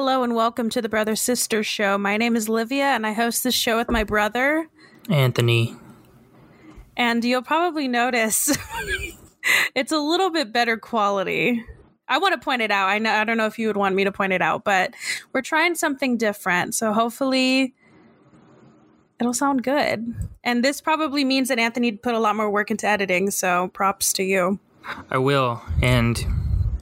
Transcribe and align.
Hello 0.00 0.22
and 0.22 0.32
welcome 0.32 0.70
to 0.70 0.80
the 0.80 0.88
Brother 0.88 1.16
Sister 1.16 1.64
Show. 1.64 1.98
My 1.98 2.16
name 2.16 2.36
is 2.36 2.48
Livia 2.48 2.84
and 2.84 3.04
I 3.04 3.14
host 3.14 3.42
this 3.42 3.56
show 3.56 3.76
with 3.76 3.90
my 3.90 4.04
brother. 4.04 4.68
Anthony. 5.10 5.74
And 6.96 7.24
you'll 7.24 7.42
probably 7.42 7.88
notice 7.88 8.56
it's 9.74 9.90
a 9.90 9.98
little 9.98 10.30
bit 10.30 10.52
better 10.52 10.76
quality. 10.76 11.64
I 12.06 12.18
want 12.18 12.32
to 12.34 12.38
point 12.38 12.62
it 12.62 12.70
out. 12.70 12.88
I 12.88 13.00
know 13.00 13.10
I 13.10 13.24
don't 13.24 13.36
know 13.36 13.46
if 13.46 13.58
you 13.58 13.66
would 13.66 13.76
want 13.76 13.96
me 13.96 14.04
to 14.04 14.12
point 14.12 14.32
it 14.32 14.40
out, 14.40 14.62
but 14.62 14.94
we're 15.32 15.42
trying 15.42 15.74
something 15.74 16.16
different. 16.16 16.76
So 16.76 16.92
hopefully 16.92 17.74
it'll 19.18 19.34
sound 19.34 19.64
good. 19.64 20.14
And 20.44 20.64
this 20.64 20.80
probably 20.80 21.24
means 21.24 21.48
that 21.48 21.58
Anthony 21.58 21.90
put 21.90 22.14
a 22.14 22.20
lot 22.20 22.36
more 22.36 22.48
work 22.48 22.70
into 22.70 22.86
editing, 22.86 23.32
so 23.32 23.66
props 23.74 24.12
to 24.12 24.22
you. 24.22 24.60
I 25.10 25.18
will, 25.18 25.60
and 25.82 26.24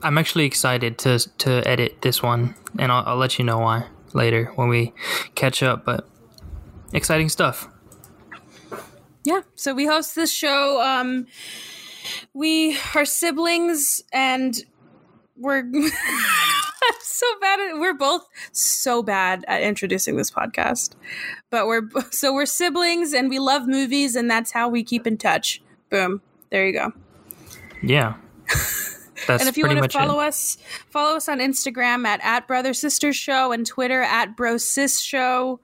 I'm 0.03 0.17
actually 0.17 0.45
excited 0.45 0.97
to 0.99 1.19
to 1.39 1.67
edit 1.67 2.01
this 2.01 2.21
one, 2.21 2.55
and 2.77 2.91
I'll, 2.91 3.03
I'll 3.05 3.17
let 3.17 3.39
you 3.39 3.45
know 3.45 3.59
why 3.59 3.87
later 4.13 4.51
when 4.55 4.69
we 4.69 4.93
catch 5.35 5.63
up. 5.63 5.85
But 5.85 6.07
exciting 6.93 7.29
stuff. 7.29 7.67
Yeah. 9.23 9.41
So 9.55 9.73
we 9.73 9.85
host 9.85 10.15
this 10.15 10.31
show. 10.31 10.81
Um, 10.81 11.27
we 12.33 12.77
are 12.95 13.05
siblings, 13.05 14.01
and 14.13 14.55
we're 15.35 15.63
so 17.01 17.25
bad 17.41 17.59
at 17.59 17.77
we're 17.79 17.93
both 17.93 18.27
so 18.51 19.03
bad 19.03 19.43
at 19.47 19.61
introducing 19.61 20.15
this 20.17 20.31
podcast 20.31 20.95
but 21.49 21.67
we're 21.67 21.89
so 22.11 22.33
we're 22.33 22.45
siblings 22.45 23.13
and 23.13 23.29
we 23.29 23.39
love 23.39 23.67
movies 23.67 24.15
and 24.15 24.29
that's 24.29 24.51
how 24.51 24.69
we 24.69 24.83
keep 24.83 25.05
in 25.07 25.17
touch 25.17 25.61
boom 25.89 26.21
there 26.51 26.65
you 26.65 26.73
go 26.73 26.91
Yeah. 27.83 28.15
That's 29.25 29.41
and 29.41 29.49
if 29.49 29.57
you 29.57 29.65
want 29.65 29.81
to 29.81 29.89
follow 29.89 30.19
it. 30.19 30.27
us 30.27 30.57
follow 30.89 31.17
us 31.17 31.27
on 31.27 31.39
instagram 31.39 32.05
at 32.05 32.19
at 32.23 32.47
brother 32.47 32.73
sister 32.73 33.11
show 33.13 33.51
and 33.51 33.65
twitter 33.65 34.01
at 34.01 34.35
bro 34.35 34.57
sis 34.57 34.99
show. 34.99 35.59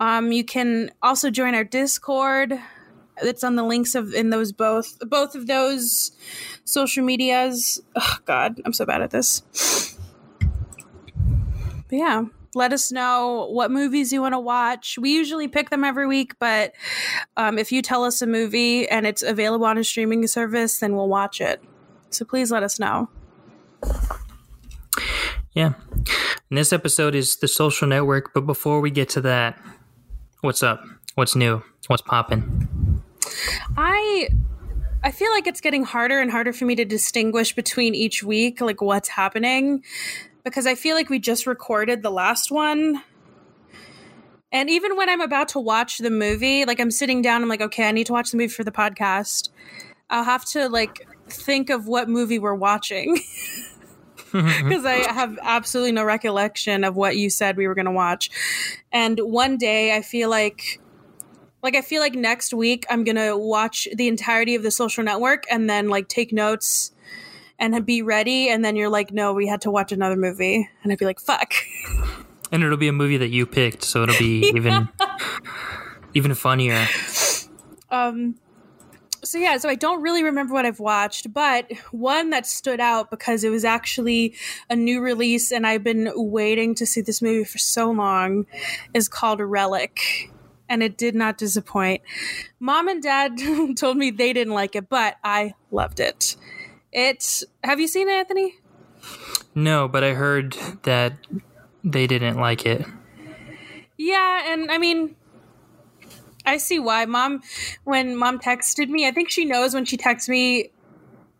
Um, 0.00 0.30
you 0.30 0.44
can 0.44 0.92
also 1.02 1.28
join 1.28 1.56
our 1.56 1.64
discord. 1.64 2.56
It's 3.20 3.42
on 3.42 3.56
the 3.56 3.64
links 3.64 3.96
of 3.96 4.14
in 4.14 4.30
those 4.30 4.52
both 4.52 4.96
both 5.00 5.34
of 5.34 5.48
those 5.48 6.12
social 6.64 7.04
medias. 7.04 7.82
Oh 7.96 8.16
god 8.24 8.60
i'm 8.64 8.72
so 8.72 8.86
bad 8.86 9.02
at 9.02 9.10
this. 9.10 9.42
But 10.40 11.96
yeah 11.96 12.24
let 12.54 12.72
us 12.72 12.90
know 12.90 13.46
what 13.50 13.70
movies 13.70 14.10
you 14.10 14.22
want 14.22 14.32
to 14.32 14.38
watch. 14.38 14.98
We 14.98 15.12
usually 15.12 15.48
pick 15.48 15.68
them 15.70 15.84
every 15.84 16.06
week 16.06 16.38
but 16.38 16.72
um, 17.36 17.58
if 17.58 17.72
you 17.72 17.82
tell 17.82 18.04
us 18.04 18.22
a 18.22 18.26
movie 18.26 18.88
and 18.88 19.06
it's 19.06 19.22
available 19.22 19.66
on 19.66 19.78
a 19.78 19.84
streaming 19.84 20.26
service 20.26 20.78
then 20.78 20.96
we'll 20.96 21.08
watch 21.08 21.40
it 21.40 21.62
so 22.10 22.24
please 22.24 22.50
let 22.50 22.62
us 22.62 22.78
know 22.78 23.08
Yeah. 25.54 25.72
And 26.50 26.56
this 26.56 26.72
episode 26.72 27.14
is 27.14 27.36
the 27.36 27.48
social 27.48 27.88
network, 27.88 28.32
but 28.32 28.46
before 28.46 28.80
we 28.80 28.90
get 28.90 29.08
to 29.10 29.20
that, 29.22 29.60
what's 30.40 30.62
up? 30.62 30.84
What's 31.16 31.34
new? 31.34 31.62
What's 31.88 32.02
popping? 32.02 33.02
I 33.76 34.28
I 35.02 35.10
feel 35.10 35.32
like 35.32 35.46
it's 35.48 35.60
getting 35.60 35.82
harder 35.82 36.20
and 36.20 36.30
harder 36.30 36.52
for 36.52 36.64
me 36.64 36.76
to 36.76 36.84
distinguish 36.84 37.54
between 37.54 37.94
each 37.94 38.22
week, 38.22 38.60
like 38.60 38.80
what's 38.80 39.08
happening, 39.08 39.82
because 40.44 40.66
I 40.66 40.76
feel 40.76 40.94
like 40.94 41.10
we 41.10 41.18
just 41.18 41.46
recorded 41.46 42.02
the 42.02 42.10
last 42.10 42.52
one. 42.52 43.02
And 44.52 44.70
even 44.70 44.96
when 44.96 45.08
I'm 45.08 45.20
about 45.20 45.48
to 45.48 45.58
watch 45.58 45.98
the 45.98 46.10
movie, 46.10 46.64
like 46.66 46.78
I'm 46.78 46.92
sitting 46.92 47.20
down, 47.20 47.42
I'm 47.42 47.48
like, 47.48 47.62
okay, 47.62 47.88
I 47.88 47.92
need 47.92 48.06
to 48.06 48.12
watch 48.12 48.30
the 48.30 48.36
movie 48.36 48.48
for 48.48 48.64
the 48.64 48.70
podcast. 48.72 49.48
I'll 50.08 50.24
have 50.24 50.44
to 50.46 50.68
like 50.68 51.06
think 51.32 51.70
of 51.70 51.86
what 51.86 52.08
movie 52.08 52.38
we're 52.38 52.54
watching 52.54 53.18
because 54.32 54.84
I 54.84 55.10
have 55.10 55.38
absolutely 55.40 55.92
no 55.92 56.04
recollection 56.04 56.84
of 56.84 56.96
what 56.96 57.16
you 57.16 57.30
said 57.30 57.56
we 57.56 57.66
were 57.66 57.74
going 57.74 57.86
to 57.86 57.90
watch. 57.90 58.30
And 58.92 59.18
one 59.18 59.56
day 59.56 59.96
I 59.96 60.02
feel 60.02 60.28
like 60.28 60.80
like 61.62 61.74
I 61.74 61.80
feel 61.80 62.02
like 62.02 62.14
next 62.14 62.52
week 62.52 62.84
I'm 62.90 63.04
going 63.04 63.16
to 63.16 63.36
watch 63.36 63.88
the 63.94 64.06
entirety 64.06 64.54
of 64.54 64.62
the 64.62 64.70
social 64.70 65.02
network 65.02 65.44
and 65.50 65.68
then 65.68 65.88
like 65.88 66.08
take 66.08 66.30
notes 66.32 66.92
and 67.58 67.84
be 67.86 68.02
ready 68.02 68.50
and 68.50 68.62
then 68.62 68.76
you're 68.76 68.90
like 68.90 69.12
no, 69.12 69.32
we 69.32 69.46
had 69.46 69.62
to 69.62 69.70
watch 69.70 69.92
another 69.92 70.16
movie 70.16 70.68
and 70.82 70.92
I'd 70.92 70.98
be 70.98 71.06
like 71.06 71.20
fuck. 71.20 71.54
And 72.50 72.62
it'll 72.62 72.78
be 72.78 72.88
a 72.88 72.94
movie 72.94 73.18
that 73.18 73.28
you 73.28 73.44
picked, 73.44 73.84
so 73.84 74.04
it'll 74.04 74.18
be 74.18 74.50
even 74.54 74.88
even 76.14 76.32
funnier. 76.32 76.86
Um 77.90 78.36
so 79.28 79.38
yeah, 79.38 79.58
so 79.58 79.68
I 79.68 79.74
don't 79.74 80.00
really 80.00 80.22
remember 80.22 80.54
what 80.54 80.64
I've 80.64 80.80
watched, 80.80 81.32
but 81.32 81.70
one 81.90 82.30
that 82.30 82.46
stood 82.46 82.80
out 82.80 83.10
because 83.10 83.44
it 83.44 83.50
was 83.50 83.64
actually 83.64 84.34
a 84.70 84.76
new 84.76 85.02
release 85.02 85.52
and 85.52 85.66
I've 85.66 85.84
been 85.84 86.10
waiting 86.14 86.74
to 86.76 86.86
see 86.86 87.02
this 87.02 87.20
movie 87.20 87.44
for 87.44 87.58
so 87.58 87.90
long 87.90 88.46
is 88.94 89.08
called 89.08 89.40
Relic. 89.40 90.32
And 90.70 90.82
it 90.82 90.98
did 90.98 91.14
not 91.14 91.38
disappoint. 91.38 92.02
Mom 92.60 92.88
and 92.88 93.02
dad 93.02 93.38
told 93.76 93.96
me 93.96 94.10
they 94.10 94.32
didn't 94.32 94.52
like 94.52 94.76
it, 94.76 94.88
but 94.88 95.16
I 95.24 95.54
loved 95.70 96.00
it. 96.00 96.36
It 96.92 97.42
have 97.64 97.80
you 97.80 97.88
seen 97.88 98.08
it, 98.08 98.12
Anthony? 98.12 98.56
No, 99.54 99.88
but 99.88 100.04
I 100.04 100.12
heard 100.12 100.56
that 100.82 101.14
they 101.84 102.06
didn't 102.06 102.38
like 102.38 102.66
it. 102.66 102.84
Yeah, 103.96 104.52
and 104.52 104.70
I 104.70 104.78
mean, 104.78 105.16
I 106.48 106.56
see 106.56 106.78
why. 106.78 107.04
Mom, 107.04 107.42
when 107.84 108.16
mom 108.16 108.38
texted 108.38 108.88
me, 108.88 109.06
I 109.06 109.10
think 109.10 109.30
she 109.30 109.44
knows 109.44 109.74
when 109.74 109.84
she 109.84 109.96
texts 109.96 110.28
me 110.28 110.70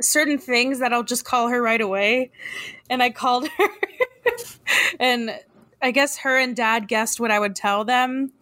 certain 0.01 0.39
things 0.39 0.79
that 0.81 0.93
I'll 0.93 1.03
just 1.03 1.25
call 1.25 1.49
her 1.49 1.61
right 1.63 1.81
away. 1.81 2.31
And 2.91 3.03
I 3.03 3.11
called 3.11 3.49
her, 3.59 3.69
and 5.01 5.39
I 5.81 5.91
guess 5.91 6.19
her 6.19 6.39
and 6.39 6.55
dad 6.55 6.89
guessed 6.89 7.21
what 7.21 7.31
I 7.31 7.39
would 7.39 7.57
tell 7.57 7.85
them. 7.85 8.33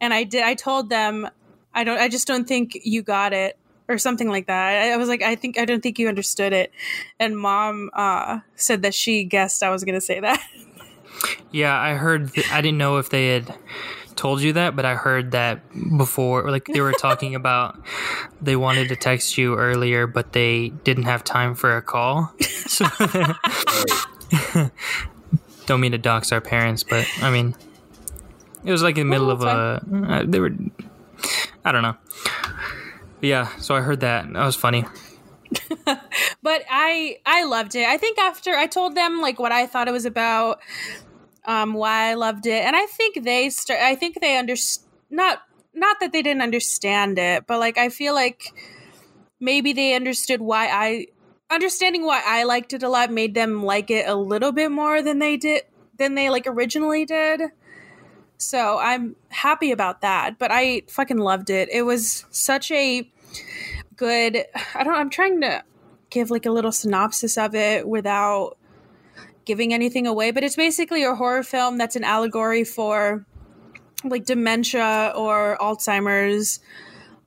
And 0.00 0.14
I 0.14 0.24
did, 0.24 0.42
I 0.42 0.54
told 0.54 0.88
them, 0.88 1.28
I 1.74 1.84
don't, 1.84 1.98
I 1.98 2.08
just 2.08 2.26
don't 2.26 2.48
think 2.48 2.78
you 2.82 3.02
got 3.02 3.32
it. 3.32 3.58
Or 3.88 3.98
something 3.98 4.28
like 4.28 4.48
that. 4.48 4.82
I, 4.82 4.94
I 4.94 4.96
was 4.96 5.08
like, 5.08 5.22
I 5.22 5.36
think 5.36 5.60
I 5.60 5.64
don't 5.64 5.80
think 5.80 6.00
you 6.00 6.08
understood 6.08 6.52
it, 6.52 6.72
and 7.20 7.38
mom 7.38 7.88
uh, 7.92 8.40
said 8.56 8.82
that 8.82 8.94
she 8.94 9.22
guessed 9.22 9.62
I 9.62 9.70
was 9.70 9.84
going 9.84 9.94
to 9.94 10.00
say 10.00 10.18
that. 10.18 10.42
Yeah, 11.50 11.80
I 11.80 11.94
heard. 11.94 12.34
Th- 12.34 12.50
I 12.50 12.60
didn't 12.60 12.78
know 12.78 12.98
if 12.98 13.08
they 13.08 13.28
had 13.28 13.56
told 14.16 14.40
you 14.40 14.54
that, 14.54 14.74
but 14.74 14.84
I 14.84 14.94
heard 14.94 15.32
that 15.32 15.60
before. 15.96 16.50
Like 16.50 16.66
they 16.66 16.80
were 16.80 16.92
talking 16.98 17.34
about 17.34 17.78
they 18.40 18.56
wanted 18.56 18.88
to 18.88 18.96
text 18.96 19.38
you 19.38 19.56
earlier, 19.56 20.06
but 20.06 20.32
they 20.32 20.70
didn't 20.70 21.04
have 21.04 21.22
time 21.22 21.54
for 21.54 21.76
a 21.76 21.82
call. 21.82 22.32
So 22.66 22.86
don't 25.66 25.80
mean 25.80 25.92
to 25.92 25.98
dox 25.98 26.32
our 26.32 26.40
parents, 26.40 26.82
but 26.82 27.06
I 27.22 27.30
mean, 27.30 27.54
it 28.64 28.72
was 28.72 28.82
like 28.82 28.98
in 28.98 29.06
the 29.06 29.10
middle 29.10 29.28
No, 29.28 29.32
of 29.32 29.42
a. 29.42 30.12
Uh, 30.12 30.24
they 30.26 30.40
were. 30.40 30.50
I 31.64 31.72
don't 31.72 31.82
know. 31.82 31.96
But 33.20 33.28
yeah, 33.28 33.56
so 33.58 33.74
I 33.74 33.80
heard 33.80 34.00
that. 34.00 34.32
That 34.32 34.44
was 34.44 34.56
funny. 34.56 34.84
but 36.42 36.62
I 36.70 37.18
I 37.24 37.44
loved 37.44 37.74
it. 37.74 37.86
I 37.86 37.96
think 37.96 38.18
after 38.18 38.54
I 38.54 38.66
told 38.66 38.94
them 38.94 39.20
like 39.20 39.38
what 39.38 39.52
I 39.52 39.66
thought 39.66 39.88
it 39.88 39.92
was 39.92 40.04
about, 40.04 40.60
um, 41.46 41.74
why 41.74 42.10
I 42.10 42.14
loved 42.14 42.46
it, 42.46 42.64
and 42.64 42.76
I 42.76 42.86
think 42.86 43.24
they 43.24 43.50
start. 43.50 43.80
I 43.80 43.94
think 43.94 44.20
they 44.20 44.34
underst 44.34 44.80
not 45.10 45.42
not 45.74 46.00
that 46.00 46.12
they 46.12 46.22
didn't 46.22 46.42
understand 46.42 47.18
it, 47.18 47.46
but 47.46 47.60
like 47.60 47.78
I 47.78 47.88
feel 47.88 48.14
like 48.14 48.52
maybe 49.38 49.72
they 49.72 49.94
understood 49.94 50.40
why 50.40 50.66
I 50.68 51.06
understanding 51.50 52.04
why 52.04 52.22
I 52.24 52.44
liked 52.44 52.72
it 52.72 52.82
a 52.82 52.88
lot 52.88 53.10
made 53.10 53.34
them 53.34 53.62
like 53.62 53.90
it 53.90 54.08
a 54.08 54.14
little 54.14 54.52
bit 54.52 54.70
more 54.70 55.02
than 55.02 55.18
they 55.18 55.36
did 55.36 55.62
than 55.98 56.14
they 56.14 56.30
like 56.30 56.46
originally 56.46 57.04
did. 57.04 57.42
So 58.38 58.78
I'm 58.78 59.16
happy 59.28 59.70
about 59.70 60.02
that. 60.02 60.38
But 60.38 60.50
I 60.52 60.82
fucking 60.88 61.18
loved 61.18 61.50
it. 61.50 61.68
It 61.70 61.82
was 61.82 62.26
such 62.30 62.70
a 62.70 63.10
good 63.96 64.44
I 64.74 64.84
don't 64.84 64.94
I'm 64.94 65.10
trying 65.10 65.40
to 65.42 65.62
give 66.10 66.30
like 66.30 66.46
a 66.46 66.50
little 66.50 66.72
synopsis 66.72 67.38
of 67.38 67.54
it 67.54 67.88
without 67.88 68.56
giving 69.46 69.72
anything 69.72 70.06
away, 70.06 70.30
but 70.30 70.44
it's 70.44 70.56
basically 70.56 71.04
a 71.04 71.14
horror 71.14 71.42
film 71.42 71.78
that's 71.78 71.96
an 71.96 72.04
allegory 72.04 72.64
for 72.64 73.24
like 74.04 74.26
dementia 74.26 75.12
or 75.16 75.56
Alzheimer's. 75.60 76.60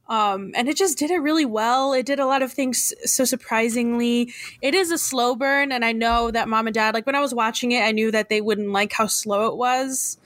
Um, 0.07 0.51
and 0.55 0.67
it 0.67 0.75
just 0.75 0.97
did 0.97 1.11
it 1.11 1.17
really 1.17 1.45
well. 1.45 1.93
It 1.93 2.05
did 2.05 2.19
a 2.19 2.25
lot 2.25 2.41
of 2.41 2.51
things 2.51 2.93
so 3.05 3.25
surprisingly. 3.25 4.33
It 4.61 4.73
is 4.73 4.91
a 4.91 4.97
slow 4.97 5.35
burn, 5.35 5.71
and 5.71 5.85
I 5.85 5.91
know 5.91 6.31
that 6.31 6.47
mom 6.47 6.67
and 6.67 6.73
dad, 6.73 6.95
like 6.95 7.05
when 7.05 7.15
I 7.15 7.21
was 7.21 7.33
watching 7.33 7.71
it, 7.71 7.81
I 7.81 7.91
knew 7.91 8.11
that 8.11 8.29
they 8.29 8.41
wouldn't 8.41 8.71
like 8.71 8.91
how 8.91 9.05
slow 9.05 9.47
it 9.47 9.55
was. 9.55 10.17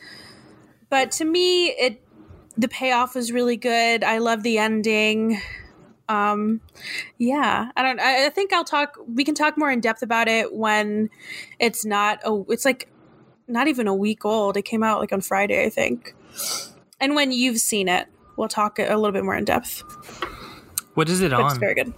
But 0.89 1.11
to 1.13 1.25
me, 1.25 1.67
it 1.67 2.01
the 2.55 2.67
payoff 2.67 3.15
was 3.15 3.31
really 3.31 3.57
good. 3.57 4.03
I 4.03 4.19
love 4.19 4.43
the 4.43 4.57
ending. 4.57 5.41
Um, 6.13 6.61
yeah, 7.17 7.71
I 7.75 7.81
don't. 7.83 7.99
I, 7.99 8.29
think 8.29 8.53
I'll 8.53 8.63
talk. 8.63 8.97
We 9.07 9.23
can 9.23 9.33
talk 9.33 9.57
more 9.57 9.71
in 9.71 9.79
depth 9.79 10.03
about 10.03 10.27
it 10.27 10.53
when 10.53 11.09
it's 11.59 11.85
not. 11.85 12.19
Oh, 12.23 12.45
it's 12.49 12.65
like 12.65 12.87
not 13.47 13.67
even 13.67 13.87
a 13.87 13.95
week 13.95 14.25
old. 14.25 14.57
It 14.57 14.63
came 14.63 14.83
out 14.83 14.99
like 14.99 15.11
on 15.11 15.21
Friday, 15.21 15.65
I 15.65 15.69
think. 15.69 16.15
And 16.99 17.15
when 17.15 17.31
you've 17.31 17.59
seen 17.59 17.87
it, 17.87 18.07
we'll 18.37 18.47
talk 18.47 18.79
a 18.79 18.83
little 18.83 19.11
bit 19.11 19.23
more 19.23 19.35
in 19.35 19.45
depth. 19.45 19.81
What 20.93 21.09
is 21.09 21.21
it 21.21 21.31
But 21.31 21.41
it's 21.45 21.53
on? 21.55 21.59
very 21.59 21.73
good. 21.73 21.93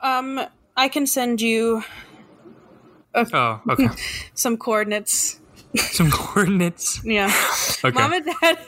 Um, 0.00 0.40
I 0.76 0.88
can 0.88 1.06
send 1.06 1.40
you 1.40 1.82
Oh, 3.14 3.60
okay. 3.68 3.88
some 4.34 4.56
coordinates 4.56 5.39
Some 5.76 6.10
coordinates. 6.12 7.00
Yeah. 7.04 7.32
Okay. 7.84 7.90
Mom 7.98 8.12
and 8.12 8.24
dad 8.40 8.58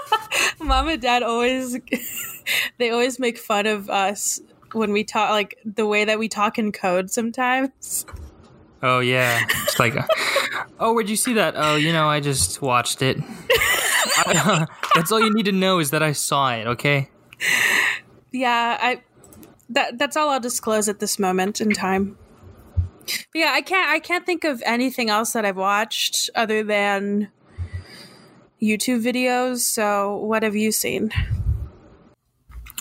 Mom 0.60 0.88
and 0.88 1.00
dad 1.00 1.22
always 1.22 1.78
they 2.78 2.90
always 2.90 3.18
make 3.18 3.38
fun 3.38 3.66
of 3.66 3.88
us 3.90 4.40
when 4.72 4.92
we 4.92 5.04
talk 5.04 5.30
like 5.30 5.58
the 5.64 5.86
way 5.86 6.04
that 6.04 6.18
we 6.18 6.28
talk 6.28 6.58
in 6.58 6.72
code 6.72 7.10
sometimes. 7.10 8.04
Oh 8.82 9.00
yeah. 9.00 9.44
It's 9.64 9.78
like, 9.78 9.94
oh, 10.78 10.92
where'd 10.94 11.08
you 11.08 11.16
see 11.16 11.34
that? 11.34 11.54
Oh, 11.56 11.76
you 11.76 11.92
know, 11.92 12.08
I 12.08 12.20
just 12.20 12.62
watched 12.62 13.02
it. 13.02 13.18
I- 14.16 14.66
that's 14.94 15.12
all 15.12 15.20
you 15.20 15.32
need 15.32 15.44
to 15.46 15.52
know 15.52 15.78
is 15.78 15.90
that 15.90 16.02
I 16.02 16.12
saw 16.12 16.52
it. 16.54 16.66
Okay. 16.66 17.08
Yeah, 18.32 18.78
I 18.80 19.02
that 19.70 19.98
that's 19.98 20.16
all 20.16 20.30
I'll 20.30 20.40
disclose 20.40 20.88
at 20.88 20.98
this 20.98 21.18
moment 21.18 21.60
in 21.60 21.70
time. 21.72 22.16
But 23.32 23.38
yeah, 23.38 23.52
I 23.54 23.62
can't 23.62 23.88
I 23.90 23.98
can't 23.98 24.26
think 24.26 24.44
of 24.44 24.62
anything 24.66 25.10
else 25.10 25.32
that 25.32 25.44
I've 25.44 25.56
watched 25.56 26.30
other 26.34 26.62
than 26.62 27.28
YouTube 28.60 29.02
videos. 29.02 29.58
So, 29.58 30.16
what 30.16 30.42
have 30.42 30.56
you 30.56 30.72
seen? 30.72 31.10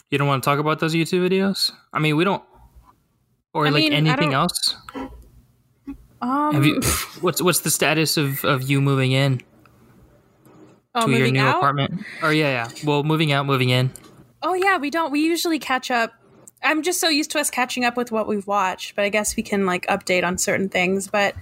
You 0.09 0.17
don't 0.17 0.27
want 0.27 0.43
to 0.43 0.49
talk 0.49 0.59
about 0.59 0.79
those 0.79 0.95
YouTube 0.95 1.27
videos? 1.29 1.71
I 1.93 1.99
mean, 1.99 2.17
we 2.17 2.23
don't. 2.23 2.43
Or 3.53 3.67
I 3.67 3.69
like 3.69 3.83
mean, 3.83 3.93
anything 3.93 4.33
else? 4.33 4.75
Um, 6.21 6.53
Have 6.53 6.65
you? 6.65 6.81
What's 7.21 7.41
what's 7.41 7.61
the 7.61 7.71
status 7.71 8.17
of 8.17 8.43
of 8.43 8.63
you 8.63 8.81
moving 8.81 9.11
in 9.11 9.41
oh, 10.93 11.05
to 11.05 11.11
your 11.11 11.31
new 11.31 11.41
out? 11.41 11.57
apartment? 11.57 12.03
Or 12.21 12.33
yeah, 12.33 12.65
yeah. 12.65 12.69
Well, 12.85 13.03
moving 13.03 13.31
out, 13.31 13.45
moving 13.45 13.69
in. 13.69 13.91
Oh 14.41 14.53
yeah, 14.53 14.77
we 14.77 14.89
don't. 14.89 15.11
We 15.11 15.21
usually 15.21 15.59
catch 15.59 15.89
up. 15.91 16.13
I'm 16.61 16.83
just 16.83 17.00
so 17.00 17.09
used 17.09 17.31
to 17.31 17.39
us 17.39 17.50
catching 17.50 17.85
up 17.85 17.95
with 17.95 18.11
what 18.11 18.27
we've 18.27 18.45
watched, 18.45 18.95
but 18.95 19.06
I 19.06 19.09
guess 19.09 19.35
we 19.35 19.44
can 19.44 19.65
like 19.65 19.85
update 19.88 20.23
on 20.23 20.38
certain 20.38 20.69
things. 20.69 21.07
But 21.07 21.35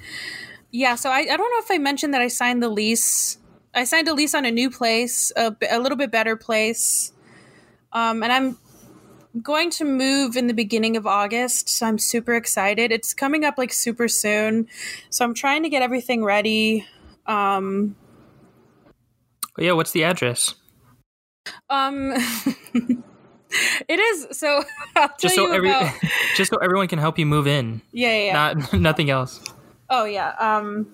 yeah, 0.71 0.95
so 0.95 1.09
I, 1.09 1.19
I 1.19 1.37
don't 1.37 1.39
know 1.39 1.59
if 1.59 1.71
I 1.71 1.77
mentioned 1.77 2.13
that 2.13 2.21
I 2.21 2.27
signed 2.27 2.61
the 2.61 2.69
lease. 2.69 3.37
I 3.73 3.83
signed 3.83 4.07
a 4.07 4.13
lease 4.13 4.33
on 4.35 4.45
a 4.45 4.51
new 4.51 4.69
place, 4.69 5.31
a 5.35 5.79
little 5.79 5.97
bit 5.97 6.11
better 6.11 6.35
place, 6.35 7.11
um, 7.93 8.23
and 8.23 8.31
I'm 8.31 8.57
going 9.41 9.69
to 9.69 9.83
move 9.83 10.35
in 10.35 10.47
the 10.47 10.53
beginning 10.53 10.97
of 10.97 11.05
August. 11.05 11.69
So 11.69 11.85
I'm 11.85 11.99
super 11.99 12.33
excited. 12.33 12.91
It's 12.91 13.13
coming 13.13 13.45
up 13.45 13.55
like 13.57 13.73
super 13.73 14.07
soon, 14.07 14.67
so 15.09 15.25
I'm 15.25 15.33
trying 15.33 15.63
to 15.63 15.69
get 15.69 15.81
everything 15.81 16.23
ready. 16.23 16.87
Um, 17.25 17.95
yeah, 19.57 19.73
what's 19.73 19.91
the 19.91 20.03
address? 20.03 20.55
um, 21.69 22.13
it 23.87 23.99
is 23.99 24.27
so. 24.37 24.63
Just 25.19 25.35
so 25.35 25.51
every, 25.51 25.69
about. 25.69 25.93
just 26.35 26.51
so 26.51 26.57
everyone 26.57 26.87
can 26.87 26.99
help 26.99 27.17
you 27.19 27.25
move 27.25 27.47
in. 27.47 27.81
Yeah, 27.91 28.11
yeah, 28.13 28.23
yeah. 28.25 28.53
Not 28.53 28.73
nothing 28.73 29.09
else. 29.09 29.39
Oh 29.89 30.05
yeah. 30.05 30.33
Um 30.39 30.87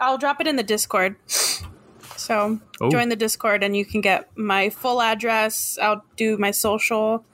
I'll 0.00 0.18
drop 0.18 0.40
it 0.40 0.46
in 0.46 0.56
the 0.56 0.62
Discord. 0.62 1.16
So 2.16 2.60
Oh. 2.80 2.90
join 2.90 3.08
the 3.08 3.16
Discord 3.16 3.64
and 3.64 3.76
you 3.76 3.84
can 3.84 4.00
get 4.00 4.28
my 4.36 4.68
full 4.70 5.00
address. 5.00 5.78
I'll 5.80 6.04
do 6.16 6.36
my 6.38 6.50
social. 6.50 7.24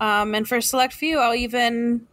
Um 0.00 0.34
and 0.34 0.48
for 0.48 0.56
a 0.56 0.62
select 0.62 0.94
few 0.94 1.18
I'll 1.18 1.34
even 1.34 2.06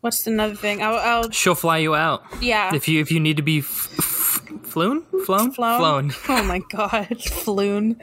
what's 0.00 0.26
another 0.26 0.54
thing? 0.56 0.82
I'll, 0.82 0.96
I'll 0.96 1.30
She'll 1.30 1.54
fly 1.54 1.78
you 1.78 1.94
out 1.94 2.24
yeah. 2.40 2.74
if 2.74 2.88
you 2.88 3.00
if 3.00 3.10
you 3.12 3.20
need 3.20 3.36
to 3.36 3.42
be 3.42 3.58
f- 3.58 3.94
f- 3.98 4.42
flown, 4.62 5.02
flown, 5.24 5.52
Flown? 5.52 6.10
flown. 6.10 6.12
Oh 6.28 6.42
my 6.44 6.58
god, 6.70 7.08
floon. 7.20 7.96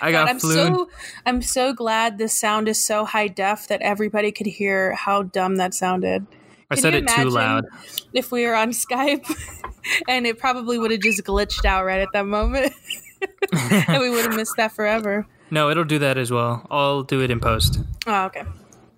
I 0.00 0.12
got 0.12 0.28
I'm 0.28 0.40
so 0.40 0.88
I'm 1.24 1.42
so 1.42 1.72
glad 1.72 2.18
this 2.18 2.38
sound 2.38 2.68
is 2.68 2.82
so 2.82 3.04
high 3.04 3.28
def 3.28 3.68
that 3.68 3.82
everybody 3.82 4.32
could 4.32 4.46
hear 4.46 4.94
how 4.94 5.22
dumb 5.22 5.56
that 5.56 5.74
sounded. 5.74 6.26
I 6.70 6.74
Can 6.74 6.82
said 6.82 6.94
it 6.94 7.08
too 7.08 7.30
loud. 7.30 7.66
If 8.12 8.32
we 8.32 8.44
were 8.44 8.54
on 8.54 8.70
Skype 8.70 9.24
and 10.08 10.26
it 10.26 10.38
probably 10.38 10.78
would 10.78 10.90
have 10.90 11.00
just 11.00 11.22
glitched 11.22 11.64
out 11.64 11.84
right 11.84 12.00
at 12.00 12.08
that 12.12 12.26
moment. 12.26 12.72
and 13.88 14.00
we 14.02 14.10
would 14.10 14.24
have 14.24 14.34
missed 14.34 14.56
that 14.56 14.72
forever. 14.72 15.26
No, 15.50 15.70
it'll 15.70 15.84
do 15.84 16.00
that 16.00 16.18
as 16.18 16.32
well. 16.32 16.66
I'll 16.70 17.02
do 17.04 17.22
it 17.22 17.30
in 17.30 17.38
post. 17.38 17.78
Oh, 18.06 18.24
okay. 18.26 18.42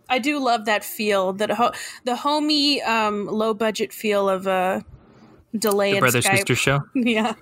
I 0.09 0.19
do 0.19 0.39
love 0.39 0.65
that 0.65 0.83
feel, 0.83 1.35
that 1.35 1.51
ho- 1.51 1.73
the 2.05 2.17
homey, 2.17 2.81
um, 2.83 3.27
low 3.27 3.53
budget 3.53 3.93
feel 3.93 4.29
of 4.29 4.47
a 4.47 4.83
delay 5.57 5.93
The 5.93 6.01
brother 6.01 6.21
Skype. 6.23 6.37
sister 6.37 6.55
show. 6.55 6.81
Yeah. 6.95 7.35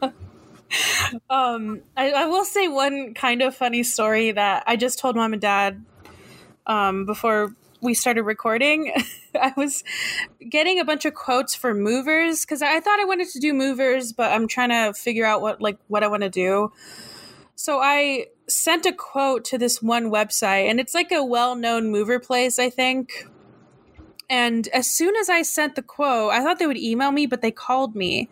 Um, 1.30 1.82
I, 1.96 2.10
I 2.10 2.26
will 2.26 2.44
say 2.44 2.68
one 2.68 3.14
kind 3.14 3.42
of 3.42 3.54
funny 3.54 3.82
story 3.82 4.32
that 4.32 4.64
I 4.66 4.76
just 4.76 4.98
told 4.98 5.16
mom 5.16 5.32
and 5.32 5.42
dad 5.42 5.84
um, 6.66 7.06
before 7.06 7.54
we 7.80 7.94
started 7.94 8.22
recording. 8.22 8.92
I 9.34 9.52
was 9.56 9.84
getting 10.48 10.80
a 10.80 10.84
bunch 10.84 11.04
of 11.04 11.14
quotes 11.14 11.54
for 11.54 11.74
movers 11.74 12.44
because 12.44 12.62
I 12.62 12.80
thought 12.80 13.00
I 13.00 13.04
wanted 13.04 13.28
to 13.28 13.40
do 13.40 13.52
movers, 13.52 14.12
but 14.12 14.32
I'm 14.32 14.48
trying 14.48 14.70
to 14.70 14.98
figure 14.98 15.24
out 15.24 15.42
what 15.42 15.60
like 15.60 15.78
what 15.88 16.02
I 16.02 16.08
want 16.08 16.22
to 16.22 16.30
do. 16.30 16.72
So 17.54 17.80
I 17.80 18.26
sent 18.48 18.86
a 18.86 18.92
quote 18.92 19.44
to 19.46 19.58
this 19.58 19.82
one 19.82 20.10
website, 20.10 20.68
and 20.68 20.78
it's 20.78 20.94
like 20.94 21.10
a 21.10 21.24
well-known 21.24 21.90
mover 21.90 22.20
place, 22.20 22.58
I 22.58 22.70
think. 22.70 23.26
And 24.28 24.66
as 24.68 24.90
soon 24.90 25.14
as 25.16 25.28
I 25.28 25.42
sent 25.42 25.76
the 25.76 25.82
quote, 25.82 26.32
I 26.32 26.42
thought 26.42 26.58
they 26.58 26.66
would 26.66 26.76
email 26.76 27.12
me, 27.12 27.26
but 27.26 27.42
they 27.42 27.52
called 27.52 27.94
me. 27.94 28.28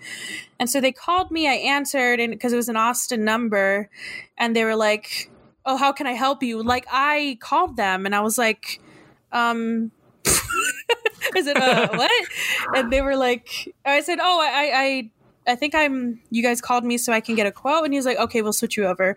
And 0.58 0.68
so 0.68 0.80
they 0.80 0.90
called 0.92 1.30
me, 1.30 1.46
I 1.48 1.52
answered 1.54 2.18
and 2.20 2.32
because 2.32 2.52
it 2.52 2.56
was 2.56 2.68
an 2.68 2.76
Austin 2.76 3.24
number, 3.24 3.88
and 4.36 4.56
they 4.56 4.64
were 4.64 4.74
like, 4.76 5.30
"Oh, 5.64 5.76
how 5.76 5.92
can 5.92 6.06
I 6.08 6.12
help 6.12 6.42
you?" 6.42 6.62
Like 6.62 6.86
I 6.90 7.38
called 7.40 7.76
them 7.76 8.06
and 8.06 8.14
I 8.14 8.20
was 8.20 8.38
like, 8.38 8.80
um 9.32 9.92
is 11.36 11.46
it 11.46 11.56
a 11.56 11.88
what? 11.96 12.10
And 12.76 12.92
they 12.92 13.00
were 13.02 13.16
like 13.16 13.72
I 13.84 14.00
said, 14.00 14.18
"Oh, 14.20 14.40
I 14.42 14.70
I 14.74 15.10
I 15.52 15.54
think 15.56 15.74
I'm 15.74 16.20
you 16.30 16.42
guys 16.42 16.60
called 16.60 16.84
me 16.84 16.98
so 16.98 17.12
I 17.12 17.20
can 17.20 17.34
get 17.36 17.46
a 17.46 17.52
quote." 17.52 17.84
And 17.84 17.94
he's 17.94 18.06
like, 18.06 18.18
"Okay, 18.18 18.42
we'll 18.42 18.52
switch 18.52 18.76
you 18.76 18.86
over." 18.86 19.16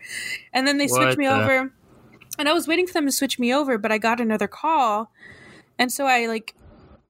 And 0.54 0.68
then 0.68 0.78
they 0.78 0.88
switched 0.88 1.08
What 1.10 1.18
me 1.18 1.26
the- 1.28 1.34
over. 1.42 1.74
And 2.40 2.48
I 2.48 2.54
was 2.54 2.68
waiting 2.68 2.86
for 2.86 2.94
them 2.94 3.08
to 3.08 3.12
switch 3.12 3.40
me 3.40 3.52
over, 3.52 3.80
but 3.80 3.92
I 3.92 3.98
got 3.98 4.20
another 4.22 4.48
call. 4.48 5.10
And 5.80 5.92
so 5.92 6.06
I 6.06 6.28
like 6.28 6.54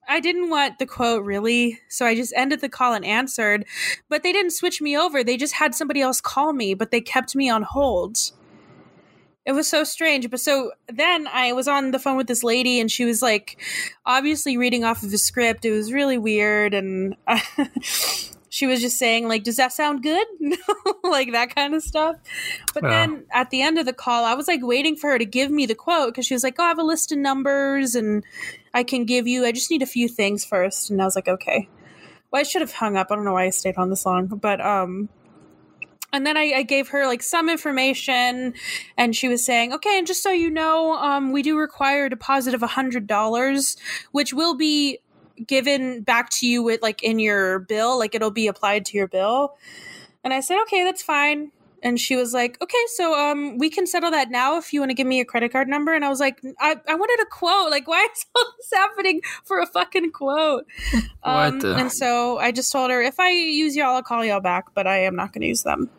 I 0.07 0.19
didn't 0.19 0.49
want 0.49 0.79
the 0.79 0.85
quote 0.85 1.23
really, 1.25 1.79
so 1.89 2.05
I 2.05 2.15
just 2.15 2.33
ended 2.35 2.61
the 2.61 2.69
call 2.69 2.93
and 2.93 3.05
answered. 3.05 3.65
But 4.09 4.23
they 4.23 4.31
didn't 4.31 4.51
switch 4.51 4.81
me 4.81 4.97
over. 4.97 5.23
They 5.23 5.37
just 5.37 5.55
had 5.55 5.75
somebody 5.75 6.01
else 6.01 6.21
call 6.21 6.53
me, 6.53 6.73
but 6.73 6.91
they 6.91 7.01
kept 7.01 7.35
me 7.35 7.49
on 7.49 7.63
hold. 7.63 8.17
It 9.45 9.53
was 9.53 9.69
so 9.69 9.83
strange. 9.85 10.29
But 10.29 10.41
so 10.41 10.71
then 10.89 11.27
I 11.27 11.53
was 11.53 11.67
on 11.69 11.91
the 11.91 11.99
phone 11.99 12.17
with 12.17 12.27
this 12.27 12.43
lady, 12.43 12.79
and 12.79 12.91
she 12.91 13.05
was 13.05 13.21
like, 13.21 13.61
obviously 14.05 14.57
reading 14.57 14.83
off 14.83 15.03
of 15.03 15.13
a 15.13 15.17
script. 15.17 15.63
It 15.65 15.71
was 15.71 15.93
really 15.93 16.17
weird, 16.17 16.73
and 16.73 17.15
she 18.49 18.67
was 18.67 18.81
just 18.81 18.97
saying 18.97 19.27
like, 19.29 19.43
"Does 19.43 19.55
that 19.55 19.71
sound 19.71 20.03
good?" 20.03 20.27
like 21.03 21.31
that 21.31 21.55
kind 21.55 21.73
of 21.75 21.81
stuff. 21.81 22.17
But 22.73 22.83
Yeah. 22.83 22.89
then 22.89 23.23
at 23.31 23.49
the 23.49 23.61
end 23.61 23.77
of 23.77 23.85
the 23.85 23.93
call, 23.93 24.25
I 24.25 24.33
was 24.33 24.49
like 24.49 24.59
waiting 24.63 24.97
for 24.97 25.11
her 25.11 25.17
to 25.19 25.25
give 25.25 25.49
me 25.49 25.65
the 25.65 25.75
quote 25.75 26.09
because 26.13 26.25
she 26.25 26.33
was 26.33 26.43
like, 26.43 26.55
"Oh, 26.59 26.63
I 26.63 26.67
have 26.67 26.79
a 26.79 26.83
list 26.83 27.13
of 27.13 27.17
numbers 27.17 27.95
and 27.95 28.25
I 28.77 28.83
can 28.83 29.05
give 29.05 29.27
you. 29.27 29.43
I 29.43 29.51
just 29.51 29.71
need 29.71 29.81
a 29.81 29.87
few 29.87 30.07
things 30.07 30.45
first. 30.45 30.91
And 30.91 31.01
I 31.01 31.05
was 31.05 31.15
like, 31.15 31.27
"Okay." 31.27 31.67
Well, 32.29 32.39
I 32.39 32.43
should 32.43 32.61
have 32.61 32.73
hung 32.73 32.95
up. 32.95 33.07
I 33.09 33.15
don't 33.15 33.25
know 33.25 33.33
why 33.33 33.45
I 33.45 33.49
stayed 33.49 33.77
on 33.77 33.89
this 33.89 34.05
long, 34.05 34.27
but 34.27 34.61
um. 34.61 35.09
And 36.13 36.25
then 36.25 36.37
I, 36.37 36.53
I 36.57 36.63
gave 36.63 36.89
her 36.89 37.05
like 37.07 37.23
some 37.23 37.49
information, 37.49 38.53
and 38.97 39.15
she 39.15 39.27
was 39.27 39.43
saying, 39.43 39.73
"Okay, 39.73 39.97
and 39.97 40.05
just 40.05 40.21
so 40.21 40.31
you 40.31 40.49
know, 40.51 40.93
um, 40.93 41.31
we 41.31 41.41
do 41.41 41.57
require 41.57 42.05
a 42.05 42.09
deposit 42.09 42.53
of 42.53 42.61
a 42.63 42.67
hundred 42.67 43.07
dollars, 43.07 43.77
which 44.11 44.31
will 44.33 44.55
be 44.55 44.99
given 45.45 46.01
back 46.01 46.29
to 46.29 46.47
you 46.47 46.63
with 46.63 46.81
like 46.83 47.01
in 47.03 47.19
your 47.19 47.59
bill, 47.59 47.97
like 47.97 48.15
it'll 48.15 48.31
be 48.31 48.47
applied 48.47 48.85
to 48.85 48.97
your 48.97 49.07
bill." 49.07 49.57
And 50.23 50.33
I 50.33 50.41
said, 50.41 50.61
"Okay, 50.63 50.83
that's 50.83 51.01
fine." 51.01 51.51
And 51.87 51.97
she 51.99 52.15
was 52.15 52.33
like, 52.33 52.61
"Okay, 52.61 52.83
so 52.97 53.03
um, 53.17 53.57
we 53.57 53.69
can 53.69 53.87
settle 53.87 54.11
that 54.11 54.29
now 54.29 54.57
if 54.57 54.73
you 54.73 54.81
want 54.81 54.89
to 54.89 54.93
give 54.95 55.07
me 55.07 55.19
a 55.21 55.25
credit 55.25 55.51
card 55.53 55.67
number." 55.69 55.93
And 55.93 56.03
I 56.03 56.09
was 56.09 56.19
like, 56.19 56.41
"I, 56.59 56.75
I 56.87 56.95
wanted 56.95 57.19
a 57.23 57.25
quote. 57.39 57.71
Like, 57.71 57.87
why 57.87 58.07
is 58.11 58.25
all 58.35 58.45
this 58.57 58.71
happening 58.73 59.21
for 59.45 59.59
a 59.61 59.65
fucking 59.65 60.11
quote?" 60.11 60.65
Um, 61.23 61.35
What 61.55 61.59
the- 61.61 61.75
And 61.75 61.91
so 61.91 62.37
I 62.39 62.51
just 62.51 62.71
told 62.71 62.91
her, 62.91 63.01
"If 63.01 63.19
I 63.19 63.29
use 63.31 63.75
y'all, 63.75 63.95
I'll 63.95 64.03
call 64.03 64.23
y'all 64.25 64.39
back, 64.41 64.65
but 64.73 64.85
I 64.87 64.97
am 65.03 65.15
not 65.15 65.31
going 65.33 65.41
to 65.43 65.47
use 65.47 65.63
them." 65.63 65.89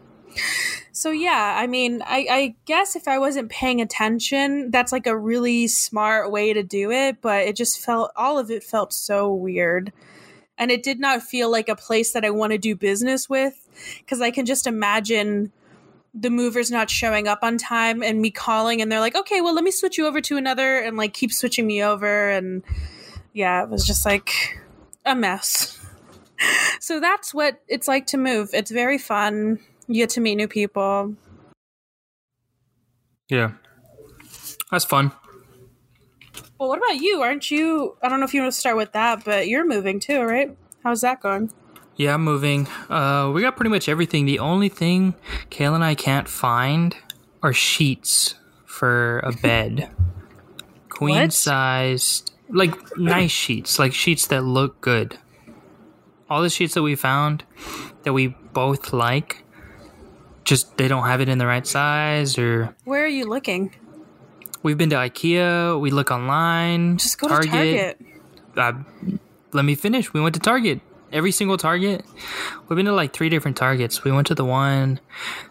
So 0.92 1.10
yeah, 1.10 1.56
I 1.58 1.66
mean, 1.66 2.02
I, 2.02 2.26
I 2.30 2.54
guess 2.64 2.96
if 2.96 3.06
I 3.08 3.18
wasn't 3.18 3.50
paying 3.50 3.80
attention, 3.80 4.70
that's 4.70 4.92
like 4.92 5.06
a 5.06 5.16
really 5.16 5.68
smart 5.68 6.30
way 6.30 6.52
to 6.52 6.62
do 6.62 6.90
it. 6.90 7.20
But 7.22 7.46
it 7.46 7.56
just 7.56 7.80
felt 7.80 8.10
all 8.16 8.38
of 8.38 8.50
it 8.50 8.62
felt 8.64 8.92
so 8.92 9.32
weird, 9.32 9.92
and 10.58 10.70
it 10.70 10.82
did 10.82 10.98
not 11.00 11.22
feel 11.22 11.50
like 11.50 11.68
a 11.68 11.76
place 11.76 12.12
that 12.12 12.24
I 12.24 12.30
want 12.30 12.52
to 12.52 12.58
do 12.58 12.74
business 12.74 13.28
with 13.28 13.54
because 14.00 14.20
I 14.20 14.30
can 14.30 14.44
just 14.44 14.66
imagine 14.66 15.52
the 16.20 16.30
movers 16.30 16.70
not 16.70 16.90
showing 16.90 17.28
up 17.28 17.40
on 17.42 17.58
time 17.58 18.02
and 18.02 18.20
me 18.20 18.30
calling 18.30 18.82
and 18.82 18.90
they're 18.90 19.00
like, 19.00 19.16
okay, 19.16 19.40
well, 19.40 19.54
let 19.54 19.64
me 19.64 19.70
switch 19.70 19.98
you 19.98 20.06
over 20.06 20.20
to 20.20 20.36
another 20.36 20.78
and 20.78 20.96
like 20.96 21.14
keep 21.14 21.32
switching 21.32 21.66
me 21.66 21.82
over. 21.82 22.30
And 22.30 22.64
yeah, 23.32 23.62
it 23.62 23.68
was 23.68 23.86
just 23.86 24.04
like 24.04 24.58
a 25.04 25.14
mess. 25.14 25.78
so 26.80 27.00
that's 27.00 27.32
what 27.32 27.62
it's 27.68 27.88
like 27.88 28.06
to 28.08 28.16
move. 28.16 28.50
It's 28.52 28.70
very 28.70 28.98
fun. 28.98 29.60
You 29.86 29.94
get 29.94 30.10
to 30.10 30.20
meet 30.20 30.36
new 30.36 30.48
people. 30.48 31.14
Yeah, 33.28 33.52
that's 34.70 34.84
fun. 34.84 35.12
Well, 36.58 36.68
what 36.68 36.78
about 36.78 36.96
you? 36.96 37.22
Aren't 37.22 37.50
you? 37.50 37.96
I 38.02 38.08
don't 38.08 38.20
know 38.20 38.26
if 38.26 38.34
you 38.34 38.40
want 38.40 38.52
to 38.52 38.58
start 38.58 38.76
with 38.76 38.92
that, 38.92 39.24
but 39.24 39.48
you're 39.48 39.66
moving 39.66 40.00
too, 40.00 40.22
right? 40.22 40.56
How's 40.82 41.02
that 41.02 41.20
going? 41.20 41.52
Yeah, 41.98 42.14
I'm 42.14 42.22
moving. 42.24 42.66
Uh, 42.88 43.30
we 43.34 43.42
got 43.42 43.56
pretty 43.56 43.70
much 43.70 43.88
everything. 43.88 44.24
The 44.24 44.38
only 44.38 44.68
thing 44.70 45.14
Kayla 45.50 45.74
and 45.74 45.84
I 45.84 45.94
can't 45.94 46.28
find 46.28 46.96
are 47.42 47.52
sheets 47.52 48.36
for 48.64 49.18
a 49.20 49.32
bed. 49.42 49.90
Queen 50.88 51.16
What? 51.16 51.32
sized, 51.32 52.32
like 52.48 52.72
nice 52.96 53.30
sheets, 53.32 53.78
like 53.78 53.92
sheets 53.92 54.26
that 54.28 54.42
look 54.44 54.80
good. 54.80 55.18
All 56.30 56.40
the 56.42 56.50
sheets 56.50 56.74
that 56.74 56.82
we 56.82 56.94
found 56.94 57.44
that 58.04 58.12
we 58.12 58.28
both 58.52 58.92
like, 58.92 59.44
just 60.44 60.76
they 60.76 60.86
don't 60.88 61.06
have 61.06 61.20
it 61.20 61.28
in 61.28 61.38
the 61.38 61.46
right 61.46 61.66
size, 61.66 62.38
or 62.38 62.74
Where 62.84 63.04
are 63.04 63.08
you 63.08 63.26
looking? 63.26 63.74
we've 64.62 64.76
been 64.78 64.90
to 64.90 64.96
IKEA. 64.96 65.80
We 65.80 65.90
look 65.90 66.10
online. 66.10 66.98
Just 66.98 67.18
go 67.18 67.28
to 67.28 67.48
Target. 67.48 68.00
uh, 68.56 68.72
let 69.52 69.64
me 69.64 69.74
finish. 69.74 70.12
We 70.12 70.20
went 70.20 70.34
to 70.34 70.40
Target. 70.40 70.80
Every 71.12 71.32
single 71.32 71.56
Target. 71.56 72.04
We've 72.68 72.76
been 72.76 72.86
to 72.86 72.92
like 72.92 73.12
three 73.14 73.28
different 73.30 73.56
Targets. 73.56 74.04
We 74.04 74.12
went 74.12 74.26
to 74.26 74.34
the 74.34 74.44
one. 74.44 75.00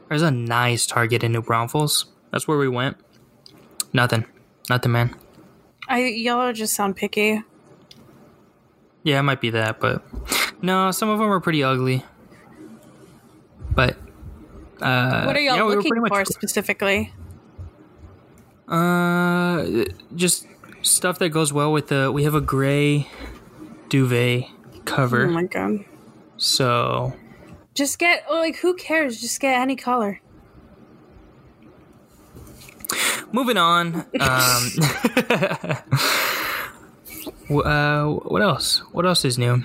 There's 0.08 0.22
a 0.22 0.32
nice 0.32 0.86
Target 0.86 1.24
in 1.24 1.32
New 1.32 1.42
Braunfels. 1.42 2.06
That's 2.32 2.48
where 2.48 2.58
we 2.58 2.68
went. 2.68 2.98
Nothing. 3.94 4.26
Nothing, 4.70 4.92
man. 4.92 5.16
I 5.88 6.00
y'all 6.06 6.52
just 6.54 6.76
sound 6.76 6.96
picky. 6.96 7.42
Yeah, 9.04 9.20
it 9.20 9.24
might 9.24 9.40
be 9.42 9.52
that, 9.52 9.80
but 9.80 10.04
no, 10.62 10.92
some 10.92 11.08
of 11.10 11.18
them 11.18 11.30
are 11.32 11.40
pretty 11.40 11.64
ugly. 11.64 12.04
But 13.74 13.98
uh, 14.82 15.24
What 15.24 15.36
are 15.36 15.40
y'all 15.40 15.56
yeah, 15.56 15.66
we 15.66 15.76
looking 15.76 16.02
much- 16.02 16.12
for 16.12 16.26
specifically? 16.26 17.14
Uh, 18.68 19.86
just 20.16 20.46
stuff 20.82 21.20
that 21.20 21.30
goes 21.30 21.54
well 21.54 21.72
with 21.72 21.88
the. 21.88 22.12
We 22.12 22.24
have 22.26 22.36
a 22.36 22.42
gray 22.42 23.08
duvet 23.90 24.44
cover, 24.88 25.26
Oh 25.26 25.30
my 25.32 25.44
god. 25.44 25.86
so 26.38 27.14
Just 27.74 28.00
get 28.00 28.24
oh, 28.30 28.36
like 28.40 28.58
who 28.58 28.76
cares? 28.76 29.22
Just 29.22 29.40
get 29.40 29.60
any 29.60 29.76
color. 29.76 30.22
moving 33.32 33.58
on. 33.58 34.06
Um, 34.20 34.72
uh, 37.66 38.06
what 38.06 38.42
else? 38.42 38.80
What 38.92 39.06
else 39.06 39.24
is 39.26 39.38
new? 39.38 39.64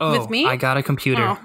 Oh, 0.00 0.18
With 0.18 0.30
me? 0.30 0.46
I 0.46 0.56
got 0.56 0.76
a 0.76 0.82
computer. 0.82 1.22
Oh. 1.22 1.38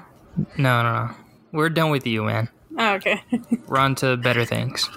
No, 0.57 0.83
no, 0.83 1.05
no. 1.05 1.15
We're 1.51 1.69
done 1.69 1.91
with 1.91 2.07
you, 2.07 2.23
man. 2.23 2.49
Oh, 2.77 2.93
okay. 2.95 3.21
We're 3.67 3.77
on 3.77 3.95
to 3.95 4.17
better 4.17 4.45
things. 4.45 4.89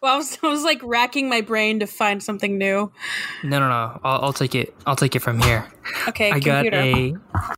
Well, 0.00 0.14
I 0.14 0.16
was, 0.16 0.38
I 0.42 0.48
was 0.48 0.64
like 0.64 0.80
racking 0.82 1.28
my 1.28 1.40
brain 1.40 1.80
to 1.80 1.86
find 1.86 2.22
something 2.22 2.58
new. 2.58 2.92
No, 3.42 3.58
no, 3.58 3.68
no. 3.68 4.00
I'll, 4.02 4.24
I'll 4.24 4.32
take 4.32 4.54
it. 4.54 4.74
I'll 4.86 4.96
take 4.96 5.16
it 5.16 5.20
from 5.20 5.40
here. 5.40 5.70
Okay, 6.08 6.30
I 6.30 6.38
got 6.38 6.66
a. 6.66 7.14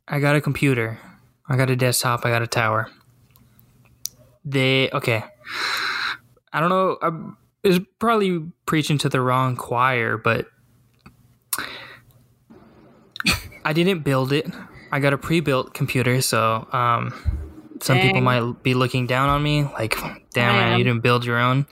I 0.07 0.19
got 0.19 0.35
a 0.35 0.41
computer. 0.41 0.99
I 1.47 1.55
got 1.55 1.69
a 1.69 1.75
desktop. 1.75 2.25
I 2.25 2.29
got 2.29 2.41
a 2.41 2.47
tower. 2.47 2.89
They 4.43 4.89
okay. 4.89 5.23
I 6.51 6.59
don't 6.59 6.69
know. 6.69 6.97
I 7.01 7.11
is 7.63 7.79
probably 7.99 8.51
preaching 8.65 8.97
to 8.99 9.09
the 9.09 9.21
wrong 9.21 9.55
choir, 9.55 10.17
but 10.17 10.47
I 13.63 13.73
didn't 13.73 13.99
build 13.99 14.33
it. 14.33 14.47
I 14.91 14.99
got 14.99 15.13
a 15.13 15.17
pre-built 15.17 15.73
computer, 15.73 16.21
so 16.21 16.67
um, 16.71 17.13
some 17.81 17.99
people 17.99 18.21
might 18.21 18.61
be 18.61 18.73
looking 18.73 19.07
down 19.07 19.29
on 19.29 19.41
me, 19.41 19.63
like, 19.63 19.95
"Damn, 20.33 20.55
I 20.55 20.59
man, 20.59 20.77
you 20.77 20.83
didn't 20.83 21.01
build 21.01 21.25
your 21.25 21.39
own. 21.39 21.65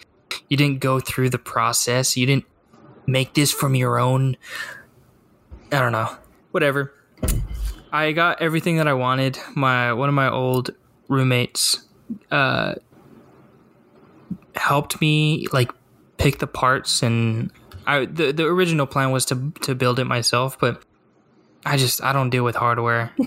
You 0.50 0.58
didn't 0.58 0.80
go 0.80 1.00
through 1.00 1.30
the 1.30 1.40
process. 1.40 2.18
You 2.18 2.26
didn't 2.26 2.46
make 3.06 3.34
this 3.34 3.52
from 3.52 3.76
your 3.76 4.00
own." 4.00 4.38
I 5.72 5.80
don't 5.80 5.92
know. 5.92 6.16
Whatever. 6.52 6.94
I 7.92 8.12
got 8.12 8.42
everything 8.42 8.78
that 8.78 8.88
I 8.88 8.94
wanted. 8.94 9.38
My 9.56 9.94
one 9.94 10.10
of 10.10 10.16
my 10.16 10.30
old 10.30 10.72
roommates 11.08 11.86
uh, 12.30 12.76
helped 14.56 15.02
me 15.02 15.48
like 15.52 15.72
pick 16.18 16.40
the 16.40 16.48
parts, 16.48 17.04
and 17.04 17.52
I 17.86 18.06
the 18.06 18.32
the 18.32 18.46
original 18.46 18.86
plan 18.86 19.12
was 19.12 19.26
to 19.26 19.52
to 19.62 19.76
build 19.76 20.00
it 20.00 20.06
myself, 20.06 20.58
but 20.60 20.84
I 21.66 21.78
just 21.78 22.04
I 22.04 22.14
don't 22.14 22.30
deal 22.30 22.44
with 22.44 22.56
hardware. 22.56 23.12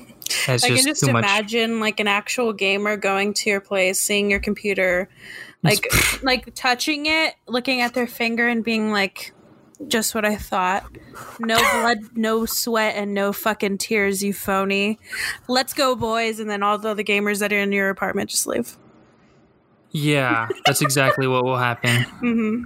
It's 0.47 0.65
I 0.65 0.69
just, 0.69 0.85
can 0.85 0.87
just 0.87 1.05
too 1.05 1.13
much. 1.13 1.23
imagine 1.25 1.81
like 1.81 2.01
an 2.01 2.09
actual 2.09 2.53
gamer 2.53 2.97
going 2.97 3.35
to 3.35 3.51
your 3.51 3.61
place, 3.61 4.01
seeing 4.01 4.31
your 4.31 4.41
computer, 4.41 5.09
like 5.65 5.89
like 6.23 6.55
touching 6.55 7.07
it, 7.07 7.35
looking 7.49 7.81
at 7.81 7.95
their 7.95 8.07
finger, 8.07 8.47
and 8.47 8.63
being 8.63 8.93
like, 8.93 9.33
"Just 9.89 10.15
what 10.15 10.25
I 10.25 10.37
thought. 10.37 10.85
No 11.41 11.57
blood, 11.73 11.99
no 12.15 12.47
sweat, 12.47 12.95
and 12.97 13.15
no 13.15 13.33
fucking 13.33 13.79
tears. 13.79 14.23
You 14.23 14.33
phony. 14.33 14.99
Let's 15.49 15.73
go, 15.75 15.97
boys!" 15.97 16.39
And 16.39 16.49
then 16.49 16.63
all 16.63 16.79
the 16.79 16.91
other 16.91 17.03
gamers 17.03 17.41
that 17.41 17.53
are 17.53 17.59
in 17.59 17.73
your 17.73 17.91
apartment 17.91 18.31
just 18.31 18.47
leave. 18.47 18.77
Yeah, 19.91 20.49
that's 20.67 20.83
exactly 20.83 21.27
what 21.27 21.45
will 21.45 21.57
happen. 21.57 22.03
hmm 22.21 22.65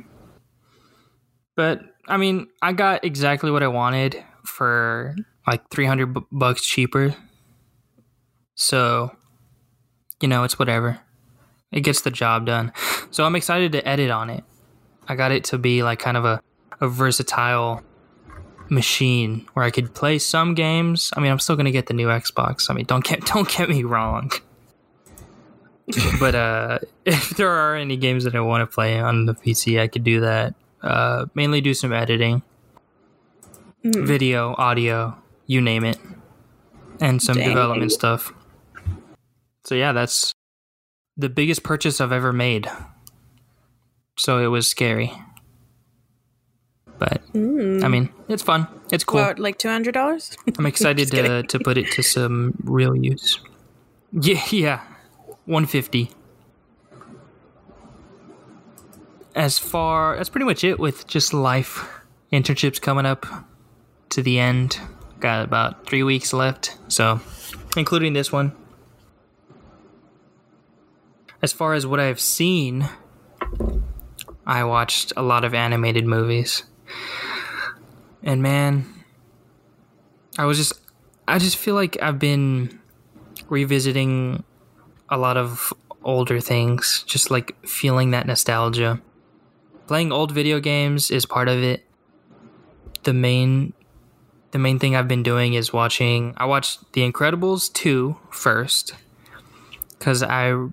But 1.57 1.81
I 2.07 2.17
mean, 2.17 2.49
I 2.62 2.73
got 2.73 3.05
exactly 3.05 3.50
what 3.50 3.62
I 3.62 3.69
wanted 3.69 4.25
for 4.45 5.14
like 5.47 5.69
300 5.71 6.07
bu- 6.14 6.26
bucks 6.33 6.64
cheaper. 6.67 7.14
So, 8.55 9.14
you 10.21 10.28
know, 10.28 10.45
it's 10.45 10.59
whatever. 10.59 11.00
It 11.72 11.80
gets 11.80 12.00
the 12.00 12.10
job 12.10 12.46
done. 12.46 12.72
So 13.10 13.25
I'm 13.25 13.37
excited 13.37 13.72
to 13.72 13.87
edit 13.87 14.10
on 14.10 14.30
it. 14.30 14.44
I 15.06 15.14
got 15.14 15.32
it 15.32 15.44
to 15.44 15.58
be 15.58 15.82
like 15.82 15.98
kind 15.98 16.16
of 16.16 16.25
a, 16.25 16.40
a 16.80 16.88
versatile 16.88 17.82
machine 18.70 19.46
where 19.54 19.64
I 19.64 19.70
could 19.70 19.94
play 19.94 20.18
some 20.18 20.54
games. 20.54 21.10
I 21.16 21.20
mean, 21.20 21.30
I'm 21.30 21.38
still 21.38 21.56
going 21.56 21.66
to 21.66 21.70
get 21.72 21.87
the 21.87 21.94
new 21.94 22.08
Xbox. 22.08 22.70
I 22.70 22.75
mean, 22.75 22.84
don't 22.84 23.04
get 23.04 23.25
don't 23.26 23.48
get 23.48 23.68
me 23.68 23.84
wrong. 23.84 24.30
but 26.20 26.34
uh 26.34 26.78
if 27.06 27.30
there 27.30 27.48
are 27.50 27.75
any 27.76 27.96
games 27.96 28.25
that 28.25 28.34
I 28.34 28.40
want 28.40 28.60
to 28.68 28.72
play 28.75 28.98
on 29.00 29.26
the 29.26 29.34
PC, 29.34 29.80
I 29.80 29.88
could 29.88 30.04
do 30.04 30.20
that. 30.20 30.54
Uh 30.82 31.26
mainly 31.34 31.60
do 31.60 31.72
some 31.75 31.92
editing. 31.92 32.42
Mhm. 33.84 34.06
Video, 34.06 34.54
audio, 34.58 35.16
you 35.46 35.60
name 35.60 35.84
it. 35.84 35.98
And 37.00 37.22
some 37.22 37.37
Dang. 37.37 37.48
development 37.48 37.92
stuff. 37.92 38.32
So 39.64 39.75
yeah, 39.75 39.92
that's 39.92 40.34
the 41.18 41.28
biggest 41.28 41.62
purchase 41.64 42.00
I've 42.00 42.12
ever 42.12 42.32
made. 42.32 42.70
So 44.16 44.38
it 44.38 44.46
was 44.46 44.68
scary. 44.70 45.12
But 46.98 47.22
Mm. 47.32 47.84
I 47.84 47.88
mean, 47.88 48.08
it's 48.28 48.42
fun. 48.42 48.66
It's 48.90 49.04
cool. 49.04 49.20
What, 49.20 49.38
like 49.38 49.58
two 49.58 49.68
hundred 49.68 49.92
dollars? 49.94 50.37
I'm 50.58 50.66
excited 50.66 51.10
to 51.12 51.42
to 51.42 51.58
put 51.60 51.76
it 51.78 51.90
to 51.92 52.02
some 52.02 52.54
real 52.64 52.96
use. 52.96 53.38
Yeah, 54.12 54.40
yeah. 54.50 54.80
150. 55.44 56.10
As 59.34 59.58
far 59.58 60.16
that's 60.16 60.28
pretty 60.28 60.44
much 60.46 60.64
it 60.64 60.78
with 60.78 61.06
just 61.06 61.32
life. 61.32 61.87
Internships 62.32 62.80
coming 62.80 63.06
up 63.06 63.25
to 64.10 64.22
the 64.22 64.38
end. 64.38 64.78
Got 65.20 65.44
about 65.44 65.87
3 65.87 66.02
weeks 66.02 66.32
left, 66.32 66.76
so 66.88 67.20
including 67.76 68.12
this 68.12 68.30
one. 68.32 68.52
As 71.40 71.52
far 71.52 71.75
as 71.75 71.87
what 71.87 72.00
I've 72.00 72.21
seen, 72.21 72.88
I 74.47 74.64
watched 74.64 75.12
a 75.16 75.23
lot 75.23 75.45
of 75.45 75.54
animated 75.54 76.07
movies. 76.07 76.64
And 78.23 78.42
man, 78.42 78.87
I 80.37 80.45
was 80.47 80.59
just 80.59 80.73
I 81.28 81.38
just 81.38 81.57
feel 81.57 81.75
like 81.75 81.97
I've 82.02 82.18
been 82.18 82.80
revisiting 83.49 84.42
a 85.09 85.18
lot 85.18 85.37
of 85.37 85.73
older 86.02 86.40
things, 86.40 87.04
just 87.07 87.30
like 87.30 87.54
feeling 87.66 88.11
that 88.11 88.26
nostalgia. 88.26 89.00
Playing 89.87 90.12
old 90.12 90.33
video 90.33 90.61
games 90.61 91.11
is 91.11 91.26
part 91.26 91.49
of 91.49 91.62
it. 91.62 91.85
The 93.04 93.12
main 93.12 93.75
the 94.50 94.59
main 94.59 94.78
thing 94.78 94.97
I've 94.97 95.09
been 95.09 95.23
doing 95.23 95.54
is 95.54 95.73
watching 95.73 96.35
I 96.37 96.47
watched 96.47 96.92
The 96.95 97.11
Incredibles 97.11 97.73
2 97.73 98.16
first 98.30 98.95
cuz 99.99 100.23
I 100.23 100.68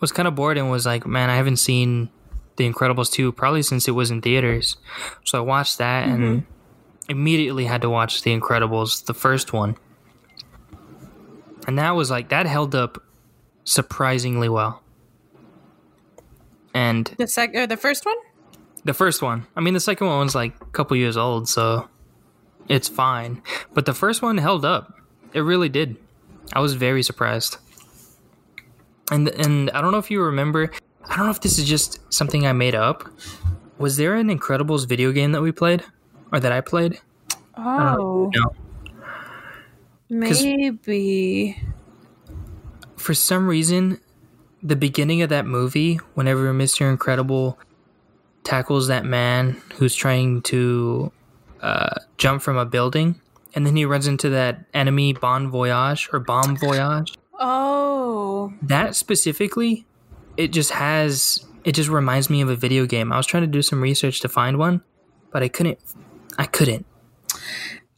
was 0.00 0.12
kind 0.12 0.26
of 0.26 0.34
bored 0.34 0.58
and 0.58 0.70
was 0.70 0.86
like, 0.86 1.06
man, 1.06 1.30
I 1.30 1.36
haven't 1.36 1.56
seen 1.56 2.10
The 2.56 2.70
Incredibles 2.70 3.10
2 3.12 3.32
probably 3.32 3.62
since 3.62 3.86
it 3.88 3.92
was 3.92 4.10
in 4.10 4.20
theaters. 4.20 4.76
So 5.24 5.38
I 5.38 5.42
watched 5.42 5.78
that 5.78 6.08
and 6.08 6.18
mm-hmm. 6.18 7.10
immediately 7.10 7.66
had 7.66 7.82
to 7.82 7.90
watch 7.90 8.22
The 8.22 8.38
Incredibles, 8.38 9.04
the 9.04 9.14
first 9.14 9.52
one. 9.52 9.76
And 11.66 11.78
that 11.78 11.92
was 11.92 12.10
like 12.10 12.30
that 12.30 12.46
held 12.46 12.74
up 12.74 13.02
surprisingly 13.64 14.48
well. 14.48 14.82
And 16.72 17.06
The 17.18 17.26
sec 17.26 17.54
or 17.54 17.66
the 17.66 17.76
first 17.76 18.06
one? 18.06 18.16
the 18.84 18.94
first 18.94 19.22
one, 19.22 19.46
I 19.56 19.60
mean 19.60 19.74
the 19.74 19.80
second 19.80 20.06
one 20.06 20.24
was 20.24 20.34
like 20.34 20.54
a 20.60 20.66
couple 20.66 20.96
years 20.96 21.16
old, 21.16 21.48
so 21.48 21.88
it's 22.68 22.88
fine. 22.88 23.42
But 23.74 23.86
the 23.86 23.94
first 23.94 24.22
one 24.22 24.38
held 24.38 24.64
up. 24.64 24.94
It 25.32 25.40
really 25.40 25.68
did. 25.68 25.96
I 26.52 26.60
was 26.60 26.74
very 26.74 27.02
surprised. 27.02 27.58
And 29.10 29.28
and 29.28 29.70
I 29.70 29.80
don't 29.80 29.92
know 29.92 29.98
if 29.98 30.10
you 30.10 30.22
remember, 30.22 30.70
I 31.04 31.16
don't 31.16 31.26
know 31.26 31.32
if 31.32 31.40
this 31.40 31.58
is 31.58 31.68
just 31.68 32.00
something 32.12 32.46
I 32.46 32.52
made 32.52 32.74
up. 32.74 33.08
Was 33.78 33.96
there 33.96 34.14
an 34.14 34.28
Incredibles 34.28 34.86
video 34.86 35.10
game 35.12 35.32
that 35.32 35.42
we 35.42 35.52
played 35.52 35.82
or 36.32 36.40
that 36.40 36.52
I 36.52 36.60
played? 36.60 37.00
Oh, 37.56 38.30
No. 38.34 38.54
Maybe. 40.08 41.62
For 42.96 43.14
some 43.14 43.46
reason, 43.46 44.00
the 44.62 44.76
beginning 44.76 45.22
of 45.22 45.30
that 45.30 45.46
movie, 45.46 45.96
whenever 46.14 46.52
Mr. 46.52 46.90
Incredible 46.90 47.58
tackles 48.42 48.88
that 48.88 49.04
man 49.04 49.60
who's 49.76 49.94
trying 49.94 50.42
to 50.42 51.12
uh, 51.62 51.94
jump 52.18 52.42
from 52.42 52.56
a 52.56 52.66
building, 52.66 53.20
and 53.54 53.66
then 53.66 53.76
he 53.76 53.84
runs 53.84 54.06
into 54.06 54.28
that 54.30 54.64
enemy 54.74 55.12
Bon 55.12 55.50
Voyage 55.50 56.08
or 56.12 56.18
Bomb 56.18 56.56
Voyage. 56.56 57.14
Oh. 57.40 58.52
That 58.62 58.94
specifically, 58.94 59.86
it 60.36 60.48
just 60.48 60.70
has. 60.72 61.44
It 61.64 61.72
just 61.72 61.88
reminds 61.88 62.30
me 62.30 62.40
of 62.42 62.48
a 62.48 62.56
video 62.56 62.86
game. 62.86 63.12
I 63.12 63.16
was 63.16 63.26
trying 63.26 63.42
to 63.42 63.46
do 63.46 63.62
some 63.62 63.82
research 63.82 64.20
to 64.20 64.28
find 64.28 64.58
one, 64.58 64.82
but 65.32 65.42
I 65.42 65.48
couldn't. 65.48 65.78
I 66.38 66.44
couldn't. 66.44 66.86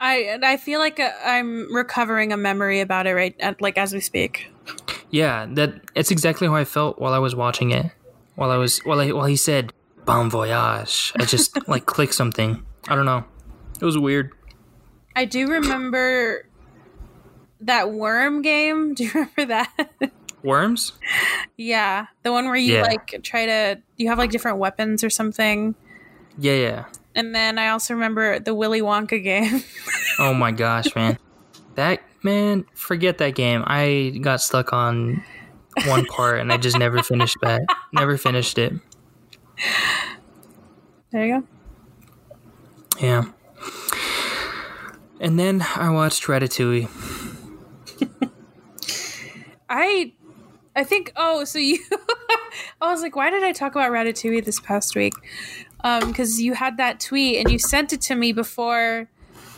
I 0.01 0.39
I 0.43 0.57
feel 0.57 0.81
like 0.81 0.99
uh, 0.99 1.11
I'm 1.25 1.73
recovering 1.75 2.33
a 2.33 2.37
memory 2.37 2.81
about 2.81 3.07
it 3.07 3.15
right 3.15 3.37
at, 3.41 3.61
like 3.61 3.79
as 3.79 3.93
we 3.93 4.01
speak. 4.01 4.49
Yeah, 5.11 5.47
that 5.51 5.75
it's 5.95 6.11
exactly 6.11 6.49
how 6.49 6.55
I 6.55 6.65
felt 6.65 6.99
while 6.99 7.13
I 7.13 7.19
was 7.19 7.37
watching 7.37 7.71
it. 7.71 7.93
While 8.35 8.51
I 8.51 8.57
was 8.57 8.79
while 8.81 9.01
I 9.01 9.13
while 9.13 9.27
he 9.27 9.37
said 9.37 9.73
"Bon 10.05 10.31
voyage," 10.31 11.13
I 11.17 11.25
just 11.25 11.57
like 11.69 11.87
clicked 11.87 12.15
something. 12.15 12.65
I 12.89 12.97
don't 12.97 13.07
know. 13.07 13.25
It 13.81 13.85
was 13.85 13.99
weird. 13.99 14.33
I 15.15 15.25
do 15.25 15.47
remember 15.47 16.47
that 17.63 17.91
worm 17.93 18.43
game. 18.43 18.95
Do 18.95 19.05
you 19.05 19.11
remember 19.13 19.47
that? 19.47 20.13
Worms? 20.43 20.93
yeah, 21.57 22.07
the 22.25 22.33
one 22.33 22.47
where 22.47 22.57
you 22.57 22.75
Yeah. 22.75 22.83
like 22.83 23.21
try 23.23 23.47
to 23.47 23.81
you 23.97 24.09
have 24.09 24.19
like 24.19 24.31
different 24.31 24.59
weapons 24.59 25.05
or 25.05 25.11
something. 25.11 25.75
Yeah, 26.39 26.55
yeah. 26.55 26.85
And 27.15 27.35
then 27.35 27.59
I 27.59 27.69
also 27.69 27.95
remember 27.95 28.39
the 28.39 28.55
Willy 28.55 28.81
Wonka 28.81 29.23
game. 29.23 29.63
Oh 30.19 30.35
my 30.35 30.51
gosh, 30.53 30.95
man. 30.95 31.17
That 31.77 32.03
man, 32.23 32.67
forget 32.75 33.17
that 33.19 33.35
game. 33.35 33.65
I 33.67 34.19
got 34.21 34.43
stuck 34.43 34.73
on 34.75 35.23
one 35.87 36.05
part 36.05 36.39
and 36.41 36.53
I 36.53 36.59
just 36.59 36.79
never 36.79 37.03
finished 37.03 37.39
that. 37.41 37.63
Never 37.95 38.19
finished 38.19 38.59
it. 38.59 38.75
there 41.11 41.27
you 41.27 41.41
go. 41.41 41.47
Yeah. 43.01 43.25
And 45.21 45.39
then 45.39 45.65
I 45.77 45.89
watched 45.91 46.25
Ratatouille. 46.25 46.89
I 49.69 50.13
I 50.77 50.85
think 50.85 51.13
oh 51.17 51.45
so 51.45 51.59
you 51.59 51.79
I 52.81 52.91
was 52.91 53.03
like 53.03 53.17
why 53.17 53.31
did 53.31 53.43
I 53.43 53.53
talk 53.53 53.73
about 53.73 53.91
Ratatouille 53.91 54.45
this 54.45 54.61
past 54.61 54.95
week? 54.95 55.15
Um 55.85 56.13
cuz 56.13 56.41
you 56.41 56.55
had 56.55 56.77
that 56.77 57.01
tweet 57.01 57.39
and 57.39 57.51
you 57.51 57.59
sent 57.59 57.93
it 57.93 58.01
to 58.03 58.15
me 58.15 58.33
before 58.33 59.09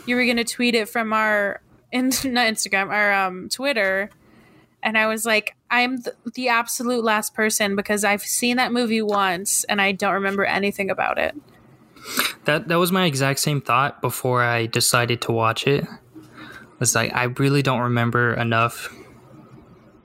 you 0.05 0.15
were 0.15 0.23
going 0.23 0.37
to 0.37 0.43
tweet 0.43 0.75
it 0.75 0.87
from 0.87 1.13
our 1.13 1.61
in, 1.91 2.07
not 2.25 2.47
Instagram 2.47 2.89
our 2.89 3.13
um 3.13 3.49
Twitter 3.49 4.09
and 4.83 4.97
I 4.97 5.07
was 5.07 5.25
like 5.25 5.55
I'm 5.69 6.01
th- 6.01 6.15
the 6.35 6.47
absolute 6.47 7.03
last 7.03 7.33
person 7.33 7.75
because 7.75 8.03
I've 8.03 8.21
seen 8.21 8.57
that 8.57 8.71
movie 8.71 9.01
once 9.01 9.63
and 9.65 9.81
I 9.81 9.91
don't 9.91 10.13
remember 10.13 10.45
anything 10.45 10.89
about 10.89 11.17
it. 11.17 11.35
That 12.45 12.67
that 12.67 12.75
was 12.75 12.91
my 12.91 13.05
exact 13.05 13.39
same 13.39 13.61
thought 13.61 14.01
before 14.01 14.43
I 14.43 14.67
decided 14.67 15.21
to 15.21 15.31
watch 15.31 15.65
it. 15.67 15.85
Was 16.79 16.95
like 16.95 17.13
I 17.13 17.23
really 17.23 17.61
don't 17.61 17.81
remember 17.81 18.33
enough 18.33 18.93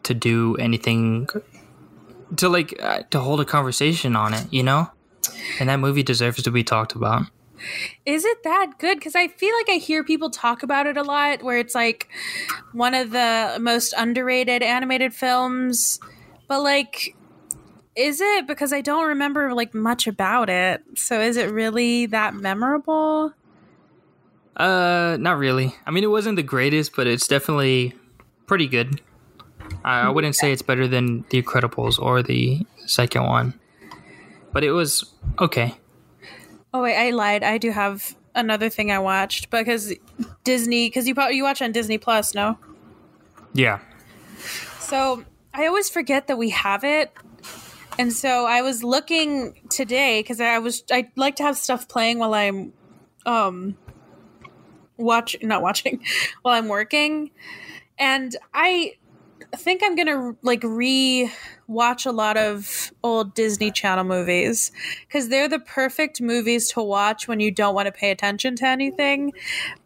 to 0.05 0.15
do 0.15 0.57
anything 0.57 1.29
to 2.37 2.49
like 2.49 2.81
uh, 2.83 3.03
to 3.11 3.21
hold 3.21 3.41
a 3.41 3.45
conversation 3.45 4.17
on 4.17 4.35
it, 4.35 4.47
you 4.53 4.63
know? 4.63 4.91
And 5.59 5.69
that 5.69 5.77
movie 5.77 6.03
deserves 6.03 6.43
to 6.43 6.51
be 6.51 6.65
talked 6.65 6.95
about. 6.95 7.25
Is 8.07 8.25
it 8.25 8.43
that 8.45 8.79
good? 8.79 8.99
Because 8.99 9.15
I 9.15 9.29
feel 9.29 9.55
like 9.55 9.69
I 9.69 9.79
hear 9.79 10.03
people 10.03 10.31
talk 10.31 10.63
about 10.63 10.87
it 10.87 10.97
a 10.97 11.03
lot, 11.03 11.43
where 11.43 11.59
it's 11.59 11.75
like 11.75 12.09
one 12.73 12.95
of 12.95 13.11
the 13.11 13.59
most 13.61 13.93
underrated 13.97 14.63
animated 14.63 15.13
films. 15.13 16.01
But 16.49 16.63
like, 16.63 17.15
is 17.95 18.21
it? 18.21 18.47
Because 18.47 18.73
I 18.73 18.81
don't 18.81 19.09
remember 19.09 19.53
like 19.55 19.75
much 19.75 20.07
about 20.07 20.49
it. 20.49 20.83
So 20.97 21.21
is 21.21 21.37
it 21.37 21.51
really 21.51 22.07
that 22.07 22.35
memorable? 22.35 23.35
Uh, 24.57 25.17
not 25.21 25.39
really. 25.39 25.75
I 25.87 25.91
mean, 25.91 26.05
it 26.05 26.11
wasn't 26.11 26.37
the 26.37 26.43
greatest, 26.43 26.95
but 26.95 27.07
it's 27.07 27.27
definitely 27.27 27.95
pretty 28.47 28.67
good. 28.67 29.01
I, 29.85 30.01
I 30.01 30.09
wouldn't 30.09 30.37
say 30.37 30.53
it's 30.53 30.63
better 30.63 30.87
than 30.87 31.25
The 31.31 31.43
Incredibles 31.43 31.99
or 31.99 32.23
the 32.23 32.67
second 32.87 33.25
one, 33.25 33.59
but 34.53 34.65
it 34.65 34.73
was 34.73 35.13
okay. 35.39 35.77
Oh 36.75 36.83
wait, 36.83 36.97
I 36.97 37.11
lied. 37.11 37.43
I 37.43 37.59
do 37.59 37.71
have 37.71 38.15
another 38.35 38.69
thing 38.69 38.91
I 38.91 38.99
watched 38.99 39.51
because 39.51 39.93
Disney. 40.45 40.89
Because 40.89 41.09
you 41.09 41.15
probably 41.15 41.37
you 41.37 41.45
watch 41.45 41.63
on 41.63 41.73
Disney 41.73 41.99
Plus, 41.99 42.35
no? 42.35 42.59
Yeah. 43.53 43.81
So 44.79 45.25
I 45.55 45.67
always 45.67 45.91
forget 45.91 46.27
that 46.29 46.39
we 46.39 46.51
have 46.51 46.85
it. 46.85 47.13
And 47.99 48.13
so 48.13 48.47
I 48.47 48.63
was 48.63 48.83
looking 48.83 49.55
today 49.69 50.21
because 50.21 50.41
I 50.41 50.59
was 50.59 50.85
I 50.91 51.11
like 51.17 51.37
to 51.37 51.43
have 51.43 51.57
stuff 51.57 51.89
playing 51.89 52.19
while 52.19 52.35
I'm 52.35 52.73
um 53.27 53.77
watch 55.01 55.37
not 55.43 55.63
watching 55.63 56.05
while 56.43 56.55
I'm 56.55 56.69
working. 56.69 57.31
And 57.99 58.35
I 58.55 58.95
think 59.57 59.83
I'm 59.85 59.97
gonna 59.97 60.37
like 60.43 60.63
re 60.63 61.31
watch 61.67 62.07
a 62.07 62.13
lot 62.13 62.37
of 62.37 62.93
old 63.03 63.35
Disney 63.35 63.71
Channel 63.71 64.05
movies 64.05 64.73
because 65.07 65.29
they're 65.29 65.49
the 65.49 65.59
perfect 65.59 66.21
movies 66.21 66.71
to 66.73 66.83
watch 66.83 67.29
when 67.29 67.41
you 67.41 67.51
don't 67.51 67.75
want 67.75 67.87
to 67.87 67.93
pay 67.93 68.11
attention 68.11 68.57
to 68.57 68.67
anything. 68.67 69.33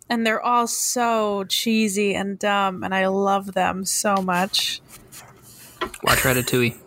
And 0.09 0.27
they're 0.27 0.43
all 0.43 0.67
so 0.67 1.45
cheesy 1.45 2.15
and 2.15 2.39
dumb, 2.39 2.83
and 2.83 2.95
I 2.95 3.07
love 3.07 3.55
them 3.55 3.85
so 3.85 4.17
much. 4.17 4.83
Watch 6.03 6.19
Ratatouille. 6.21 6.79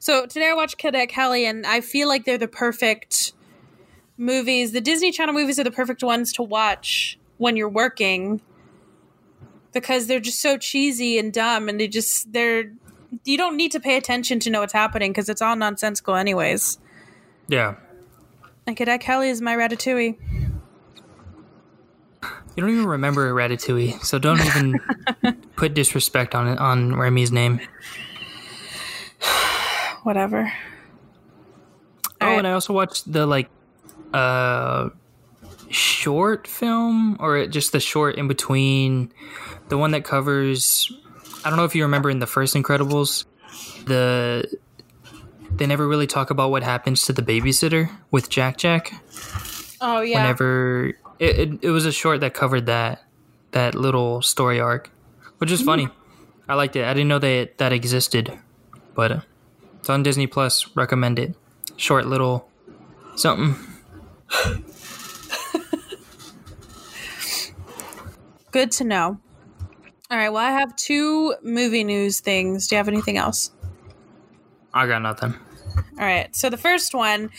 So 0.00 0.26
today 0.26 0.50
I 0.50 0.52
watched 0.52 0.76
Cadet 0.76 1.08
Kelly, 1.08 1.46
and 1.46 1.64
I 1.64 1.80
feel 1.80 2.06
like 2.06 2.26
they're 2.26 2.36
the 2.36 2.46
perfect 2.46 3.32
movies. 4.18 4.72
The 4.72 4.82
Disney 4.82 5.12
Channel 5.12 5.32
movies 5.34 5.58
are 5.58 5.64
the 5.64 5.70
perfect 5.70 6.02
ones 6.02 6.30
to 6.34 6.42
watch 6.42 7.18
when 7.42 7.56
you're 7.56 7.68
working 7.68 8.40
because 9.72 10.06
they're 10.06 10.20
just 10.20 10.40
so 10.40 10.56
cheesy 10.56 11.18
and 11.18 11.32
dumb, 11.32 11.68
and 11.68 11.80
they 11.80 11.88
just 11.88 12.32
they're 12.32 12.70
you 13.24 13.36
don't 13.36 13.56
need 13.56 13.72
to 13.72 13.80
pay 13.80 13.96
attention 13.96 14.38
to 14.40 14.50
know 14.50 14.60
what's 14.60 14.72
happening 14.72 15.10
because 15.10 15.28
it's 15.28 15.42
all 15.42 15.56
nonsensical 15.56 16.14
anyways. 16.14 16.78
Yeah. 17.48 17.74
And 18.66 18.76
Cadet 18.76 19.00
Kelly 19.00 19.28
is 19.28 19.40
my 19.42 19.56
Ratatouille. 19.56 20.16
You 22.54 22.60
don't 22.60 22.70
even 22.70 22.86
remember 22.86 23.32
Ratatouille, 23.34 24.02
so 24.04 24.18
don't 24.18 24.40
even 24.46 24.78
put 25.56 25.74
disrespect 25.74 26.34
on 26.34 26.46
it 26.46 26.58
on 26.58 26.94
Remy's 26.94 27.32
name. 27.32 27.60
Whatever. 30.04 30.52
Oh, 32.20 32.24
Alright. 32.24 32.38
and 32.38 32.46
I 32.46 32.52
also 32.52 32.72
watched 32.72 33.12
the 33.12 33.26
like 33.26 33.50
uh 34.14 34.90
short 35.72 36.46
film 36.46 37.16
or 37.18 37.46
just 37.46 37.72
the 37.72 37.80
short 37.80 38.16
in 38.16 38.28
between 38.28 39.12
the 39.68 39.78
one 39.78 39.90
that 39.92 40.04
covers 40.04 40.92
I 41.44 41.48
don't 41.48 41.56
know 41.56 41.64
if 41.64 41.74
you 41.74 41.82
remember 41.82 42.10
in 42.10 42.18
the 42.18 42.26
first 42.26 42.54
Incredibles 42.54 43.24
the 43.86 44.58
they 45.50 45.66
never 45.66 45.86
really 45.86 46.06
talk 46.06 46.30
about 46.30 46.50
what 46.50 46.62
happens 46.62 47.02
to 47.06 47.12
the 47.12 47.22
babysitter 47.22 47.90
with 48.10 48.28
Jack 48.28 48.56
Jack. 48.56 48.92
Oh 49.80 50.00
yeah. 50.00 50.22
Whenever 50.22 50.94
it, 51.18 51.38
it, 51.38 51.58
it 51.62 51.70
was 51.70 51.86
a 51.86 51.92
short 51.92 52.20
that 52.20 52.34
covered 52.34 52.66
that 52.66 53.04
that 53.52 53.74
little 53.74 54.22
story 54.22 54.60
arc, 54.60 54.90
which 55.38 55.50
is 55.50 55.62
funny. 55.62 55.88
I 56.48 56.54
liked 56.54 56.76
it. 56.76 56.84
I 56.84 56.92
didn't 56.94 57.08
know 57.08 57.18
that 57.18 57.58
that 57.58 57.72
existed, 57.72 58.38
but 58.94 59.12
uh, 59.12 59.20
it's 59.78 59.90
on 59.90 60.02
Disney 60.02 60.26
Plus. 60.26 60.74
Recommend 60.76 61.18
it. 61.18 61.34
Short 61.76 62.06
little 62.06 62.48
something. 63.14 63.56
Good 68.52 68.70
to 68.72 68.84
know. 68.84 69.18
All 70.10 70.18
right. 70.18 70.28
Well, 70.28 70.44
I 70.44 70.50
have 70.50 70.76
two 70.76 71.34
movie 71.42 71.84
news 71.84 72.20
things. 72.20 72.68
Do 72.68 72.74
you 72.74 72.78
have 72.78 72.86
anything 72.86 73.16
else? 73.16 73.50
I 74.74 74.86
got 74.86 75.00
nothing. 75.00 75.34
All 75.98 76.04
right. 76.04 76.34
So 76.36 76.50
the 76.50 76.58
first 76.58 76.94
one 76.94 77.30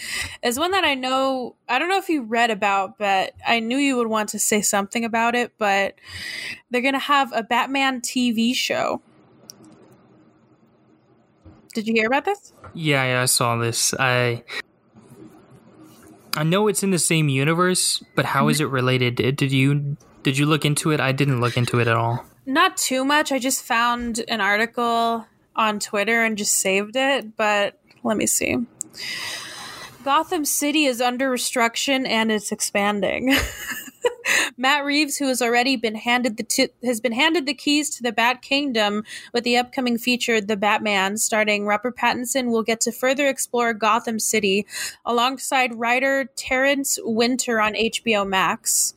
is 0.42 0.58
one 0.58 0.72
that 0.72 0.84
I 0.84 0.96
know, 0.96 1.56
I 1.70 1.78
don't 1.78 1.88
know 1.88 2.00
if 2.00 2.10
you 2.10 2.24
read 2.24 2.50
about, 2.50 2.98
but 2.98 3.34
I 3.48 3.60
knew 3.60 3.78
you 3.78 3.96
would 3.98 4.08
want 4.08 4.30
to 4.30 4.40
say 4.40 4.64
something 4.64 5.06
about 5.06 5.36
it. 5.36 5.54
But 5.60 5.96
they're 6.72 6.82
going 6.82 6.94
to 6.96 7.00
have 7.00 7.32
a 7.32 7.44
Batman 7.44 8.02
TV 8.02 8.56
show. 8.56 9.02
Did 11.76 11.88
you 11.88 11.94
hear 11.94 12.08
about 12.08 12.26
this? 12.26 12.54
Yeah, 12.74 13.04
yeah, 13.04 13.22
I 13.22 13.26
saw 13.26 13.58
this. 13.58 13.94
I 14.00 14.44
I 16.36 16.44
know 16.44 16.68
it's 16.68 16.82
in 16.82 16.90
the 16.90 17.00
same 17.00 17.30
universe, 17.30 18.04
but 18.16 18.26
how 18.26 18.48
is 18.48 18.58
mm-hmm. 18.58 18.66
it 18.66 18.72
related? 18.72 19.16
Did 19.16 19.36
did 19.36 19.52
you 19.52 19.98
did 20.24 20.38
you 20.38 20.46
look 20.46 20.66
into 20.66 20.92
it? 20.92 21.00
I 21.00 21.12
didn't 21.12 21.42
look 21.42 21.58
into 21.58 21.80
it 21.80 21.88
at 21.88 21.96
all. 21.96 22.26
Not 22.46 22.78
too 22.78 23.06
much. 23.06 23.32
I 23.32 23.40
just 23.40 23.64
found 23.64 24.24
an 24.28 24.42
article 24.42 25.26
on 25.56 25.80
Twitter 25.80 26.24
and 26.24 26.38
just 26.38 26.56
saved 26.56 26.96
it. 26.96 27.38
But 27.38 27.80
let 28.04 28.18
me 28.18 28.26
see. 28.26 28.58
Gotham 30.04 30.44
City 30.44 30.86
is 30.86 31.00
under 31.00 31.30
restriction 31.30 32.06
and 32.06 32.32
it's 32.32 32.52
expanding. 32.52 33.36
Matt 34.58 34.84
Reeves, 34.84 35.18
who 35.18 35.28
has 35.28 35.42
already 35.42 35.76
been 35.76 35.96
handed 35.96 36.38
the 36.38 36.44
t- 36.44 36.70
has 36.84 37.00
been 37.00 37.14
handed 37.14 37.46
the 37.46 37.54
keys 37.54 37.90
to 37.92 38.04
the 38.04 38.12
Bat 38.12 38.42
Kingdom 38.42 39.04
with 39.34 39.44
the 39.44 39.58
upcoming 39.58 39.98
feature 39.98 40.42
The 40.42 40.58
Batman, 40.58 41.18
starring 41.18 41.66
Robert 41.66 41.98
Pattinson, 41.98 42.52
will 42.52 42.64
get 42.64 42.82
to 42.82 42.92
further 42.92 43.28
explore 43.28 43.74
Gotham 43.74 44.20
City 44.20 44.66
alongside 45.06 45.76
writer 45.76 46.30
Terrence 46.36 47.00
Winter 47.02 47.62
on 47.62 47.74
HBO 47.74 48.28
Max. 48.28 48.94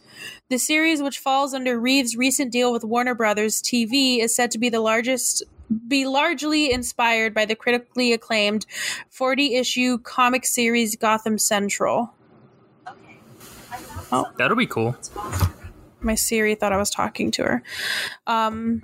The 0.49 0.59
series, 0.59 1.03
which 1.03 1.19
falls 1.19 1.55
under 1.55 1.79
Reeves' 1.79 2.17
recent 2.17 2.53
deal 2.53 2.73
with 2.73 2.85
Warner 2.85 3.15
Brothers 3.15 3.61
TV, 3.61 4.21
is 4.21 4.35
said 4.35 4.53
to 4.53 4.59
be 4.59 4.69
the 4.69 4.81
largest 4.81 5.43
be 5.89 6.07
largely 6.07 6.73
inspired 6.73 7.35
by 7.35 7.45
the 7.45 7.57
critically 7.57 8.13
acclaimed 8.13 8.67
40 9.11 9.57
issue 9.57 9.99
comic 9.99 10.47
series 10.47 10.95
Gotham 10.95 11.39
Central. 11.39 12.15
Oh. 14.13 14.27
That'll 14.37 14.57
be 14.57 14.67
cool. 14.67 14.97
My 16.01 16.15
Siri 16.15 16.55
thought 16.55 16.73
I 16.73 16.77
was 16.77 16.91
talking 16.91 17.33
to 17.33 17.43
her. 17.43 17.63
Um 18.29 18.83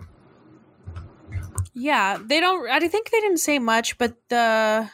Yeah, 1.73 2.19
they 2.21 2.41
don't 2.41 2.69
I 2.69 2.81
think 2.81 3.11
they 3.11 3.21
didn't 3.21 3.39
say 3.39 3.61
much, 3.61 3.97
but 3.99 4.17
the 4.29 4.91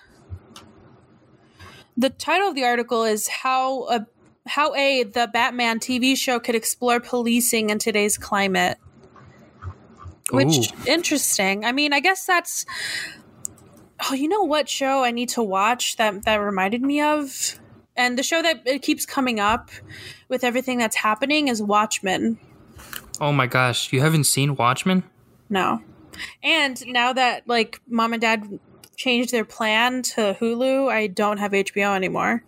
the 1.96 2.10
title 2.10 2.48
of 2.48 2.54
the 2.54 2.64
article 2.64 3.04
is 3.04 3.28
how 3.28 3.88
a 3.88 4.06
how 4.48 4.74
a 4.74 5.04
the 5.04 5.28
Batman 5.32 5.78
TV 5.78 6.16
show 6.16 6.40
could 6.40 6.54
explore 6.54 7.00
policing 7.00 7.70
in 7.70 7.78
today's 7.78 8.18
climate. 8.18 8.78
Which 10.30 10.72
Ooh. 10.72 10.84
interesting. 10.86 11.64
I 11.64 11.72
mean, 11.72 11.92
I 11.92 12.00
guess 12.00 12.26
that's 12.26 12.66
Oh, 14.00 14.14
you 14.14 14.28
know 14.28 14.42
what 14.42 14.68
show 14.68 15.02
I 15.02 15.10
need 15.10 15.30
to 15.30 15.42
watch 15.42 15.96
that 15.96 16.24
that 16.24 16.36
reminded 16.36 16.82
me 16.82 17.00
of? 17.00 17.58
And 17.96 18.16
the 18.16 18.22
show 18.22 18.40
that 18.42 18.62
it 18.64 18.82
keeps 18.82 19.04
coming 19.04 19.40
up 19.40 19.70
with 20.28 20.44
everything 20.44 20.78
that's 20.78 20.96
happening 20.96 21.48
is 21.48 21.60
Watchmen. 21.60 22.38
Oh 23.20 23.32
my 23.32 23.46
gosh, 23.46 23.92
you 23.92 24.00
haven't 24.00 24.24
seen 24.24 24.54
Watchmen? 24.54 25.02
No. 25.50 25.82
And 26.42 26.80
now 26.86 27.12
that 27.12 27.48
like 27.48 27.80
mom 27.88 28.12
and 28.12 28.22
dad 28.22 28.60
changed 28.96 29.32
their 29.32 29.44
plan 29.44 30.02
to 30.02 30.36
Hulu, 30.40 30.88
I 30.88 31.08
don't 31.08 31.38
have 31.38 31.52
HBO 31.52 31.94
anymore. 31.96 32.44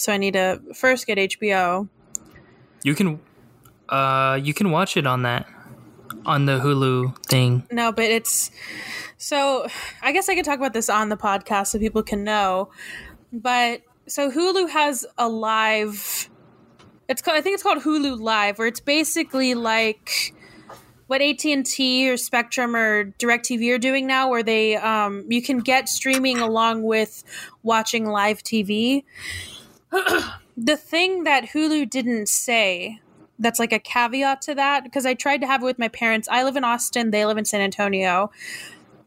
So 0.00 0.12
I 0.12 0.16
need 0.16 0.32
to 0.32 0.60
first 0.74 1.06
get 1.06 1.18
HBO. 1.18 1.88
You 2.82 2.94
can 2.94 3.20
uh 3.88 4.38
you 4.42 4.54
can 4.54 4.70
watch 4.70 4.96
it 4.96 5.06
on 5.06 5.22
that 5.22 5.46
on 6.24 6.46
the 6.46 6.58
Hulu 6.58 7.26
thing. 7.26 7.64
No, 7.70 7.92
but 7.92 8.04
it's 8.04 8.50
so 9.18 9.66
I 10.02 10.12
guess 10.12 10.28
I 10.28 10.34
could 10.34 10.44
talk 10.44 10.58
about 10.58 10.72
this 10.72 10.88
on 10.88 11.10
the 11.10 11.16
podcast 11.16 11.68
so 11.68 11.78
people 11.78 12.02
can 12.02 12.24
know. 12.24 12.70
But 13.32 13.82
so 14.06 14.30
Hulu 14.30 14.70
has 14.70 15.06
a 15.18 15.28
live 15.28 16.28
it's 17.08 17.20
called 17.20 17.36
I 17.36 17.42
think 17.42 17.54
it's 17.54 17.62
called 17.62 17.82
Hulu 17.82 18.20
Live 18.20 18.58
where 18.58 18.68
it's 18.68 18.80
basically 18.80 19.54
like 19.54 20.34
what 21.08 21.20
AT&T 21.20 22.08
or 22.08 22.16
Spectrum 22.16 22.76
or 22.76 23.06
DirecTV 23.18 23.74
are 23.74 23.78
doing 23.78 24.06
now 24.06 24.30
where 24.30 24.44
they 24.44 24.76
um, 24.76 25.24
you 25.28 25.42
can 25.42 25.58
get 25.58 25.88
streaming 25.88 26.38
along 26.38 26.84
with 26.84 27.24
watching 27.64 28.06
live 28.06 28.44
TV. 28.44 29.02
the 30.56 30.76
thing 30.76 31.24
that 31.24 31.50
Hulu 31.50 31.88
didn't 31.88 32.28
say 32.28 33.00
that's 33.38 33.58
like 33.58 33.72
a 33.72 33.78
caveat 33.78 34.42
to 34.42 34.54
that 34.54 34.84
because 34.84 35.06
I 35.06 35.14
tried 35.14 35.40
to 35.40 35.46
have 35.46 35.62
it 35.62 35.64
with 35.64 35.78
my 35.78 35.88
parents. 35.88 36.28
I 36.30 36.44
live 36.44 36.56
in 36.56 36.64
Austin, 36.64 37.10
they 37.10 37.24
live 37.24 37.38
in 37.38 37.44
San 37.44 37.60
Antonio. 37.60 38.30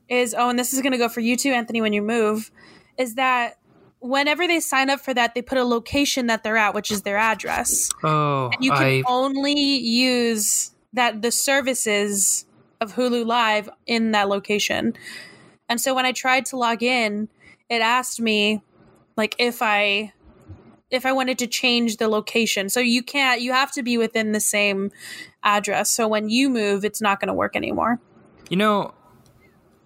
Is 0.09 0.35
oh, 0.37 0.49
and 0.49 0.59
this 0.59 0.73
is 0.73 0.81
going 0.81 0.91
to 0.91 0.97
go 0.97 1.07
for 1.07 1.21
you 1.21 1.37
too, 1.37 1.51
Anthony, 1.51 1.81
when 1.81 1.93
you 1.93 2.01
move. 2.01 2.51
Is 2.97 3.15
that 3.15 3.57
whenever 3.99 4.45
they 4.47 4.59
sign 4.59 4.89
up 4.89 4.99
for 4.99 5.13
that, 5.13 5.33
they 5.33 5.41
put 5.41 5.57
a 5.57 5.63
location 5.63 6.27
that 6.27 6.43
they're 6.43 6.57
at, 6.57 6.73
which 6.73 6.91
is 6.91 7.03
their 7.03 7.17
address. 7.17 7.89
Oh, 8.03 8.49
and 8.53 8.63
you 8.63 8.71
can 8.71 8.83
I... 8.83 9.03
only 9.07 9.53
use 9.53 10.71
that 10.91 11.21
the 11.21 11.31
services 11.31 12.45
of 12.81 12.95
Hulu 12.95 13.25
Live 13.25 13.69
in 13.87 14.11
that 14.11 14.27
location. 14.27 14.93
And 15.69 15.79
so 15.79 15.95
when 15.95 16.05
I 16.05 16.11
tried 16.11 16.45
to 16.47 16.57
log 16.57 16.83
in, 16.83 17.29
it 17.69 17.81
asked 17.81 18.19
me 18.19 18.61
like 19.15 19.35
if 19.39 19.61
I 19.61 20.13
if 20.93 21.05
I 21.05 21.11
wanted 21.11 21.39
to 21.39 21.47
change 21.47 21.97
the 21.97 22.07
location. 22.07 22.69
So 22.69 22.79
you 22.79 23.01
can't, 23.03 23.41
you 23.41 23.51
have 23.51 23.71
to 23.73 23.83
be 23.83 23.97
within 23.97 24.31
the 24.31 24.39
same 24.39 24.91
address. 25.43 25.89
So 25.89 26.07
when 26.07 26.29
you 26.29 26.49
move, 26.49 26.85
it's 26.85 27.01
not 27.01 27.19
going 27.19 27.27
to 27.27 27.33
work 27.33 27.55
anymore. 27.55 27.99
You 28.49 28.57
know, 28.57 28.93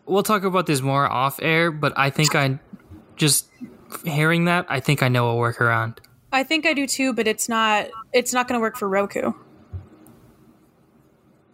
we'll 0.06 0.24
talk 0.24 0.44
about 0.44 0.66
this 0.66 0.82
more 0.82 1.08
off 1.08 1.40
air, 1.42 1.72
but 1.72 1.94
I 1.96 2.10
think 2.10 2.36
I 2.36 2.60
just 3.16 3.48
hearing 4.04 4.46
that, 4.46 4.66
I 4.70 4.80
think 4.80 5.02
I 5.02 5.08
know 5.08 5.30
a 5.32 5.42
workaround. 5.42 6.00
I 6.32 6.44
think 6.44 6.66
I 6.66 6.74
do 6.74 6.86
too, 6.86 7.14
but 7.14 7.26
it's 7.26 7.48
not, 7.48 7.88
it's 8.12 8.34
not 8.34 8.48
going 8.48 8.60
to 8.60 8.62
work 8.62 8.76
for 8.76 8.90
Roku. 8.90 9.32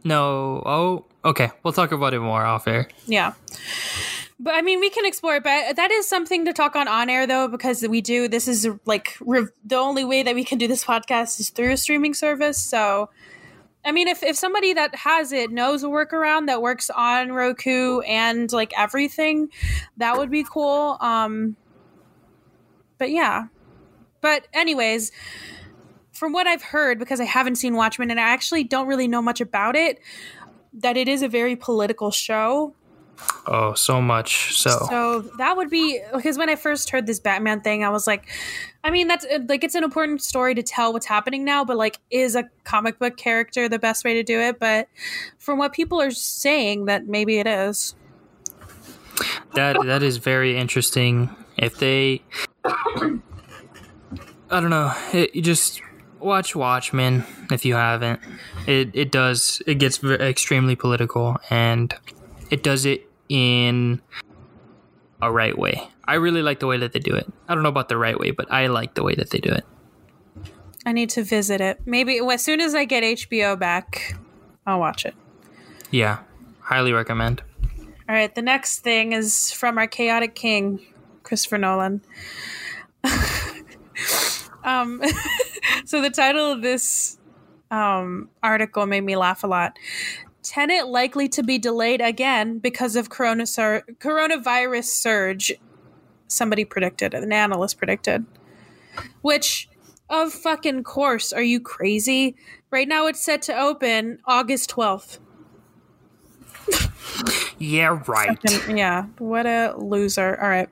No. 0.03 0.63
Oh, 0.65 1.05
okay. 1.23 1.51
We'll 1.61 1.73
talk 1.73 1.91
about 1.91 2.13
it 2.13 2.19
more 2.19 2.43
off 2.43 2.67
air. 2.67 2.89
Yeah. 3.05 3.33
But 4.39 4.55
I 4.55 4.61
mean, 4.61 4.79
we 4.79 4.89
can 4.89 5.05
explore 5.05 5.35
it. 5.35 5.43
But 5.43 5.75
that 5.75 5.91
is 5.91 6.07
something 6.07 6.45
to 6.45 6.53
talk 6.53 6.75
on 6.75 6.87
on 6.87 7.09
air, 7.09 7.27
though, 7.27 7.47
because 7.47 7.85
we 7.87 8.01
do. 8.01 8.27
This 8.27 8.47
is 8.47 8.67
like 8.85 9.17
the 9.19 9.75
only 9.75 10.03
way 10.03 10.23
that 10.23 10.35
we 10.35 10.43
can 10.43 10.57
do 10.57 10.67
this 10.67 10.83
podcast 10.83 11.39
is 11.39 11.49
through 11.49 11.71
a 11.71 11.77
streaming 11.77 12.13
service. 12.13 12.57
So, 12.57 13.09
I 13.85 13.91
mean, 13.91 14.07
if 14.07 14.23
if 14.23 14.35
somebody 14.35 14.73
that 14.73 14.95
has 14.95 15.31
it 15.31 15.51
knows 15.51 15.83
a 15.83 15.87
workaround 15.87 16.47
that 16.47 16.61
works 16.61 16.89
on 16.89 17.31
Roku 17.31 18.01
and 18.01 18.51
like 18.51 18.73
everything, 18.77 19.49
that 19.97 20.17
would 20.17 20.31
be 20.31 20.43
cool. 20.43 20.97
Um, 20.99 21.55
but 22.97 23.11
yeah. 23.11 23.47
But 24.21 24.47
anyways, 24.53 25.11
from 26.11 26.31
what 26.31 26.47
I've 26.47 26.63
heard, 26.63 26.97
because 26.97 27.19
I 27.19 27.25
haven't 27.25 27.55
seen 27.55 27.75
Watchmen 27.75 28.09
and 28.09 28.19
I 28.19 28.23
actually 28.23 28.63
don't 28.63 28.87
really 28.87 29.07
know 29.07 29.21
much 29.21 29.41
about 29.41 29.75
it, 29.75 29.99
that 30.73 30.95
it 30.95 31.07
is 31.07 31.21
a 31.21 31.27
very 31.27 31.55
political 31.55 32.09
show 32.09 32.73
Oh, 33.45 33.73
so 33.73 34.01
much. 34.01 34.57
So 34.57 34.69
So 34.89 35.21
that 35.37 35.57
would 35.57 35.69
be 35.69 36.01
because 36.13 36.37
when 36.37 36.49
I 36.49 36.55
first 36.55 36.89
heard 36.89 37.05
this 37.05 37.19
Batman 37.19 37.61
thing, 37.61 37.83
I 37.83 37.89
was 37.89 38.07
like, 38.07 38.27
I 38.83 38.91
mean, 38.91 39.07
that's 39.07 39.25
uh, 39.25 39.39
like 39.47 39.63
it's 39.63 39.75
an 39.75 39.83
important 39.83 40.21
story 40.21 40.55
to 40.55 40.63
tell 40.63 40.93
what's 40.93 41.05
happening 41.05 41.43
now, 41.43 41.65
but 41.65 41.77
like 41.77 41.99
is 42.09 42.35
a 42.35 42.45
comic 42.63 42.99
book 42.99 43.17
character 43.17 43.67
the 43.67 43.79
best 43.79 44.05
way 44.05 44.13
to 44.13 44.23
do 44.23 44.39
it? 44.39 44.59
But 44.59 44.87
from 45.39 45.57
what 45.57 45.73
people 45.73 46.01
are 46.01 46.11
saying 46.11 46.85
that 46.85 47.07
maybe 47.07 47.37
it 47.39 47.47
is. 47.47 47.95
That 49.53 49.77
that 49.85 50.03
is 50.03 50.17
very 50.17 50.57
interesting. 50.57 51.29
If 51.57 51.77
they 51.77 52.23
I 52.65 54.59
don't 54.59 54.69
know, 54.69 54.93
it, 55.11 55.35
you 55.35 55.41
just 55.41 55.81
watch 56.19 56.55
Watchmen 56.55 57.25
if 57.51 57.65
you 57.65 57.75
haven't. 57.75 58.21
It 58.67 58.91
it 58.93 59.11
does 59.11 59.61
it 59.67 59.75
gets 59.75 60.03
extremely 60.03 60.75
political 60.75 61.37
and 61.49 61.93
it 62.53 62.61
does 62.61 62.85
it 62.85 63.09
in 63.29 63.99
a 65.19 65.31
right 65.31 65.57
way. 65.57 65.89
I 66.05 66.15
really 66.15 66.43
like 66.43 66.59
the 66.59 66.67
way 66.67 66.77
that 66.77 66.93
they 66.93 66.99
do 66.99 67.15
it. 67.15 67.25
I 67.47 67.55
don't 67.55 67.63
know 67.63 67.69
about 67.69 67.89
the 67.89 67.97
right 67.97 68.19
way, 68.19 68.29
but 68.29 68.51
I 68.51 68.67
like 68.67 68.93
the 68.93 69.01
way 69.01 69.15
that 69.15 69.31
they 69.31 69.39
do 69.39 69.49
it. 69.49 69.65
I 70.85 70.91
need 70.91 71.09
to 71.11 71.23
visit 71.23 71.61
it. 71.61 71.79
Maybe 71.87 72.19
as 72.19 72.43
soon 72.43 72.61
as 72.61 72.75
I 72.75 72.85
get 72.85 73.03
HBO 73.03 73.57
back, 73.57 74.15
I'll 74.67 74.79
watch 74.79 75.03
it. 75.03 75.15
Yeah, 75.89 76.19
highly 76.59 76.93
recommend. 76.93 77.41
All 78.07 78.13
right, 78.13 78.33
the 78.35 78.43
next 78.43 78.81
thing 78.81 79.13
is 79.13 79.51
from 79.51 79.79
our 79.79 79.87
chaotic 79.87 80.35
king, 80.35 80.79
Christopher 81.23 81.57
Nolan. 81.57 82.01
um, 84.63 85.01
so 85.85 86.03
the 86.03 86.11
title 86.11 86.51
of 86.51 86.61
this 86.61 87.17
um, 87.71 88.29
article 88.43 88.85
made 88.85 89.01
me 89.01 89.15
laugh 89.15 89.43
a 89.43 89.47
lot. 89.47 89.79
Tenet 90.43 90.87
likely 90.87 91.29
to 91.29 91.41
be 91.41 91.57
delayed 91.57 92.01
again 92.01 92.59
because 92.59 92.95
of 92.95 93.09
coronavirus 93.09 94.83
surge. 94.83 95.53
Somebody 96.27 96.65
predicted, 96.65 97.13
an 97.13 97.31
analyst 97.31 97.77
predicted. 97.77 98.25
Which, 99.21 99.69
of 100.09 100.33
fucking 100.33 100.83
course, 100.83 101.31
are 101.31 101.41
you 101.41 101.59
crazy? 101.59 102.35
Right 102.71 102.87
now 102.87 103.07
it's 103.07 103.23
set 103.23 103.41
to 103.43 103.57
open 103.57 104.19
August 104.25 104.69
12th. 104.71 105.19
yeah, 107.59 108.01
right. 108.07 108.39
Fucking, 108.41 108.77
yeah, 108.77 109.05
what 109.19 109.45
a 109.45 109.75
loser. 109.77 110.39
All 110.41 110.49
right. 110.49 110.69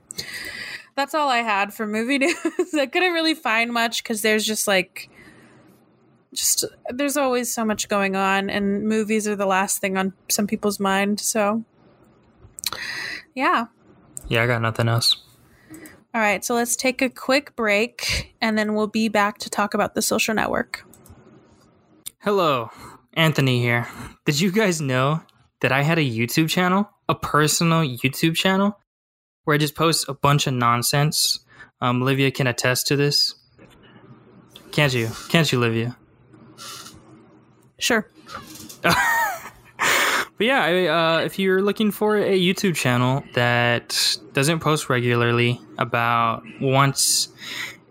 That's 0.94 1.14
all 1.14 1.28
I 1.28 1.38
had 1.38 1.72
for 1.72 1.86
movie 1.86 2.18
news. 2.18 2.36
I 2.74 2.86
couldn't 2.86 3.12
really 3.12 3.34
find 3.34 3.72
much 3.72 4.02
because 4.02 4.22
there's 4.22 4.44
just 4.44 4.68
like 4.68 5.08
just 6.34 6.64
there's 6.88 7.16
always 7.16 7.52
so 7.52 7.64
much 7.64 7.88
going 7.88 8.16
on 8.16 8.48
and 8.48 8.84
movies 8.84 9.28
are 9.28 9.36
the 9.36 9.46
last 9.46 9.78
thing 9.80 9.96
on 9.96 10.12
some 10.28 10.46
people's 10.46 10.80
mind 10.80 11.20
so 11.20 11.64
yeah 13.34 13.66
yeah 14.28 14.42
i 14.42 14.46
got 14.46 14.62
nothing 14.62 14.88
else 14.88 15.16
all 16.14 16.20
right 16.20 16.44
so 16.44 16.54
let's 16.54 16.76
take 16.76 17.02
a 17.02 17.10
quick 17.10 17.54
break 17.56 18.34
and 18.40 18.56
then 18.56 18.74
we'll 18.74 18.86
be 18.86 19.08
back 19.08 19.38
to 19.38 19.50
talk 19.50 19.74
about 19.74 19.94
the 19.94 20.02
social 20.02 20.34
network 20.34 20.84
hello 22.20 22.70
anthony 23.14 23.60
here 23.60 23.86
did 24.24 24.40
you 24.40 24.50
guys 24.50 24.80
know 24.80 25.22
that 25.60 25.72
i 25.72 25.82
had 25.82 25.98
a 25.98 26.02
youtube 26.02 26.48
channel 26.48 26.88
a 27.08 27.14
personal 27.14 27.82
youtube 27.82 28.34
channel 28.34 28.78
where 29.44 29.54
i 29.54 29.58
just 29.58 29.74
post 29.74 30.08
a 30.08 30.14
bunch 30.14 30.46
of 30.46 30.54
nonsense 30.54 31.40
um, 31.82 32.00
Olivia 32.00 32.30
can 32.30 32.46
attest 32.46 32.86
to 32.86 32.96
this. 32.96 33.34
Can't 34.70 34.94
you? 34.94 35.10
Can't 35.28 35.50
you, 35.50 35.58
Olivia? 35.58 35.96
Sure. 37.82 38.06
But 40.38 40.46
yeah, 40.46 40.64
I, 40.64 40.86
uh, 40.86 41.18
if 41.20 41.38
you're 41.38 41.62
looking 41.62 41.92
for 41.92 42.16
a 42.16 42.36
YouTube 42.36 42.74
channel 42.74 43.22
that 43.34 44.18
doesn't 44.32 44.58
post 44.58 44.88
regularly, 44.90 45.60
about 45.78 46.42
once 46.60 47.28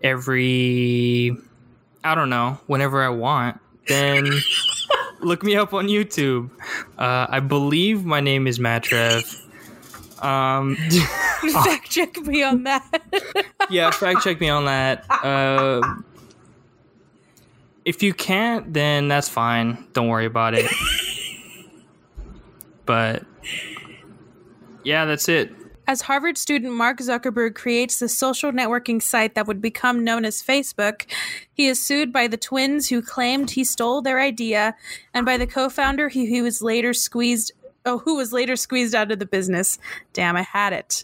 every, 0.02 1.34
I 2.04 2.14
don't 2.14 2.28
know, 2.28 2.58
whenever 2.66 3.02
I 3.02 3.08
want, 3.08 3.58
then 3.88 4.30
look 5.20 5.42
me 5.42 5.56
up 5.56 5.72
on 5.72 5.86
YouTube. 5.86 6.50
Uh, 6.98 7.26
I 7.30 7.40
believe 7.40 8.04
my 8.04 8.20
name 8.20 8.46
is 8.46 8.58
Matrev. 8.58 9.24
Um, 10.22 10.76
Fact 11.64 11.90
check 11.90 12.18
me 12.18 12.42
on 12.42 12.64
that. 12.64 13.02
yeah, 13.70 13.90
fact 13.90 14.22
check 14.22 14.40
me 14.40 14.50
on 14.50 14.66
that. 14.66 15.06
Uh, 15.10 15.80
if 17.84 18.02
you 18.02 18.14
can't, 18.14 18.72
then 18.72 19.08
that's 19.08 19.28
fine. 19.28 19.86
Don't 19.92 20.08
worry 20.08 20.26
about 20.26 20.54
it. 20.54 20.70
but 22.86 23.24
yeah, 24.84 25.04
that's 25.04 25.28
it. 25.28 25.50
As 25.86 26.02
Harvard 26.02 26.38
student 26.38 26.74
Mark 26.74 26.98
Zuckerberg 26.98 27.56
creates 27.56 27.98
the 27.98 28.08
social 28.08 28.52
networking 28.52 29.02
site 29.02 29.34
that 29.34 29.48
would 29.48 29.60
become 29.60 30.04
known 30.04 30.24
as 30.24 30.42
Facebook, 30.42 31.06
he 31.52 31.66
is 31.66 31.84
sued 31.84 32.12
by 32.12 32.28
the 32.28 32.36
twins 32.36 32.88
who 32.88 33.02
claimed 33.02 33.50
he 33.50 33.64
stole 33.64 34.00
their 34.00 34.20
idea 34.20 34.76
and 35.12 35.26
by 35.26 35.36
the 35.36 35.46
co-founder 35.46 36.10
who 36.10 36.24
he 36.24 36.40
was 36.40 36.62
later 36.62 36.94
squeezed 36.94 37.52
oh 37.84 37.98
who 37.98 38.14
was 38.14 38.32
later 38.32 38.54
squeezed 38.54 38.94
out 38.94 39.10
of 39.10 39.18
the 39.18 39.26
business. 39.26 39.78
Damn, 40.12 40.36
I 40.36 40.42
had 40.42 40.72
it. 40.72 41.02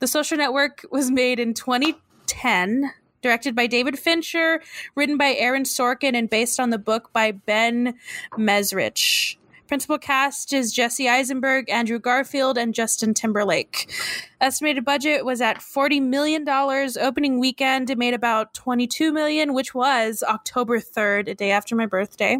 The 0.00 0.06
social 0.06 0.36
network 0.36 0.84
was 0.90 1.10
made 1.10 1.40
in 1.40 1.54
2010 1.54 2.92
directed 3.22 3.54
by 3.54 3.66
David 3.66 3.98
Fincher, 3.98 4.60
written 4.94 5.16
by 5.16 5.34
Aaron 5.34 5.64
Sorkin, 5.64 6.14
and 6.14 6.28
based 6.28 6.58
on 6.58 6.70
the 6.70 6.78
book 6.78 7.12
by 7.12 7.32
Ben 7.32 7.94
Mezrich. 8.32 9.36
Principal 9.70 9.98
cast 9.98 10.52
is 10.52 10.72
Jesse 10.72 11.08
Eisenberg, 11.08 11.70
Andrew 11.70 12.00
Garfield, 12.00 12.58
and 12.58 12.74
Justin 12.74 13.14
Timberlake. 13.14 13.88
Estimated 14.40 14.84
budget 14.84 15.24
was 15.24 15.40
at 15.40 15.58
$40 15.58 16.02
million. 16.02 16.44
Opening 16.48 17.38
weekend, 17.38 17.88
it 17.88 17.96
made 17.96 18.12
about 18.12 18.52
22 18.52 19.12
million, 19.12 19.54
which 19.54 19.72
was 19.72 20.24
October 20.26 20.80
3rd, 20.80 21.28
a 21.28 21.34
day 21.36 21.52
after 21.52 21.76
my 21.76 21.86
birthday. 21.86 22.38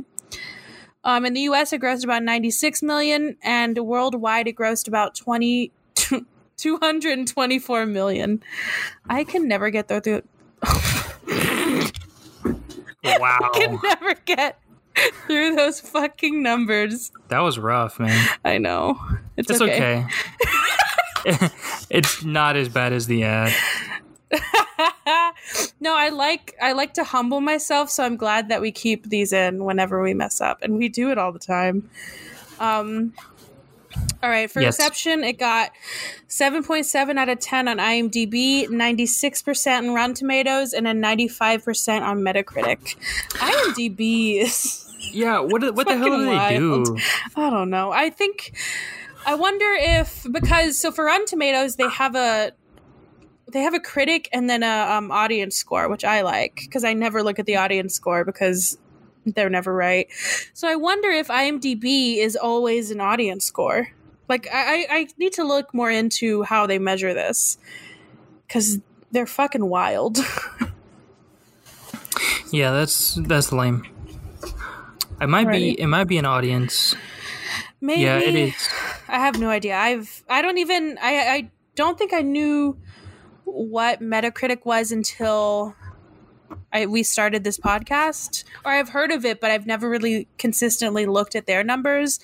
Um, 1.04 1.24
in 1.24 1.34
the 1.34 1.42
US, 1.42 1.72
it 1.72 1.80
grossed 1.80 2.02
about 2.02 2.24
96 2.24 2.82
million, 2.82 3.36
and 3.44 3.78
worldwide, 3.78 4.48
it 4.48 4.56
grossed 4.56 4.88
about 4.88 5.14
20, 5.14 5.70
224 6.56 7.86
million. 7.86 8.42
I 9.08 9.22
can 9.22 9.46
never 9.46 9.70
get 9.70 9.86
through. 9.86 10.22
Wow, 13.02 13.38
I 13.42 13.58
can 13.58 13.78
never 13.82 14.14
get 14.26 14.58
through 15.26 15.56
those 15.56 15.80
fucking 15.80 16.42
numbers. 16.42 17.10
that 17.28 17.40
was 17.40 17.58
rough, 17.58 17.98
man. 17.98 18.28
I 18.44 18.58
know. 18.58 19.00
It's, 19.36 19.50
It's 19.50 19.60
okay. 19.62 20.06
it's 21.90 22.22
not 22.24 22.56
as 22.56 22.68
bad 22.68 22.92
as 22.92 23.06
the 23.06 23.24
ad. 23.24 23.54
no, 25.80 25.96
I 25.96 26.10
like 26.10 26.54
I 26.60 26.72
like 26.72 26.94
to 26.94 27.04
humble 27.04 27.40
myself, 27.40 27.90
so 27.90 28.04
I'm 28.04 28.16
glad 28.16 28.48
that 28.50 28.60
we 28.60 28.70
keep 28.70 29.08
these 29.08 29.32
in 29.32 29.64
whenever 29.64 30.02
we 30.02 30.12
mess 30.14 30.40
up, 30.40 30.58
and 30.62 30.76
we 30.76 30.88
do 30.88 31.10
it 31.10 31.18
all 31.18 31.32
the 31.32 31.38
time. 31.38 31.88
Um, 32.58 33.14
all 34.22 34.28
right, 34.30 34.50
for 34.50 34.60
Yes. 34.60 34.78
reception, 34.78 35.24
it 35.24 35.38
got 35.38 35.70
7.7 36.28 37.18
out 37.18 37.28
of 37.28 37.40
10 37.40 37.68
on 37.68 37.78
IMDb, 37.78 38.68
96% 38.68 39.78
on 39.78 39.94
Rotten 39.94 40.14
Tomatoes, 40.14 40.72
and 40.72 40.86
a 40.86 40.92
95% 40.92 42.02
on 42.02 42.20
Metacritic. 42.20 42.96
IMDb 43.34 44.42
is 44.42 44.86
Yeah, 45.12 45.40
what 45.40 45.74
what 45.74 45.88
the 45.88 45.96
hell 45.96 46.10
do 46.10 46.24
Fucking 46.24 46.48
they 46.48 46.58
do? 46.60 46.96
I 47.36 47.50
don't 47.50 47.70
know. 47.70 47.90
I 47.90 48.10
think 48.10 48.52
I 49.26 49.34
wonder 49.34 49.66
if 49.72 50.26
because 50.30 50.78
so 50.78 50.92
for 50.92 51.06
Rotten 51.06 51.26
Tomatoes 51.26 51.76
they 51.76 51.88
have 51.88 52.14
a 52.14 52.52
they 53.52 53.62
have 53.62 53.74
a 53.74 53.80
critic 53.80 54.28
and 54.32 54.48
then 54.48 54.62
a 54.62 54.86
um, 54.92 55.10
audience 55.10 55.56
score, 55.56 55.88
which 55.88 56.04
I 56.04 56.22
like 56.22 56.60
because 56.64 56.84
I 56.84 56.92
never 56.92 57.22
look 57.22 57.38
at 57.38 57.46
the 57.46 57.56
audience 57.56 57.94
score 57.94 58.24
because 58.24 58.78
they're 59.26 59.50
never 59.50 59.74
right. 59.74 60.08
So 60.54 60.68
I 60.68 60.76
wonder 60.76 61.08
if 61.10 61.28
IMDb 61.28 62.18
is 62.18 62.36
always 62.36 62.90
an 62.90 63.00
audience 63.00 63.44
score. 63.44 63.88
Like 64.28 64.48
I, 64.52 64.86
I 64.90 65.08
need 65.18 65.32
to 65.34 65.44
look 65.44 65.74
more 65.74 65.90
into 65.90 66.42
how 66.44 66.66
they 66.66 66.78
measure 66.78 67.12
this 67.14 67.58
because 68.46 68.78
they're 69.10 69.26
fucking 69.26 69.66
wild. 69.68 70.18
Yeah, 72.52 72.72
that's 72.72 73.14
that's 73.14 73.52
lame. 73.52 73.86
It 75.20 75.28
might 75.28 75.46
Alrighty. 75.46 75.52
be 75.52 75.80
it 75.80 75.86
might 75.86 76.04
be 76.08 76.18
an 76.18 76.24
audience. 76.26 76.96
Maybe 77.80 78.00
Yeah, 78.02 78.18
it 78.18 78.34
is. 78.34 78.68
I 79.08 79.18
have 79.20 79.38
no 79.38 79.48
idea. 79.50 79.76
I've 79.76 80.24
I 80.28 80.42
don't 80.42 80.58
even 80.58 80.98
I 81.00 81.16
I 81.28 81.50
don't 81.76 81.96
think 81.96 82.12
I 82.12 82.22
knew 82.22 82.76
what 83.44 84.00
Metacritic 84.00 84.64
was 84.64 84.90
until 84.92 85.74
I 86.72 86.86
we 86.86 87.02
started 87.02 87.44
this 87.44 87.58
podcast. 87.58 88.44
Or 88.64 88.72
I've 88.72 88.90
heard 88.90 89.10
of 89.10 89.24
it, 89.24 89.40
but 89.40 89.50
I've 89.50 89.66
never 89.66 89.88
really 89.88 90.28
consistently 90.38 91.06
looked 91.06 91.34
at 91.34 91.46
their 91.46 91.64
numbers. 91.64 92.20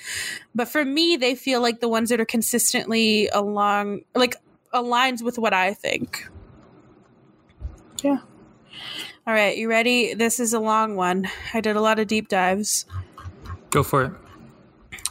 But 0.54 0.68
for 0.68 0.84
me, 0.84 1.16
they 1.16 1.34
feel 1.34 1.60
like 1.60 1.80
the 1.80 1.88
ones 1.88 2.10
that 2.10 2.20
are 2.20 2.26
consistently 2.26 3.28
along 3.28 4.02
like 4.14 4.36
aligns 4.72 5.22
with 5.22 5.38
what 5.38 5.52
I 5.52 5.74
think. 5.74 6.28
Yeah. 8.02 8.18
All 9.26 9.34
right, 9.34 9.56
you 9.56 9.68
ready? 9.68 10.14
This 10.14 10.38
is 10.38 10.52
a 10.52 10.60
long 10.60 10.94
one. 10.94 11.26
I 11.52 11.60
did 11.60 11.74
a 11.74 11.80
lot 11.80 11.98
of 11.98 12.06
deep 12.06 12.28
dives. 12.28 12.86
Go 13.70 13.82
for 13.82 14.04
it. 14.04 14.12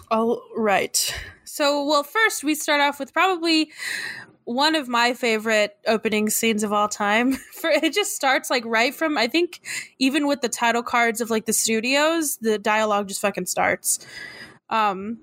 All 0.09 0.41
right. 0.55 1.13
So, 1.43 1.85
well, 1.85 2.03
first 2.03 2.43
we 2.43 2.55
start 2.55 2.79
off 2.79 2.99
with 2.99 3.13
probably 3.13 3.71
one 4.45 4.75
of 4.75 4.87
my 4.87 5.13
favorite 5.13 5.75
opening 5.87 6.29
scenes 6.29 6.63
of 6.63 6.71
all 6.71 6.87
time. 6.87 7.33
For 7.53 7.69
it 7.69 7.93
just 7.93 8.15
starts 8.15 8.49
like 8.49 8.63
right 8.65 8.93
from 8.93 9.17
I 9.17 9.27
think 9.27 9.61
even 9.99 10.27
with 10.27 10.41
the 10.41 10.49
title 10.49 10.83
cards 10.83 11.19
of 11.19 11.29
like 11.29 11.45
the 11.45 11.53
studios, 11.53 12.37
the 12.37 12.57
dialogue 12.57 13.07
just 13.07 13.21
fucking 13.21 13.47
starts. 13.47 14.05
Um 14.69 15.19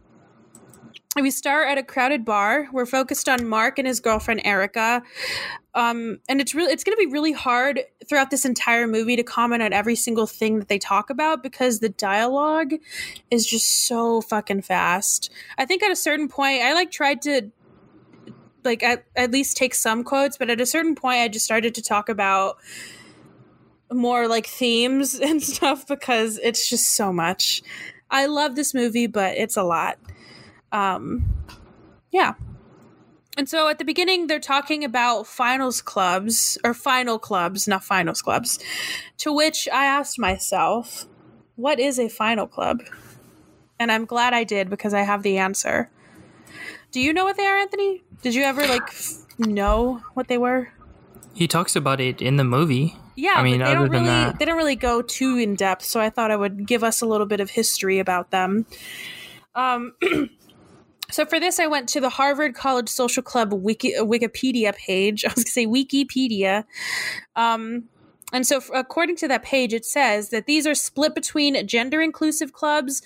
we 1.20 1.30
start 1.30 1.68
at 1.68 1.76
a 1.76 1.82
crowded 1.82 2.24
bar. 2.24 2.68
We're 2.72 2.86
focused 2.86 3.28
on 3.28 3.46
Mark 3.46 3.78
and 3.78 3.86
his 3.86 4.00
girlfriend 4.00 4.40
Erica. 4.44 5.02
Um, 5.74 6.20
and 6.26 6.40
it's 6.40 6.54
really 6.54 6.72
it's 6.72 6.84
going 6.84 6.96
to 6.96 7.06
be 7.06 7.12
really 7.12 7.32
hard 7.32 7.80
throughout 8.08 8.30
this 8.30 8.46
entire 8.46 8.86
movie 8.86 9.16
to 9.16 9.22
comment 9.22 9.62
on 9.62 9.74
every 9.74 9.94
single 9.94 10.26
thing 10.26 10.58
that 10.58 10.68
they 10.68 10.78
talk 10.78 11.10
about 11.10 11.42
because 11.42 11.80
the 11.80 11.90
dialogue 11.90 12.72
is 13.30 13.46
just 13.46 13.86
so 13.86 14.22
fucking 14.22 14.62
fast. 14.62 15.30
I 15.58 15.66
think 15.66 15.82
at 15.82 15.90
a 15.90 15.96
certain 15.96 16.28
point, 16.28 16.62
I 16.62 16.72
like 16.72 16.90
tried 16.90 17.20
to 17.22 17.50
like 18.64 18.82
at, 18.82 19.04
at 19.16 19.30
least 19.30 19.56
take 19.56 19.74
some 19.74 20.04
quotes, 20.04 20.36
but 20.36 20.50
at 20.50 20.60
a 20.60 20.66
certain 20.66 20.94
point, 20.94 21.18
I 21.18 21.28
just 21.28 21.44
started 21.44 21.74
to 21.74 21.82
talk 21.82 22.08
about 22.08 22.58
more 23.90 24.28
like 24.28 24.46
themes 24.46 25.14
and 25.20 25.42
stuff 25.42 25.86
because 25.86 26.38
it's 26.42 26.68
just 26.68 26.90
so 26.90 27.12
much. 27.12 27.62
I 28.10 28.26
love 28.26 28.56
this 28.56 28.74
movie, 28.74 29.06
but 29.06 29.36
it's 29.36 29.56
a 29.56 29.62
lot. 29.62 29.98
Um, 30.70 31.34
yeah. 32.10 32.34
And 33.38 33.48
so 33.48 33.68
at 33.68 33.78
the 33.78 33.84
beginning, 33.84 34.26
they're 34.26 34.38
talking 34.38 34.84
about 34.84 35.26
finals 35.26 35.80
clubs 35.80 36.58
or 36.62 36.74
final 36.74 37.18
clubs, 37.18 37.66
not 37.66 37.82
finals 37.82 38.20
clubs. 38.20 38.58
To 39.18 39.32
which 39.32 39.68
I 39.72 39.86
asked 39.86 40.18
myself, 40.18 41.06
what 41.56 41.80
is 41.80 41.98
a 41.98 42.08
final 42.08 42.46
club? 42.46 42.82
And 43.78 43.90
I'm 43.90 44.04
glad 44.04 44.34
I 44.34 44.44
did 44.44 44.68
because 44.68 44.92
I 44.92 45.00
have 45.00 45.22
the 45.22 45.38
answer. 45.38 45.90
Do 46.92 47.00
you 47.00 47.12
know 47.12 47.24
what 47.24 47.36
they 47.36 47.46
are, 47.46 47.56
Anthony? 47.56 48.02
Did 48.22 48.34
you 48.34 48.42
ever 48.42 48.66
like 48.66 48.94
know 49.38 50.02
what 50.14 50.28
they 50.28 50.38
were? 50.38 50.72
He 51.34 51.48
talks 51.48 51.74
about 51.74 52.00
it 52.00 52.20
in 52.22 52.36
the 52.36 52.44
movie. 52.44 52.96
Yeah, 53.16 53.32
I 53.36 53.42
mean, 53.42 53.58
but 53.60 53.64
they 53.66 53.70
other 53.72 53.88
don't 53.88 53.92
than 53.92 54.02
really 54.02 54.06
that- 54.06 54.38
they 54.38 54.44
don't 54.44 54.56
really 54.56 54.76
go 54.76 55.02
too 55.02 55.36
in 55.38 55.54
depth, 55.54 55.84
so 55.84 56.00
I 56.00 56.10
thought 56.10 56.30
I 56.30 56.36
would 56.36 56.66
give 56.66 56.84
us 56.84 57.00
a 57.02 57.06
little 57.06 57.26
bit 57.26 57.40
of 57.40 57.50
history 57.50 57.98
about 57.98 58.30
them. 58.30 58.66
Um 59.54 59.94
so 61.10 61.24
for 61.26 61.38
this 61.40 61.58
I 61.60 61.66
went 61.66 61.88
to 61.90 62.00
the 62.00 62.08
Harvard 62.10 62.54
College 62.54 62.88
Social 62.88 63.22
Club 63.22 63.52
wiki, 63.52 63.92
Wikipedia 63.98 64.74
page. 64.74 65.24
I 65.26 65.28
was 65.28 65.44
going 65.44 65.44
to 65.44 65.50
say 65.50 65.66
Wikipedia. 65.66 66.64
Um 67.36 67.84
and 68.32 68.46
so, 68.46 68.62
according 68.72 69.16
to 69.16 69.28
that 69.28 69.42
page, 69.42 69.74
it 69.74 69.84
says 69.84 70.30
that 70.30 70.46
these 70.46 70.66
are 70.66 70.74
split 70.74 71.14
between 71.14 71.66
gender 71.66 72.00
inclusive 72.00 72.52
clubs 72.52 73.02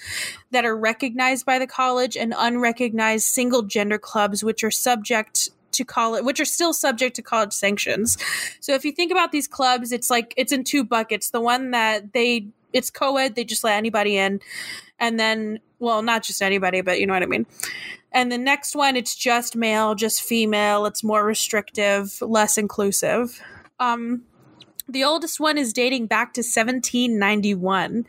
that 0.52 0.64
are 0.64 0.76
recognized 0.76 1.44
by 1.44 1.58
the 1.58 1.66
college 1.66 2.16
and 2.16 2.32
unrecognized 2.36 3.26
single 3.26 3.62
gender 3.62 3.98
clubs, 3.98 4.44
which 4.44 4.62
are 4.62 4.70
subject 4.70 5.50
to 5.72 5.84
college, 5.84 6.24
which 6.24 6.38
are 6.38 6.44
still 6.44 6.72
subject 6.72 7.16
to 7.16 7.22
college 7.22 7.52
sanctions. 7.52 8.16
So, 8.60 8.74
if 8.74 8.84
you 8.84 8.92
think 8.92 9.10
about 9.10 9.32
these 9.32 9.48
clubs, 9.48 9.90
it's 9.90 10.10
like 10.10 10.32
it's 10.36 10.52
in 10.52 10.62
two 10.62 10.84
buckets. 10.84 11.30
The 11.30 11.40
one 11.40 11.72
that 11.72 12.12
they 12.12 12.46
it's 12.72 12.90
co-ed, 12.90 13.34
they 13.34 13.44
just 13.44 13.64
let 13.64 13.76
anybody 13.76 14.16
in, 14.16 14.40
and 15.00 15.18
then 15.18 15.58
well, 15.80 16.02
not 16.02 16.22
just 16.22 16.40
anybody, 16.40 16.82
but 16.82 17.00
you 17.00 17.06
know 17.06 17.14
what 17.14 17.22
I 17.22 17.26
mean. 17.26 17.46
And 18.12 18.30
the 18.30 18.38
next 18.38 18.74
one, 18.74 18.96
it's 18.96 19.14
just 19.14 19.56
male, 19.56 19.94
just 19.94 20.22
female. 20.22 20.86
It's 20.86 21.04
more 21.04 21.24
restrictive, 21.24 22.16
less 22.22 22.56
inclusive. 22.56 23.42
Um, 23.78 24.22
the 24.88 25.04
oldest 25.04 25.40
one 25.40 25.58
is 25.58 25.72
dating 25.72 26.06
back 26.06 26.32
to 26.34 26.40
1791. 26.40 28.06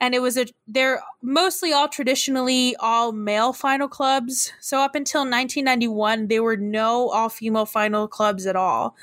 and 0.00 0.14
it 0.14 0.20
was 0.20 0.36
a 0.36 0.46
they're 0.66 1.02
mostly 1.22 1.72
all 1.72 1.88
traditionally 1.88 2.76
all 2.78 3.12
male 3.12 3.52
final 3.52 3.88
clubs. 3.88 4.52
So 4.60 4.78
up 4.78 4.94
until 4.94 5.22
1991, 5.22 6.28
there 6.28 6.42
were 6.42 6.56
no 6.56 7.08
all 7.10 7.28
female 7.28 7.66
final 7.66 8.06
clubs 8.08 8.46
at 8.46 8.56
all. 8.56 8.96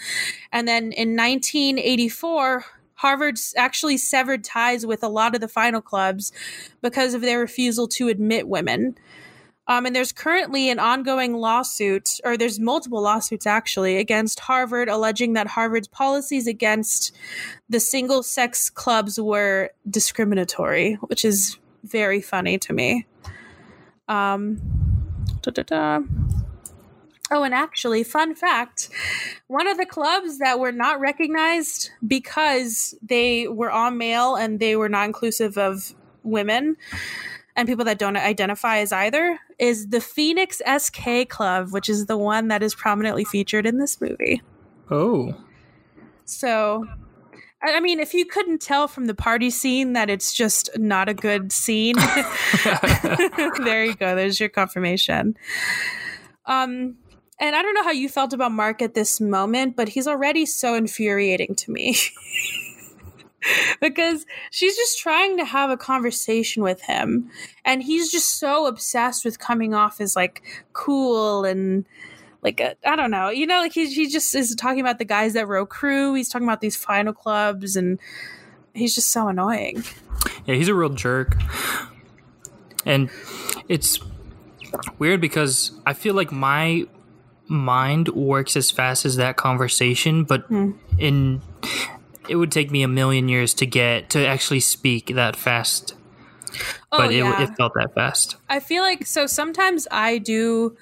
And 0.52 0.68
then 0.68 0.92
in 0.92 1.16
1984, 1.16 2.66
Harvard 2.96 3.40
actually 3.58 3.98
severed 3.98 4.44
ties 4.44 4.86
with 4.86 5.04
a 5.04 5.08
lot 5.08 5.34
of 5.34 5.42
the 5.42 5.48
final 5.48 5.82
clubs 5.82 6.32
because 6.82 7.16
of 7.16 7.22
their 7.22 7.40
refusal 7.40 7.88
to 7.88 8.10
admit 8.10 8.48
women. 8.48 8.96
Um, 9.68 9.86
and 9.86 9.96
there's 9.96 10.12
currently 10.12 10.70
an 10.70 10.80
ongoing 10.80 11.34
lawsuit, 11.36 12.20
or 12.24 12.36
there's 12.36 12.60
multiple 12.60 13.02
lawsuits 13.02 13.46
actually, 13.46 13.98
against 13.98 14.42
Harvard, 14.42 14.90
alleging 14.90 15.34
that 15.34 15.48
Harvard's 15.48 15.88
policies 15.88 16.48
against 16.48 17.16
the 17.70 17.80
single 17.80 18.24
sex 18.24 18.70
clubs 18.70 19.20
were 19.20 19.70
discriminatory, 19.90 20.96
which 21.08 21.24
is 21.24 21.58
very 21.84 22.22
funny 22.22 22.58
to 22.58 22.74
me. 22.74 23.06
Um, 24.08 24.60
da-da-da. 25.42 26.02
Oh, 27.34 27.44
and 27.44 27.54
actually, 27.54 28.04
fun 28.04 28.36
fact 28.36 28.90
one 29.48 29.68
of 29.68 29.78
the 29.78 29.86
clubs 29.86 30.40
that 30.40 30.60
were 30.60 30.74
not 30.74 31.00
recognized 31.00 31.90
because 32.06 32.94
they 33.02 33.48
were 33.48 33.72
all 33.72 33.90
male 33.90 34.36
and 34.36 34.60
they 34.60 34.76
were 34.76 34.90
not 34.90 35.06
inclusive 35.06 35.58
of 35.58 35.96
women 36.24 36.76
and 37.62 37.68
people 37.68 37.86
that 37.86 38.00
don't 38.00 38.18
identify 38.18 38.80
as 38.80 38.92
either 38.92 39.40
is 39.60 39.90
the 39.90 40.02
Phoenix 40.02 40.64
SK 40.80 41.30
Club, 41.30 41.72
which 41.72 41.90
is 41.90 42.08
the 42.08 42.18
one 42.18 42.48
that 42.48 42.64
is 42.64 42.74
prominently 42.74 43.24
featured 43.24 43.68
in 43.68 43.78
this 43.78 44.02
movie. 44.02 44.42
Oh. 44.90 45.36
So, 46.26 46.88
I 47.62 47.80
mean, 47.80 48.00
if 48.00 48.16
you 48.16 48.26
couldn't 48.26 48.62
tell 48.62 48.88
from 48.88 49.06
the 49.06 49.14
party 49.14 49.52
scene 49.52 49.94
that 49.94 50.10
it's 50.10 50.34
just 50.34 50.72
not 50.76 51.08
a 51.08 51.14
good 51.14 51.52
scene, 51.52 51.96
there 53.64 53.86
you 53.86 53.94
go. 53.94 54.16
There's 54.16 54.40
your 54.40 54.50
confirmation. 54.50 55.38
Um, 56.48 56.98
and 57.40 57.56
I 57.56 57.62
don't 57.62 57.76
know 57.76 57.84
how 57.84 57.92
you 57.92 58.10
felt 58.10 58.34
about 58.34 58.52
Mark 58.54 58.82
at 58.82 58.96
this 58.96 59.22
moment, 59.22 59.76
but 59.76 59.90
he's 59.90 60.08
already 60.08 60.48
so 60.48 60.74
infuriating 60.74 61.54
to 61.58 61.72
me. 61.72 61.96
because 63.82 64.26
she's 64.52 64.76
just 64.76 65.00
trying 65.00 65.38
to 65.38 65.46
have 65.46 65.70
a 65.70 65.78
conversation 65.78 66.64
with 66.64 66.82
him. 66.82 67.30
And 67.66 67.84
he's 67.84 68.12
just 68.12 68.40
so 68.40 68.66
obsessed 68.68 69.26
with 69.26 69.40
coming 69.40 69.74
off 69.74 70.02
as 70.02 70.16
like 70.16 70.44
cool 70.74 71.46
and 71.46 71.86
like 72.42 72.62
I 72.86 72.96
don't 72.96 73.12
know 73.12 73.30
you 73.30 73.46
know 73.46 73.60
like 73.60 73.74
he, 73.74 73.86
he 73.94 74.08
just 74.08 74.34
is 74.34 74.56
talking 74.56 74.82
about 74.82 74.98
the 74.98 75.06
guys 75.06 75.34
that 75.34 75.48
row 75.48 75.66
crew. 75.66 76.14
He's 76.14 76.30
talking 76.30 76.48
about 76.48 76.62
these 76.62 76.76
final 76.76 77.14
clubs 77.14 77.76
and 77.76 78.00
he's 78.74 78.96
just 78.96 79.12
so 79.12 79.28
annoying. 79.28 79.84
Yeah 80.46 80.56
he's 80.56 80.68
a 80.68 80.76
real 80.76 80.90
jerk. 80.90 81.38
And 82.86 83.10
it's 83.68 84.00
weird 85.00 85.22
because 85.22 85.72
i 85.86 85.94
feel 85.94 86.14
like 86.14 86.32
my 86.32 86.86
mind 87.48 88.08
works 88.10 88.56
as 88.56 88.72
fast 88.72 89.06
as 89.06 89.18
that 89.18 89.36
conversation 89.36 90.24
but 90.24 90.50
mm. 90.50 90.74
in 90.98 91.42
it 92.30 92.36
would 92.36 92.52
take 92.52 92.72
me 92.72 92.84
a 92.84 92.88
million 92.88 93.30
years 93.30 93.54
to 93.56 93.66
get 93.66 94.10
to 94.12 94.26
actually 94.26 94.60
speak 94.60 95.08
that 95.16 95.36
fast. 95.36 95.96
Oh, 96.92 96.98
but 96.98 97.12
it, 97.12 97.18
yeah. 97.18 97.42
it 97.42 97.56
felt 97.56 97.74
that 97.76 97.94
fast. 97.94 98.36
I 98.50 98.60
feel 98.60 98.84
like 98.84 99.06
so 99.06 99.26
sometimes 99.26 99.88
I 99.92 100.18
do. 100.18 100.76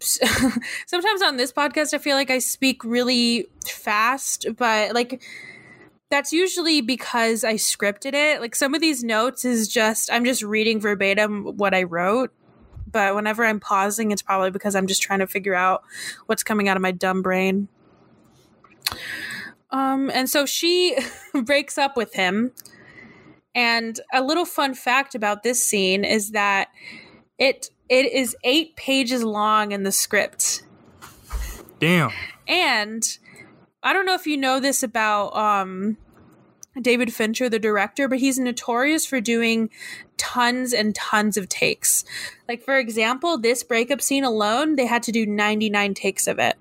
sometimes 0.00 1.20
on 1.22 1.36
this 1.36 1.52
podcast, 1.52 1.92
I 1.92 1.98
feel 1.98 2.16
like 2.16 2.30
I 2.30 2.38
speak 2.38 2.84
really 2.84 3.48
fast, 3.66 4.46
but 4.56 4.94
like 4.94 5.22
that's 6.10 6.32
usually 6.32 6.80
because 6.80 7.44
I 7.44 7.54
scripted 7.54 8.14
it. 8.14 8.40
Like 8.40 8.56
some 8.56 8.74
of 8.74 8.80
these 8.80 9.04
notes 9.04 9.44
is 9.44 9.68
just 9.68 10.10
I'm 10.12 10.24
just 10.24 10.42
reading 10.42 10.80
verbatim 10.80 11.56
what 11.56 11.74
I 11.74 11.84
wrote. 11.84 12.32
But 12.90 13.14
whenever 13.14 13.44
I'm 13.44 13.60
pausing, 13.60 14.10
it's 14.10 14.22
probably 14.22 14.50
because 14.50 14.74
I'm 14.74 14.88
just 14.88 15.00
trying 15.00 15.20
to 15.20 15.26
figure 15.26 15.54
out 15.54 15.84
what's 16.26 16.42
coming 16.42 16.68
out 16.68 16.76
of 16.76 16.82
my 16.82 16.90
dumb 16.90 17.22
brain. 17.22 17.68
Um, 19.72 20.10
and 20.12 20.28
so 20.28 20.46
she 20.46 20.96
breaks 21.44 21.78
up 21.78 21.96
with 21.96 22.14
him. 22.14 22.52
And 23.54 23.98
a 24.12 24.22
little 24.22 24.44
fun 24.44 24.74
fact 24.74 25.14
about 25.14 25.42
this 25.42 25.64
scene 25.64 26.04
is 26.04 26.30
that 26.30 26.68
it 27.38 27.70
it 27.88 28.12
is 28.12 28.36
eight 28.44 28.76
pages 28.76 29.24
long 29.24 29.72
in 29.72 29.82
the 29.82 29.90
script. 29.90 30.62
Damn. 31.80 32.12
And 32.46 33.02
I 33.82 33.92
don't 33.92 34.06
know 34.06 34.14
if 34.14 34.26
you 34.26 34.36
know 34.36 34.60
this 34.60 34.82
about 34.84 35.34
um, 35.34 35.96
David 36.80 37.12
Fincher, 37.12 37.48
the 37.48 37.58
director, 37.58 38.06
but 38.06 38.18
he's 38.18 38.38
notorious 38.38 39.06
for 39.06 39.20
doing 39.20 39.70
tons 40.16 40.72
and 40.72 40.94
tons 40.94 41.36
of 41.36 41.48
takes. 41.48 42.04
Like, 42.48 42.62
for 42.62 42.78
example, 42.78 43.38
this 43.38 43.62
breakup 43.62 44.00
scene 44.00 44.24
alone, 44.24 44.76
they 44.76 44.86
had 44.86 45.02
to 45.04 45.12
do 45.12 45.26
99 45.26 45.94
takes 45.94 46.26
of 46.28 46.38
it. 46.38 46.56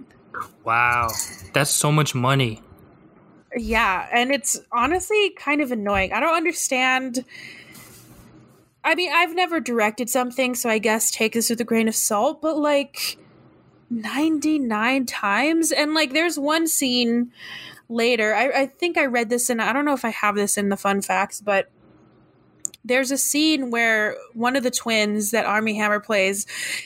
Wow. 0.64 1.10
That's 1.54 1.70
so 1.70 1.92
much 1.92 2.16
money. 2.16 2.64
Yeah, 3.56 4.08
and 4.12 4.32
it's 4.32 4.60
honestly 4.72 5.32
kind 5.32 5.62
of 5.62 5.72
annoying. 5.72 6.14
I 6.14 6.20
don't 6.20 6.36
understand. 6.36 7.26
I 8.84 8.96
mean, 8.96 9.12
I've 9.14 9.36
never 9.36 9.60
directed 9.60 10.10
something, 10.10 10.56
so 10.56 10.70
I 10.70 10.78
guess 10.78 11.12
take 11.12 11.34
this 11.34 11.50
with 11.50 11.60
a 11.62 11.66
grain 11.66 11.88
of 11.88 11.96
salt, 11.96 12.42
but 12.42 12.58
like 12.58 13.18
99 13.90 15.06
times? 15.06 15.72
And 15.72 15.94
like, 15.94 16.14
there's 16.14 16.38
one 16.38 16.68
scene 16.68 17.32
later. 17.88 18.34
I, 18.34 18.62
I 18.62 18.66
think 18.68 18.98
I 18.98 19.06
read 19.06 19.30
this, 19.30 19.50
and 19.50 19.62
I 19.62 19.74
don't 19.74 19.86
know 19.86 19.94
if 19.94 20.06
I 20.06 20.10
have 20.10 20.36
this 20.36 20.58
in 20.58 20.70
the 20.70 20.78
fun 20.78 21.02
facts, 21.02 21.42
but 21.42 21.70
there's 22.86 23.12
a 23.12 23.18
scene 23.18 23.72
where 23.72 24.16
one 24.34 24.56
of 24.56 24.64
the 24.64 24.72
twins 24.72 25.32
that 25.32 25.46
Armie 25.46 25.76
Hammer 25.76 26.00
plays 26.00 26.46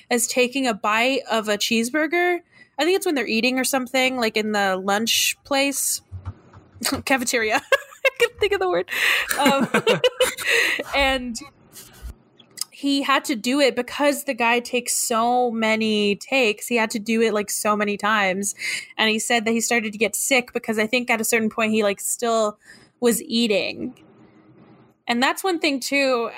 is 0.10 0.28
taking 0.28 0.65
a 0.65 0.73
bite 0.73 1.21
of 1.30 1.47
a 1.47 1.58
cheeseburger. 1.58 2.39
I 2.78 2.84
think 2.84 2.95
it's 2.95 3.06
when 3.06 3.15
they're 3.15 3.28
eating 3.28 3.60
or 3.60 3.63
something, 3.63 4.17
like 4.17 4.36
in 4.36 4.54
the 4.54 4.78
lunch 4.78 5.38
place. 5.43 6.02
cafeteria. 7.06 7.62
I 8.06 8.10
couldn't 8.19 8.39
think 8.39 8.54
of 8.54 8.60
the 8.60 8.69
word. 8.69 8.89
Um, 9.39 9.67
and 10.96 11.38
he 12.72 13.02
had 13.02 13.24
to 13.26 13.36
do 13.36 13.62
it 13.62 13.76
because 13.76 14.26
the 14.26 14.34
guy 14.34 14.60
takes 14.60 14.93
so 14.93 15.50
many 15.50 16.17
takes. 16.17 16.67
He 16.67 16.76
had 16.76 16.91
to 16.91 17.00
do 17.00 17.22
it 17.22 17.34
like 17.34 17.50
so 17.50 17.78
many 17.78 17.96
times. 17.96 18.56
And 18.98 19.10
he 19.10 19.19
said 19.19 19.46
that 19.46 19.52
he 19.52 19.62
started 19.62 19.93
to 19.93 19.98
get 19.98 20.15
sick 20.15 20.52
because 20.52 20.78
I 20.78 20.86
think 20.86 21.10
at 21.10 21.22
a 21.22 21.24
certain 21.24 21.50
point 21.50 21.72
he 21.72 21.82
like 21.82 22.02
still 22.02 22.58
was 23.00 23.22
eating. 23.24 23.98
And 25.08 25.24
that's 25.24 25.43
one 25.43 25.60
thing 25.60 25.80
too. 25.80 26.30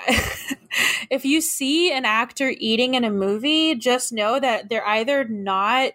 if 1.10 1.25
you 1.25 1.41
see 1.41 1.91
an 1.91 2.05
actor 2.05 2.53
eating 2.58 2.93
in 2.93 3.03
a 3.03 3.12
movie, 3.12 3.73
just 3.73 4.13
know 4.13 4.39
that 4.39 4.69
they're 4.69 4.88
either 4.88 5.23
not 5.25 5.93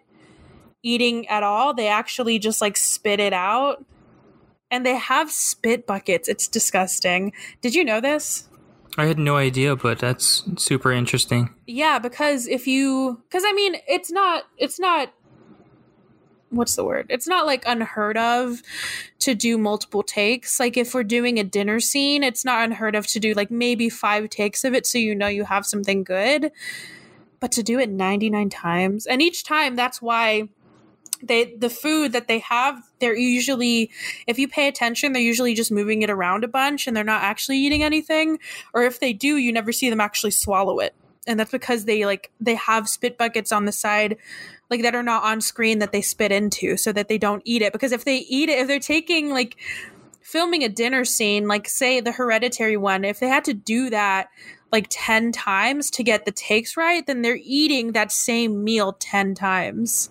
eating 0.83 1.29
at 1.29 1.43
all, 1.43 1.75
they 1.75 1.89
actually 1.89 2.39
just 2.39 2.61
like 2.61 2.77
spit 2.77 3.21
it 3.21 3.33
out 3.33 3.85
and 4.71 4.85
they 4.87 4.97
have 4.97 5.31
spit 5.31 5.87
buckets. 5.87 6.29
It's 6.29 6.49
disgusting. 6.49 7.33
Did 7.61 7.75
you 7.75 7.85
know 7.85 8.01
this? 8.01 8.49
I 8.99 9.07
had 9.07 9.19
no 9.19 9.37
idea, 9.37 9.77
but 9.77 9.99
that's 9.99 10.43
super 10.57 10.93
interesting. 10.93 11.55
Yeah, 11.67 11.99
because 11.99 12.47
if 12.47 12.67
you 12.67 13.23
cuz 13.31 13.45
I 13.47 13.53
mean, 13.53 13.77
it's 13.89 14.11
not 14.11 14.45
it's 14.57 14.81
not 14.81 15.13
what's 16.51 16.75
the 16.75 16.85
word? 16.85 17.07
It's 17.09 17.29
not 17.29 17.47
like 17.47 17.63
unheard 17.67 18.17
of 18.17 18.63
to 19.21 19.35
do 19.35 19.57
multiple 19.57 20.03
takes. 20.03 20.59
Like 20.59 20.77
if 20.77 20.95
we're 20.95 21.05
doing 21.05 21.39
a 21.39 21.45
dinner 21.45 21.79
scene, 21.81 22.25
it's 22.25 22.45
not 22.45 22.65
unheard 22.65 22.97
of 22.97 23.07
to 23.09 23.21
do 23.21 23.35
like 23.35 23.51
maybe 23.51 23.89
5 23.89 24.29
takes 24.29 24.65
of 24.65 24.75
it 24.75 24.87
so 24.87 24.99
you 24.99 25.15
know 25.15 25.29
you 25.29 25.45
have 25.45 25.65
something 25.65 26.03
good. 26.03 26.51
But 27.39 27.53
to 27.53 27.63
do 27.63 27.79
it 27.79 27.89
99 27.89 28.51
times, 28.51 29.07
and 29.07 29.23
each 29.23 29.45
time 29.45 29.75
that's 29.75 30.03
why 30.03 30.49
they 31.23 31.55
the 31.57 31.71
food 31.71 32.13
that 32.13 32.29
they 32.29 32.39
have 32.41 32.83
they're 33.01 33.17
usually 33.17 33.91
if 34.27 34.39
you 34.39 34.49
pay 34.49 34.69
attention 34.69 35.13
they're 35.13 35.23
usually 35.23 35.55
just 35.55 35.71
moving 35.71 36.03
it 36.03 36.11
around 36.11 36.45
a 36.45 36.49
bunch 36.49 36.87
and 36.87 36.97
they're 36.97 37.05
not 37.05 37.23
actually 37.23 37.59
eating 37.59 37.83
anything. 37.83 38.39
Or 38.73 38.83
if 38.83 39.01
they 39.01 39.13
do 39.13 39.37
you 39.37 39.53
never 39.53 39.73
see 39.73 39.91
them 39.91 40.01
actually 40.01 40.33
swallow 40.33 40.79
it. 40.79 40.95
And 41.27 41.39
that's 41.39 41.51
because 41.51 41.85
they 41.85 42.05
like 42.07 42.31
they 42.41 42.55
have 42.55 42.89
spit 42.89 43.19
buckets 43.19 43.53
on 43.53 43.65
the 43.65 43.73
side 43.73 44.17
like 44.71 44.83
that 44.83 44.95
are 44.95 45.03
not 45.03 45.25
on 45.25 45.41
screen 45.41 45.81
that 45.81 45.93
they 45.93 46.03
spit 46.03 46.33
into 46.33 46.77
so 46.77 46.93
that 46.93 47.09
they 47.09 47.19
don't 47.19 47.43
eat 47.45 47.63
it. 47.63 47.73
Because 47.73 47.93
if 47.93 48.05
they 48.05 48.19
eat 48.19 48.49
it 48.49 48.59
if 48.59 48.69
they're 48.69 48.79
taking 48.79 49.31
like 49.31 49.57
filming 50.21 50.63
a 50.63 50.69
dinner 50.69 51.05
scene 51.05 51.49
like 51.49 51.69
say 51.69 52.01
the 52.01 52.13
hereditary 52.13 52.77
one 52.77 53.05
if 53.05 53.19
they 53.19 53.27
had 53.27 53.45
to 53.45 53.55
do 53.55 53.91
that 53.91 54.29
like 54.71 54.87
10 54.89 55.33
times 55.33 55.91
to 55.91 56.05
get 56.05 56.25
the 56.25 56.31
takes 56.31 56.77
right 56.77 57.05
then 57.07 57.23
they're 57.23 57.41
eating 57.43 57.93
that 57.93 58.13
same 58.13 58.63
meal 58.63 58.93
10 58.93 59.35
times 59.35 60.11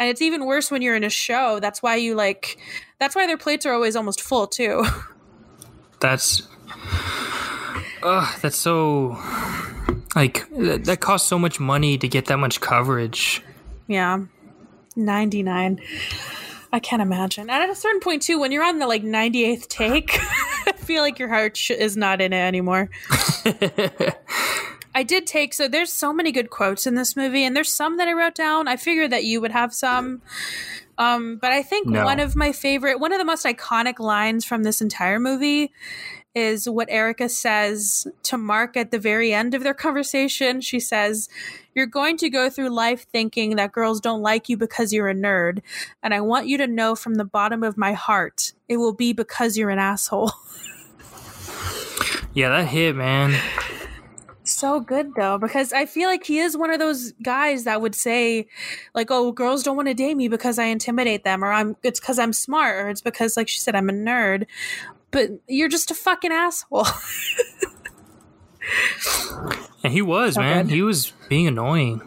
and 0.00 0.08
it's 0.08 0.22
even 0.22 0.46
worse 0.46 0.70
when 0.70 0.80
you're 0.80 0.96
in 0.96 1.04
a 1.04 1.10
show. 1.10 1.60
That's 1.60 1.82
why 1.82 1.96
you 1.96 2.14
like 2.14 2.58
that's 2.98 3.14
why 3.14 3.26
their 3.26 3.36
plates 3.36 3.66
are 3.66 3.72
always 3.72 3.94
almost 3.94 4.20
full 4.20 4.48
too. 4.48 4.84
That's 6.00 6.42
Ugh, 8.02 8.38
that's 8.40 8.56
so 8.56 9.18
like 10.16 10.48
that, 10.50 10.86
that 10.86 11.00
costs 11.00 11.28
so 11.28 11.38
much 11.38 11.60
money 11.60 11.98
to 11.98 12.08
get 12.08 12.24
that 12.26 12.38
much 12.38 12.62
coverage. 12.62 13.42
Yeah. 13.86 14.24
99. 14.96 15.80
I 16.72 16.80
can't 16.80 17.02
imagine. 17.02 17.50
And 17.50 17.62
at 17.62 17.68
a 17.68 17.74
certain 17.74 18.00
point 18.00 18.22
too, 18.22 18.40
when 18.40 18.52
you're 18.52 18.64
on 18.64 18.78
the 18.78 18.86
like 18.86 19.02
98th 19.02 19.68
take, 19.68 20.18
I 20.66 20.72
feel 20.76 21.02
like 21.02 21.18
your 21.18 21.28
heart 21.28 21.56
sh- 21.56 21.72
is 21.72 21.96
not 21.96 22.22
in 22.22 22.32
it 22.32 22.36
anymore. 22.36 22.88
I 24.94 25.02
did 25.02 25.26
take 25.26 25.54
so 25.54 25.68
there's 25.68 25.92
so 25.92 26.12
many 26.12 26.32
good 26.32 26.50
quotes 26.50 26.86
in 26.86 26.94
this 26.94 27.16
movie, 27.16 27.44
and 27.44 27.54
there's 27.56 27.72
some 27.72 27.96
that 27.98 28.08
I 28.08 28.12
wrote 28.12 28.34
down. 28.34 28.68
I 28.68 28.76
figured 28.76 29.12
that 29.12 29.24
you 29.24 29.40
would 29.40 29.52
have 29.52 29.72
some. 29.72 30.22
Um, 30.98 31.36
but 31.40 31.52
I 31.52 31.62
think 31.62 31.86
No. 31.86 32.04
one 32.04 32.20
of 32.20 32.36
my 32.36 32.52
favorite, 32.52 33.00
one 33.00 33.12
of 33.12 33.18
the 33.18 33.24
most 33.24 33.46
iconic 33.46 33.98
lines 33.98 34.44
from 34.44 34.64
this 34.64 34.80
entire 34.82 35.18
movie 35.18 35.72
is 36.34 36.68
what 36.68 36.88
Erica 36.90 37.28
says 37.28 38.06
to 38.24 38.36
Mark 38.36 38.76
at 38.76 38.90
the 38.90 38.98
very 38.98 39.32
end 39.32 39.54
of 39.54 39.62
their 39.62 39.74
conversation. 39.74 40.60
She 40.60 40.78
says, 40.78 41.28
You're 41.74 41.86
going 41.86 42.16
to 42.18 42.28
go 42.28 42.50
through 42.50 42.68
life 42.68 43.06
thinking 43.10 43.56
that 43.56 43.72
girls 43.72 44.00
don't 44.00 44.20
like 44.22 44.48
you 44.48 44.56
because 44.56 44.92
you're 44.92 45.08
a 45.08 45.14
nerd. 45.14 45.60
And 46.02 46.12
I 46.12 46.20
want 46.20 46.46
you 46.48 46.58
to 46.58 46.66
know 46.66 46.94
from 46.94 47.14
the 47.14 47.24
bottom 47.24 47.62
of 47.62 47.76
my 47.78 47.94
heart, 47.94 48.52
it 48.68 48.76
will 48.76 48.92
be 48.92 49.12
because 49.12 49.56
you're 49.56 49.70
an 49.70 49.78
asshole. 49.78 50.32
yeah, 52.34 52.48
that 52.50 52.68
hit, 52.68 52.94
man. 52.94 53.40
So 54.42 54.80
good 54.80 55.12
though 55.16 55.38
because 55.38 55.72
i 55.72 55.86
feel 55.86 56.08
like 56.08 56.24
he 56.24 56.38
is 56.38 56.56
one 56.56 56.70
of 56.72 56.78
those 56.80 57.12
guys 57.22 57.64
that 57.64 57.80
would 57.80 57.94
say 57.94 58.46
like 58.94 59.08
oh 59.10 59.30
girls 59.32 59.62
don't 59.62 59.76
want 59.76 59.86
to 59.88 59.94
date 59.94 60.16
me 60.16 60.26
because 60.28 60.58
i 60.58 60.64
intimidate 60.64 61.22
them 61.24 61.44
or 61.44 61.52
i'm 61.52 61.76
it's 61.84 62.00
because 62.00 62.18
i'm 62.18 62.32
smart 62.32 62.76
or 62.84 62.88
it's 62.88 63.00
because 63.00 63.36
like 63.36 63.48
she 63.48 63.60
said 63.60 63.76
i'm 63.76 63.88
a 63.88 63.92
nerd 63.92 64.46
but 65.12 65.30
you're 65.46 65.68
just 65.68 65.90
a 65.90 65.94
fucking 65.94 66.32
asshole 66.32 66.86
And 69.82 69.92
he 69.92 70.02
was, 70.02 70.34
So 70.34 70.42
man. 70.42 70.66
good. 70.66 70.74
He 70.74 70.82
was 70.82 71.12
being 71.28 71.46
annoying. 71.46 72.02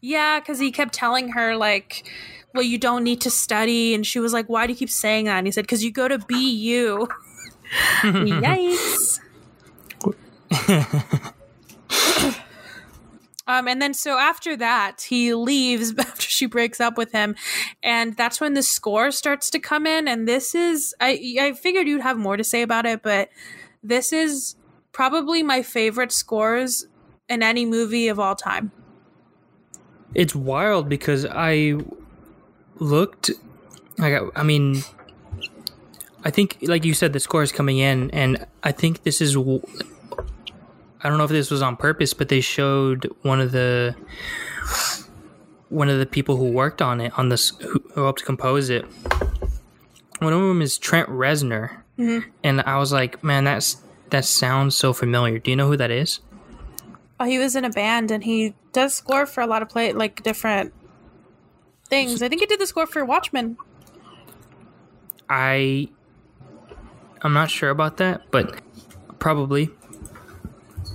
yeah 0.00 0.40
because 0.40 0.58
he 0.58 0.72
kept 0.72 0.92
telling 0.94 1.30
her 1.30 1.56
like 1.56 2.10
well 2.52 2.62
you 2.64 2.78
don't 2.78 3.04
need 3.04 3.20
to 3.20 3.30
study 3.30 3.94
and 3.94 4.06
she 4.06 4.18
was 4.18 4.32
like 4.32 4.46
why 4.48 4.66
do 4.66 4.72
you 4.72 4.78
keep 4.78 4.90
saying 4.90 5.26
that 5.26 5.38
and 5.38 5.46
he 5.46 5.50
said 5.52 5.62
because 5.62 5.84
you 5.84 5.90
go 5.92 6.08
to 6.08 6.18
BU 6.18 7.06
yikes 8.02 9.20
Um, 13.46 13.68
and 13.68 13.80
then 13.80 13.92
so 13.92 14.18
after 14.18 14.56
that, 14.56 15.02
he 15.02 15.34
leaves 15.34 15.92
after 15.98 16.28
she 16.28 16.46
breaks 16.46 16.80
up 16.80 16.96
with 16.96 17.12
him, 17.12 17.36
and 17.82 18.16
that's 18.16 18.40
when 18.40 18.54
the 18.54 18.62
score 18.62 19.10
starts 19.10 19.50
to 19.50 19.58
come 19.58 19.86
in. 19.86 20.08
And 20.08 20.26
this 20.26 20.54
is 20.54 20.94
I 21.00 21.36
I 21.40 21.52
figured 21.52 21.86
you'd 21.86 22.00
have 22.00 22.16
more 22.16 22.36
to 22.36 22.44
say 22.44 22.62
about 22.62 22.86
it, 22.86 23.02
but 23.02 23.28
this 23.82 24.12
is 24.12 24.56
probably 24.92 25.42
my 25.42 25.62
favorite 25.62 26.12
scores 26.12 26.86
in 27.28 27.42
any 27.42 27.66
movie 27.66 28.08
of 28.08 28.18
all 28.18 28.34
time. 28.34 28.72
It's 30.14 30.34
wild 30.34 30.88
because 30.88 31.26
I 31.26 31.78
looked. 32.76 33.30
I 34.00 34.10
got. 34.10 34.32
I 34.34 34.42
mean, 34.42 34.82
I 36.24 36.30
think, 36.30 36.58
like 36.62 36.84
you 36.84 36.94
said, 36.94 37.12
the 37.12 37.20
score 37.20 37.42
is 37.42 37.52
coming 37.52 37.78
in, 37.78 38.10
and 38.12 38.46
I 38.62 38.72
think 38.72 39.02
this 39.02 39.20
is. 39.20 39.36
I 41.04 41.10
don't 41.10 41.18
know 41.18 41.24
if 41.24 41.30
this 41.30 41.50
was 41.50 41.60
on 41.60 41.76
purpose, 41.76 42.14
but 42.14 42.30
they 42.30 42.40
showed 42.40 43.14
one 43.22 43.40
of 43.40 43.52
the 43.52 43.94
one 45.68 45.90
of 45.90 45.98
the 45.98 46.06
people 46.06 46.36
who 46.36 46.50
worked 46.50 46.80
on 46.80 47.00
it 47.00 47.12
on 47.18 47.28
this 47.28 47.50
who, 47.60 47.84
who 47.92 48.02
helped 48.02 48.24
compose 48.24 48.70
it. 48.70 48.86
One 50.20 50.32
of 50.32 50.40
them 50.40 50.62
is 50.62 50.78
Trent 50.78 51.08
Reznor, 51.10 51.82
mm-hmm. 51.98 52.28
and 52.42 52.62
I 52.62 52.78
was 52.78 52.90
like, 52.90 53.22
man, 53.22 53.44
that's 53.44 53.82
that 54.10 54.24
sounds 54.24 54.76
so 54.76 54.94
familiar. 54.94 55.38
Do 55.38 55.50
you 55.50 55.56
know 55.56 55.68
who 55.68 55.76
that 55.76 55.90
is? 55.90 56.20
Oh, 57.20 57.26
he 57.26 57.38
was 57.38 57.54
in 57.54 57.64
a 57.64 57.70
band, 57.70 58.10
and 58.10 58.24
he 58.24 58.54
does 58.72 58.94
score 58.94 59.26
for 59.26 59.42
a 59.42 59.46
lot 59.46 59.60
of 59.60 59.68
play 59.68 59.92
like 59.92 60.22
different 60.22 60.72
things. 61.88 62.22
I 62.22 62.28
think 62.30 62.40
he 62.40 62.46
did 62.46 62.60
the 62.60 62.66
score 62.66 62.86
for 62.86 63.04
Watchmen. 63.04 63.58
I 65.28 65.88
I'm 67.20 67.34
not 67.34 67.50
sure 67.50 67.70
about 67.70 67.98
that, 67.98 68.30
but 68.30 68.60
probably. 69.18 69.70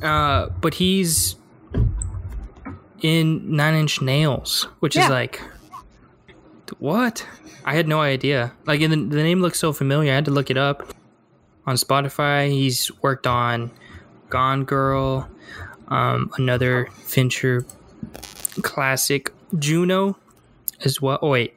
Uh, 0.01 0.49
but 0.61 0.75
he's 0.75 1.35
in 3.01 3.55
Nine 3.55 3.75
Inch 3.75 4.01
Nails, 4.01 4.67
which 4.79 4.95
Yeah. 4.95 5.05
is 5.05 5.09
like 5.09 5.41
what? 6.79 7.25
I 7.65 7.75
had 7.75 7.87
no 7.87 7.99
idea. 8.01 8.53
Like, 8.65 8.79
the, 8.79 8.87
the 8.87 8.95
name 8.95 9.41
looks 9.41 9.59
so 9.59 9.73
familiar. 9.73 10.11
I 10.11 10.15
had 10.15 10.25
to 10.25 10.31
look 10.31 10.49
it 10.49 10.57
up 10.57 10.93
on 11.65 11.75
Spotify. 11.75 12.49
He's 12.49 12.91
worked 13.01 13.27
on 13.27 13.71
Gone 14.29 14.63
Girl, 14.63 15.29
um, 15.89 16.31
another 16.37 16.87
Fincher 17.03 17.65
classic, 18.61 19.33
Juno, 19.57 20.17
as 20.83 21.01
well. 21.01 21.19
Oh 21.21 21.29
wait, 21.29 21.55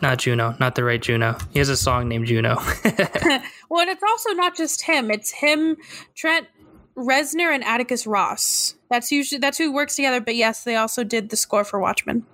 not 0.00 0.18
Juno, 0.18 0.56
not 0.60 0.74
the 0.74 0.84
right 0.84 1.00
Juno. 1.00 1.36
He 1.52 1.58
has 1.58 1.68
a 1.68 1.76
song 1.76 2.08
named 2.08 2.26
Juno. 2.26 2.58
Well, 3.72 3.80
and 3.80 3.88
it's 3.88 4.02
also 4.02 4.32
not 4.34 4.54
just 4.54 4.82
him; 4.82 5.10
it's 5.10 5.30
him, 5.30 5.78
Trent 6.14 6.46
Reznor, 6.94 7.54
and 7.54 7.64
Atticus 7.64 8.06
Ross. 8.06 8.74
That's 8.90 9.10
usually 9.10 9.38
that's 9.38 9.56
who 9.56 9.72
works 9.72 9.96
together. 9.96 10.20
But 10.20 10.36
yes, 10.36 10.62
they 10.62 10.76
also 10.76 11.04
did 11.04 11.30
the 11.30 11.36
score 11.36 11.64
for 11.64 11.80
Watchmen. 11.80 12.26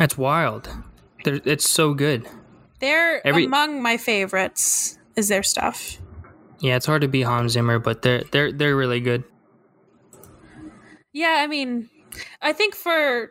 That's 0.00 0.18
wild. 0.18 0.68
They're, 1.22 1.40
it's 1.44 1.70
so 1.70 1.94
good. 1.94 2.26
They're 2.80 3.24
Every- 3.24 3.44
among 3.44 3.82
my 3.82 3.96
favorites. 3.96 4.98
Is 5.14 5.28
their 5.28 5.44
stuff? 5.44 5.98
Yeah, 6.58 6.74
it's 6.74 6.86
hard 6.86 7.02
to 7.02 7.08
beat 7.08 7.22
Hans 7.22 7.52
Zimmer, 7.52 7.78
but 7.78 8.02
they're 8.02 8.24
they're 8.32 8.50
they're 8.50 8.74
really 8.74 8.98
good. 8.98 9.22
Yeah, 11.12 11.36
I 11.38 11.46
mean, 11.46 11.88
I 12.42 12.52
think 12.52 12.74
for 12.74 13.30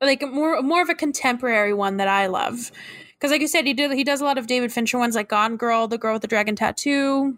like 0.00 0.22
more 0.22 0.60
more 0.60 0.82
of 0.82 0.88
a 0.88 0.96
contemporary 0.96 1.72
one 1.72 1.98
that 1.98 2.08
I 2.08 2.26
love, 2.26 2.72
because 3.18 3.32
like 3.32 3.40
you 3.40 3.48
said, 3.48 3.66
he 3.66 3.74
did 3.74 3.92
he 3.92 4.04
does 4.04 4.20
a 4.20 4.24
lot 4.24 4.38
of 4.38 4.46
David 4.46 4.72
Fincher 4.72 4.98
ones 4.98 5.16
like 5.16 5.28
Gone 5.28 5.56
Girl, 5.56 5.88
The 5.88 5.98
Girl 5.98 6.14
with 6.14 6.22
the 6.22 6.28
Dragon 6.28 6.54
Tattoo. 6.54 7.36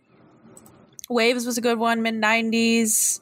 Waves 1.09 1.47
was 1.47 1.57
a 1.57 1.61
good 1.61 1.79
one, 1.79 2.03
mid 2.03 2.15
nineties. 2.15 3.21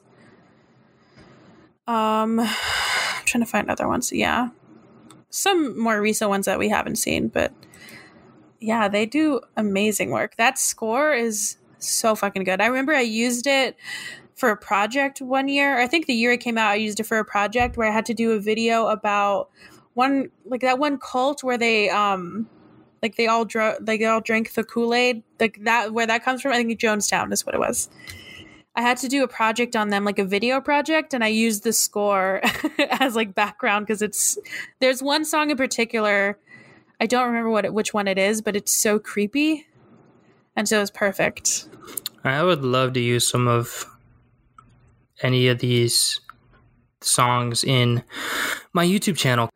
Um, 1.87 2.39
I'm 2.39 3.25
trying 3.25 3.43
to 3.43 3.49
find 3.49 3.69
other 3.69 3.87
ones. 3.87 4.11
Yeah, 4.11 4.49
some 5.29 5.79
more 5.79 6.01
recent 6.01 6.29
ones 6.29 6.45
that 6.45 6.59
we 6.59 6.69
haven't 6.69 6.97
seen, 6.97 7.29
but 7.29 7.53
yeah, 8.59 8.89
they 8.89 9.05
do 9.05 9.39
amazing 9.55 10.11
work. 10.11 10.35
That 10.35 10.59
score 10.59 11.13
is 11.13 11.57
so 11.77 12.13
fucking 12.13 12.43
good. 12.43 12.59
I 12.59 12.67
remember 12.67 12.93
I 12.93 13.01
used 13.01 13.47
it 13.47 13.77
for 14.35 14.49
a 14.49 14.57
project 14.57 15.21
one 15.21 15.47
year. 15.47 15.79
I 15.79 15.87
think 15.87 16.07
the 16.07 16.13
year 16.13 16.33
it 16.33 16.39
came 16.39 16.57
out, 16.57 16.71
I 16.71 16.75
used 16.75 16.99
it 16.99 17.05
for 17.05 17.19
a 17.19 17.25
project 17.25 17.77
where 17.77 17.87
I 17.87 17.93
had 17.93 18.05
to 18.07 18.13
do 18.13 18.31
a 18.31 18.39
video 18.39 18.87
about 18.87 19.49
one 19.93 20.29
like 20.45 20.61
that 20.61 20.79
one 20.79 20.97
cult 20.97 21.43
where 21.43 21.57
they 21.57 21.89
um 21.89 22.47
like 23.01 23.15
they 23.15 23.27
all 23.27 23.45
dro- 23.45 23.77
like 23.81 23.99
they 23.99 24.05
all 24.05 24.21
drank 24.21 24.53
the 24.53 24.63
Kool 24.63 24.93
Aid 24.93 25.23
like 25.39 25.63
that 25.63 25.93
where 25.93 26.07
that 26.07 26.23
comes 26.23 26.41
from. 26.41 26.51
I 26.51 26.57
think 26.57 26.79
Jonestown 26.79 27.31
is 27.31 27.45
what 27.45 27.55
it 27.55 27.59
was. 27.59 27.89
I 28.75 28.81
had 28.81 28.97
to 28.99 29.07
do 29.07 29.23
a 29.23 29.27
project 29.27 29.75
on 29.75 29.89
them, 29.89 30.05
like 30.05 30.19
a 30.19 30.25
video 30.25 30.61
project, 30.61 31.13
and 31.13 31.23
I 31.23 31.27
used 31.27 31.63
the 31.63 31.73
score 31.73 32.41
as 32.91 33.15
like 33.15 33.35
background 33.35 33.85
because 33.85 34.01
it's 34.01 34.37
there's 34.79 35.01
one 35.01 35.25
song 35.25 35.49
in 35.49 35.57
particular. 35.57 36.37
I 37.01 37.05
don't 37.05 37.27
remember 37.27 37.49
what 37.49 37.65
it, 37.65 37.73
which 37.73 37.93
one 37.93 38.07
it 38.07 38.17
is, 38.17 38.41
but 38.41 38.55
it's 38.55 38.75
so 38.75 38.99
creepy, 38.99 39.67
and 40.55 40.67
so 40.67 40.81
it's 40.81 40.91
perfect. 40.91 41.67
I 42.23 42.43
would 42.43 42.63
love 42.63 42.93
to 42.93 42.99
use 42.99 43.27
some 43.27 43.47
of 43.47 43.85
any 45.21 45.47
of 45.47 45.59
these 45.59 46.19
songs 47.01 47.63
in 47.63 48.03
my 48.73 48.85
YouTube 48.85 49.17
channel. 49.17 49.49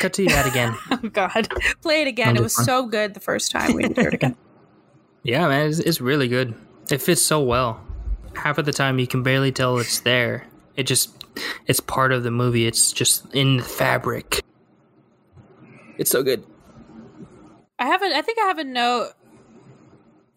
Cut 0.00 0.12
to 0.14 0.24
that 0.26 0.46
again. 0.46 0.76
Oh 0.90 1.08
God, 1.08 1.48
play 1.82 2.02
it 2.02 2.08
again. 2.08 2.36
It 2.36 2.42
was 2.42 2.54
so 2.54 2.86
good 2.86 3.14
the 3.14 3.20
first 3.20 3.50
time 3.50 3.74
we 3.74 3.84
heard 3.84 3.98
it 3.98 4.14
again. 4.14 4.36
Yeah, 5.22 5.48
man, 5.48 5.68
it's, 5.68 5.78
it's 5.80 6.00
really 6.00 6.28
good. 6.28 6.54
It 6.90 7.02
fits 7.02 7.20
so 7.20 7.42
well. 7.42 7.78
Half 8.34 8.56
of 8.56 8.64
the 8.64 8.72
time, 8.72 8.98
you 8.98 9.06
can 9.06 9.22
barely 9.22 9.52
tell 9.52 9.76
it's 9.78 10.00
there. 10.00 10.46
It 10.76 10.84
just, 10.84 11.26
it's 11.66 11.78
part 11.78 12.12
of 12.12 12.22
the 12.22 12.30
movie. 12.30 12.66
It's 12.66 12.90
just 12.90 13.26
in 13.34 13.58
the 13.58 13.62
fabric. 13.62 14.40
It's 15.98 16.10
so 16.10 16.22
good. 16.22 16.42
I 17.78 17.86
haven't. 17.86 18.12
I 18.14 18.22
think 18.22 18.38
I 18.38 18.46
have 18.46 18.58
a 18.58 18.64
note 18.64 19.12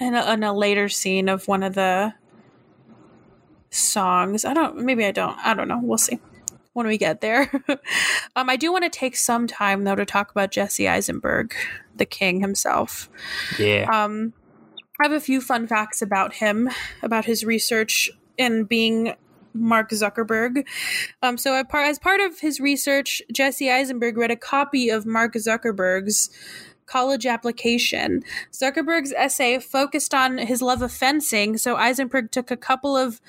in 0.02 0.16
a, 0.16 0.34
in 0.34 0.44
a 0.44 0.52
later 0.54 0.90
scene 0.90 1.30
of 1.30 1.48
one 1.48 1.64
of 1.64 1.76
the 1.76 2.14
songs. 3.70 4.44
I 4.44 4.54
don't. 4.54 4.80
Maybe 4.80 5.06
I 5.06 5.12
don't. 5.12 5.38
I 5.40 5.54
don't 5.54 5.70
know. 5.70 5.80
We'll 5.82 5.98
see 5.98 6.20
when 6.74 6.88
we 6.88 6.98
get 6.98 7.22
there. 7.22 7.50
um, 8.36 8.50
I 8.50 8.56
do 8.56 8.72
want 8.72 8.84
to 8.84 8.90
take 8.90 9.16
some 9.16 9.48
time 9.48 9.84
though 9.84 9.96
to 9.96 10.06
talk 10.06 10.32
about 10.32 10.52
Jesse 10.52 10.88
Eisenberg, 10.88 11.56
the 11.96 12.06
king 12.06 12.42
himself. 12.42 13.10
Yeah. 13.58 13.88
Um, 13.92 14.34
I 15.00 15.06
have 15.06 15.12
a 15.12 15.20
few 15.20 15.42
fun 15.42 15.68
facts 15.68 16.02
about 16.02 16.36
him, 16.36 16.70
about 17.02 17.26
his 17.26 17.44
research 17.44 18.12
in 18.38 18.66
being 18.66 19.16
Mark 19.54 19.92
Zuckerberg. 19.92 20.66
Um, 21.22 21.38
so, 21.38 21.54
as 21.74 22.00
part 22.00 22.22
of 22.22 22.40
his 22.40 22.60
research, 22.60 23.22
Jesse 23.32 23.70
Eisenberg 23.70 24.18
read 24.18 24.32
a 24.32 24.36
copy 24.36 24.90
of 24.90 25.06
Mark 25.06 25.34
Zuckerberg's 25.34 26.30
college 26.86 27.26
application. 27.26 28.24
Zuckerberg's 28.52 29.14
essay 29.14 29.60
focused 29.60 30.14
on 30.14 30.38
his 30.38 30.62
love 30.62 30.82
of 30.82 30.92
fencing, 30.92 31.58
so 31.58 31.76
Eisenberg 31.76 32.32
took 32.32 32.52
a 32.52 32.58
couple 32.58 32.98
of 32.98 33.22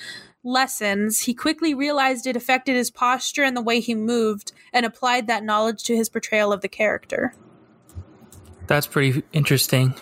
lessons. 0.44 1.20
He 1.22 1.34
quickly 1.34 1.74
realized 1.74 2.26
it 2.26 2.36
affected 2.36 2.76
his 2.76 2.90
posture 2.90 3.42
and 3.42 3.56
the 3.56 3.62
way 3.62 3.80
he 3.80 3.94
moved, 3.94 4.52
and 4.72 4.86
applied 4.86 5.26
that 5.26 5.42
knowledge 5.44 5.82
to 5.84 5.96
his 5.96 6.08
portrayal 6.08 6.52
of 6.52 6.60
the 6.60 6.68
character. 6.68 7.34
That's 8.66 8.86
pretty 8.86 9.22
interesting. 9.32 9.94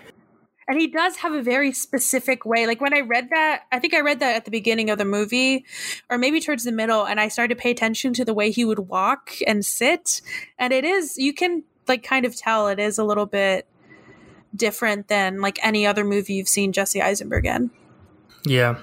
and 0.68 0.80
he 0.80 0.86
does 0.86 1.16
have 1.16 1.32
a 1.32 1.42
very 1.42 1.72
specific 1.72 2.46
way. 2.46 2.66
Like 2.66 2.80
when 2.80 2.94
I 2.94 3.00
read 3.00 3.28
that, 3.30 3.62
I 3.72 3.78
think 3.78 3.94
I 3.94 4.00
read 4.00 4.20
that 4.20 4.36
at 4.36 4.44
the 4.44 4.50
beginning 4.50 4.90
of 4.90 4.98
the 4.98 5.04
movie, 5.04 5.64
or 6.08 6.18
maybe 6.18 6.40
towards 6.40 6.64
the 6.64 6.72
middle, 6.72 7.04
and 7.04 7.20
I 7.20 7.28
started 7.28 7.54
to 7.54 7.60
pay 7.60 7.70
attention 7.70 8.12
to 8.14 8.24
the 8.24 8.32
way 8.34 8.50
he 8.50 8.64
would 8.64 8.78
walk 8.88 9.32
and 9.46 9.64
sit. 9.64 10.22
And 10.58 10.72
it 10.72 10.84
is, 10.84 11.18
you 11.18 11.34
can 11.34 11.64
like 11.88 12.02
kind 12.04 12.24
of 12.24 12.36
tell 12.36 12.68
it 12.68 12.78
is 12.78 12.96
a 12.98 13.04
little 13.04 13.26
bit 13.26 13.66
different 14.54 15.08
than 15.08 15.40
like 15.40 15.58
any 15.64 15.86
other 15.86 16.04
movie 16.04 16.34
you've 16.34 16.48
seen 16.48 16.72
Jesse 16.72 17.02
Eisenberg 17.02 17.44
in. 17.46 17.70
Yeah. 18.46 18.80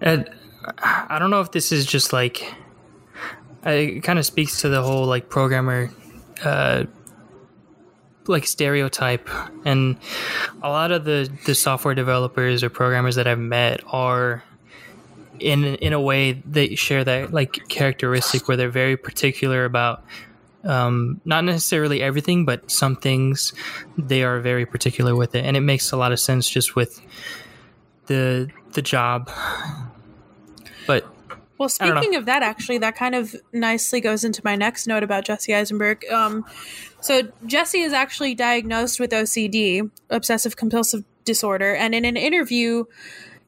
And 0.00 0.28
I 0.82 1.18
don't 1.18 1.30
know 1.30 1.40
if 1.40 1.52
this 1.52 1.72
is 1.72 1.86
just 1.86 2.12
like 2.12 2.54
it 3.64 4.02
kind 4.02 4.18
of 4.18 4.26
speaks 4.26 4.60
to 4.62 4.68
the 4.68 4.82
whole 4.82 5.06
like 5.06 5.28
programmer 5.28 5.90
uh 6.44 6.84
like 8.26 8.46
stereotype 8.46 9.28
and 9.64 9.96
a 10.62 10.68
lot 10.68 10.92
of 10.92 11.04
the 11.04 11.30
the 11.46 11.54
software 11.54 11.94
developers 11.94 12.62
or 12.62 12.68
programmers 12.68 13.16
that 13.16 13.26
I've 13.26 13.38
met 13.38 13.80
are 13.86 14.44
in 15.40 15.64
in 15.64 15.92
a 15.92 16.00
way 16.00 16.32
they 16.32 16.74
share 16.74 17.04
that 17.04 17.32
like 17.32 17.68
characteristic 17.68 18.46
where 18.46 18.56
they're 18.56 18.68
very 18.68 18.96
particular 18.96 19.64
about 19.64 20.04
um, 20.64 21.20
not 21.24 21.44
necessarily 21.44 22.02
everything, 22.02 22.44
but 22.44 22.70
some 22.70 22.96
things 22.96 23.52
they 23.96 24.22
are 24.22 24.40
very 24.40 24.66
particular 24.66 25.14
with 25.14 25.34
it, 25.34 25.44
and 25.44 25.56
it 25.56 25.60
makes 25.60 25.92
a 25.92 25.96
lot 25.96 26.12
of 26.12 26.20
sense 26.20 26.48
just 26.48 26.74
with 26.76 27.00
the 28.06 28.50
the 28.72 28.82
job. 28.82 29.30
But 30.88 31.06
well, 31.58 31.68
speaking 31.68 32.16
of 32.16 32.24
that, 32.26 32.42
actually, 32.42 32.78
that 32.78 32.96
kind 32.96 33.14
of 33.14 33.36
nicely 33.52 34.00
goes 34.00 34.24
into 34.24 34.40
my 34.42 34.56
next 34.56 34.86
note 34.86 35.02
about 35.02 35.24
Jesse 35.24 35.54
Eisenberg. 35.54 36.04
Um, 36.10 36.44
so 37.00 37.22
Jesse 37.46 37.82
is 37.82 37.92
actually 37.92 38.34
diagnosed 38.34 38.98
with 38.98 39.10
OCD, 39.10 39.88
obsessive 40.10 40.56
compulsive 40.56 41.04
disorder, 41.24 41.74
and 41.74 41.94
in 41.94 42.04
an 42.04 42.16
interview 42.16 42.84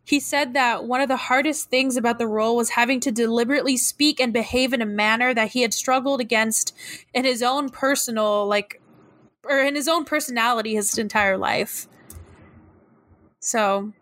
he 0.02 0.18
said 0.18 0.54
that 0.54 0.84
one 0.86 1.00
of 1.00 1.08
the 1.08 1.16
hardest 1.16 1.70
things 1.70 1.96
about 1.96 2.18
the 2.18 2.26
role 2.26 2.56
was 2.56 2.70
having 2.70 2.98
to 2.98 3.12
deliberately 3.12 3.76
speak 3.76 4.18
and 4.18 4.32
behave 4.32 4.72
in 4.72 4.82
a 4.82 4.86
manner 4.86 5.32
that 5.32 5.50
he 5.50 5.62
had 5.62 5.72
struggled 5.72 6.20
against 6.20 6.74
in 7.14 7.24
his 7.24 7.44
own 7.44 7.68
personal, 7.68 8.44
like, 8.48 8.82
or 9.44 9.60
in 9.60 9.76
his 9.76 9.86
own 9.86 10.04
personality 10.04 10.74
his 10.74 10.98
entire 10.98 11.38
life. 11.38 11.86
So. 13.38 13.92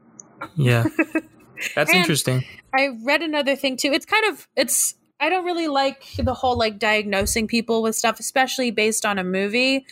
Yeah. 0.57 0.85
That's 1.75 1.93
interesting. 1.93 2.43
I 2.75 2.89
read 3.03 3.23
another 3.23 3.57
thing 3.57 3.77
too. 3.77 3.93
It's 3.93 4.07
kind 4.07 4.27
of, 4.27 4.49
it's, 4.57 4.95
I 5.21 5.31
don't 5.31 5.45
really 5.45 5.69
like 5.69 6.05
the 6.19 6.35
whole 6.35 6.57
like 6.57 6.79
diagnosing 6.79 7.49
people 7.49 7.83
with 7.83 7.97
stuff, 7.97 8.21
especially 8.21 8.71
based 8.71 9.05
on 9.05 9.19
a 9.19 9.25
movie. 9.25 9.85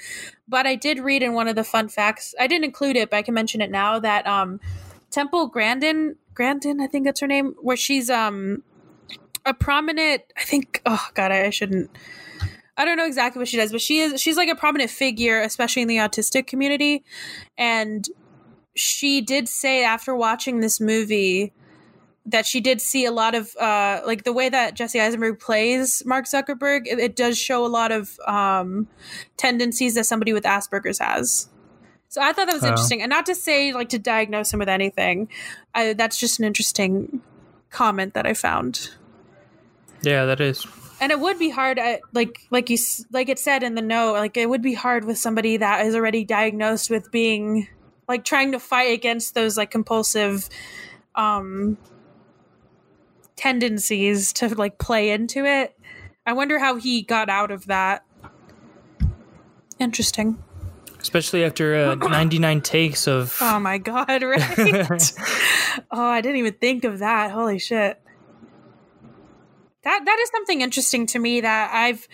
But 0.47 0.67
I 0.67 0.77
did 0.77 1.01
read 1.01 1.23
in 1.23 1.35
one 1.35 1.49
of 1.49 1.57
the 1.57 1.65
fun 1.65 1.89
facts. 1.89 2.35
I 2.39 2.47
didn't 2.47 2.65
include 2.65 2.97
it, 2.97 3.11
but 3.11 3.17
I 3.17 3.23
can 3.23 3.35
mention 3.35 3.61
it 3.61 3.71
now 3.71 3.99
that 3.99 4.27
um 4.27 4.61
Temple 5.11 5.49
Grandin, 5.49 6.17
Grandin, 6.35 6.81
I 6.81 6.87
think 6.87 7.05
that's 7.05 7.21
her 7.21 7.27
name, 7.27 7.55
where 7.61 7.77
she's 7.77 8.09
um 8.09 8.63
a 9.45 9.53
prominent. 9.53 10.23
I 10.37 10.45
think. 10.45 10.83
Oh 10.87 11.09
God, 11.15 11.33
I, 11.33 11.47
I 11.47 11.51
shouldn't. 11.51 11.91
I 12.77 12.85
don't 12.85 12.97
know 12.97 13.07
exactly 13.07 13.41
what 13.41 13.49
she 13.49 13.57
does, 13.57 13.73
but 13.73 13.81
she 13.81 14.01
is. 14.01 14.21
She's 14.21 14.37
like 14.37 14.49
a 14.49 14.55
prominent 14.55 14.91
figure, 14.91 15.41
especially 15.41 15.83
in 15.83 15.89
the 15.89 15.97
autistic 15.97 16.47
community, 16.47 17.05
and 17.59 18.07
she 18.77 19.23
did 19.23 19.49
say 19.49 19.83
after 19.83 20.15
watching 20.15 20.61
this 20.61 20.81
movie 20.81 21.53
that 22.27 22.45
she 22.45 22.61
did 22.61 22.81
see 22.81 23.05
a 23.05 23.13
lot 23.13 23.35
of 23.35 23.57
uh, 23.57 24.01
like 24.05 24.25
the 24.25 24.33
way 24.33 24.49
that 24.49 24.75
Jesse 24.75 25.01
Eisenberg 25.01 25.39
plays 25.39 26.03
Mark 26.05 26.27
Zuckerberg. 26.27 26.87
It, 26.87 26.99
it 26.99 27.17
does 27.17 27.39
show 27.39 27.65
a 27.65 27.69
lot 27.69 27.93
of 27.93 28.19
um, 28.27 28.89
tendencies 29.37 29.95
that 29.95 30.05
somebody 30.05 30.33
with 30.33 30.45
Asperger's 30.45 30.99
has. 30.99 31.49
So 32.09 32.21
I 32.21 32.33
thought 32.33 32.47
that 32.47 32.55
was 32.55 32.65
oh. 32.65 32.69
interesting, 32.69 33.03
and 33.03 33.11
not 33.11 33.27
to 33.27 33.35
say 33.35 33.73
like 33.73 33.91
to 33.91 33.99
diagnose 33.99 34.53
him 34.53 34.59
with 34.59 34.69
anything. 34.69 35.29
I, 35.75 35.93
that's 35.93 36.19
just 36.19 36.39
an 36.39 36.45
interesting 36.45 37.21
comment 37.71 38.15
that 38.15 38.27
I 38.27 38.35
found. 38.35 38.91
Yeah, 40.03 40.25
that 40.25 40.41
is. 40.41 40.67
And 40.99 41.13
it 41.13 41.21
would 41.21 41.39
be 41.39 41.51
hard, 41.51 41.79
at, 41.79 42.01
like 42.13 42.39
like 42.51 42.71
you 42.71 42.79
like 43.13 43.29
it 43.29 43.39
said 43.39 43.63
in 43.63 43.75
the 43.75 43.83
note, 43.83 44.15
like 44.15 44.37
it 44.37 44.49
would 44.49 44.63
be 44.63 44.75
hard 44.75 45.05
with 45.05 45.19
somebody 45.19 45.59
that 45.59 45.85
is 45.87 45.95
already 45.95 46.25
diagnosed 46.25 46.91
with 46.91 47.13
being 47.13 47.69
like 48.09 48.25
trying 48.25 48.53
to 48.53 48.59
fight 48.59 48.93
against 48.93 49.35
those 49.35 49.57
like 49.57 49.71
compulsive 49.71 50.49
um 51.15 51.77
tendencies 53.37 54.33
to 54.35 54.55
like 54.55 54.79
play 54.79 55.11
into 55.11 55.45
it. 55.45 55.79
I 56.25 56.33
wonder 56.33 56.59
how 56.59 56.77
he 56.77 57.03
got 57.03 57.29
out 57.29 57.51
of 57.51 57.67
that. 57.67 58.05
Interesting 59.79 60.43
especially 61.07 61.45
after 61.45 61.75
uh, 61.75 61.95
99 61.95 62.61
takes 62.63 63.07
of. 63.07 63.37
Oh 63.41 63.61
my 63.61 63.79
god! 63.79 64.23
Right? 64.27 65.13
oh, 65.91 66.03
I 66.03 66.21
didn't 66.21 66.39
even 66.39 66.55
think 66.55 66.85
of 66.85 66.99
that. 66.99 67.31
Holy 67.31 67.59
shit! 67.59 68.01
That 69.83 70.05
that 70.05 70.19
is 70.21 70.31
something 70.31 70.63
interesting 70.63 71.07
to 71.09 71.19
me 71.19 71.43
that 71.43 71.71
I've. 71.73 72.09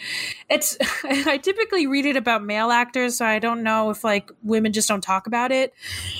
It's 0.50 0.76
I 1.04 1.38
typically 1.38 1.86
read 1.86 2.06
it 2.06 2.16
about 2.16 2.44
male 2.44 2.70
actors, 2.70 3.16
so 3.16 3.24
I 3.24 3.38
don't 3.38 3.62
know 3.62 3.90
if 3.90 4.04
like 4.04 4.30
women 4.42 4.72
just 4.72 4.88
don't 4.88 5.00
talk 5.00 5.26
about 5.26 5.52
it. 5.52 5.72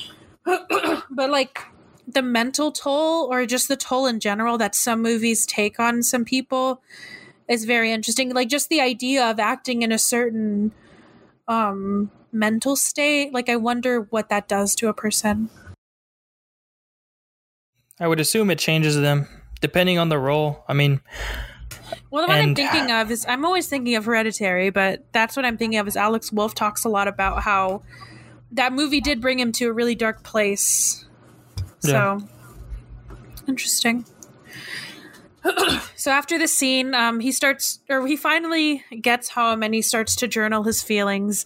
but 0.44 1.30
like 1.30 1.62
the 2.15 2.23
mental 2.23 2.73
toll 2.73 3.33
or 3.33 3.47
just 3.47 3.69
the 3.69 3.77
toll 3.77 4.07
in 4.07 4.21
general 4.21 4.59
that 4.59 4.75
some 4.75 5.03
movies 5.03 5.47
take 5.47 5.79
on 5.79 6.03
some 6.03 6.25
people 6.25 6.83
is 7.49 7.65
very 7.65 7.93
interesting 7.93 8.33
like 8.33 8.49
just 8.49 8.69
the 8.69 8.81
idea 8.81 9.25
of 9.29 9.39
acting 9.41 9.83
in 9.83 9.93
a 9.93 9.99
certain 9.99 10.73
um 11.49 12.11
mental 12.33 12.75
state. 12.75 13.33
Like, 13.33 13.49
I 13.49 13.57
wonder 13.57 14.01
what 14.11 14.29
that 14.31 14.49
does 14.49 14.75
to 14.77 14.89
a 14.89 14.95
person. 14.95 15.51
I 18.01 18.09
would 18.09 18.19
assume 18.19 18.51
it 18.51 18.59
changes 18.59 18.99
them 18.99 19.29
depending 19.61 19.99
on 19.99 20.09
the 20.09 20.19
role. 20.19 20.65
I 20.67 20.73
mean, 20.73 21.01
well, 22.11 22.23
the 22.23 22.29
one 22.29 22.39
I'm 22.39 22.55
thinking 22.55 22.91
of 22.91 23.11
is 23.11 23.25
I'm 23.29 23.45
always 23.45 23.69
thinking 23.69 23.95
of 23.95 24.07
Hereditary, 24.07 24.71
but 24.71 25.05
that's 25.13 25.37
what 25.37 25.45
I'm 25.45 25.57
thinking 25.57 25.79
of 25.79 25.87
is 25.87 25.97
Alex 25.97 26.33
Wolff 26.33 26.55
talks 26.55 26.85
a 26.85 26.89
lot 26.89 27.07
about 27.07 27.43
how 27.43 27.83
that 28.51 28.73
movie 28.73 29.01
did 29.01 29.21
bring 29.21 29.39
him 29.39 29.53
to 29.53 29.69
a 29.69 29.73
really 29.73 29.95
dark 29.95 30.25
place. 30.25 31.05
So 31.83 31.91
yeah. 31.91 32.18
interesting. 33.49 34.05
so 35.97 36.11
after 36.11 36.39
the 36.39 36.47
scene, 36.47 36.95
um, 36.95 37.18
he 37.18 37.33
starts, 37.33 37.80
or 37.89 38.07
he 38.07 38.16
finally 38.16 38.85
gets 39.01 39.28
home 39.28 39.62
and 39.62 39.74
he 39.74 39.83
starts 39.83 40.14
to 40.16 40.28
journal 40.28 40.62
his 40.62 40.83
feelings 40.83 41.45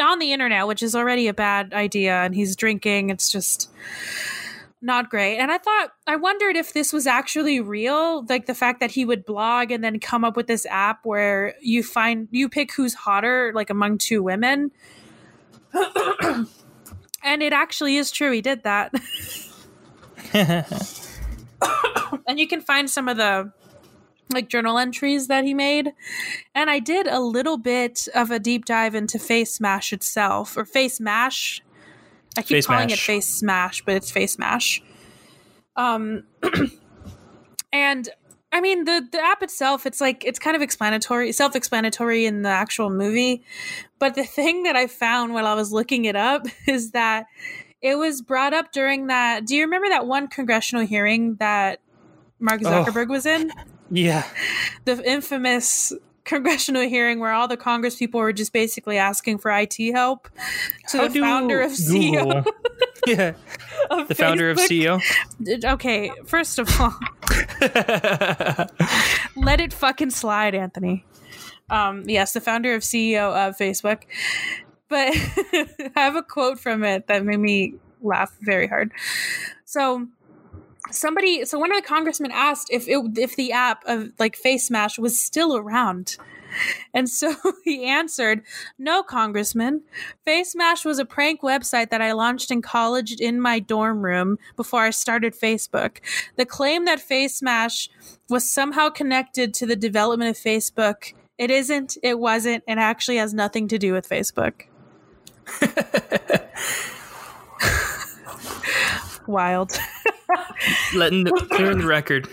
on 0.00 0.18
the 0.18 0.32
internet, 0.32 0.66
which 0.66 0.82
is 0.82 0.94
already 0.94 1.28
a 1.28 1.34
bad 1.34 1.74
idea. 1.74 2.22
And 2.22 2.34
he's 2.34 2.56
drinking. 2.56 3.10
It's 3.10 3.30
just 3.30 3.70
not 4.80 5.10
great. 5.10 5.38
And 5.38 5.50
I 5.50 5.58
thought, 5.58 5.90
I 6.06 6.16
wondered 6.16 6.56
if 6.56 6.72
this 6.72 6.92
was 6.92 7.06
actually 7.06 7.60
real, 7.60 8.24
like 8.28 8.46
the 8.46 8.54
fact 8.54 8.80
that 8.80 8.90
he 8.90 9.04
would 9.04 9.24
blog 9.24 9.70
and 9.70 9.84
then 9.84 9.98
come 10.00 10.24
up 10.24 10.36
with 10.36 10.46
this 10.46 10.66
app 10.66 11.04
where 11.04 11.54
you 11.60 11.82
find, 11.82 12.28
you 12.30 12.48
pick 12.48 12.72
who's 12.72 12.94
hotter, 12.94 13.52
like 13.54 13.70
among 13.70 13.98
two 13.98 14.22
women. 14.22 14.70
and 17.22 17.42
it 17.42 17.52
actually 17.52 17.96
is 17.96 18.10
true. 18.10 18.30
He 18.30 18.40
did 18.40 18.62
that. 18.62 18.94
and 22.26 22.38
you 22.38 22.48
can 22.48 22.60
find 22.60 22.90
some 22.90 23.08
of 23.08 23.16
the 23.16 23.52
like 24.32 24.48
journal 24.48 24.78
entries 24.78 25.28
that 25.28 25.44
he 25.44 25.54
made. 25.54 25.92
And 26.54 26.70
I 26.70 26.78
did 26.78 27.06
a 27.06 27.20
little 27.20 27.56
bit 27.56 28.08
of 28.14 28.30
a 28.30 28.38
deep 28.38 28.64
dive 28.64 28.94
into 28.94 29.18
Face 29.18 29.54
Smash 29.54 29.92
itself, 29.92 30.56
or 30.56 30.64
Face 30.64 31.00
Mash. 31.00 31.62
I 32.36 32.42
keep 32.42 32.56
face 32.56 32.66
calling 32.66 32.88
mash. 32.88 32.98
it 32.98 33.00
Face 33.00 33.28
Smash, 33.28 33.84
but 33.84 33.94
it's 33.94 34.10
Face 34.10 34.38
Mash. 34.38 34.82
Um, 35.76 36.24
and 37.72 38.08
I 38.52 38.60
mean 38.60 38.84
the 38.84 39.06
the 39.10 39.20
app 39.20 39.42
itself, 39.42 39.86
it's 39.86 40.00
like 40.00 40.24
it's 40.24 40.38
kind 40.38 40.56
of 40.56 40.62
explanatory, 40.62 41.32
self 41.32 41.54
explanatory 41.54 42.26
in 42.26 42.42
the 42.42 42.48
actual 42.48 42.90
movie. 42.90 43.44
But 43.98 44.14
the 44.14 44.24
thing 44.24 44.64
that 44.64 44.76
I 44.76 44.86
found 44.86 45.32
while 45.34 45.46
I 45.46 45.54
was 45.54 45.72
looking 45.72 46.04
it 46.06 46.16
up 46.16 46.46
is 46.66 46.90
that 46.92 47.26
it 47.84 47.98
was 47.98 48.22
brought 48.22 48.54
up 48.54 48.72
during 48.72 49.08
that. 49.08 49.44
Do 49.44 49.54
you 49.54 49.62
remember 49.64 49.90
that 49.90 50.06
one 50.06 50.26
congressional 50.26 50.86
hearing 50.86 51.34
that 51.34 51.80
Mark. 52.40 52.62
Zuckerberg 52.62 53.06
oh, 53.10 53.12
was 53.12 53.26
in? 53.26 53.52
Yeah. 53.90 54.26
The 54.86 55.02
infamous 55.04 55.92
congressional 56.24 56.88
hearing 56.88 57.20
where 57.20 57.32
all 57.32 57.46
the 57.46 57.58
Congress 57.58 57.96
people 57.96 58.20
were 58.20 58.32
just 58.32 58.54
basically 58.54 58.96
asking 58.96 59.36
for 59.36 59.50
IT 59.50 59.76
help 59.92 60.30
to 60.88 60.98
How 60.98 61.08
the 61.08 61.20
founder 61.20 61.60
of 61.60 61.72
CEO. 61.72 62.46
yeah. 63.06 63.34
Of 63.90 64.08
the 64.08 64.14
Facebook. 64.14 64.16
founder 64.16 64.50
of 64.50 64.56
CEO. 64.56 65.64
Okay, 65.64 66.10
first 66.24 66.58
of 66.58 66.80
all, 66.80 66.94
let 69.36 69.60
it 69.60 69.74
fucking 69.74 70.10
slide, 70.10 70.54
Anthony. 70.54 71.04
Um, 71.68 72.04
yes, 72.06 72.32
the 72.32 72.40
founder 72.40 72.74
of 72.74 72.82
CEO 72.82 73.34
of 73.48 73.58
Facebook 73.58 74.04
but 74.88 75.08
I 75.14 75.90
have 75.96 76.16
a 76.16 76.22
quote 76.22 76.58
from 76.58 76.84
it 76.84 77.06
that 77.06 77.24
made 77.24 77.38
me 77.38 77.74
laugh 78.02 78.36
very 78.40 78.66
hard. 78.66 78.92
So 79.64 80.08
somebody 80.90 81.44
so 81.44 81.58
one 81.58 81.72
of 81.74 81.80
the 81.82 81.88
congressmen 81.88 82.30
asked 82.30 82.68
if 82.70 82.86
it 82.88 82.98
if 83.16 83.36
the 83.36 83.52
app 83.52 83.82
of 83.86 84.12
like 84.18 84.36
face 84.36 84.66
smash 84.66 84.98
was 84.98 85.18
still 85.18 85.56
around 85.56 86.18
And 86.92 87.08
so 87.08 87.34
he 87.64 87.84
answered, 87.84 88.42
No, 88.78 89.02
Congressman. 89.02 89.82
Face 90.24 90.52
Smash 90.52 90.84
was 90.84 90.98
a 90.98 91.04
prank 91.04 91.42
website 91.42 91.90
that 91.90 92.02
I 92.02 92.12
launched 92.12 92.50
in 92.50 92.62
college 92.62 93.14
in 93.20 93.40
my 93.40 93.58
dorm 93.58 94.04
room 94.04 94.38
before 94.56 94.82
I 94.82 94.90
started 94.90 95.34
Facebook. 95.34 95.98
The 96.36 96.46
claim 96.46 96.84
that 96.84 97.00
Face 97.00 97.36
Smash 97.36 97.88
was 98.28 98.50
somehow 98.50 98.88
connected 98.90 99.54
to 99.54 99.66
the 99.66 99.76
development 99.76 100.30
of 100.30 100.42
Facebook, 100.42 101.14
it 101.36 101.50
isn't, 101.50 101.96
it 102.02 102.18
wasn't, 102.18 102.62
and 102.68 102.78
actually 102.78 103.16
has 103.16 103.34
nothing 103.34 103.68
to 103.68 103.78
do 103.78 103.92
with 103.92 104.08
Facebook. 104.08 104.66
Wild. 109.26 109.72
Letting 110.94 111.24
the, 111.24 111.32
clearing 111.50 111.78
the 111.78 111.86
record. 111.86 112.28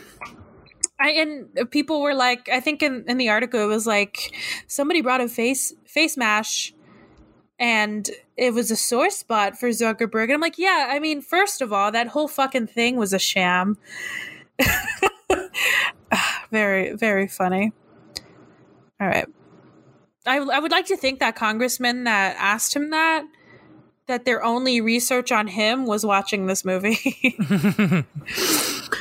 I 0.99 1.12
and 1.12 1.72
people 1.72 2.01
were 2.01 2.14
like, 2.14 2.47
I 2.49 2.59
think 2.59 2.84
in, 2.84 3.05
in 3.07 3.18
the 3.18 3.30
article 3.30 3.59
it 3.59 3.66
was 3.66 3.88
like 3.88 4.36
somebody 4.68 5.01
brought 5.01 5.22
a 5.22 5.28
face 5.28 5.74
face 5.86 6.16
mash 6.16 6.74
and 7.59 8.09
it 8.38 8.53
was 8.53 8.72
a 8.72 8.76
sore 8.76 9.09
spot 9.09 9.57
for 9.57 9.70
Zuckerberg. 9.70 10.26
And 10.26 10.34
I'm 10.34 10.41
like, 10.41 10.57
yeah, 10.57 10.88
I 10.89 10.99
mean, 10.99 11.22
first 11.22 11.62
of 11.62 11.72
all, 11.72 11.91
that 11.91 12.07
whole 12.07 12.28
fucking 12.28 12.68
thing 12.68 12.97
was 12.97 13.14
a 13.14 13.20
sham. 13.20 13.78
Ah, 16.14 16.45
very, 16.51 16.93
very 16.93 17.26
funny. 17.26 17.72
All 18.99 19.07
right. 19.07 19.26
I, 20.26 20.38
I 20.38 20.59
would 20.59 20.72
like 20.72 20.86
to 20.88 20.97
think 20.97 21.19
that 21.19 21.36
congressman 21.36 22.03
that 22.03 22.36
asked 22.38 22.76
him 22.76 22.89
that 22.91 23.26
that 24.07 24.26
their 24.26 24.43
only 24.43 24.82
research 24.82 25.32
on 25.32 25.47
him 25.47 25.86
was 25.86 26.05
watching 26.05 26.45
this 26.45 26.65
movie. 26.65 27.38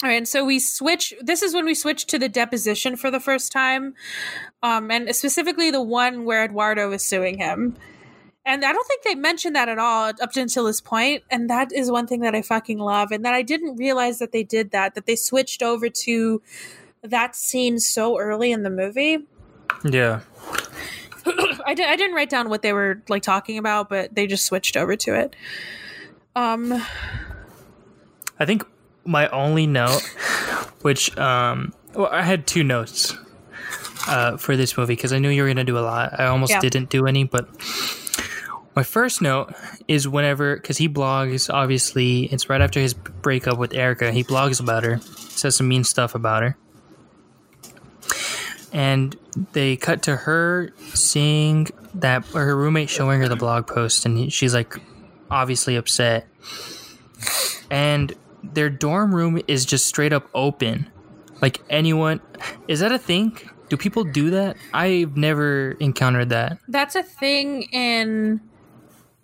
All 0.00 0.08
right, 0.08 0.16
and 0.16 0.28
so 0.28 0.44
we 0.44 0.60
switch. 0.60 1.12
This 1.20 1.42
is 1.42 1.54
when 1.54 1.64
we 1.64 1.74
switch 1.74 2.06
to 2.06 2.20
the 2.20 2.28
deposition 2.28 2.94
for 2.94 3.10
the 3.10 3.18
first 3.18 3.50
time, 3.50 3.94
um, 4.62 4.92
and 4.92 5.14
specifically 5.14 5.72
the 5.72 5.82
one 5.82 6.24
where 6.24 6.44
Eduardo 6.44 6.92
is 6.92 7.02
suing 7.02 7.38
him. 7.38 7.76
And 8.46 8.64
I 8.64 8.72
don't 8.72 8.86
think 8.86 9.02
they 9.02 9.16
mentioned 9.16 9.56
that 9.56 9.68
at 9.68 9.80
all 9.80 10.04
up 10.04 10.36
until 10.36 10.64
this 10.64 10.80
point, 10.80 11.24
and 11.30 11.50
that 11.50 11.72
is 11.72 11.90
one 11.90 12.06
thing 12.06 12.20
that 12.20 12.36
I 12.36 12.42
fucking 12.42 12.78
love, 12.78 13.10
and 13.10 13.24
that 13.24 13.34
I 13.34 13.42
didn't 13.42 13.76
realize 13.76 14.20
that 14.20 14.30
they 14.30 14.44
did 14.44 14.70
that. 14.70 14.94
That 14.94 15.06
they 15.06 15.16
switched 15.16 15.64
over 15.64 15.88
to 15.88 16.42
that 17.02 17.36
scene 17.36 17.78
so 17.78 18.18
early 18.18 18.52
in 18.52 18.62
the 18.62 18.70
movie. 18.70 19.18
Yeah. 19.84 20.20
I, 21.66 21.74
did, 21.74 21.86
I 21.88 21.96
didn't 21.96 22.14
write 22.14 22.30
down 22.30 22.48
what 22.48 22.62
they 22.62 22.72
were 22.72 23.02
like 23.08 23.22
talking 23.22 23.58
about, 23.58 23.88
but 23.88 24.14
they 24.14 24.26
just 24.26 24.46
switched 24.46 24.76
over 24.76 24.96
to 24.96 25.14
it. 25.14 25.36
Um, 26.34 26.72
I 28.38 28.44
think 28.44 28.64
my 29.04 29.28
only 29.28 29.66
note, 29.66 30.02
which 30.82 31.16
um, 31.18 31.72
well, 31.94 32.08
I 32.10 32.22
had 32.22 32.46
two 32.46 32.62
notes 32.62 33.14
uh, 34.06 34.36
for 34.36 34.56
this 34.56 34.76
movie 34.76 34.94
because 34.94 35.12
I 35.12 35.18
knew 35.18 35.28
you 35.30 35.42
were 35.42 35.48
gonna 35.48 35.64
do 35.64 35.78
a 35.78 35.80
lot. 35.80 36.18
I 36.18 36.26
almost 36.26 36.52
Yeah. 36.52 36.60
didn't 36.60 36.90
do 36.90 37.06
any, 37.06 37.24
but 37.24 37.48
my 38.76 38.82
first 38.84 39.20
note 39.20 39.52
is 39.88 40.06
whenever 40.06 40.56
because 40.56 40.78
he 40.78 40.88
blogs. 40.88 41.52
Obviously, 41.52 42.24
it's 42.26 42.48
right 42.48 42.60
after 42.60 42.80
his 42.80 42.94
breakup 42.94 43.58
with 43.58 43.74
Erica. 43.74 44.12
He 44.12 44.22
blogs 44.22 44.60
about 44.60 44.84
her, 44.84 44.98
says 45.00 45.56
some 45.56 45.66
mean 45.68 45.82
stuff 45.84 46.14
about 46.14 46.42
her, 46.44 46.56
and 48.72 49.16
they 49.52 49.76
cut 49.76 50.02
to 50.04 50.16
her 50.16 50.70
seeing 50.94 51.68
that 51.94 52.24
or 52.34 52.44
her 52.44 52.56
roommate 52.56 52.90
showing 52.90 53.20
her 53.20 53.28
the 53.28 53.36
blog 53.36 53.66
post, 53.66 54.04
and 54.06 54.16
he, 54.18 54.30
she's 54.30 54.54
like 54.54 54.74
obviously 55.30 55.76
upset, 55.76 56.26
and 57.70 58.14
their 58.42 58.70
dorm 58.70 59.14
room 59.14 59.40
is 59.48 59.64
just 59.64 59.86
straight 59.86 60.12
up 60.12 60.28
open. 60.34 60.86
Like 61.40 61.60
anyone, 61.70 62.20
is 62.66 62.80
that 62.80 62.92
a 62.92 62.98
thing? 62.98 63.38
Do 63.68 63.76
people 63.76 64.04
do 64.04 64.30
that? 64.30 64.56
I've 64.72 65.16
never 65.16 65.72
encountered 65.72 66.30
that. 66.30 66.58
that's 66.68 66.94
a 66.96 67.02
thing 67.02 67.62
in 67.64 68.40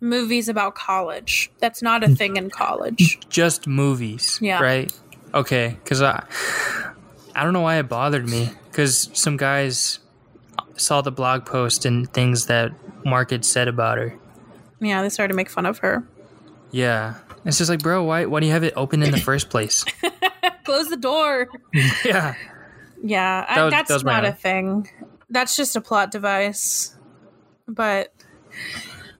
movies 0.01 0.49
about 0.51 0.75
college. 0.75 1.51
That's 1.61 1.81
not 1.83 2.05
a 2.05 2.09
thing 2.15 2.37
in 2.37 2.51
college. 2.51 3.19
Just 3.31 3.67
movies, 3.67 4.39
Yeah. 4.43 4.61
right? 4.61 4.93
Okay, 5.33 5.77
because 5.83 6.03
I, 6.03 6.25
I 7.35 7.43
don't 7.45 7.53
know 7.53 7.61
why 7.63 7.77
it 7.79 7.89
bothered 7.89 8.29
me. 8.29 8.51
Because 8.71 9.11
some 9.13 9.37
guys 9.37 9.99
saw 10.77 11.01
the 11.01 11.13
blog 11.13 11.47
post 11.47 11.85
and 11.85 12.13
things 12.13 12.47
that 12.47 12.73
Mark 13.05 13.31
had 13.31 13.45
said 13.45 13.69
about 13.69 13.99
her. 13.99 14.15
Yeah, 14.81 15.03
they 15.03 15.09
started 15.09 15.33
to 15.33 15.37
make 15.37 15.49
fun 15.51 15.67
of 15.67 15.79
her. 15.79 16.03
Yeah, 16.71 17.15
it's 17.45 17.59
just 17.59 17.71
like, 17.71 17.81
bro, 17.83 18.03
why? 18.03 18.25
Why 18.27 18.41
do 18.41 18.47
you 18.47 18.53
have 18.53 18.65
it 18.65 18.73
open 18.77 19.03
in 19.03 19.11
the 19.13 19.19
first 19.31 19.49
place? 19.51 19.85
Close 20.65 20.89
the 20.89 20.97
door. 20.97 21.49
yeah, 22.05 22.35
Yeah, 23.03 23.45
That 23.55 23.63
was- 23.65 23.71
that's 23.73 23.89
that 23.89 24.05
not 24.05 24.25
a 24.25 24.33
thing. 24.33 24.89
That's 25.31 25.57
just 25.57 25.77
a 25.77 25.81
plot 25.81 26.11
device. 26.11 26.97
But 27.69 28.13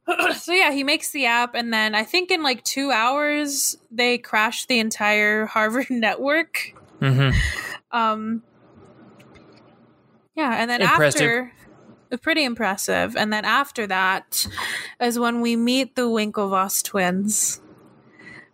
so 0.37 0.53
yeah, 0.53 0.71
he 0.73 0.85
makes 0.85 1.11
the 1.13 1.27
app, 1.27 1.55
and 1.55 1.73
then 1.73 1.95
I 1.95 2.03
think 2.05 2.31
in 2.31 2.43
like 2.43 2.63
two 2.65 2.91
hours 2.91 3.77
they 3.91 4.19
crash 4.19 4.67
the 4.67 4.79
entire 4.81 5.47
Harvard 5.47 5.87
network. 5.91 6.73
hmm 7.01 7.31
Um, 7.95 8.43
yeah, 10.35 10.57
and 10.61 10.69
then 10.69 10.83
Impressive. 10.83 11.23
after, 11.23 11.53
pretty 12.21 12.45
impressive. 12.45 13.17
And 13.17 13.33
then 13.33 13.45
after 13.45 13.87
that 13.87 14.47
is 15.01 15.19
when 15.19 15.41
we 15.41 15.57
meet 15.57 15.95
the 15.95 16.03
Winklevoss 16.03 16.83
twins, 16.85 17.61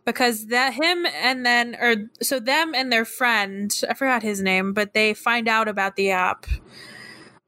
because 0.04 0.46
that 0.46 0.74
him 0.74 1.06
and 1.06 1.44
then 1.44 1.76
or 1.76 2.10
so 2.22 2.38
them 2.38 2.74
and 2.74 2.92
their 2.92 3.04
friend, 3.04 3.74
I 3.88 3.94
forgot 3.94 4.22
his 4.22 4.42
name, 4.42 4.72
but 4.72 4.94
they 4.94 5.14
find 5.14 5.48
out 5.48 5.68
about 5.68 5.96
the 5.96 6.10
app. 6.10 6.46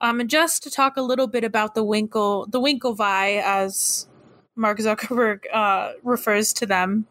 Um, 0.00 0.20
and 0.20 0.28
just 0.28 0.62
to 0.64 0.70
talk 0.70 0.96
a 0.96 1.02
little 1.02 1.28
bit 1.28 1.44
about 1.44 1.74
the 1.74 1.84
Winkle, 1.84 2.46
the 2.46 2.60
Winklevi, 2.60 3.40
as 3.42 4.08
Mark 4.56 4.78
Zuckerberg 4.78 5.40
uh, 5.52 5.92
refers 6.02 6.52
to 6.54 6.66
them. 6.66 7.06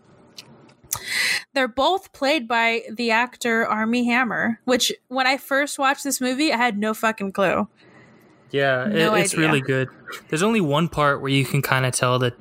They're 1.54 1.68
both 1.68 2.14
played 2.14 2.47
by 2.47 2.84
the 2.89 3.12
actor 3.12 3.66
Armie 3.68 4.06
Hammer, 4.06 4.60
which 4.66 4.91
when 5.10 5.28
I 5.28 5.38
first 5.38 5.78
watched 5.78 6.04
this 6.04 6.22
movie, 6.22 6.54
I 6.54 6.58
had 6.58 6.78
no 6.78 6.93
fucking 6.93 7.34
clue. 7.34 7.68
yeah, 8.52 8.88
it- 8.88 8.95
it's 9.20 9.34
idea. 9.34 9.45
really 9.47 9.62
good. 9.62 9.89
There's 10.30 10.43
only 10.43 10.62
one 10.62 10.88
part 10.89 11.22
where 11.22 11.32
you 11.32 11.45
can 11.45 11.62
kind 11.62 11.86
of 11.86 11.93
tell 11.93 12.20
that 12.20 12.34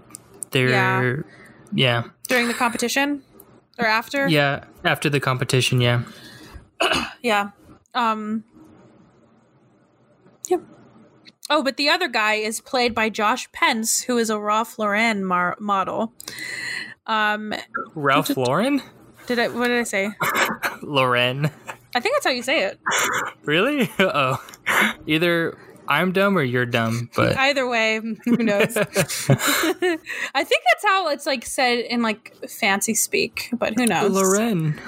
they're, 0.50 1.24
yeah, 1.72 2.04
During 2.28 2.48
the 2.48 2.54
competition 2.54 3.22
or 3.78 3.86
after? 3.86 4.26
yeah, 4.28 4.64
after 4.84 5.08
the 5.10 5.20
competition, 5.20 5.80
yeah. 5.80 6.02
Yeah. 7.22 7.50
Um 7.94 8.44
Yep. 10.48 10.62
Oh, 11.50 11.62
but 11.62 11.76
the 11.76 11.88
other 11.88 12.08
guy 12.08 12.34
is 12.34 12.60
played 12.60 12.94
by 12.94 13.08
Josh 13.10 13.50
Pence, 13.52 14.02
who 14.02 14.16
is 14.18 14.30
a 14.30 14.38
Ralph 14.38 14.78
Lauren 14.78 15.24
mar- 15.24 15.56
model. 15.60 16.12
Um, 17.06 17.52
Ralph 17.94 18.36
Lauren, 18.36 18.82
did 19.30 19.38
I? 19.38 19.48
What 19.48 19.68
did 19.68 19.78
I 19.78 19.84
say? 19.84 20.10
Lauren. 20.82 21.46
I 21.94 22.00
think 22.00 22.16
that's 22.16 22.26
how 22.26 22.32
you 22.32 22.42
say 22.42 22.64
it. 22.64 22.80
Really? 23.44 23.88
Oh, 24.00 24.42
either 25.06 25.56
I'm 25.86 26.10
dumb 26.10 26.36
or 26.36 26.42
you're 26.42 26.66
dumb, 26.66 27.10
but 27.14 27.36
Either 27.38 27.68
way, 27.68 27.96
who 28.24 28.36
knows? 28.38 28.76
I 28.76 28.84
think 28.86 29.28
that's 30.34 30.84
how 30.84 31.08
it's 31.10 31.26
like 31.26 31.46
said 31.46 31.78
in 31.78 32.02
like 32.02 32.34
fancy 32.48 32.94
speak, 32.94 33.50
but 33.52 33.74
who 33.74 33.86
knows? 33.86 34.10
Lauren, 34.10 34.80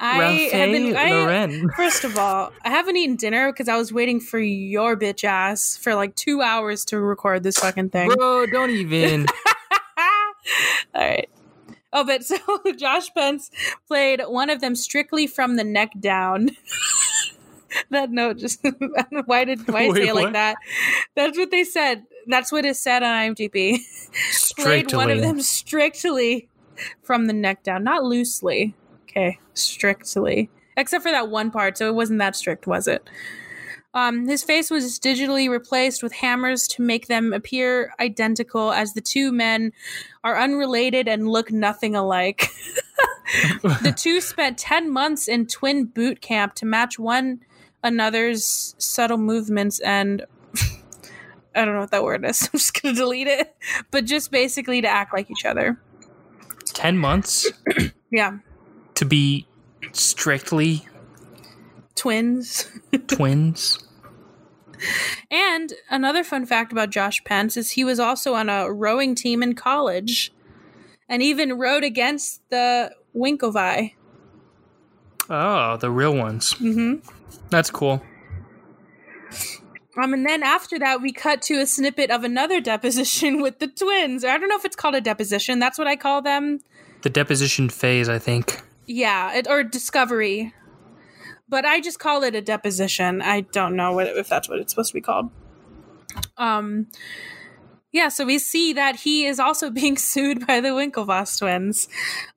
I 0.00 0.50
have 0.52 0.70
been. 0.70 0.94
I, 0.94 1.10
Lauren. 1.10 1.70
First 1.70 2.04
of 2.04 2.18
all, 2.18 2.52
I 2.62 2.68
haven't 2.68 2.96
eaten 2.98 3.16
dinner 3.16 3.50
because 3.52 3.68
I 3.68 3.76
was 3.76 3.90
waiting 3.90 4.20
for 4.20 4.38
your 4.38 4.98
bitch 4.98 5.24
ass 5.24 5.78
for 5.78 5.94
like 5.94 6.14
two 6.14 6.42
hours 6.42 6.84
to 6.86 7.00
record 7.00 7.42
this 7.42 7.56
fucking 7.58 7.88
thing. 7.88 8.10
Bro, 8.10 8.46
don't 8.46 8.70
even. 8.70 9.26
all 10.94 11.00
right. 11.08 11.30
Oh, 11.98 12.04
but 12.04 12.24
so 12.24 12.38
Josh 12.76 13.12
Pence 13.12 13.50
played 13.86 14.22
one 14.26 14.50
of 14.50 14.60
them 14.60 14.76
strictly 14.76 15.26
from 15.26 15.56
the 15.56 15.64
neck 15.64 15.92
down. 15.98 16.50
that 17.90 18.10
note 18.10 18.38
just 18.38 18.60
I 18.64 18.70
don't 18.70 19.12
know 19.12 19.22
why 19.26 19.44
did 19.44 19.66
why 19.68 19.88
Wait, 19.88 19.96
say 19.96 20.08
it 20.08 20.14
like 20.14 20.32
that? 20.32 20.56
That's 21.16 21.36
what 21.36 21.50
they 21.50 21.64
said. 21.64 22.04
That's 22.26 22.52
what 22.52 22.64
is 22.64 22.78
said 22.78 23.02
on 23.02 23.34
IMDb. 23.34 23.78
played 24.58 24.92
one 24.92 25.10
of 25.10 25.20
them 25.20 25.40
strictly 25.40 26.48
from 27.02 27.26
the 27.26 27.32
neck 27.32 27.64
down, 27.64 27.84
not 27.84 28.04
loosely. 28.04 28.74
Okay, 29.02 29.38
strictly. 29.54 30.50
Except 30.76 31.02
for 31.02 31.10
that 31.10 31.28
one 31.28 31.50
part, 31.50 31.76
so 31.76 31.88
it 31.88 31.94
wasn't 31.94 32.20
that 32.20 32.36
strict, 32.36 32.66
was 32.68 32.86
it? 32.86 33.08
Um, 33.94 34.28
his 34.28 34.44
face 34.44 34.70
was 34.70 34.98
digitally 34.98 35.48
replaced 35.48 36.02
with 36.02 36.12
Hammer's 36.12 36.68
to 36.68 36.82
make 36.82 37.06
them 37.06 37.32
appear 37.32 37.92
identical, 37.98 38.70
as 38.70 38.92
the 38.92 39.00
two 39.00 39.32
men 39.32 39.72
are 40.22 40.38
unrelated 40.38 41.08
and 41.08 41.28
look 41.28 41.50
nothing 41.50 41.96
alike. 41.96 42.48
the 43.62 43.94
two 43.96 44.20
spent 44.20 44.58
10 44.58 44.90
months 44.90 45.26
in 45.28 45.46
twin 45.46 45.86
boot 45.86 46.20
camp 46.20 46.54
to 46.54 46.66
match 46.66 46.98
one 46.98 47.40
another's 47.82 48.74
subtle 48.78 49.18
movements 49.18 49.78
and 49.80 50.24
I 51.54 51.64
don't 51.64 51.74
know 51.74 51.80
what 51.80 51.90
that 51.92 52.04
word 52.04 52.24
is. 52.24 52.42
I'm 52.52 52.58
just 52.58 52.80
going 52.80 52.94
to 52.94 53.00
delete 53.00 53.26
it. 53.26 53.56
But 53.90 54.04
just 54.04 54.30
basically 54.30 54.80
to 54.82 54.88
act 54.88 55.12
like 55.12 55.30
each 55.30 55.44
other. 55.44 55.80
Ten 56.66 56.98
months 56.98 57.50
Yeah. 58.10 58.38
to 58.94 59.04
be 59.04 59.46
strictly 59.92 60.87
Twins. 61.98 62.70
twins. 63.08 63.78
and 65.30 65.72
another 65.90 66.22
fun 66.22 66.46
fact 66.46 66.70
about 66.70 66.90
Josh 66.90 67.22
Pence 67.24 67.56
is 67.56 67.72
he 67.72 67.82
was 67.82 67.98
also 67.98 68.34
on 68.34 68.48
a 68.48 68.72
rowing 68.72 69.16
team 69.16 69.42
in 69.42 69.54
college 69.54 70.32
and 71.08 71.22
even 71.22 71.58
rowed 71.58 71.82
against 71.82 72.48
the 72.50 72.92
Winklevi. 73.16 73.94
Oh, 75.28 75.76
the 75.76 75.90
real 75.90 76.14
ones. 76.14 76.54
Mm-hmm. 76.54 77.06
That's 77.50 77.70
cool. 77.70 78.00
Um, 80.00 80.14
and 80.14 80.24
then 80.24 80.44
after 80.44 80.78
that, 80.78 81.02
we 81.02 81.12
cut 81.12 81.42
to 81.42 81.54
a 81.54 81.66
snippet 81.66 82.10
of 82.10 82.22
another 82.22 82.60
deposition 82.60 83.42
with 83.42 83.58
the 83.58 83.66
twins. 83.66 84.24
I 84.24 84.38
don't 84.38 84.48
know 84.48 84.56
if 84.56 84.64
it's 84.64 84.76
called 84.76 84.94
a 84.94 85.00
deposition. 85.00 85.58
That's 85.58 85.78
what 85.78 85.88
I 85.88 85.96
call 85.96 86.22
them. 86.22 86.60
The 87.02 87.10
deposition 87.10 87.68
phase, 87.68 88.08
I 88.08 88.18
think. 88.18 88.62
Yeah, 88.86 89.34
it, 89.34 89.48
or 89.48 89.62
discovery. 89.64 90.54
But 91.48 91.64
I 91.64 91.80
just 91.80 91.98
call 91.98 92.22
it 92.22 92.34
a 92.34 92.42
deposition. 92.42 93.22
I 93.22 93.40
don't 93.40 93.74
know 93.76 93.92
what, 93.92 94.06
if 94.06 94.28
that's 94.28 94.48
what 94.48 94.58
it's 94.58 94.72
supposed 94.72 94.90
to 94.90 94.94
be 94.94 95.00
called. 95.00 95.30
Um, 96.36 96.88
yeah, 97.90 98.08
so 98.08 98.26
we 98.26 98.38
see 98.38 98.74
that 98.74 98.96
he 98.96 99.26
is 99.26 99.40
also 99.40 99.70
being 99.82 99.96
sued 99.96 100.46
by 100.46 100.60
the 100.60 100.68
Winklevoss 100.68 101.38
twins. 101.38 101.88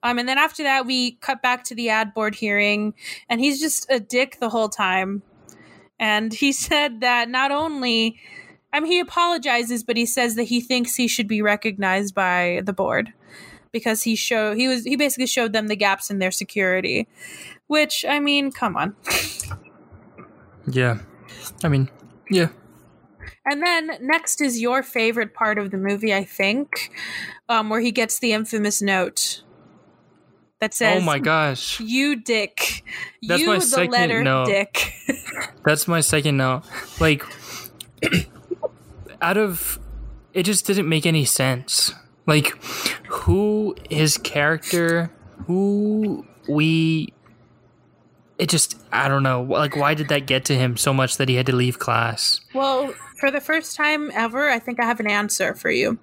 Um, 0.03 0.17
and 0.19 0.27
then 0.27 0.37
after 0.37 0.63
that, 0.63 0.85
we 0.85 1.13
cut 1.13 1.41
back 1.41 1.63
to 1.65 1.75
the 1.75 1.89
ad 1.89 2.13
board 2.13 2.35
hearing, 2.35 2.93
and 3.29 3.41
he's 3.41 3.59
just 3.59 3.85
a 3.89 3.99
dick 3.99 4.37
the 4.39 4.49
whole 4.49 4.69
time. 4.69 5.23
And 5.99 6.33
he 6.33 6.51
said 6.51 7.01
that 7.01 7.29
not 7.29 7.51
only, 7.51 8.17
I 8.73 8.79
mean, 8.79 8.91
he 8.91 8.99
apologizes, 8.99 9.83
but 9.83 9.97
he 9.97 10.05
says 10.05 10.35
that 10.35 10.43
he 10.43 10.61
thinks 10.61 10.95
he 10.95 11.07
should 11.07 11.27
be 11.27 11.41
recognized 11.41 12.15
by 12.15 12.61
the 12.63 12.73
board 12.73 13.13
because 13.71 14.03
he 14.03 14.15
showed 14.15 14.57
he 14.57 14.67
was 14.67 14.83
he 14.83 14.95
basically 14.95 15.27
showed 15.27 15.53
them 15.53 15.67
the 15.67 15.75
gaps 15.75 16.09
in 16.09 16.19
their 16.19 16.31
security. 16.31 17.07
Which 17.71 18.03
I 18.03 18.19
mean, 18.19 18.51
come 18.51 18.75
on. 18.75 18.97
Yeah. 20.67 20.99
I 21.63 21.69
mean, 21.69 21.89
yeah. 22.29 22.49
And 23.45 23.63
then 23.63 23.91
next 24.01 24.41
is 24.41 24.59
your 24.59 24.83
favorite 24.83 25.33
part 25.33 25.57
of 25.57 25.71
the 25.71 25.77
movie, 25.77 26.13
I 26.13 26.25
think, 26.25 26.91
um, 27.47 27.69
where 27.69 27.79
he 27.79 27.93
gets 27.93 28.19
the 28.19 28.33
infamous 28.33 28.81
note 28.81 29.43
that 30.59 30.73
says, 30.73 31.01
"Oh 31.01 31.05
my 31.05 31.17
gosh, 31.17 31.79
you 31.79 32.17
dick, 32.17 32.83
That's 33.25 33.41
you 33.41 33.47
my 33.47 33.55
the 33.55 33.61
second 33.61 33.91
letter 33.91 34.21
note. 34.21 34.47
dick." 34.47 34.91
That's 35.65 35.87
my 35.87 36.01
second 36.01 36.35
note. 36.35 36.63
Like, 36.99 37.23
out 39.21 39.37
of 39.37 39.79
it, 40.33 40.43
just 40.43 40.67
didn't 40.67 40.89
make 40.89 41.05
any 41.05 41.23
sense. 41.23 41.93
Like, 42.27 42.49
who 43.07 43.77
his 43.89 44.17
character, 44.17 45.09
who 45.47 46.25
we. 46.49 47.13
It 48.41 48.49
just, 48.49 48.81
I 48.91 49.07
don't 49.07 49.21
know. 49.21 49.43
Like, 49.43 49.75
why 49.75 49.93
did 49.93 50.09
that 50.09 50.25
get 50.25 50.45
to 50.45 50.55
him 50.55 50.75
so 50.75 50.93
much 50.93 51.17
that 51.17 51.29
he 51.29 51.35
had 51.35 51.45
to 51.45 51.55
leave 51.55 51.77
class? 51.77 52.41
well, 52.55 52.91
for 53.19 53.29
the 53.29 53.39
first 53.39 53.75
time 53.77 54.09
ever, 54.15 54.49
I 54.49 54.57
think 54.57 54.79
I 54.81 54.85
have 54.85 54.99
an 54.99 55.05
answer 55.07 55.53
for 55.53 55.69
you, 55.69 55.99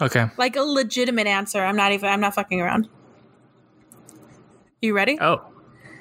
Okay. 0.00 0.26
like 0.38 0.56
a 0.56 0.62
legitimate 0.62 1.26
answer. 1.26 1.60
I'm 1.62 1.76
not 1.76 1.92
even. 1.92 2.08
I'm 2.08 2.20
not 2.20 2.34
fucking 2.34 2.62
around. 2.62 2.88
You 4.80 4.94
ready? 4.94 5.18
Oh. 5.20 5.42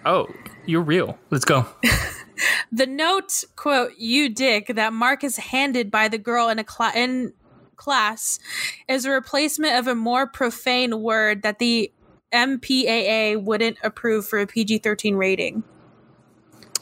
Oh, 0.05 0.27
you're 0.65 0.81
real. 0.81 1.17
Let's 1.29 1.45
go. 1.45 1.65
The 2.71 2.87
note, 2.87 3.43
quote, 3.55 3.91
you 3.99 4.27
dick, 4.29 4.67
that 4.67 4.93
Mark 4.93 5.23
is 5.25 5.37
handed 5.37 5.91
by 5.91 6.07
the 6.07 6.17
girl 6.17 6.47
in 6.49 6.57
a 6.57 6.63
cla- 6.63 6.93
in 6.95 7.33
class 7.75 8.39
is 8.87 9.05
a 9.05 9.11
replacement 9.11 9.75
of 9.75 9.87
a 9.87 9.93
more 9.93 10.25
profane 10.25 11.01
word 11.01 11.43
that 11.43 11.59
the 11.59 11.91
MPAA 12.33 13.41
wouldn't 13.41 13.77
approve 13.83 14.27
for 14.27 14.39
a 14.39 14.47
PG 14.47 14.79
13 14.79 15.15
rating. 15.15 15.63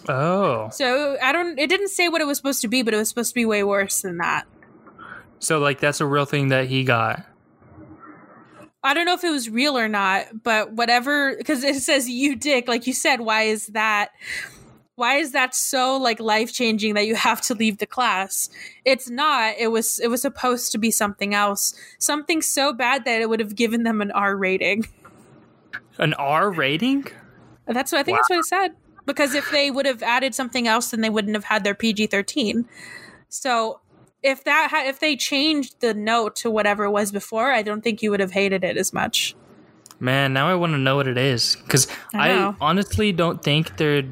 Oh. 0.08 0.70
So 0.72 1.18
I 1.22 1.32
don't, 1.32 1.60
it 1.60 1.68
didn't 1.70 1.90
say 1.90 2.10
what 2.10 2.22
it 2.22 2.26
was 2.26 2.38
supposed 2.38 2.62
to 2.62 2.68
be, 2.68 2.82
but 2.82 2.94
it 2.94 2.98
was 2.98 3.10
supposed 3.10 3.32
to 3.32 3.36
be 3.36 3.46
way 3.46 3.64
worse 3.64 4.02
than 4.02 4.18
that. 4.18 4.46
So, 5.40 5.60
like, 5.60 5.80
that's 5.80 6.02
a 6.02 6.06
real 6.06 6.26
thing 6.26 6.50
that 6.50 6.68
he 6.68 6.84
got. 6.84 7.26
I 8.84 8.94
don't 8.94 9.06
know 9.06 9.14
if 9.14 9.24
it 9.24 9.32
was 9.32 9.50
real 9.50 9.78
or 9.78 9.88
not, 9.88 10.44
but 10.44 10.74
whatever, 10.74 11.36
because 11.36 11.64
it 11.64 11.76
says 11.76 12.10
you 12.10 12.36
dick, 12.36 12.68
like 12.68 12.88
you 12.88 12.94
said, 12.94 13.22
why 13.22 13.44
is 13.44 13.68
that? 13.68 14.12
Why 14.96 15.16
is 15.16 15.32
that 15.32 15.56
so 15.56 15.98
like 15.98 16.20
life 16.20 16.52
changing 16.52 16.96
that 16.96 17.08
you 17.08 17.16
have 17.16 17.40
to 17.44 17.54
leave 17.54 17.78
the 17.78 17.86
class? 17.86 18.50
It's 18.84 19.10
not. 19.10 19.56
It 19.58 19.68
was. 19.68 20.00
It 20.00 20.10
was 20.10 20.22
supposed 20.22 20.74
to 20.74 20.78
be 20.78 20.92
something 20.92 21.34
else. 21.34 21.74
Something 22.00 22.42
so 22.42 22.74
bad 22.74 23.06
that 23.06 23.22
it 23.22 23.30
would 23.30 23.40
have 23.40 23.56
given 23.56 23.84
them 23.84 24.02
an 24.02 24.12
R 24.12 24.36
rating. 24.36 24.88
An 26.00 26.14
R 26.16 26.50
rating? 26.50 27.06
That's 27.68 27.92
what 27.92 28.00
I 28.00 28.04
think. 28.04 28.18
That's 28.18 28.30
what 28.30 28.40
it 28.40 28.46
said. 28.46 28.76
Because 29.06 29.36
if 29.36 29.50
they 29.52 29.70
would 29.72 29.86
have 29.86 30.02
added 30.04 30.34
something 30.34 30.68
else, 30.68 30.92
then 30.92 31.02
they 31.02 31.10
wouldn't 31.10 31.36
have 31.36 31.46
had 31.46 31.64
their 31.64 31.76
PG 31.76 32.08
thirteen. 32.08 32.66
So 33.28 33.82
if 34.24 34.44
that 34.44 34.70
ha- 34.72 34.84
if 34.86 35.00
they 35.00 35.16
changed 35.16 35.82
the 35.82 35.94
note 35.94 36.36
to 36.38 36.52
whatever 36.52 36.86
it 36.86 36.92
was 36.92 37.12
before, 37.12 37.52
I 37.52 37.62
don't 37.62 37.84
think 37.84 38.02
you 38.02 38.12
would 38.12 38.20
have 38.20 38.32
hated 38.32 38.64
it 38.64 38.78
as 38.78 38.94
much. 38.94 39.36
Man, 40.00 40.34
now 40.34 40.48
I 40.48 40.56
want 40.56 40.74
to 40.74 40.78
know 40.78 40.96
what 40.96 41.08
it 41.08 41.18
is 41.18 41.58
because 41.58 41.88
I 42.14 42.32
I, 42.32 42.56
honestly 42.62 43.12
don't 43.12 43.44
think 43.44 43.78
there 43.78 44.04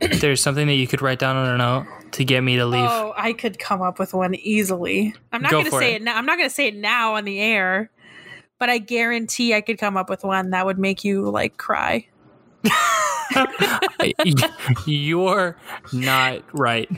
there's 0.00 0.42
something 0.42 0.66
that 0.66 0.74
you 0.74 0.86
could 0.86 1.02
write 1.02 1.18
down 1.18 1.36
on 1.36 1.48
a 1.48 1.58
note 1.58 1.86
to 2.12 2.24
get 2.24 2.42
me 2.42 2.56
to 2.56 2.66
leave. 2.66 2.88
Oh, 2.88 3.12
I 3.16 3.32
could 3.32 3.58
come 3.58 3.82
up 3.82 3.98
with 3.98 4.14
one 4.14 4.34
easily. 4.34 5.14
I'm 5.32 5.42
not 5.42 5.50
Go 5.50 5.58
going 5.60 5.70
to 5.70 5.78
say 5.78 5.92
it. 5.94 5.96
it 5.96 6.02
now. 6.02 6.16
I'm 6.16 6.26
not 6.26 6.38
going 6.38 6.48
to 6.48 6.54
say 6.54 6.68
it 6.68 6.76
now 6.76 7.14
on 7.14 7.24
the 7.24 7.38
air, 7.40 7.90
but 8.60 8.70
I 8.70 8.78
guarantee 8.78 9.54
I 9.54 9.60
could 9.62 9.78
come 9.78 9.96
up 9.96 10.08
with 10.08 10.22
one 10.22 10.50
that 10.50 10.64
would 10.64 10.78
make 10.78 11.02
you 11.02 11.28
like 11.28 11.56
cry. 11.56 12.06
You're 14.86 15.56
not 15.92 16.42
right. 16.52 16.88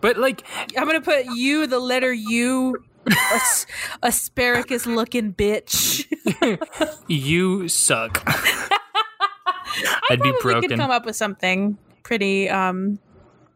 but 0.00 0.16
like, 0.16 0.44
I'm 0.76 0.84
going 0.86 1.00
to 1.00 1.04
put 1.04 1.26
you, 1.36 1.66
the 1.66 1.78
letter 1.80 2.12
U, 2.12 2.76
as- 3.10 3.66
asparagus 4.02 4.86
looking 4.86 5.32
bitch. 5.34 6.06
you 7.08 7.68
suck. 7.68 8.22
I 8.26 8.78
I'd 10.10 10.22
be 10.22 10.32
probably 10.32 10.32
could 10.32 10.42
broken. 10.68 10.78
come 10.78 10.90
up 10.90 11.04
with 11.06 11.16
something 11.16 11.76
pretty, 12.04 12.48
um, 12.48 12.98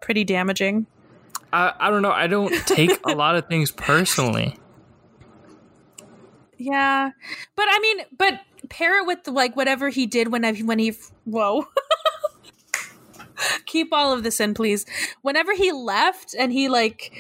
pretty 0.01 0.25
damaging. 0.25 0.87
I, 1.53 1.73
I 1.79 1.91
don't 1.91 2.03
know. 2.03 2.11
I 2.11 2.27
don't 2.27 2.53
take 2.67 2.99
a 3.05 3.13
lot 3.13 3.37
of 3.37 3.47
things 3.47 3.71
personally. 3.71 4.59
Yeah, 6.59 7.11
but 7.55 7.67
I 7.69 7.79
mean, 7.81 7.99
but 8.17 8.41
pair 8.69 9.01
it 9.01 9.07
with 9.07 9.29
like 9.29 9.57
whatever 9.57 9.89
he 9.89 10.07
did 10.07 10.29
when 10.29 10.45
I, 10.45 10.55
when 10.55 10.79
he 10.79 10.95
whoa. 11.25 11.67
Keep 13.67 13.93
all 13.93 14.13
of 14.13 14.23
this 14.23 14.41
in, 14.41 14.55
please. 14.55 14.87
Whenever 15.23 15.55
he 15.55 15.71
left 15.73 16.35
and 16.39 16.53
he 16.53 16.69
like 16.69 17.13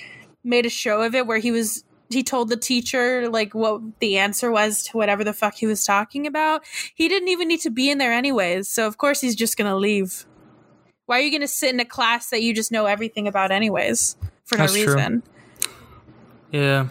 made 0.42 0.64
a 0.64 0.70
show 0.70 1.02
of 1.02 1.14
it, 1.14 1.26
where 1.26 1.38
he 1.38 1.50
was 1.50 1.84
he 2.08 2.22
told 2.22 2.48
the 2.48 2.56
teacher 2.56 3.28
like 3.28 3.54
what 3.54 3.80
the 4.00 4.16
answer 4.16 4.50
was 4.50 4.84
to 4.84 4.96
whatever 4.96 5.24
the 5.24 5.32
fuck 5.32 5.54
he 5.54 5.66
was 5.66 5.84
talking 5.84 6.26
about. 6.26 6.62
He 6.94 7.08
didn't 7.08 7.28
even 7.28 7.48
need 7.48 7.60
to 7.60 7.70
be 7.70 7.90
in 7.90 7.98
there 7.98 8.12
anyways, 8.12 8.68
so 8.68 8.86
of 8.86 8.96
course 8.96 9.20
he's 9.20 9.36
just 9.36 9.56
gonna 9.56 9.76
leave. 9.76 10.24
Why 11.06 11.18
are 11.18 11.22
you 11.22 11.32
gonna 11.32 11.48
sit 11.48 11.72
in 11.72 11.80
a 11.80 11.84
class 11.84 12.30
that 12.30 12.42
you 12.42 12.54
just 12.54 12.70
know 12.70 12.86
everything 12.86 13.26
about 13.26 13.50
anyways 13.50 14.16
for 14.44 14.56
That's 14.56 14.74
no 14.74 14.84
true. 14.84 14.94
reason? 14.94 15.22
Yeah. 16.52 16.88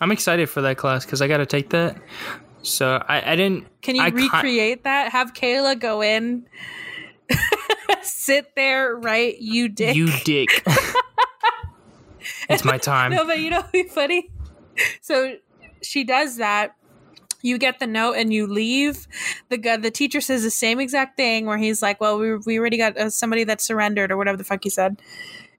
I'm 0.00 0.10
excited 0.10 0.50
for 0.50 0.62
that 0.62 0.78
class 0.78 1.04
because 1.04 1.22
I 1.22 1.28
got 1.28 1.36
to 1.36 1.46
take 1.46 1.70
that. 1.70 1.96
So 2.62 3.02
I, 3.08 3.32
I 3.32 3.36
didn't. 3.36 3.66
Can 3.82 3.94
you 3.94 4.02
I 4.02 4.08
recreate 4.08 4.82
that? 4.82 5.12
Have 5.12 5.32
Kayla 5.32 5.78
go 5.78 6.02
in, 6.02 6.46
sit 8.02 8.54
there, 8.56 8.96
right? 8.96 9.38
You 9.38 9.68
dick. 9.68 9.94
You 9.94 10.08
dick. 10.24 10.48
it's 12.48 12.64
my 12.64 12.78
time. 12.78 13.12
no, 13.12 13.24
but 13.24 13.38
you 13.38 13.50
know 13.50 13.64
be 13.72 13.84
funny? 13.84 14.30
So 15.00 15.36
she 15.82 16.02
does 16.02 16.36
that. 16.38 16.74
You 17.42 17.58
get 17.58 17.78
the 17.80 17.86
note 17.86 18.14
and 18.14 18.32
you 18.32 18.46
leave. 18.46 19.06
The 19.48 19.58
the 19.80 19.90
teacher 19.90 20.20
says 20.20 20.42
the 20.42 20.50
same 20.50 20.80
exact 20.80 21.16
thing 21.16 21.46
where 21.46 21.58
he's 21.58 21.82
like, 21.82 22.00
"Well, 22.00 22.18
we 22.18 22.36
we 22.36 22.58
already 22.58 22.78
got 22.78 22.96
uh, 22.96 23.10
somebody 23.10 23.44
that 23.44 23.60
surrendered 23.60 24.10
or 24.10 24.16
whatever 24.16 24.36
the 24.36 24.44
fuck 24.44 24.64
he 24.64 24.70
said." 24.70 25.00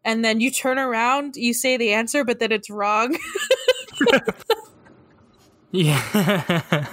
And 0.05 0.23
then 0.25 0.41
you 0.41 0.51
turn 0.51 0.77
around, 0.79 1.37
you 1.37 1.53
say 1.53 1.77
the 1.77 1.93
answer, 1.93 2.25
but 2.25 2.39
then 2.39 2.51
it's 2.51 2.69
wrong. 2.69 3.15
Yeah. 5.73 6.85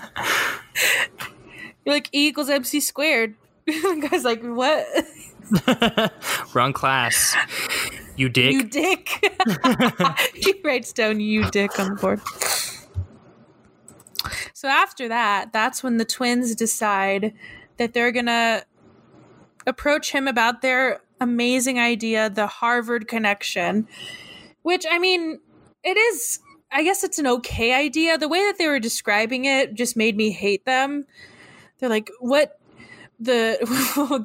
You're 1.85 1.95
like 1.95 2.09
E 2.15 2.29
equals 2.29 2.49
MC 2.49 2.81
squared. 2.81 3.37
the 3.67 4.09
guy's 4.11 4.25
like, 4.25 4.43
"What? 4.43 4.87
Wrong 6.55 6.73
class. 6.73 7.37
You 8.17 8.31
dick. 8.31 8.53
You 8.53 8.65
dick." 8.65 9.23
he 10.35 10.55
writes 10.65 10.95
down 10.95 11.21
"you 11.21 11.51
dick" 11.51 11.79
on 11.79 11.91
the 11.91 12.01
board. 12.01 12.21
So 14.53 14.69
after 14.69 15.09
that, 15.09 15.53
that's 15.53 15.83
when 15.83 15.97
the 15.97 16.05
twins 16.05 16.55
decide 16.55 17.35
that 17.79 17.95
they're 17.95 18.13
gonna 18.13 18.65
approach 19.67 20.13
him 20.13 20.29
about 20.29 20.63
their 20.63 21.01
amazing 21.21 21.79
idea, 21.79 22.31
the 22.31 22.47
Harvard 22.47 23.09
connection. 23.09 23.87
Which 24.63 24.85
I 24.91 24.99
mean, 24.99 25.41
it 25.83 25.97
is. 25.97 26.41
I 26.73 26.85
guess 26.85 27.03
it's 27.03 27.19
an 27.19 27.27
okay 27.27 27.73
idea. 27.73 28.17
The 28.17 28.29
way 28.29 28.39
that 28.41 28.57
they 28.59 28.69
were 28.69 28.79
describing 28.79 29.45
it 29.45 29.75
just 29.75 29.97
made 29.97 30.17
me 30.17 30.31
hate 30.31 30.65
them. 30.65 31.07
They're 31.79 31.89
like, 31.89 32.11
"What? 32.21 32.61
the 33.21 33.59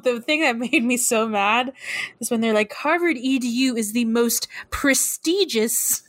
the 0.04 0.20
thing 0.20 0.40
that 0.40 0.56
made 0.56 0.82
me 0.82 0.96
so 0.96 1.28
mad 1.28 1.72
is 2.18 2.30
when 2.30 2.40
they're 2.40 2.54
like 2.54 2.72
Harvard 2.72 3.16
EDU 3.16 3.76
is 3.76 3.92
the 3.92 4.06
most 4.06 4.48
prestigious 4.70 6.02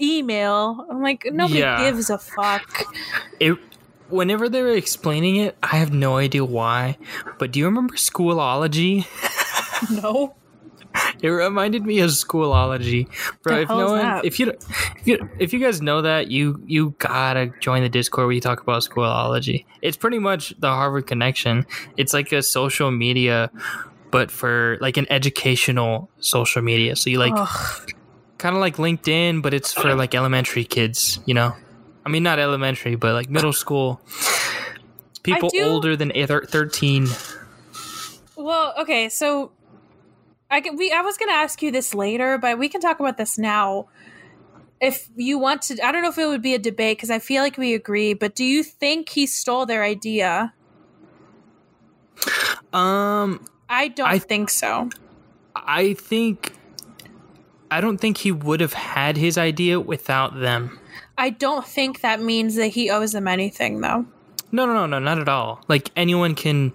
email. 0.00 0.86
I'm 0.90 1.02
like 1.02 1.26
nobody 1.32 1.60
Yeah. 1.60 1.78
gives 1.90 2.10
a 2.10 2.18
fuck. 2.18 2.84
It 3.40 3.56
whenever 4.08 4.48
they 4.48 4.62
were 4.62 4.72
explaining 4.76 5.36
it, 5.36 5.56
I 5.62 5.76
have 5.76 5.92
no 5.92 6.16
idea 6.16 6.44
why. 6.44 6.96
But 7.38 7.52
do 7.52 7.58
you 7.58 7.66
remember 7.66 7.94
Schoolology? 7.94 9.06
No. 9.90 10.34
It 11.22 11.28
reminded 11.28 11.84
me 11.86 12.00
of 12.00 12.10
Schoolology, 12.10 13.06
bro. 13.42 13.60
If 13.60 13.68
no 13.68 13.90
one, 13.92 14.20
if 14.24 14.40
you, 14.40 14.50
if 14.50 15.06
you, 15.06 15.30
if 15.38 15.52
you 15.52 15.60
guys 15.60 15.80
know 15.80 16.02
that, 16.02 16.28
you 16.32 16.60
you 16.66 16.96
gotta 16.98 17.52
join 17.60 17.82
the 17.82 17.88
Discord 17.88 18.26
where 18.26 18.32
you 18.34 18.40
talk 18.40 18.60
about 18.60 18.82
Schoolology. 18.82 19.66
It's 19.80 19.96
pretty 19.96 20.18
much 20.18 20.52
the 20.58 20.68
Harvard 20.68 21.06
connection. 21.06 21.64
It's 21.96 22.12
like 22.12 22.32
a 22.32 22.42
social 22.42 22.90
media, 22.90 23.52
but 24.10 24.32
for 24.32 24.78
like 24.80 24.96
an 24.96 25.06
educational 25.10 26.10
social 26.18 26.62
media. 26.62 26.96
So 26.96 27.08
you 27.10 27.18
like 27.20 27.34
Ugh. 27.36 27.90
Kind 28.38 28.54
of 28.56 28.60
like 28.60 28.76
LinkedIn, 28.76 29.42
but 29.42 29.52
it's 29.52 29.72
for 29.72 29.94
like 29.94 30.14
elementary 30.14 30.64
kids. 30.64 31.20
You 31.26 31.34
know, 31.34 31.54
I 32.06 32.08
mean 32.08 32.22
not 32.22 32.38
elementary, 32.38 32.94
but 32.96 33.12
like 33.12 33.28
middle 33.28 33.52
school. 33.52 34.00
People 35.22 35.50
do- 35.50 35.62
older 35.64 35.96
than 35.96 36.10
13. 36.12 37.06
Well, 38.36 38.72
okay, 38.78 39.08
so 39.08 39.52
I 40.50 40.60
can, 40.60 40.76
we 40.76 40.90
I 40.92 41.02
was 41.02 41.16
going 41.18 41.28
to 41.28 41.34
ask 41.34 41.60
you 41.60 41.70
this 41.70 41.92
later, 41.94 42.38
but 42.38 42.58
we 42.58 42.68
can 42.68 42.80
talk 42.80 43.00
about 43.00 43.16
this 43.18 43.36
now. 43.36 43.88
If 44.80 45.08
you 45.16 45.38
want 45.38 45.62
to, 45.62 45.84
I 45.84 45.90
don't 45.90 46.02
know 46.02 46.08
if 46.08 46.18
it 46.18 46.26
would 46.28 46.40
be 46.40 46.54
a 46.54 46.58
debate 46.58 46.96
because 46.98 47.10
I 47.10 47.18
feel 47.18 47.42
like 47.42 47.58
we 47.58 47.74
agree. 47.74 48.14
But 48.14 48.36
do 48.36 48.44
you 48.44 48.62
think 48.62 49.08
he 49.08 49.26
stole 49.26 49.66
their 49.66 49.82
idea? 49.82 50.54
Um, 52.72 53.44
I 53.68 53.88
don't 53.88 54.08
I- 54.08 54.18
think 54.18 54.50
so. 54.50 54.88
I 55.56 55.94
think 55.94 56.52
I 57.70 57.80
don't 57.80 57.98
think 57.98 58.18
he 58.18 58.32
would 58.32 58.60
have 58.60 58.72
had 58.72 59.16
his 59.16 59.36
idea 59.38 59.78
without 59.78 60.38
them. 60.40 60.78
I 61.18 61.30
don't 61.30 61.66
think 61.66 62.00
that 62.00 62.20
means 62.22 62.54
that 62.56 62.68
he 62.68 62.90
owes 62.90 63.12
them 63.12 63.28
anything, 63.28 63.80
though. 63.80 64.06
No, 64.52 64.64
no, 64.66 64.72
no, 64.74 64.86
no, 64.86 64.98
not 64.98 65.18
at 65.18 65.28
all. 65.28 65.62
Like 65.68 65.90
anyone 65.96 66.34
can 66.34 66.72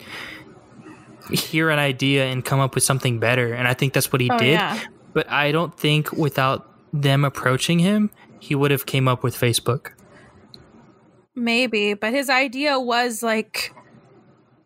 hear 1.32 1.70
an 1.70 1.80
idea 1.80 2.26
and 2.26 2.44
come 2.46 2.60
up 2.60 2.76
with 2.76 2.84
something 2.84 3.20
better, 3.20 3.54
and 3.54 3.68
I 3.68 3.74
think 3.74 3.94
that's 3.94 4.12
what 4.12 4.22
he 4.22 4.30
Oh, 4.30 4.38
did. 4.38 4.52
yeah. 4.52 4.80
But 5.14 5.30
I 5.30 5.52
don't 5.52 5.76
think 5.78 6.12
without 6.12 6.70
them 6.92 7.24
approaching 7.26 7.80
him, 7.80 8.12
he 8.40 8.54
would 8.56 8.72
have 8.72 8.86
came 8.86 9.08
up 9.08 9.24
with 9.24 9.36
Facebook. 9.40 9.92
Maybe, 11.36 11.94
but 11.96 12.14
his 12.14 12.30
idea 12.30 12.80
was 12.80 13.24
like 13.24 13.74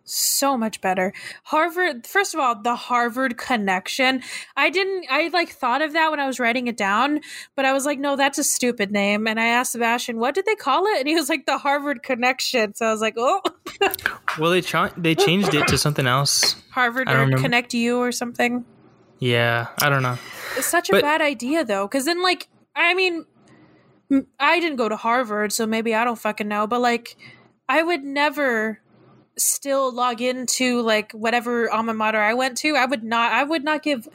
so 0.09 0.57
much 0.57 0.81
better. 0.81 1.13
Harvard, 1.43 2.07
first 2.07 2.33
of 2.33 2.39
all, 2.39 2.61
the 2.61 2.75
Harvard 2.75 3.37
connection. 3.37 4.21
I 4.55 4.69
didn't, 4.69 5.05
I 5.09 5.27
like 5.29 5.49
thought 5.49 5.81
of 5.81 5.93
that 5.93 6.09
when 6.11 6.19
I 6.19 6.25
was 6.27 6.39
writing 6.39 6.67
it 6.67 6.77
down, 6.77 7.19
but 7.55 7.65
I 7.65 7.73
was 7.73 7.85
like, 7.85 7.99
no, 7.99 8.15
that's 8.15 8.37
a 8.37 8.43
stupid 8.43 8.91
name. 8.91 9.27
And 9.27 9.39
I 9.39 9.47
asked 9.47 9.73
Sebastian, 9.73 10.17
what 10.19 10.33
did 10.35 10.45
they 10.45 10.55
call 10.55 10.85
it? 10.87 10.99
And 10.99 11.07
he 11.07 11.15
was 11.15 11.29
like, 11.29 11.45
the 11.45 11.57
Harvard 11.57 12.03
connection. 12.03 12.73
So 12.73 12.85
I 12.85 12.91
was 12.91 13.01
like, 13.01 13.15
oh, 13.17 13.41
Well, 14.39 14.51
they 14.51 14.61
cha- 14.61 14.93
they 14.97 15.15
changed 15.15 15.53
it 15.53 15.67
to 15.67 15.77
something 15.77 16.07
else. 16.07 16.55
Harvard 16.71 17.09
or 17.09 17.17
remember. 17.19 17.37
ConnectU 17.47 17.97
or 17.97 18.11
something. 18.11 18.65
Yeah, 19.19 19.67
I 19.81 19.89
don't 19.89 20.03
know. 20.03 20.17
It's 20.57 20.67
such 20.67 20.89
a 20.89 20.93
But- 20.93 21.01
bad 21.01 21.21
idea 21.21 21.65
though, 21.65 21.87
because 21.87 22.05
then 22.05 22.21
like, 22.21 22.47
I 22.75 22.93
mean, 22.93 23.25
I 24.39 24.59
didn't 24.59 24.77
go 24.77 24.87
to 24.87 24.95
Harvard, 24.95 25.51
so 25.51 25.65
maybe 25.67 25.93
I 25.93 26.03
don't 26.05 26.17
fucking 26.19 26.47
know, 26.47 26.65
but 26.67 26.79
like, 26.81 27.17
I 27.67 27.81
would 27.83 28.03
never 28.03 28.79
still 29.37 29.91
log 29.91 30.21
into 30.21 30.81
like 30.81 31.11
whatever 31.11 31.71
alma 31.71 31.93
mater 31.93 32.21
I 32.21 32.33
went 32.33 32.57
to. 32.59 32.75
I 32.75 32.85
would 32.85 33.03
not. 33.03 33.31
I 33.31 33.43
would 33.43 33.63
not 33.63 33.83
give 33.83 34.07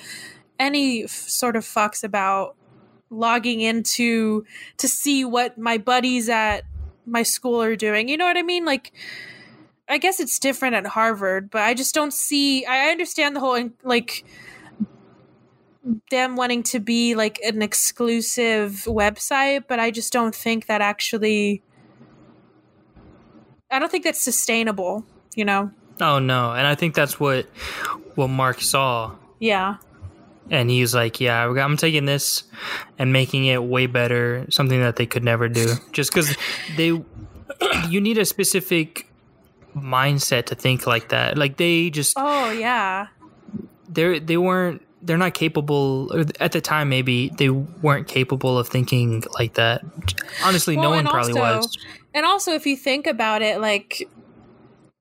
any 0.58 1.04
f- 1.04 1.10
sort 1.10 1.56
of 1.56 1.64
fucks 1.64 2.04
about 2.04 2.56
logging 3.10 3.60
into 3.60 4.44
to 4.78 4.88
see 4.88 5.24
what 5.24 5.58
my 5.58 5.78
buddies 5.78 6.28
at 6.28 6.64
my 7.06 7.22
school 7.22 7.62
are 7.62 7.76
doing. 7.76 8.08
You 8.08 8.16
know 8.16 8.26
what 8.26 8.36
I 8.38 8.42
mean? 8.42 8.64
Like. 8.64 8.92
I 9.88 9.98
guess 9.98 10.20
it's 10.20 10.38
different 10.38 10.74
at 10.74 10.86
Harvard, 10.86 11.50
but 11.50 11.62
I 11.62 11.74
just 11.74 11.94
don't 11.94 12.14
see. 12.14 12.64
I 12.64 12.88
I 12.88 12.90
understand 12.92 13.36
the 13.36 13.40
whole 13.40 13.70
like 13.82 14.24
them 16.10 16.36
wanting 16.36 16.62
to 16.62 16.80
be 16.80 17.14
like 17.14 17.40
an 17.44 17.62
exclusive 17.62 18.84
website, 18.86 19.64
but 19.68 19.78
I 19.80 19.90
just 19.90 20.12
don't 20.12 20.34
think 20.34 20.66
that 20.66 20.80
actually. 20.80 21.62
I 23.70 23.78
don't 23.78 23.90
think 23.90 24.04
that's 24.04 24.22
sustainable. 24.22 25.04
You 25.34 25.44
know? 25.44 25.70
Oh 26.00 26.18
no, 26.18 26.52
and 26.52 26.66
I 26.66 26.74
think 26.74 26.94
that's 26.94 27.18
what 27.20 27.46
what 28.14 28.28
Mark 28.28 28.60
saw 28.60 29.12
Yeah. 29.38 29.76
and 30.50 30.68
he 30.68 30.80
was 30.80 30.94
like, 30.94 31.20
"Yeah, 31.20 31.46
I'm 31.48 31.76
taking 31.76 32.04
this 32.06 32.44
and 32.98 33.12
making 33.12 33.46
it 33.46 33.62
way 33.62 33.86
better, 33.86 34.44
something 34.50 34.80
that 34.80 34.96
they 34.96 35.06
could 35.06 35.24
never 35.24 35.48
do." 35.48 35.74
Just 35.92 36.10
because 36.12 36.36
they, 36.76 36.86
you 37.88 38.00
need 38.00 38.18
a 38.18 38.24
specific 38.24 39.06
mindset 39.76 40.46
to 40.46 40.54
think 40.54 40.86
like 40.86 41.08
that. 41.10 41.38
Like 41.38 41.56
they 41.56 41.88
just 41.90 42.14
Oh 42.16 42.50
yeah. 42.50 43.06
they 43.88 44.18
they 44.18 44.36
weren't 44.36 44.82
they're 45.04 45.18
not 45.18 45.34
capable 45.34 46.10
at 46.40 46.52
the 46.52 46.60
time 46.60 46.88
maybe 46.88 47.28
they 47.38 47.48
weren't 47.50 48.06
capable 48.06 48.58
of 48.58 48.68
thinking 48.68 49.24
like 49.38 49.54
that. 49.54 49.82
Honestly, 50.44 50.76
no 50.76 50.90
one 50.90 51.06
probably 51.06 51.32
also- 51.40 51.56
was. 51.68 51.78
And 52.14 52.26
also, 52.26 52.52
if 52.52 52.66
you 52.66 52.76
think 52.76 53.06
about 53.06 53.40
it, 53.40 53.58
like 53.60 54.06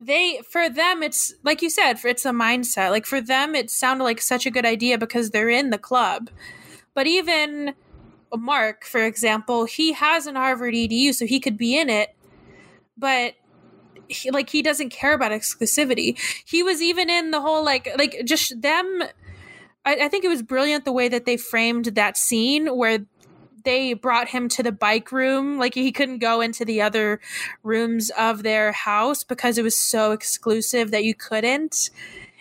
they 0.02 0.41
for 0.49 0.68
them, 0.68 1.04
it's 1.04 1.34
like 1.43 1.62
you 1.62 1.70
said, 1.70 1.99
it's 2.04 2.26
a 2.26 2.32
mindset. 2.32 2.89
Like 2.89 3.06
for 3.06 3.22
them, 3.22 3.54
it 3.54 3.70
sounded 3.70 4.04
like 4.04 4.20
such 4.20 4.47
a 4.47 4.52
good 4.52 4.66
idea 4.66 4.97
because 4.97 5.30
they're 5.30 5.49
in 5.49 5.70
the 5.70 5.78
club. 5.78 6.32
But 6.95 7.06
even 7.06 7.76
Mark, 8.36 8.84
for 8.84 9.06
example, 9.06 9.66
he 9.66 9.93
has 9.93 10.26
an 10.26 10.36
Harvard 10.36 10.74
EDU, 10.74 11.14
so 11.14 11.26
he 11.26 11.39
could 11.39 11.56
be 11.58 11.78
in 11.78 11.89
it. 11.89 12.16
But 12.97 13.36
he, 14.08 14.32
like 14.32 14.49
he 14.49 14.64
doesn't 14.64 14.89
care 14.89 15.14
about 15.14 15.32
exclusivity. 15.32 16.20
He 16.45 16.64
was 16.64 16.82
even 16.82 17.10
in 17.10 17.30
the 17.30 17.39
whole 17.39 17.64
like 17.64 17.88
like 17.97 18.24
just 18.26 18.60
them. 18.60 19.04
I, 19.86 19.95
I 20.06 20.08
think 20.10 20.26
it 20.26 20.30
was 20.30 20.41
brilliant 20.41 20.84
the 20.84 20.91
way 20.91 21.10
that 21.10 21.26
they 21.26 21.38
framed 21.38 21.86
that 21.86 22.18
scene 22.18 22.76
where 22.76 23.06
they 23.64 23.93
brought 23.93 24.30
him 24.30 24.49
to 24.49 24.64
the 24.64 24.72
bike 24.72 25.12
room. 25.12 25.57
Like 25.57 25.74
he 25.74 25.91
couldn't 25.91 26.20
go 26.20 26.41
into 26.41 26.66
the 26.66 26.82
other 26.82 27.20
rooms 27.64 28.09
of 28.18 28.43
their 28.43 28.72
house 28.72 29.24
because 29.24 29.57
it 29.57 29.64
was 29.64 29.78
so 29.78 30.12
exclusive 30.12 30.91
that 30.91 31.03
you 31.03 31.14
couldn't. 31.14 31.89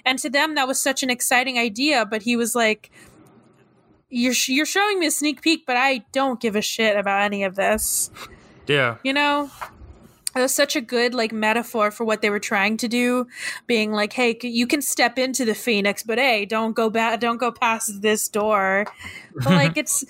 And 0.04 0.18
to 0.20 0.30
them, 0.30 0.54
that 0.54 0.66
was 0.66 0.80
such 0.80 1.02
an 1.02 1.10
exciting 1.10 1.58
idea. 1.58 2.06
But 2.06 2.22
he 2.22 2.36
was 2.36 2.54
like, 2.54 2.90
"You're 4.08 4.34
sh- 4.34 4.50
you're 4.50 4.66
showing 4.66 4.98
me 4.98 5.06
a 5.06 5.10
sneak 5.10 5.42
peek, 5.42 5.66
but 5.66 5.76
I 5.76 6.04
don't 6.12 6.40
give 6.40 6.56
a 6.56 6.62
shit 6.62 6.96
about 6.96 7.22
any 7.22 7.44
of 7.44 7.56
this." 7.56 8.10
Yeah. 8.66 8.96
You 9.02 9.12
know. 9.12 9.50
It 10.36 10.42
was 10.42 10.54
such 10.54 10.76
a 10.76 10.80
good 10.80 11.12
like 11.12 11.32
metaphor 11.32 11.90
for 11.90 12.04
what 12.04 12.22
they 12.22 12.30
were 12.30 12.38
trying 12.38 12.76
to 12.76 12.86
do, 12.88 13.26
being 13.66 13.90
like, 13.90 14.12
"Hey, 14.12 14.38
you 14.40 14.68
can 14.68 14.80
step 14.80 15.18
into 15.18 15.44
the 15.44 15.56
phoenix, 15.56 16.04
but 16.04 16.18
hey, 16.18 16.44
don't 16.44 16.72
go 16.72 16.88
back, 16.88 17.18
don't 17.18 17.38
go 17.38 17.50
past 17.50 18.00
this 18.00 18.28
door." 18.28 18.86
But 19.34 19.46
like, 19.46 19.76
it's, 19.76 20.04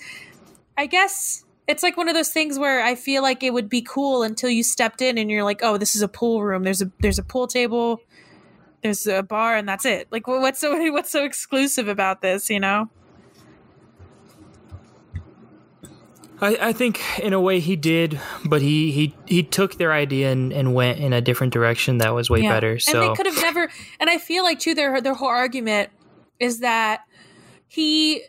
I 0.77 0.85
guess 0.85 1.45
it's 1.67 1.83
like 1.83 1.97
one 1.97 2.09
of 2.09 2.15
those 2.15 2.29
things 2.29 2.57
where 2.57 2.83
I 2.83 2.95
feel 2.95 3.21
like 3.21 3.43
it 3.43 3.53
would 3.53 3.69
be 3.69 3.81
cool 3.81 4.23
until 4.23 4.49
you 4.49 4.63
stepped 4.63 5.01
in 5.01 5.17
and 5.17 5.29
you're 5.29 5.43
like, 5.43 5.61
"Oh, 5.63 5.77
this 5.77 5.95
is 5.95 6.01
a 6.01 6.07
pool 6.07 6.43
room. 6.43 6.63
There's 6.63 6.81
a 6.81 6.91
there's 6.99 7.19
a 7.19 7.23
pool 7.23 7.47
table, 7.47 8.01
there's 8.81 9.05
a 9.07 9.23
bar, 9.23 9.55
and 9.55 9.67
that's 9.67 9.85
it." 9.85 10.07
Like, 10.11 10.27
what's 10.27 10.59
so 10.59 10.91
what's 10.91 11.11
so 11.11 11.23
exclusive 11.23 11.87
about 11.87 12.21
this? 12.21 12.49
You 12.49 12.59
know? 12.59 12.89
I, 16.41 16.57
I 16.59 16.73
think 16.73 16.99
in 17.19 17.33
a 17.33 17.39
way 17.39 17.59
he 17.59 17.75
did, 17.75 18.19
but 18.43 18.61
he 18.63 18.91
he, 18.91 19.15
he 19.27 19.43
took 19.43 19.75
their 19.75 19.93
idea 19.93 20.31
and, 20.31 20.51
and 20.51 20.73
went 20.73 20.99
in 20.99 21.13
a 21.13 21.21
different 21.21 21.53
direction 21.53 21.99
that 21.99 22.15
was 22.15 22.29
way 22.31 22.41
Yeah. 22.41 22.53
better. 22.53 22.71
And 22.71 22.81
So 22.81 22.99
they 22.99 23.09
could 23.15 23.27
have 23.27 23.35
never. 23.35 23.69
And 23.99 24.09
I 24.09 24.17
feel 24.17 24.43
like 24.43 24.59
too 24.59 24.73
their 24.73 24.99
their 25.01 25.13
whole 25.13 25.29
argument 25.29 25.91
is 26.39 26.59
that 26.61 27.01
he 27.67 28.23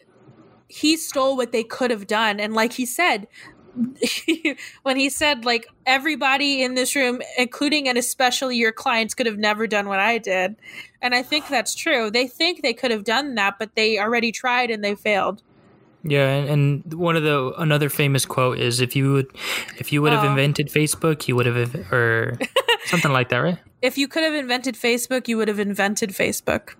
he 0.73 0.97
stole 0.97 1.37
what 1.37 1.53
they 1.53 1.63
could 1.65 1.91
have 1.91 2.07
done, 2.07 2.41
and 2.41 2.55
like 2.55 2.73
he 2.73 2.87
said. 2.87 3.29
when 4.83 4.99
he 4.99 5.09
said 5.09 5.47
like 5.47 5.67
everybody 5.87 6.63
in 6.63 6.75
this 6.75 6.95
room 6.95 7.23
including 7.39 7.89
and 7.89 7.97
especially 7.97 8.55
your 8.59 8.71
clients 8.71 9.15
could 9.15 9.25
have 9.25 9.39
never 9.39 9.67
done 9.67 9.89
what 9.89 9.99
i 9.99 10.19
did 10.19 10.55
and 11.01 11.15
i 11.15 11.23
think 11.23 11.49
that's 11.49 11.75
true 11.75 12.11
they 12.11 12.27
think 12.27 12.61
they 12.61 12.75
could 12.75 12.91
have 12.91 13.03
done 13.03 13.35
that 13.35 13.59
but 13.59 13.75
they 13.75 13.99
already 13.99 14.31
tried 14.31 14.71
and 14.71 14.85
they 14.85 14.95
failed 14.95 15.43
yeah, 16.05 16.29
and, 16.35 16.49
and 16.85 16.95
one 16.95 17.17
of 17.17 17.23
the 17.23 17.55
another 17.57 17.89
famous 17.89 18.27
quote 18.27 18.59
is 18.59 18.81
if 18.81 18.95
you 18.95 19.13
would 19.13 19.29
if 19.79 19.91
you 19.93 20.03
would 20.03 20.13
have 20.13 20.25
Oh. 20.25 20.29
invented 20.31 20.69
Facebook, 20.69 21.29
you 21.29 21.37
would 21.37 21.47
have 21.47 21.75
or 21.93 22.39
something 22.87 23.13
like 23.13 23.29
that, 23.31 23.39
right? 23.39 23.59
if 23.81 23.97
you 23.97 24.07
could 24.07 24.23
have 24.23 24.35
invented 24.35 24.75
facebook 24.75 25.29
you 25.29 25.37
would 25.37 25.49
have 25.49 25.59
invented 25.61 26.11
facebook 26.11 26.75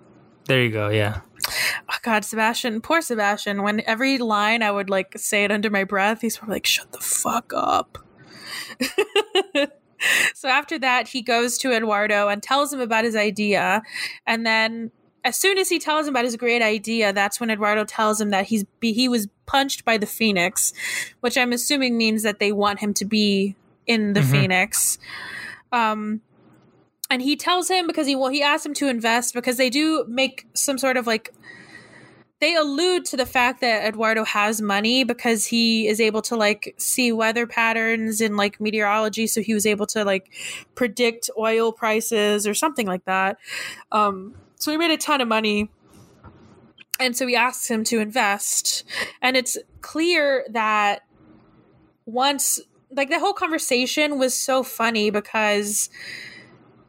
There 0.45 0.61
you 0.61 0.69
go. 0.71 0.89
Yeah. 0.89 1.21
Oh 1.47 1.97
god 2.01 2.23
sebastian 2.25 2.81
poor 2.81 3.01
sebastian 3.01 3.63
when 3.63 3.81
every 3.85 4.17
line 4.17 4.61
i 4.63 4.71
would 4.71 4.89
like 4.89 5.17
say 5.17 5.43
it 5.43 5.51
under 5.51 5.69
my 5.69 5.83
breath 5.83 6.21
he's 6.21 6.37
probably 6.37 6.55
like 6.55 6.65
shut 6.65 6.91
the 6.91 6.99
fuck 6.99 7.51
up 7.55 7.97
so 10.33 10.49
after 10.49 10.77
that, 10.79 11.07
he 11.07 11.21
goes 11.21 11.57
to 11.59 11.71
Eduardo 11.71 12.27
and 12.27 12.41
tells 12.41 12.73
him 12.73 12.79
about 12.79 13.05
his 13.05 13.15
idea. 13.15 13.81
And 14.25 14.45
then 14.45 14.91
as 15.23 15.35
soon 15.35 15.57
as 15.57 15.69
he 15.69 15.79
tells 15.79 16.07
him 16.07 16.13
about 16.13 16.25
his 16.25 16.35
great 16.35 16.61
idea, 16.61 17.13
that's 17.13 17.39
when 17.39 17.49
Eduardo 17.49 17.85
tells 17.85 18.19
him 18.19 18.29
that 18.31 18.45
he's 18.47 18.65
he 18.81 19.07
was 19.07 19.27
punched 19.45 19.85
by 19.85 19.97
the 19.97 20.05
Phoenix, 20.05 20.73
which 21.21 21.37
I'm 21.37 21.53
assuming 21.53 21.97
means 21.97 22.23
that 22.23 22.39
they 22.39 22.51
want 22.51 22.79
him 22.79 22.93
to 22.95 23.05
be 23.05 23.55
in 23.87 24.13
the 24.13 24.21
mm-hmm. 24.21 24.31
Phoenix. 24.31 24.97
Um, 25.71 26.21
and 27.13 27.21
he 27.21 27.35
tells 27.35 27.69
him 27.69 27.85
because 27.85 28.07
he 28.07 28.15
well 28.15 28.29
he 28.29 28.41
asks 28.41 28.65
him 28.65 28.73
to 28.73 28.87
invest 28.87 29.35
because 29.35 29.57
they 29.57 29.69
do 29.69 30.03
make 30.07 30.47
some 30.55 30.79
sort 30.79 30.97
of 30.97 31.05
like 31.05 31.31
they 32.39 32.55
allude 32.55 33.05
to 33.05 33.15
the 33.15 33.25
fact 33.27 33.61
that 33.61 33.85
Eduardo 33.85 34.23
has 34.25 34.63
money 34.63 35.03
because 35.03 35.45
he 35.45 35.87
is 35.87 36.01
able 36.01 36.23
to 36.23 36.35
like 36.35 36.73
see 36.79 37.11
weather 37.11 37.45
patterns 37.45 38.19
in 38.19 38.35
like 38.35 38.59
meteorology. 38.59 39.27
So 39.27 39.41
he 39.43 39.53
was 39.53 39.67
able 39.67 39.85
to 39.87 40.03
like 40.03 40.33
predict 40.73 41.29
oil 41.37 41.71
prices 41.71 42.47
or 42.47 42.55
something 42.55 42.87
like 42.87 43.05
that. 43.05 43.37
Um 43.91 44.33
so 44.55 44.71
he 44.71 44.77
made 44.77 44.89
a 44.89 44.97
ton 44.97 45.21
of 45.21 45.27
money. 45.27 45.69
And 46.99 47.15
so 47.15 47.27
he 47.27 47.35
asks 47.35 47.69
him 47.69 47.83
to 47.85 47.99
invest. 47.99 48.85
And 49.21 49.37
it's 49.37 49.55
clear 49.81 50.45
that 50.49 51.01
once 52.07 52.59
like 52.89 53.11
the 53.11 53.19
whole 53.19 53.33
conversation 53.33 54.17
was 54.17 54.33
so 54.33 54.63
funny 54.63 55.11
because 55.11 55.91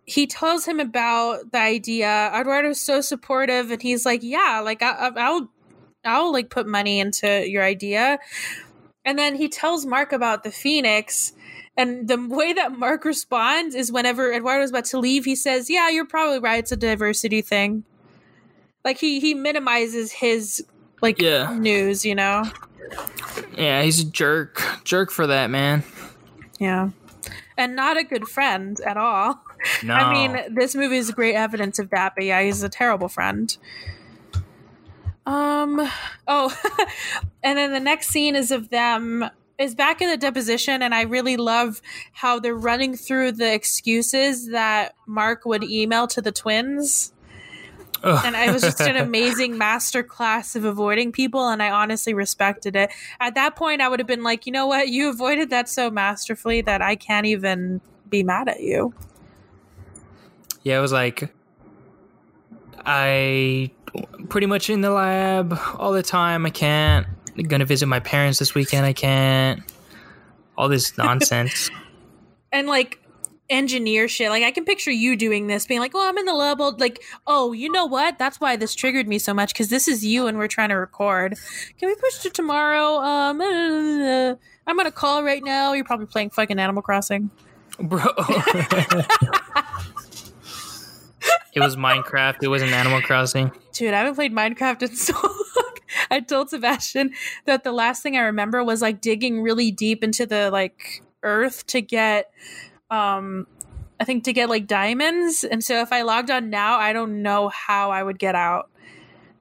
he 0.04 0.26
tells 0.26 0.66
him 0.66 0.80
about 0.80 1.52
the 1.52 1.58
idea. 1.58 2.30
Eduardo's 2.34 2.80
so 2.80 3.00
supportive, 3.00 3.70
and 3.70 3.80
he's 3.80 4.04
like, 4.04 4.22
"Yeah, 4.22 4.60
like 4.64 4.82
I, 4.82 5.10
will 5.10 5.50
I'll 6.04 6.32
like 6.32 6.50
put 6.50 6.66
money 6.66 7.00
into 7.00 7.48
your 7.48 7.62
idea." 7.62 8.18
And 9.04 9.18
then 9.18 9.34
he 9.34 9.48
tells 9.48 9.84
Mark 9.84 10.12
about 10.12 10.44
the 10.44 10.50
Phoenix, 10.50 11.32
and 11.76 12.08
the 12.08 12.16
way 12.28 12.52
that 12.52 12.72
Mark 12.72 13.04
responds 13.04 13.74
is 13.74 13.90
whenever 13.90 14.32
Eduardo's 14.32 14.70
about 14.70 14.86
to 14.86 14.98
leave, 14.98 15.24
he 15.24 15.36
says, 15.36 15.70
"Yeah, 15.70 15.88
you're 15.88 16.06
probably 16.06 16.38
right. 16.38 16.58
It's 16.58 16.72
a 16.72 16.76
diversity 16.76 17.42
thing." 17.42 17.84
Like 18.84 18.98
he 18.98 19.20
he 19.20 19.32
minimizes 19.32 20.12
his 20.12 20.64
like 21.00 21.20
yeah. 21.20 21.56
news, 21.58 22.04
you 22.04 22.14
know. 22.14 22.44
Yeah, 23.56 23.82
he's 23.82 24.00
a 24.00 24.04
jerk. 24.04 24.62
Jerk 24.84 25.10
for 25.10 25.26
that, 25.26 25.50
man. 25.50 25.84
Yeah. 26.58 26.90
And 27.56 27.76
not 27.76 27.96
a 27.96 28.04
good 28.04 28.28
friend 28.28 28.80
at 28.80 28.96
all. 28.96 29.43
No. 29.82 29.94
I 29.94 30.12
mean, 30.12 30.54
this 30.54 30.74
movie 30.74 30.96
is 30.96 31.10
great 31.10 31.34
evidence 31.34 31.78
of 31.78 31.90
that, 31.90 32.14
but 32.14 32.24
yeah, 32.24 32.42
he's 32.42 32.62
a 32.62 32.68
terrible 32.68 33.08
friend. 33.08 33.56
Um 35.26 35.88
oh 36.28 36.54
and 37.42 37.56
then 37.56 37.72
the 37.72 37.80
next 37.80 38.08
scene 38.08 38.36
is 38.36 38.50
of 38.50 38.68
them 38.68 39.24
is 39.56 39.74
back 39.74 40.02
in 40.02 40.10
the 40.10 40.16
deposition 40.16 40.82
and 40.82 40.94
I 40.94 41.02
really 41.02 41.36
love 41.36 41.80
how 42.12 42.38
they're 42.38 42.54
running 42.54 42.94
through 42.96 43.32
the 43.32 43.52
excuses 43.52 44.48
that 44.48 44.94
Mark 45.06 45.46
would 45.46 45.64
email 45.64 46.06
to 46.08 46.20
the 46.20 46.32
twins. 46.32 47.12
And 48.02 48.36
it 48.36 48.52
was 48.52 48.60
just 48.60 48.82
an 48.82 48.96
amazing 48.96 49.56
master 49.58 50.02
class 50.02 50.54
of 50.56 50.66
avoiding 50.66 51.10
people 51.10 51.48
and 51.48 51.62
i 51.62 51.70
honestly 51.70 52.12
respected 52.12 52.76
it. 52.76 52.90
At 53.18 53.34
that 53.36 53.56
point 53.56 53.80
i 53.80 53.88
would 53.88 54.00
have 54.00 54.06
been 54.06 54.24
like 54.24 54.44
you 54.44 54.52
know 54.52 54.66
what? 54.66 54.88
You 54.88 55.08
avoided 55.08 55.48
that 55.50 55.70
so 55.70 55.90
masterfully 55.90 56.60
that 56.60 56.82
i 56.82 56.96
can't 56.96 57.24
even 57.24 57.80
be 58.10 58.22
mad 58.22 58.48
at 58.48 58.60
you 58.60 58.92
yeah 60.64 60.76
it 60.76 60.80
was 60.80 60.92
like 60.92 61.32
i 62.84 63.70
pretty 64.28 64.46
much 64.46 64.68
in 64.68 64.80
the 64.80 64.90
lab 64.90 65.56
all 65.78 65.92
the 65.92 66.02
time 66.02 66.44
i 66.44 66.50
can't 66.50 67.06
I'm 67.36 67.44
gonna 67.44 67.64
visit 67.64 67.86
my 67.86 68.00
parents 68.00 68.38
this 68.38 68.54
weekend 68.54 68.84
i 68.84 68.92
can't 68.92 69.62
all 70.58 70.68
this 70.68 70.98
nonsense 70.98 71.70
and 72.52 72.66
like 72.66 73.00
engineer 73.50 74.08
shit. 74.08 74.30
Like 74.30 74.42
I 74.42 74.50
can 74.50 74.64
picture 74.64 74.90
you 74.90 75.16
doing 75.16 75.46
this, 75.46 75.66
being 75.66 75.80
like, 75.80 75.92
"Oh, 75.94 76.08
I'm 76.08 76.18
in 76.18 76.26
the 76.26 76.34
lab." 76.34 76.60
Like, 76.80 77.02
oh, 77.26 77.52
you 77.52 77.70
know 77.70 77.86
what? 77.86 78.18
That's 78.18 78.40
why 78.40 78.56
this 78.56 78.74
triggered 78.74 79.08
me 79.08 79.18
so 79.18 79.34
much 79.34 79.52
because 79.52 79.68
this 79.68 79.88
is 79.88 80.04
you 80.04 80.26
and 80.26 80.38
we're 80.38 80.48
trying 80.48 80.70
to 80.70 80.76
record. 80.76 81.36
Can 81.78 81.88
we 81.88 81.94
push 81.96 82.18
to 82.20 82.30
tomorrow? 82.30 82.96
Um, 82.96 83.40
uh, 83.40 84.34
I'm 84.66 84.76
gonna 84.76 84.92
call 84.92 85.22
right 85.22 85.42
now. 85.42 85.72
You're 85.72 85.84
probably 85.84 86.06
playing 86.06 86.30
fucking 86.30 86.58
Animal 86.58 86.82
Crossing, 86.82 87.30
bro. 87.78 88.02
it 91.54 91.60
was 91.60 91.76
Minecraft. 91.76 92.42
It 92.42 92.48
wasn't 92.48 92.72
Animal 92.72 93.00
Crossing. 93.00 93.52
Dude, 93.72 93.94
I 93.94 93.98
haven't 93.98 94.14
played 94.14 94.32
Minecraft 94.32 94.82
in 94.82 94.96
so 94.96 95.14
long. 95.14 95.74
I 96.10 96.20
told 96.20 96.50
Sebastian 96.50 97.12
that 97.44 97.64
the 97.64 97.72
last 97.72 98.02
thing 98.02 98.16
I 98.16 98.22
remember 98.22 98.64
was 98.64 98.82
like 98.82 99.00
digging 99.00 99.42
really 99.42 99.70
deep 99.70 100.02
into 100.02 100.26
the 100.26 100.50
like 100.50 101.02
earth 101.22 101.66
to 101.68 101.80
get 101.80 102.30
um 102.90 103.46
I 104.00 104.04
think 104.04 104.24
to 104.24 104.32
get 104.32 104.48
like 104.48 104.66
diamonds. 104.66 105.44
And 105.44 105.62
so 105.62 105.80
if 105.80 105.92
I 105.92 106.02
logged 106.02 106.30
on 106.30 106.50
now, 106.50 106.78
I 106.78 106.92
don't 106.92 107.22
know 107.22 107.48
how 107.48 107.90
I 107.90 108.02
would 108.02 108.18
get 108.18 108.34
out. 108.34 108.70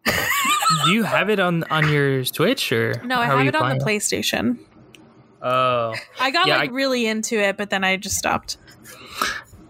Do 0.05 0.91
you 0.91 1.03
have 1.03 1.29
it 1.29 1.39
on 1.39 1.63
on 1.65 1.89
your 1.89 2.23
Switch 2.25 2.71
or 2.71 3.01
no? 3.03 3.19
I 3.19 3.25
have 3.25 3.47
it 3.47 3.55
on 3.55 3.77
the 3.77 3.83
PlayStation. 3.83 4.59
Oh, 5.41 5.93
I 6.19 6.31
got 6.31 6.47
yeah, 6.47 6.57
like 6.57 6.69
I, 6.69 6.73
really 6.73 7.05
into 7.05 7.37
it, 7.37 7.57
but 7.57 7.69
then 7.69 7.83
I 7.83 7.97
just 7.97 8.17
stopped. 8.17 8.57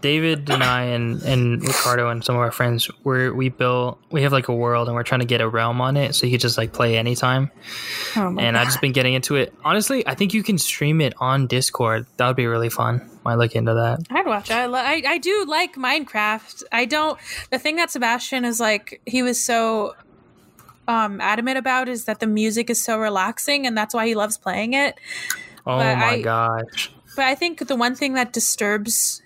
David 0.04 0.50
and 0.50 0.62
I 0.62 0.82
and, 0.82 1.22
and 1.22 1.66
Ricardo 1.66 2.10
and 2.10 2.22
some 2.22 2.34
of 2.34 2.42
our 2.42 2.52
friends 2.52 2.90
we 3.04 3.30
we 3.30 3.48
built 3.48 3.98
we 4.10 4.20
have 4.20 4.32
like 4.32 4.48
a 4.48 4.54
world 4.54 4.86
and 4.86 4.94
we're 4.94 5.02
trying 5.02 5.22
to 5.22 5.26
get 5.26 5.40
a 5.40 5.48
realm 5.48 5.80
on 5.80 5.96
it 5.96 6.14
so 6.14 6.26
you 6.26 6.32
could 6.32 6.42
just 6.42 6.58
like 6.58 6.74
play 6.74 6.98
anytime. 6.98 7.50
Oh 8.14 8.36
and 8.38 8.58
I've 8.58 8.66
just 8.66 8.82
been 8.82 8.92
getting 8.92 9.14
into 9.14 9.36
it. 9.36 9.54
Honestly, 9.64 10.06
I 10.06 10.14
think 10.14 10.34
you 10.34 10.42
can 10.42 10.58
stream 10.58 11.00
it 11.00 11.14
on 11.20 11.46
Discord. 11.46 12.04
That 12.18 12.26
would 12.26 12.36
be 12.36 12.46
really 12.46 12.68
fun. 12.68 13.00
Might 13.24 13.36
look 13.36 13.54
into 13.54 13.72
that. 13.72 14.00
I'd 14.10 14.26
watch. 14.26 14.50
I, 14.50 14.66
I 14.66 15.02
I 15.08 15.16
do 15.16 15.46
like 15.48 15.74
Minecraft. 15.76 16.64
I 16.70 16.84
don't. 16.84 17.18
The 17.50 17.58
thing 17.58 17.76
that 17.76 17.90
Sebastian 17.90 18.44
is 18.44 18.60
like, 18.60 19.00
he 19.06 19.22
was 19.22 19.42
so 19.42 19.94
um 20.86 21.18
adamant 21.22 21.56
about 21.56 21.88
is 21.88 22.04
that 22.04 22.20
the 22.20 22.26
music 22.26 22.68
is 22.68 22.84
so 22.84 22.98
relaxing 22.98 23.66
and 23.66 23.74
that's 23.74 23.94
why 23.94 24.06
he 24.06 24.14
loves 24.14 24.36
playing 24.36 24.74
it. 24.74 25.00
Oh 25.66 25.78
but 25.78 25.96
my 25.96 26.16
I, 26.16 26.20
gosh. 26.20 26.92
But 27.16 27.24
I 27.24 27.34
think 27.34 27.66
the 27.66 27.76
one 27.76 27.94
thing 27.94 28.12
that 28.14 28.34
disturbs 28.34 29.22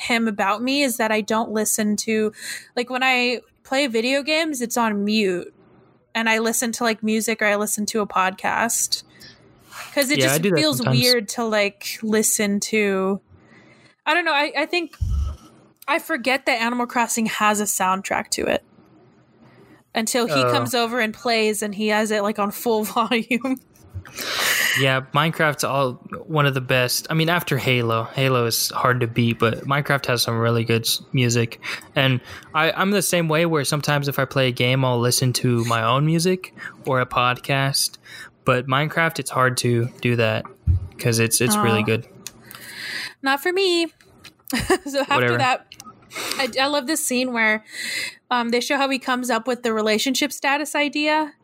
him 0.00 0.26
about 0.26 0.62
me 0.62 0.82
is 0.82 0.96
that 0.96 1.12
I 1.12 1.20
don't 1.20 1.50
listen 1.50 1.96
to 1.96 2.32
like 2.76 2.90
when 2.90 3.02
I 3.02 3.40
play 3.64 3.86
video 3.86 4.22
games, 4.22 4.60
it's 4.60 4.76
on 4.76 5.04
mute. 5.04 5.54
And 6.14 6.28
I 6.28 6.38
listen 6.38 6.72
to 6.72 6.84
like 6.84 7.02
music 7.02 7.40
or 7.40 7.46
I 7.46 7.56
listen 7.56 7.86
to 7.86 8.00
a 8.00 8.06
podcast. 8.06 9.04
Because 9.88 10.10
it 10.10 10.18
yeah, 10.18 10.38
just 10.38 10.42
feels 10.42 10.84
weird 10.84 11.28
to 11.30 11.44
like 11.44 11.98
listen 12.02 12.58
to. 12.60 13.20
I 14.04 14.14
don't 14.14 14.24
know. 14.24 14.32
I, 14.32 14.52
I 14.56 14.66
think 14.66 14.96
I 15.86 16.00
forget 16.00 16.46
that 16.46 16.60
Animal 16.60 16.86
Crossing 16.86 17.26
has 17.26 17.60
a 17.60 17.64
soundtrack 17.64 18.28
to 18.30 18.46
it. 18.46 18.64
Until 19.94 20.26
he 20.26 20.34
uh, 20.34 20.52
comes 20.52 20.74
over 20.74 21.00
and 21.00 21.12
plays 21.14 21.62
and 21.62 21.74
he 21.74 21.88
has 21.88 22.10
it 22.10 22.22
like 22.22 22.38
on 22.38 22.50
full 22.50 22.84
volume 22.96 23.60
yeah, 24.78 25.02
Minecraft's 25.12 25.64
all 25.64 25.94
one 26.26 26.46
of 26.46 26.54
the 26.54 26.60
best. 26.60 27.06
I 27.10 27.14
mean, 27.14 27.28
after 27.28 27.58
Halo, 27.58 28.04
Halo 28.04 28.46
is 28.46 28.70
hard 28.70 29.00
to 29.00 29.06
beat, 29.06 29.38
but 29.38 29.64
Minecraft 29.64 30.06
has 30.06 30.22
some 30.22 30.38
really 30.38 30.64
good 30.64 30.88
music. 31.12 31.60
And 31.94 32.20
I, 32.54 32.72
I'm 32.72 32.90
the 32.90 33.02
same 33.02 33.28
way 33.28 33.46
where 33.46 33.64
sometimes 33.64 34.08
if 34.08 34.18
I 34.18 34.24
play 34.24 34.48
a 34.48 34.52
game, 34.52 34.84
I'll 34.84 35.00
listen 35.00 35.32
to 35.34 35.64
my 35.64 35.82
own 35.82 36.06
music 36.06 36.54
or 36.86 37.00
a 37.00 37.06
podcast. 37.06 37.98
But 38.44 38.66
Minecraft, 38.66 39.18
it's 39.18 39.30
hard 39.30 39.56
to 39.58 39.88
do 40.00 40.16
that 40.16 40.44
because 40.90 41.18
it's 41.18 41.40
it's 41.40 41.56
really 41.56 41.82
good. 41.82 42.06
Not 43.22 43.42
for 43.42 43.52
me. 43.52 43.86
so 44.86 45.00
after 45.00 45.14
Whatever. 45.14 45.38
that, 45.38 45.66
I, 46.36 46.48
I 46.60 46.66
love 46.66 46.86
this 46.86 47.04
scene 47.04 47.32
where 47.32 47.64
um, 48.30 48.48
they 48.50 48.60
show 48.60 48.76
how 48.76 48.88
he 48.88 48.98
comes 48.98 49.30
up 49.30 49.46
with 49.46 49.62
the 49.62 49.72
relationship 49.72 50.32
status 50.32 50.74
idea 50.74 51.34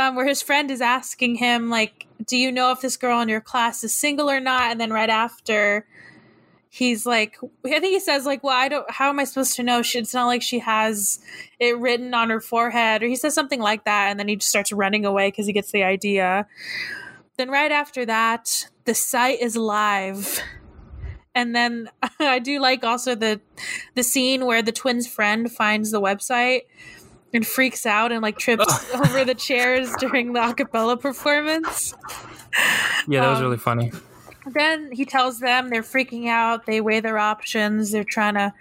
um, 0.00 0.14
where 0.14 0.26
his 0.26 0.40
friend 0.40 0.70
is 0.70 0.80
asking 0.80 1.36
him 1.36 1.68
like, 1.68 2.06
"Do 2.26 2.36
you 2.36 2.50
know 2.50 2.72
if 2.72 2.80
this 2.80 2.96
girl 2.96 3.20
in 3.20 3.28
your 3.28 3.42
class 3.42 3.84
is 3.84 3.92
single 3.92 4.30
or 4.30 4.40
not?" 4.40 4.70
And 4.70 4.80
then 4.80 4.92
right 4.92 5.10
after, 5.10 5.86
he's 6.70 7.04
like, 7.04 7.36
I 7.64 7.80
think 7.80 7.92
he 7.92 8.00
says 8.00 8.24
like, 8.24 8.42
"Well, 8.42 8.56
I 8.56 8.68
don't. 8.68 8.90
How 8.90 9.10
am 9.10 9.20
I 9.20 9.24
supposed 9.24 9.56
to 9.56 9.62
know? 9.62 9.82
she, 9.82 9.98
It's 9.98 10.14
not 10.14 10.26
like 10.26 10.42
she 10.42 10.60
has 10.60 11.20
it 11.58 11.78
written 11.78 12.14
on 12.14 12.30
her 12.30 12.40
forehead." 12.40 13.02
Or 13.02 13.06
he 13.06 13.16
says 13.16 13.34
something 13.34 13.60
like 13.60 13.84
that, 13.84 14.10
and 14.10 14.18
then 14.18 14.26
he 14.26 14.36
just 14.36 14.50
starts 14.50 14.72
running 14.72 15.04
away 15.04 15.28
because 15.28 15.46
he 15.46 15.52
gets 15.52 15.70
the 15.70 15.84
idea. 15.84 16.46
Then 17.36 17.50
right 17.50 17.72
after 17.72 18.06
that, 18.06 18.68
the 18.86 18.94
site 18.94 19.40
is 19.40 19.56
live 19.56 20.40
and 21.34 21.54
then 21.54 21.88
I 22.20 22.38
do 22.38 22.58
like 22.58 22.84
also 22.84 23.14
the 23.14 23.40
the 23.94 24.02
scene 24.02 24.46
where 24.46 24.62
the 24.62 24.72
twins' 24.72 25.06
friend 25.06 25.50
finds 25.50 25.90
the 25.90 26.00
website 26.00 26.62
and 27.32 27.46
freaks 27.46 27.86
out 27.86 28.12
and 28.12 28.22
like 28.22 28.38
trips 28.38 28.92
over 28.94 29.24
the 29.24 29.34
chairs 29.34 29.92
during 29.98 30.32
the 30.32 30.40
acapella 30.40 31.00
performance. 31.00 31.94
Yeah, 33.08 33.20
that 33.20 33.30
was 33.30 33.38
um, 33.38 33.44
really 33.44 33.58
funny. 33.58 33.92
Then 34.46 34.90
he 34.92 35.04
tells 35.04 35.40
them 35.40 35.68
they're 35.68 35.82
freaking 35.82 36.28
out. 36.28 36.66
They 36.66 36.80
weigh 36.80 37.00
their 37.00 37.18
options. 37.18 37.92
They're 37.92 38.04
trying 38.04 38.34
to 38.34 38.52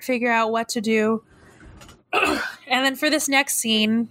figure 0.00 0.30
out 0.30 0.50
what 0.50 0.68
to 0.70 0.80
do. 0.80 1.22
and 2.12 2.84
then 2.84 2.96
for 2.96 3.08
this 3.08 3.28
next 3.28 3.56
scene, 3.56 4.08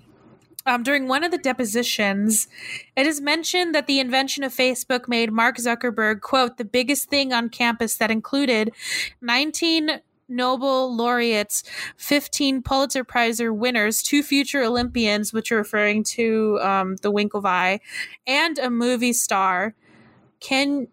Um, 0.64 0.84
during 0.84 1.08
one 1.08 1.24
of 1.24 1.32
the 1.32 1.40
depositions, 1.40 2.48
it 2.96 3.08
is 3.08 3.20
mentioned 3.20 3.74
that 3.74 3.88
the 3.88 4.00
invention 4.00 4.44
of 4.44 4.54
Facebook 4.54 5.08
made 5.08 5.32
Mark 5.32 5.58
Zuckerberg, 5.58 6.22
quote, 6.22 6.58
the 6.58 6.66
biggest 6.66 7.10
thing 7.10 7.34
on 7.34 7.50
campus 7.50 7.98
that 7.98 8.12
included 8.12 8.72
19 9.22 10.02
Nobel 10.32 10.96
laureates, 10.96 11.64
15 11.98 12.64
Pulitzer 12.64 13.04
Prize 13.04 13.42
winners, 13.42 14.02
two 14.02 14.24
future 14.24 14.64
Olympians, 14.64 15.34
which 15.34 15.52
are 15.52 15.58
referring 15.58 16.04
to 16.06 16.60
um, 16.62 16.96
the 16.98 17.12
Winklevi, 17.12 17.80
and 18.26 18.58
a 18.60 18.70
movie 18.70 19.14
star. 19.14 19.76
Can 20.40 20.88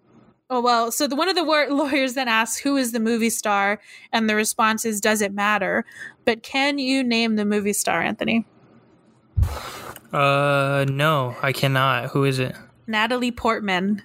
Oh 0.50 0.62
well, 0.62 0.90
so 0.90 1.06
the 1.06 1.14
one 1.14 1.28
of 1.28 1.34
the 1.36 1.42
lawyers 1.70 2.14
then 2.14 2.28
asks, 2.28 2.58
"Who 2.58 2.76
is 2.76 2.92
the 2.92 3.00
movie 3.00 3.30
star?" 3.30 3.80
and 4.12 4.28
the 4.28 4.34
response 4.34 4.84
is, 4.84 5.00
"Does 5.00 5.20
it 5.20 5.32
matter?" 5.32 5.84
But 6.24 6.42
can 6.42 6.78
you 6.78 7.04
name 7.04 7.36
the 7.36 7.44
movie 7.44 7.74
star, 7.74 8.00
Anthony? 8.00 8.46
Uh, 10.12 10.86
no, 10.88 11.36
I 11.42 11.52
cannot. 11.52 12.10
Who 12.10 12.24
is 12.24 12.38
it? 12.38 12.56
Natalie 12.86 13.30
Portman. 13.30 14.02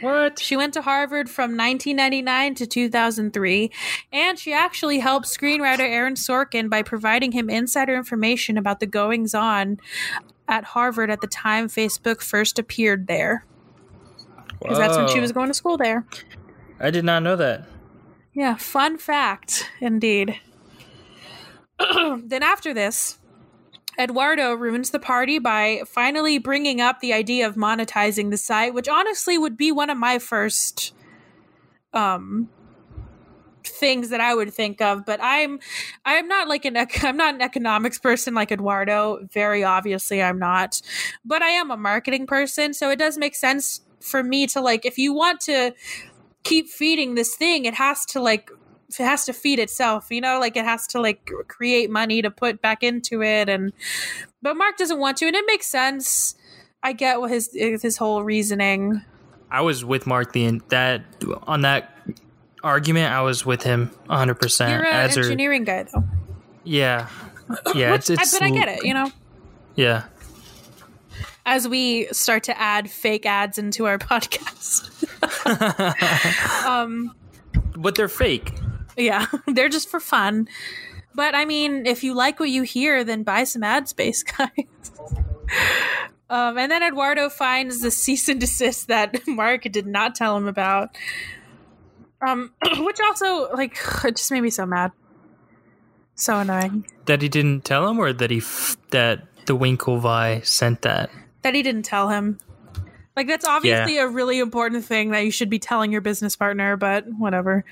What? 0.00 0.38
She 0.38 0.56
went 0.56 0.74
to 0.74 0.82
Harvard 0.82 1.28
from 1.28 1.56
1999 1.56 2.54
to 2.56 2.66
2003, 2.66 3.70
and 4.12 4.38
she 4.38 4.52
actually 4.52 5.00
helped 5.00 5.26
screenwriter 5.26 5.80
Aaron 5.80 6.14
Sorkin 6.14 6.70
by 6.70 6.82
providing 6.82 7.32
him 7.32 7.50
insider 7.50 7.96
information 7.96 8.56
about 8.56 8.80
the 8.80 8.86
goings 8.86 9.34
on 9.34 9.78
at 10.46 10.64
Harvard 10.64 11.10
at 11.10 11.20
the 11.20 11.26
time 11.26 11.68
Facebook 11.68 12.22
first 12.22 12.58
appeared 12.58 13.06
there. 13.06 13.44
Because 14.60 14.78
that's 14.78 14.96
when 14.96 15.08
she 15.08 15.20
was 15.20 15.32
going 15.32 15.48
to 15.48 15.54
school 15.54 15.76
there. 15.76 16.04
I 16.80 16.90
did 16.90 17.04
not 17.04 17.22
know 17.22 17.36
that. 17.36 17.66
Yeah, 18.32 18.56
fun 18.56 18.98
fact 18.98 19.70
indeed. 19.80 20.40
then 21.78 22.42
after 22.42 22.72
this, 22.72 23.18
Eduardo 23.98 24.54
ruins 24.54 24.90
the 24.90 24.98
party 24.98 25.38
by 25.38 25.82
finally 25.86 26.38
bringing 26.38 26.80
up 26.80 27.00
the 27.00 27.12
idea 27.12 27.46
of 27.46 27.56
monetizing 27.56 28.30
the 28.30 28.36
site, 28.36 28.74
which 28.74 28.88
honestly 28.88 29.36
would 29.36 29.56
be 29.56 29.72
one 29.72 29.90
of 29.90 29.98
my 29.98 30.18
first 30.18 30.94
um 31.92 32.48
things 33.64 34.10
that 34.10 34.20
I 34.20 34.34
would 34.34 34.52
think 34.52 34.80
of, 34.80 35.04
but 35.04 35.20
I'm 35.22 35.58
I'm 36.04 36.28
not 36.28 36.48
like 36.48 36.64
an 36.64 36.76
I'm 37.02 37.16
not 37.16 37.34
an 37.34 37.42
economics 37.42 37.98
person 37.98 38.34
like 38.34 38.52
Eduardo. 38.52 39.26
Very 39.32 39.64
obviously, 39.64 40.22
I'm 40.22 40.38
not, 40.38 40.80
but 41.24 41.42
I 41.42 41.50
am 41.50 41.70
a 41.70 41.76
marketing 41.76 42.26
person, 42.26 42.74
so 42.74 42.90
it 42.90 42.98
does 42.98 43.18
make 43.18 43.34
sense 43.34 43.80
for 44.00 44.22
me 44.22 44.46
to 44.46 44.60
like 44.60 44.86
if 44.86 44.98
you 44.98 45.12
want 45.12 45.40
to 45.40 45.74
keep 46.44 46.68
feeding 46.68 47.14
this 47.14 47.34
thing, 47.34 47.64
it 47.64 47.74
has 47.74 48.04
to 48.06 48.20
like 48.20 48.50
it 48.88 48.98
has 48.98 49.24
to 49.26 49.32
feed 49.32 49.58
itself, 49.58 50.06
you 50.10 50.20
know, 50.20 50.40
like 50.40 50.56
it 50.56 50.64
has 50.64 50.86
to 50.88 51.00
like 51.00 51.30
create 51.46 51.90
money 51.90 52.22
to 52.22 52.30
put 52.30 52.62
back 52.62 52.82
into 52.82 53.22
it 53.22 53.48
and 53.48 53.72
but 54.40 54.56
Mark 54.56 54.76
doesn't 54.76 54.98
want 54.98 55.18
to 55.18 55.26
and 55.26 55.36
it 55.36 55.44
makes 55.46 55.66
sense. 55.66 56.34
I 56.82 56.92
get 56.92 57.20
what 57.20 57.30
his 57.30 57.50
his 57.52 57.96
whole 57.96 58.22
reasoning. 58.22 59.02
I 59.50 59.62
was 59.62 59.84
with 59.84 60.06
Mark 60.06 60.32
the 60.32 60.60
that 60.68 61.02
on 61.46 61.62
that 61.62 61.96
argument. 62.62 63.12
I 63.12 63.22
was 63.22 63.44
with 63.44 63.62
him 63.62 63.90
100. 64.06 64.34
percent 64.34 64.72
You're 64.72 64.86
an 64.86 65.10
engineering 65.10 65.64
guy, 65.64 65.84
though. 65.84 66.04
Yeah, 66.64 67.08
yeah. 67.74 67.94
It's, 67.94 68.10
it's, 68.10 68.32
but 68.32 68.42
I 68.42 68.50
get 68.50 68.68
it. 68.68 68.84
You 68.84 68.94
know. 68.94 69.10
Yeah. 69.74 70.04
As 71.46 71.66
we 71.66 72.08
start 72.12 72.44
to 72.44 72.60
add 72.60 72.90
fake 72.90 73.24
ads 73.24 73.58
into 73.58 73.86
our 73.86 73.98
podcast. 73.98 74.84
um, 76.66 77.14
but 77.76 77.94
they're 77.94 78.08
fake. 78.08 78.52
Yeah, 78.98 79.26
they're 79.46 79.68
just 79.68 79.88
for 79.88 80.00
fun. 80.00 80.48
But 81.14 81.34
I 81.34 81.44
mean, 81.44 81.86
if 81.86 82.04
you 82.04 82.14
like 82.14 82.38
what 82.38 82.50
you 82.50 82.62
hear, 82.62 83.04
then 83.04 83.22
buy 83.22 83.44
some 83.44 83.62
ad 83.62 83.88
space, 83.88 84.22
guys. 84.38 84.50
um, 86.28 86.58
and 86.58 86.70
then 86.70 86.82
Eduardo 86.82 87.28
finds 87.28 87.80
the 87.80 87.90
cease 87.90 88.28
and 88.28 88.40
desist 88.40 88.88
that 88.88 89.16
Mark 89.26 89.62
did 89.62 89.86
not 89.86 90.14
tell 90.14 90.36
him 90.36 90.46
about. 90.46 90.90
Um, 92.20 92.52
which 92.78 92.98
also 93.00 93.50
like 93.52 93.78
it 94.04 94.16
just 94.16 94.30
made 94.30 94.42
me 94.42 94.50
so 94.50 94.66
mad, 94.66 94.92
so 96.16 96.38
annoying. 96.38 96.86
That 97.06 97.22
he 97.22 97.28
didn't 97.28 97.64
tell 97.64 97.88
him, 97.88 97.98
or 97.98 98.12
that 98.12 98.30
he 98.30 98.38
f- 98.38 98.76
that 98.90 99.26
the 99.46 99.56
Winklevi 99.56 100.44
sent 100.44 100.82
that. 100.82 101.10
That 101.42 101.54
he 101.54 101.62
didn't 101.62 101.84
tell 101.84 102.08
him. 102.08 102.38
Like 103.16 103.26
that's 103.26 103.44
obviously 103.44 103.96
yeah. 103.96 104.04
a 104.04 104.08
really 104.08 104.38
important 104.38 104.84
thing 104.84 105.10
that 105.10 105.24
you 105.24 105.32
should 105.32 105.50
be 105.50 105.58
telling 105.58 105.90
your 105.90 106.00
business 106.00 106.36
partner, 106.36 106.76
but 106.76 107.04
whatever. 107.18 107.64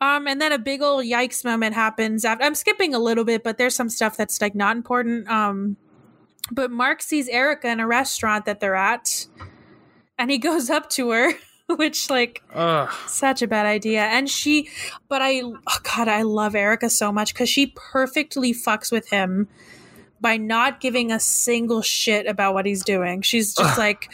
Um, 0.00 0.26
and 0.26 0.40
then 0.40 0.52
a 0.52 0.58
big 0.58 0.80
old 0.80 1.04
yikes 1.04 1.44
moment 1.44 1.74
happens. 1.74 2.24
After, 2.24 2.44
I'm 2.44 2.54
skipping 2.54 2.94
a 2.94 2.98
little 2.98 3.24
bit, 3.24 3.42
but 3.42 3.58
there's 3.58 3.74
some 3.74 3.90
stuff 3.90 4.16
that's 4.16 4.40
like 4.40 4.54
not 4.54 4.76
important. 4.76 5.28
Um, 5.28 5.76
but 6.50 6.70
Mark 6.70 7.02
sees 7.02 7.28
Erica 7.28 7.68
in 7.68 7.80
a 7.80 7.86
restaurant 7.86 8.46
that 8.46 8.60
they're 8.60 8.74
at, 8.74 9.26
and 10.18 10.30
he 10.30 10.38
goes 10.50 10.70
up 10.70 10.88
to 10.90 11.10
her, 11.10 11.32
which 11.76 12.08
like 12.08 12.42
Ugh. 12.54 12.90
such 13.06 13.42
a 13.42 13.46
bad 13.46 13.66
idea. 13.66 14.02
And 14.02 14.28
she, 14.28 14.70
but 15.08 15.20
I, 15.20 15.42
oh 15.42 15.78
God, 15.82 16.08
I 16.08 16.22
love 16.22 16.54
Erica 16.54 16.88
so 16.88 17.12
much 17.12 17.34
because 17.34 17.50
she 17.50 17.74
perfectly 17.76 18.54
fucks 18.54 18.90
with 18.90 19.10
him 19.10 19.48
by 20.20 20.36
not 20.36 20.80
giving 20.80 21.10
a 21.10 21.20
single 21.20 21.80
shit 21.82 22.26
about 22.26 22.52
what 22.54 22.66
he's 22.66 22.84
doing. 22.84 23.22
She's 23.22 23.54
just 23.54 23.72
Ugh. 23.72 23.78
like, 23.78 24.12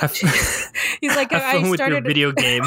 he's 1.00 1.16
like, 1.16 1.32
I 1.32 1.72
started 1.74 2.04
video 2.04 2.32
game. 2.32 2.62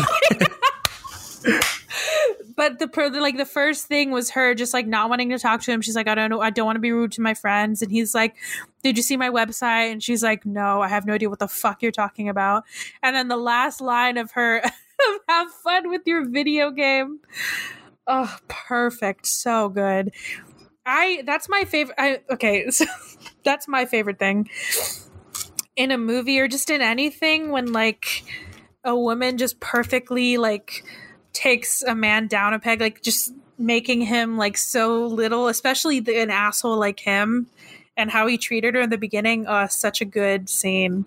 But 2.56 2.80
the 2.80 2.88
like 3.20 3.38
the 3.38 3.45
first 3.45 3.88
thing 3.88 4.12
was 4.12 4.32
her 4.32 4.54
just 4.54 4.74
like 4.74 4.88
not 4.88 5.10
wanting 5.10 5.30
to 5.30 5.39
talk 5.39 5.62
to 5.62 5.72
him. 5.72 5.82
She's 5.82 5.95
like, 5.95 6.08
I 6.08 6.16
don't 6.16 6.30
know, 6.30 6.41
I 6.41 6.49
don't 6.49 6.66
want 6.66 6.76
to 6.76 6.82
be 6.82 6.91
rude 6.91 7.12
to 7.14 7.22
my 7.22 7.34
friends. 7.34 7.82
And 7.82 7.91
he's 7.91 8.14
like, 8.14 8.36
Did 8.84 8.97
you 8.97 9.04
see 9.04 9.18
my 9.18 9.30
website? 9.30 9.91
And 9.91 10.04
she's 10.04 10.24
like, 10.24 10.45
No, 10.45 10.82
I 10.82 10.88
have 10.88 11.06
no 11.06 11.14
idea 11.14 11.30
what 11.30 11.39
the 11.39 11.47
fuck 11.47 11.82
you're 11.82 11.91
talking 11.91 12.30
about. 12.30 12.64
And 13.01 13.16
then 13.16 13.28
the 13.28 13.38
last 13.38 13.82
line 13.82 14.18
of 14.18 14.32
her, 14.32 14.62
have 15.28 15.51
fun 15.51 15.89
with 15.89 16.01
your 16.06 16.28
video 16.28 16.72
game. 16.72 17.20
Oh, 18.08 18.36
perfect, 18.47 19.26
so 19.28 19.70
good. 19.70 20.12
I 20.86 21.24
that's 21.26 21.47
my 21.47 21.66
favorite. 21.66 21.95
I 21.97 22.20
okay, 22.30 22.70
so 22.70 22.86
that's 23.43 23.68
my 23.68 23.86
favorite 23.86 24.20
thing 24.20 24.49
in 25.76 25.91
a 25.91 25.97
movie 25.97 26.39
or 26.39 26.47
just 26.47 26.70
in 26.70 26.82
anything 26.82 27.49
when 27.49 27.72
like 27.72 28.24
a 28.84 28.95
woman 28.95 29.38
just 29.38 29.60
perfectly 29.60 30.38
like 30.38 30.84
takes 31.34 31.84
a 31.84 31.95
man 31.95 32.27
down 32.27 32.53
a 32.53 32.59
peg, 32.59 32.79
like 32.79 33.01
just 33.01 33.34
making 33.57 34.01
him 34.01 34.38
like 34.38 34.57
so 34.57 35.05
little, 35.05 35.47
especially 35.47 35.99
the, 35.99 36.17
an 36.19 36.29
asshole 36.29 36.77
like 36.77 36.99
him, 36.99 37.47
and 37.97 38.11
how 38.11 38.27
he 38.27 38.38
treated 38.38 38.75
her 38.75 38.81
in 38.81 38.89
the 38.89 38.97
beginning. 38.97 39.45
Uh, 39.47 39.67
such 39.67 40.01
a 40.01 40.05
good 40.05 40.49
scene 40.49 41.05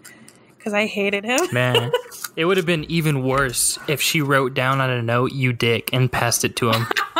because 0.57 0.75
I 0.75 0.87
hated 0.87 1.25
him. 1.25 1.39
Man, 1.53 1.93
it 2.35 2.45
would 2.45 2.57
have 2.57 2.67
been 2.67 2.85
even 2.91 3.23
worse 3.23 3.79
if 3.87 4.03
she 4.03 4.21
wrote 4.21 4.53
down 4.53 4.81
on 4.81 4.91
a 4.91 5.01
note 5.01 5.33
"you 5.33 5.53
dick" 5.53 5.91
and 5.93 6.11
passed 6.11 6.45
it 6.45 6.57
to 6.57 6.73
him. 6.73 6.87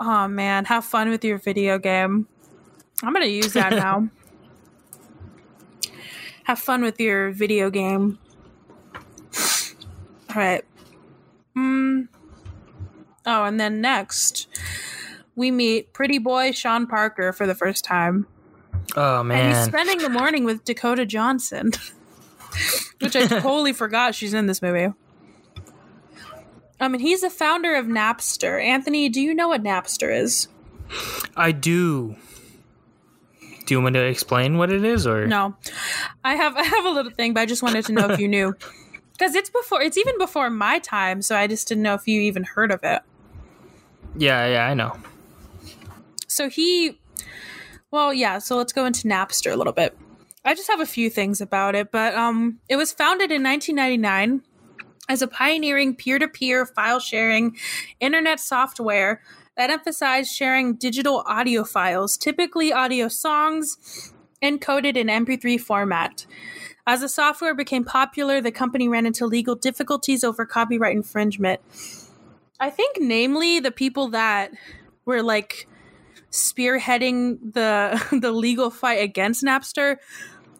oh 0.00 0.28
man, 0.28 0.66
have 0.66 0.84
fun 0.84 1.08
with 1.08 1.24
your 1.24 1.38
video 1.38 1.78
game. 1.78 2.26
I'm 3.02 3.14
gonna 3.14 3.26
use 3.26 3.54
that 3.54 3.70
now. 3.72 4.08
have 6.44 6.58
fun 6.58 6.82
with 6.82 7.00
your 7.00 7.30
video 7.30 7.70
game. 7.70 8.18
All 10.30 10.36
right. 10.36 10.64
Mm. 11.56 12.08
Oh, 13.26 13.44
and 13.44 13.58
then 13.58 13.80
next, 13.80 14.48
we 15.34 15.50
meet 15.50 15.92
pretty 15.92 16.18
boy 16.18 16.52
Sean 16.52 16.86
Parker 16.86 17.32
for 17.32 17.46
the 17.46 17.54
first 17.54 17.84
time. 17.84 18.26
Oh 18.96 19.22
man! 19.22 19.46
And 19.46 19.56
he's 19.56 19.66
spending 19.66 19.98
the 19.98 20.08
morning 20.08 20.44
with 20.44 20.64
Dakota 20.64 21.04
Johnson, 21.04 21.72
which 23.00 23.16
I 23.16 23.26
totally 23.26 23.72
forgot 23.72 24.14
she's 24.14 24.34
in 24.34 24.46
this 24.46 24.62
movie. 24.62 24.92
I 26.80 26.88
mean, 26.88 27.00
he's 27.00 27.20
the 27.20 27.30
founder 27.30 27.74
of 27.74 27.86
Napster. 27.86 28.62
Anthony, 28.62 29.08
do 29.08 29.20
you 29.20 29.34
know 29.34 29.48
what 29.48 29.62
Napster 29.62 30.16
is? 30.16 30.48
I 31.36 31.52
do. 31.52 32.16
Do 33.66 33.74
you 33.74 33.82
want 33.82 33.94
me 33.94 34.00
to 34.00 34.06
explain 34.06 34.56
what 34.56 34.72
it 34.72 34.84
is, 34.84 35.06
or 35.06 35.26
no? 35.26 35.56
I 36.24 36.34
have 36.34 36.56
I 36.56 36.62
have 36.62 36.84
a 36.84 36.90
little 36.90 37.12
thing, 37.12 37.34
but 37.34 37.40
I 37.40 37.46
just 37.46 37.62
wanted 37.62 37.84
to 37.86 37.92
know 37.92 38.10
if 38.10 38.18
you 38.18 38.28
knew 38.28 38.54
because 39.20 39.34
it's 39.34 39.50
before 39.50 39.82
it's 39.82 39.98
even 39.98 40.16
before 40.16 40.48
my 40.48 40.78
time 40.78 41.20
so 41.20 41.36
i 41.36 41.46
just 41.46 41.68
didn't 41.68 41.82
know 41.82 41.94
if 41.94 42.08
you 42.08 42.22
even 42.22 42.42
heard 42.42 42.72
of 42.72 42.80
it. 42.82 43.02
Yeah 44.16 44.46
yeah 44.46 44.66
i 44.66 44.74
know. 44.74 44.96
So 46.26 46.48
he 46.48 46.98
well 47.90 48.14
yeah 48.14 48.38
so 48.38 48.56
let's 48.56 48.72
go 48.72 48.86
into 48.86 49.06
napster 49.06 49.52
a 49.52 49.56
little 49.56 49.74
bit. 49.74 49.96
I 50.42 50.54
just 50.54 50.70
have 50.70 50.80
a 50.80 50.86
few 50.86 51.10
things 51.10 51.40
about 51.42 51.74
it 51.74 51.92
but 51.92 52.14
um 52.14 52.60
it 52.68 52.76
was 52.76 52.92
founded 52.92 53.30
in 53.30 53.42
1999 53.42 54.42
as 55.08 55.20
a 55.20 55.28
pioneering 55.28 55.94
peer-to-peer 55.94 56.64
file 56.64 57.00
sharing 57.00 57.56
internet 58.00 58.40
software 58.40 59.20
that 59.56 59.68
emphasized 59.68 60.32
sharing 60.32 60.76
digital 60.76 61.22
audio 61.26 61.62
files 61.62 62.16
typically 62.16 62.72
audio 62.72 63.06
songs 63.08 64.14
encoded 64.42 64.96
in 64.96 65.08
mp3 65.08 65.60
format 65.60 66.24
as 66.90 67.02
the 67.02 67.08
software 67.08 67.54
became 67.54 67.84
popular, 67.84 68.40
the 68.40 68.50
company 68.50 68.88
ran 68.88 69.06
into 69.06 69.24
legal 69.24 69.54
difficulties 69.54 70.24
over 70.24 70.44
copyright 70.44 70.96
infringement. 70.96 71.60
I 72.58 72.68
think, 72.68 72.96
namely, 72.98 73.60
the 73.60 73.70
people 73.70 74.08
that 74.08 74.50
were 75.04 75.22
like 75.22 75.68
spearheading 76.32 77.54
the 77.54 78.04
the 78.20 78.32
legal 78.32 78.70
fight 78.70 79.00
against 79.00 79.44
Napster. 79.44 79.98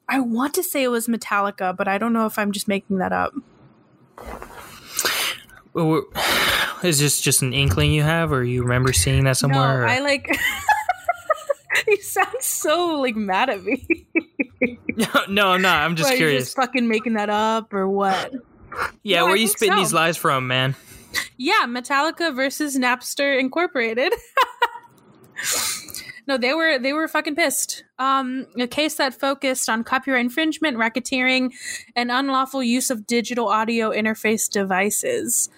I 0.09 0.21
want 0.21 0.55
to 0.55 0.63
say 0.63 0.85
it 0.85 0.89
was 0.89 1.09
Metallica, 1.09 1.77
but 1.77 1.89
I 1.89 1.99
don't 1.99 2.13
know 2.13 2.27
if 2.27 2.39
I'm 2.39 2.53
just 2.53 2.69
making 2.69 2.99
that 2.99 3.13
up. 3.13 3.35
Is 6.85 7.01
this 7.01 7.21
just 7.21 7.43
an 7.43 7.53
inkling 7.53 7.91
you 7.91 8.03
have, 8.03 8.31
or 8.31 8.45
you 8.45 8.63
remember 8.63 8.93
seeing 8.93 9.25
that 9.25 9.37
somewhere? 9.37 9.85
No, 9.85 9.93
I 9.93 9.99
like. 9.99 10.31
you 11.87 11.97
sound 11.99 12.37
so 12.41 13.01
like 13.01 13.17
mad 13.17 13.51
at 13.51 13.63
me. 13.63 14.07
no, 14.97 15.07
no, 15.29 15.49
I'm 15.49 15.63
not. 15.63 15.83
I'm 15.83 15.97
just 15.97 16.11
Why, 16.11 16.17
curious. 16.17 16.41
You 16.41 16.45
just 16.47 16.57
fucking 16.57 16.89
making 16.89 17.15
that 17.15 17.31
up 17.31 17.73
or 17.73 17.89
what? 17.89 18.33
yeah, 19.03 19.21
No, 19.21 19.27
where 19.27 19.35
I 19.35 19.39
you 19.39 19.49
spitting 19.49 19.75
so. 19.75 19.81
these 19.81 19.93
lies 19.93 20.17
from, 20.17 20.47
man? 20.47 20.75
Yeah, 21.37 21.65
Metallica 21.67 22.35
versus 22.35 22.77
Napster 22.77 23.39
Incorporated. 23.39 24.13
no, 26.27 26.37
they 26.37 26.55
were 26.55 26.79
they 26.79 26.93
were 26.93 27.09
fucking 27.09 27.35
pissed. 27.35 27.85
Um, 27.99 28.47
a 28.59 28.67
case 28.67 28.95
that 28.97 29.19
focused 29.19 29.69
on 29.69 29.85
copyright 29.85 30.21
infringement, 30.21 30.77
racketeering, 30.77 31.53
and 31.97 32.11
unlawful 32.11 32.63
use 32.63 32.91
of 32.91 33.07
digital 33.07 33.49
audio 33.49 33.91
interface 33.91 34.49
devices. 34.49 35.49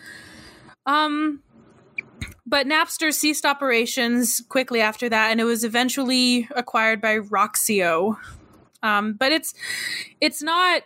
Um, 0.86 1.42
but 2.46 2.66
Napster 2.66 3.12
ceased 3.12 3.46
operations 3.46 4.42
quickly 4.48 4.80
after 4.80 5.08
that, 5.08 5.30
and 5.30 5.40
it 5.40 5.44
was 5.44 5.64
eventually 5.64 6.48
acquired 6.54 7.00
by 7.00 7.18
Roxio. 7.18 8.16
Um, 8.82 9.14
but 9.14 9.32
it's 9.32 9.54
it's 10.20 10.42
not 10.42 10.82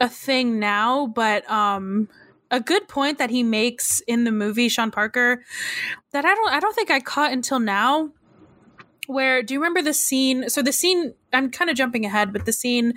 a 0.00 0.08
thing 0.08 0.58
now, 0.58 1.06
but 1.06 1.48
um, 1.50 2.08
a 2.50 2.60
good 2.60 2.88
point 2.88 3.18
that 3.18 3.30
he 3.30 3.42
makes 3.42 4.00
in 4.00 4.24
the 4.24 4.32
movie 4.32 4.68
Sean 4.68 4.90
Parker 4.90 5.44
that 6.12 6.24
I 6.24 6.34
don't 6.34 6.52
I 6.52 6.60
don't 6.60 6.74
think 6.74 6.90
I 6.90 7.00
caught 7.00 7.32
until 7.32 7.58
now. 7.58 8.10
Where 9.06 9.42
do 9.42 9.52
you 9.52 9.60
remember 9.60 9.82
the 9.82 9.92
scene? 9.92 10.48
So 10.48 10.62
the 10.62 10.72
scene 10.72 11.14
I'm 11.32 11.50
kind 11.50 11.70
of 11.70 11.76
jumping 11.76 12.06
ahead, 12.06 12.32
but 12.32 12.46
the 12.46 12.52
scene 12.52 12.94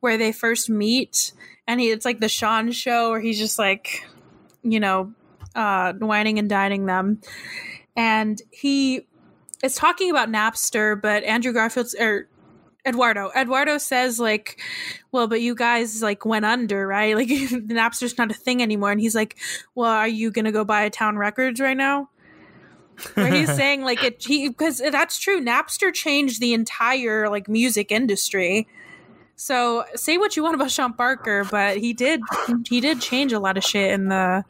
where 0.00 0.18
they 0.18 0.32
first 0.32 0.68
meet 0.68 1.32
and 1.66 1.80
he 1.80 1.90
it's 1.90 2.04
like 2.04 2.20
the 2.20 2.28
Sean 2.28 2.72
show 2.72 3.10
where 3.10 3.20
he's 3.20 3.38
just 3.38 3.58
like, 3.58 4.06
you 4.62 4.80
know, 4.80 5.12
uh, 5.54 5.92
whining 5.94 6.38
and 6.38 6.48
dining 6.48 6.86
them, 6.86 7.20
and 7.96 8.40
he 8.50 9.06
is 9.62 9.74
talking 9.74 10.10
about 10.10 10.28
Napster, 10.30 11.00
but 11.00 11.22
Andrew 11.24 11.52
Garfield's 11.52 11.94
or 11.94 12.28
Eduardo. 12.84 13.30
Eduardo 13.36 13.78
says 13.78 14.18
like, 14.18 14.60
"Well, 15.12 15.28
but 15.28 15.40
you 15.40 15.54
guys 15.54 16.02
like 16.02 16.24
went 16.24 16.44
under, 16.44 16.86
right? 16.86 17.14
Like 17.22 17.28
Napster's 17.28 18.18
not 18.18 18.30
a 18.30 18.34
thing 18.34 18.62
anymore." 18.62 18.90
And 18.90 19.00
he's 19.00 19.14
like, 19.14 19.36
"Well, 19.74 19.90
are 19.90 20.08
you 20.08 20.30
gonna 20.30 20.52
go 20.52 20.64
buy 20.64 20.82
a 20.82 20.90
Tower 20.90 21.16
Records 21.16 21.60
right 21.60 21.76
now?" 21.76 22.08
Where 23.14 23.32
he's 23.32 23.52
saying 23.56 23.82
like 23.82 24.02
it 24.02 24.22
he 24.22 24.48
because 24.48 24.78
that's 24.78 25.18
true. 25.18 25.40
Napster 25.40 25.92
changed 25.92 26.40
the 26.40 26.54
entire 26.54 27.28
like 27.28 27.48
music 27.48 27.92
industry. 27.92 28.66
So 29.36 29.84
say 29.94 30.18
what 30.18 30.36
you 30.36 30.42
want 30.42 30.54
about 30.54 30.70
Sean 30.70 30.92
Parker, 30.92 31.44
but 31.44 31.76
he 31.78 31.92
did 31.92 32.20
he 32.68 32.80
did 32.80 33.00
change 33.00 33.32
a 33.32 33.38
lot 33.38 33.56
of 33.56 33.64
shit 33.64 33.92
in 33.92 34.08
the 34.08 34.44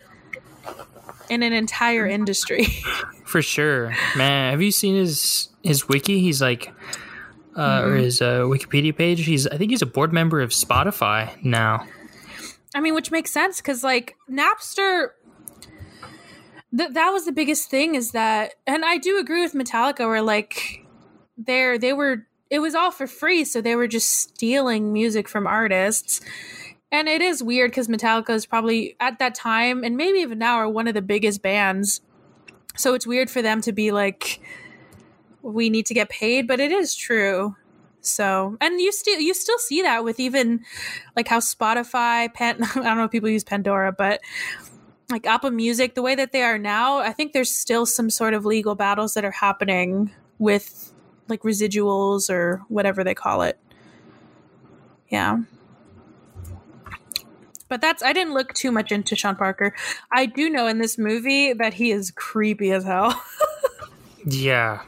in 1.33 1.43
an 1.43 1.53
entire 1.53 2.07
industry. 2.07 2.65
For 3.25 3.43
sure, 3.43 3.95
man. 4.17 4.53
Have 4.53 4.63
you 4.63 4.71
seen 4.71 4.95
his 4.95 5.49
his 5.63 5.89
wiki? 5.89 6.21
He's 6.21 6.43
like, 6.43 6.73
uh, 7.57 7.83
or 7.85 7.97
his 7.97 8.21
uh, 8.21 8.41
Wikipedia 8.41 8.97
page. 8.97 9.25
He's 9.25 9.47
I 9.47 9.57
think 9.57 9.71
he's 9.71 9.83
a 9.83 9.87
board 9.87 10.13
member 10.13 10.41
of 10.41 10.51
Spotify 10.51 11.43
now. 11.43 11.87
I 12.75 12.81
mean, 12.81 12.95
which 12.95 13.11
makes 13.11 13.31
sense 13.31 13.61
because 13.61 13.83
like 13.83 14.17
Napster, 14.31 15.09
th- 16.77 16.91
that 16.93 17.11
was 17.11 17.25
the 17.25 17.33
biggest 17.33 17.71
thing 17.71 17.95
is 17.95 18.13
that, 18.13 18.55
and 18.67 18.85
I 18.85 18.99
do 18.99 19.19
agree 19.19 19.43
with 19.43 19.55
Metallica 19.55 20.07
where 20.07 20.23
like 20.23 20.87
they're 21.37 21.79
they 21.79 21.93
were 21.93 22.27
it 22.51 22.59
was 22.59 22.75
all 22.75 22.91
for 22.91 23.07
free, 23.07 23.45
so 23.45 23.63
they 23.63 23.75
were 23.75 23.89
just 23.89 24.11
stealing 24.11 24.93
music 24.93 25.27
from 25.27 25.47
artists. 25.47 26.21
And 26.93 27.09
it 27.09 27.23
is 27.23 27.43
weird 27.43 27.71
because 27.71 27.89
Metallica 27.89 28.31
is 28.31 28.45
probably 28.45 28.97
at 29.01 29.19
that 29.19 29.35
time, 29.35 29.83
and 29.83 29.97
maybe 29.97 30.19
even 30.19 30.39
now, 30.39 30.57
are 30.57 30.69
one 30.69 30.87
of 30.87 30.95
the 30.95 31.03
biggest 31.03 31.41
bands. 31.41 32.03
So 32.77 32.93
it's 32.93 33.07
weird 33.07 33.31
for 33.31 33.41
them 33.41 33.63
to 33.63 33.73
be 33.73 33.91
like, 33.91 34.41
we 35.41 35.71
need 35.71 35.87
to 35.87 35.95
get 35.95 36.11
paid, 36.11 36.47
but 36.47 36.61
it 36.61 36.71
is 36.71 36.95
true. 36.95 37.57
So, 38.03 38.59
and 38.61 38.81
you 38.81 38.93
still 38.93 39.19
you 39.21 39.33
still 39.33 39.59
see 39.59 39.83
that 39.83 40.05
with 40.05 40.21
even 40.21 40.65
like 41.17 41.29
how 41.29 41.39
Spotify, 41.39 42.33
Pan, 42.33 42.59
I 42.63 42.75
don't 42.75 42.97
know 42.99 43.05
if 43.05 43.11
people 43.11 43.31
use 43.31 43.45
Pandora, 43.45 43.93
but 43.93 44.21
like 45.11 45.27
Apple 45.27 45.51
Music, 45.51 45.95
the 45.95 46.03
way 46.03 46.15
that 46.15 46.33
they 46.33 46.43
are 46.43 46.59
now, 46.59 46.99
I 46.99 47.13
think 47.13 47.33
there's 47.33 47.55
still 47.55 47.87
some 47.87 48.11
sort 48.11 48.35
of 48.35 48.45
legal 48.45 48.75
battles 48.75 49.15
that 49.15 49.25
are 49.25 49.31
happening 49.31 50.11
with 50.39 50.93
like 51.29 51.43
residuals 51.43 52.29
or 52.29 52.63
whatever 52.69 53.03
they 53.05 53.15
call 53.15 53.43
it. 53.43 53.59
Yeah. 55.09 55.39
But 57.73 57.81
that's 57.81 58.03
I 58.03 58.13
didn't 58.13 58.35
look 58.35 58.53
too 58.53 58.71
much 58.71 58.93
into 58.93 59.17
Sean 59.17 59.35
Parker. 59.35 59.75
I 60.13 60.27
do 60.27 60.51
know 60.51 60.67
in 60.67 60.77
this 60.77 60.99
movie 60.99 61.55
that 61.55 61.73
he 61.73 61.91
is 61.91 62.11
creepy 62.11 62.71
as 62.71 62.85
hell. 62.85 63.19
Yeah, 64.25 64.83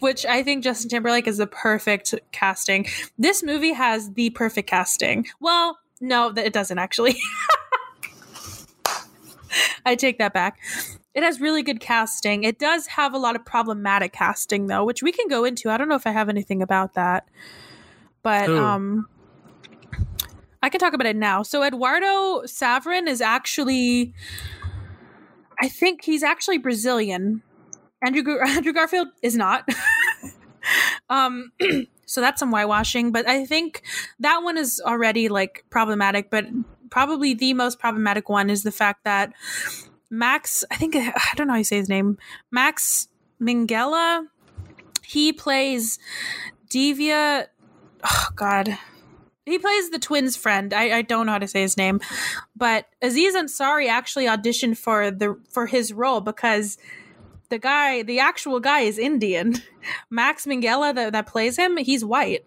which 0.00 0.26
I 0.26 0.42
think 0.42 0.64
Justin 0.64 0.88
Timberlake 0.88 1.28
is 1.28 1.36
the 1.36 1.46
perfect 1.46 2.14
casting. 2.32 2.86
This 3.16 3.44
movie 3.44 3.74
has 3.74 4.14
the 4.14 4.30
perfect 4.30 4.68
casting. 4.68 5.28
Well, 5.38 5.78
no, 6.00 6.32
that 6.32 6.46
it 6.46 6.52
doesn't 6.52 6.78
actually. 6.78 7.16
I 9.86 9.94
take 9.94 10.18
that 10.18 10.32
back. 10.32 10.58
It 11.14 11.22
has 11.22 11.40
really 11.40 11.62
good 11.62 11.78
casting. 11.78 12.42
It 12.42 12.58
does 12.58 12.88
have 12.88 13.14
a 13.14 13.18
lot 13.18 13.36
of 13.36 13.44
problematic 13.44 14.12
casting 14.12 14.66
though, 14.66 14.84
which 14.84 15.00
we 15.00 15.12
can 15.12 15.28
go 15.28 15.44
into. 15.44 15.70
I 15.70 15.76
don't 15.76 15.88
know 15.88 15.94
if 15.94 16.08
I 16.08 16.10
have 16.10 16.28
anything 16.28 16.60
about 16.60 16.94
that. 16.94 17.28
But 18.24 18.48
Ooh. 18.48 18.58
um 18.58 19.08
I 20.62 20.68
can 20.68 20.80
talk 20.80 20.92
about 20.92 21.06
it 21.06 21.16
now. 21.16 21.42
So 21.42 21.62
Eduardo 21.62 22.42
Saverin 22.42 23.06
is 23.08 23.20
actually 23.20 24.12
I 25.60 25.68
think 25.68 26.02
he's 26.04 26.22
actually 26.22 26.58
Brazilian. 26.58 27.42
Andrew 28.02 28.38
Andrew 28.46 28.72
Garfield 28.72 29.08
is 29.22 29.36
not. 29.36 29.68
um, 31.10 31.52
so 32.06 32.20
that's 32.20 32.40
some 32.40 32.50
whitewashing, 32.50 33.12
but 33.12 33.28
I 33.28 33.44
think 33.44 33.82
that 34.18 34.42
one 34.42 34.56
is 34.56 34.80
already 34.84 35.28
like 35.28 35.64
problematic. 35.70 36.30
But 36.30 36.46
probably 36.90 37.34
the 37.34 37.54
most 37.54 37.78
problematic 37.78 38.28
one 38.28 38.50
is 38.50 38.62
the 38.62 38.72
fact 38.72 39.04
that 39.04 39.32
Max, 40.10 40.64
I 40.70 40.76
think 40.76 40.96
I 40.96 41.12
don't 41.36 41.46
know 41.46 41.52
how 41.52 41.58
you 41.58 41.64
say 41.64 41.76
his 41.76 41.88
name, 41.88 42.18
Max 42.50 43.08
Minghella. 43.40 44.26
He 45.04 45.32
plays 45.32 45.98
Divya. 46.68 47.46
Oh 48.04 48.28
God. 48.34 48.78
He 49.50 49.58
plays 49.58 49.90
the 49.90 49.98
twins' 49.98 50.36
friend. 50.36 50.72
I, 50.72 50.98
I 50.98 51.02
don't 51.02 51.26
know 51.26 51.32
how 51.32 51.38
to 51.38 51.48
say 51.48 51.62
his 51.62 51.76
name, 51.76 52.00
but 52.56 52.86
Aziz 53.02 53.34
Ansari 53.34 53.88
actually 53.88 54.26
auditioned 54.26 54.78
for 54.78 55.10
the 55.10 55.38
for 55.50 55.66
his 55.66 55.92
role 55.92 56.20
because 56.20 56.78
the 57.48 57.58
guy, 57.58 58.02
the 58.02 58.20
actual 58.20 58.60
guy, 58.60 58.80
is 58.80 58.98
Indian. 58.98 59.56
Max 60.10 60.46
Minghella 60.46 60.94
that, 60.94 61.12
that 61.12 61.26
plays 61.26 61.56
him, 61.56 61.76
he's 61.76 62.04
white. 62.04 62.44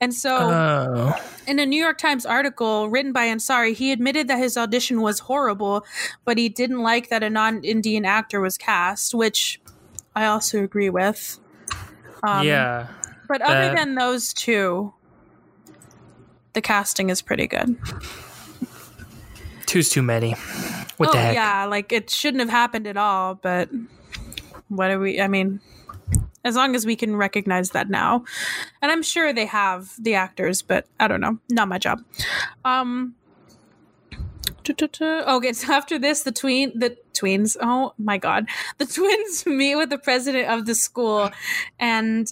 And 0.00 0.12
so, 0.12 0.36
oh, 0.36 1.14
in 1.46 1.60
a 1.60 1.66
New 1.66 1.80
York 1.80 1.98
Times 1.98 2.26
article 2.26 2.88
written 2.88 3.12
by 3.12 3.26
Ansari, 3.26 3.72
he 3.72 3.92
admitted 3.92 4.26
that 4.28 4.38
his 4.38 4.56
audition 4.56 5.00
was 5.00 5.20
horrible, 5.20 5.84
but 6.24 6.38
he 6.38 6.48
didn't 6.48 6.82
like 6.82 7.08
that 7.10 7.22
a 7.22 7.30
non 7.30 7.62
Indian 7.62 8.04
actor 8.04 8.40
was 8.40 8.58
cast, 8.58 9.14
which 9.14 9.60
I 10.16 10.26
also 10.26 10.62
agree 10.64 10.90
with. 10.90 11.38
Um, 12.24 12.44
yeah. 12.46 12.88
But 13.28 13.42
other 13.42 13.74
than 13.74 13.94
those 13.94 14.32
two, 14.34 14.92
the 16.52 16.60
casting 16.60 17.10
is 17.10 17.22
pretty 17.22 17.46
good. 17.46 17.76
Two's 19.66 19.88
too 19.88 20.02
many. 20.02 20.32
What 20.98 21.08
oh, 21.08 21.12
the 21.12 21.18
heck? 21.18 21.34
yeah, 21.34 21.64
like 21.64 21.92
it 21.92 22.10
shouldn't 22.10 22.40
have 22.40 22.50
happened 22.50 22.86
at 22.86 22.96
all, 22.96 23.34
but 23.34 23.70
what 24.68 24.90
are 24.90 24.98
we? 24.98 25.20
I 25.20 25.28
mean, 25.28 25.60
as 26.44 26.56
long 26.56 26.74
as 26.74 26.84
we 26.84 26.96
can 26.96 27.16
recognize 27.16 27.70
that 27.70 27.88
now, 27.88 28.24
and 28.80 28.90
I'm 28.92 29.02
sure 29.02 29.32
they 29.32 29.46
have 29.46 29.92
the 29.98 30.14
actors, 30.14 30.62
but 30.62 30.86
I 31.00 31.08
don't 31.08 31.20
know, 31.20 31.38
not 31.50 31.68
my 31.68 31.78
job. 31.78 32.02
Um. 32.64 33.14
Okay, 34.68 35.52
so 35.52 35.72
after 35.72 35.98
this, 35.98 36.22
the 36.22 36.32
tween, 36.32 36.78
the 36.78 36.96
tweens. 37.14 37.56
Oh 37.60 37.94
my 37.98 38.18
god, 38.18 38.48
the 38.78 38.86
twins 38.94 39.46
meet 39.46 39.76
with 39.76 39.90
the 39.90 39.98
president 39.98 40.48
of 40.48 40.66
the 40.66 40.74
school, 40.74 41.30
and 41.78 42.30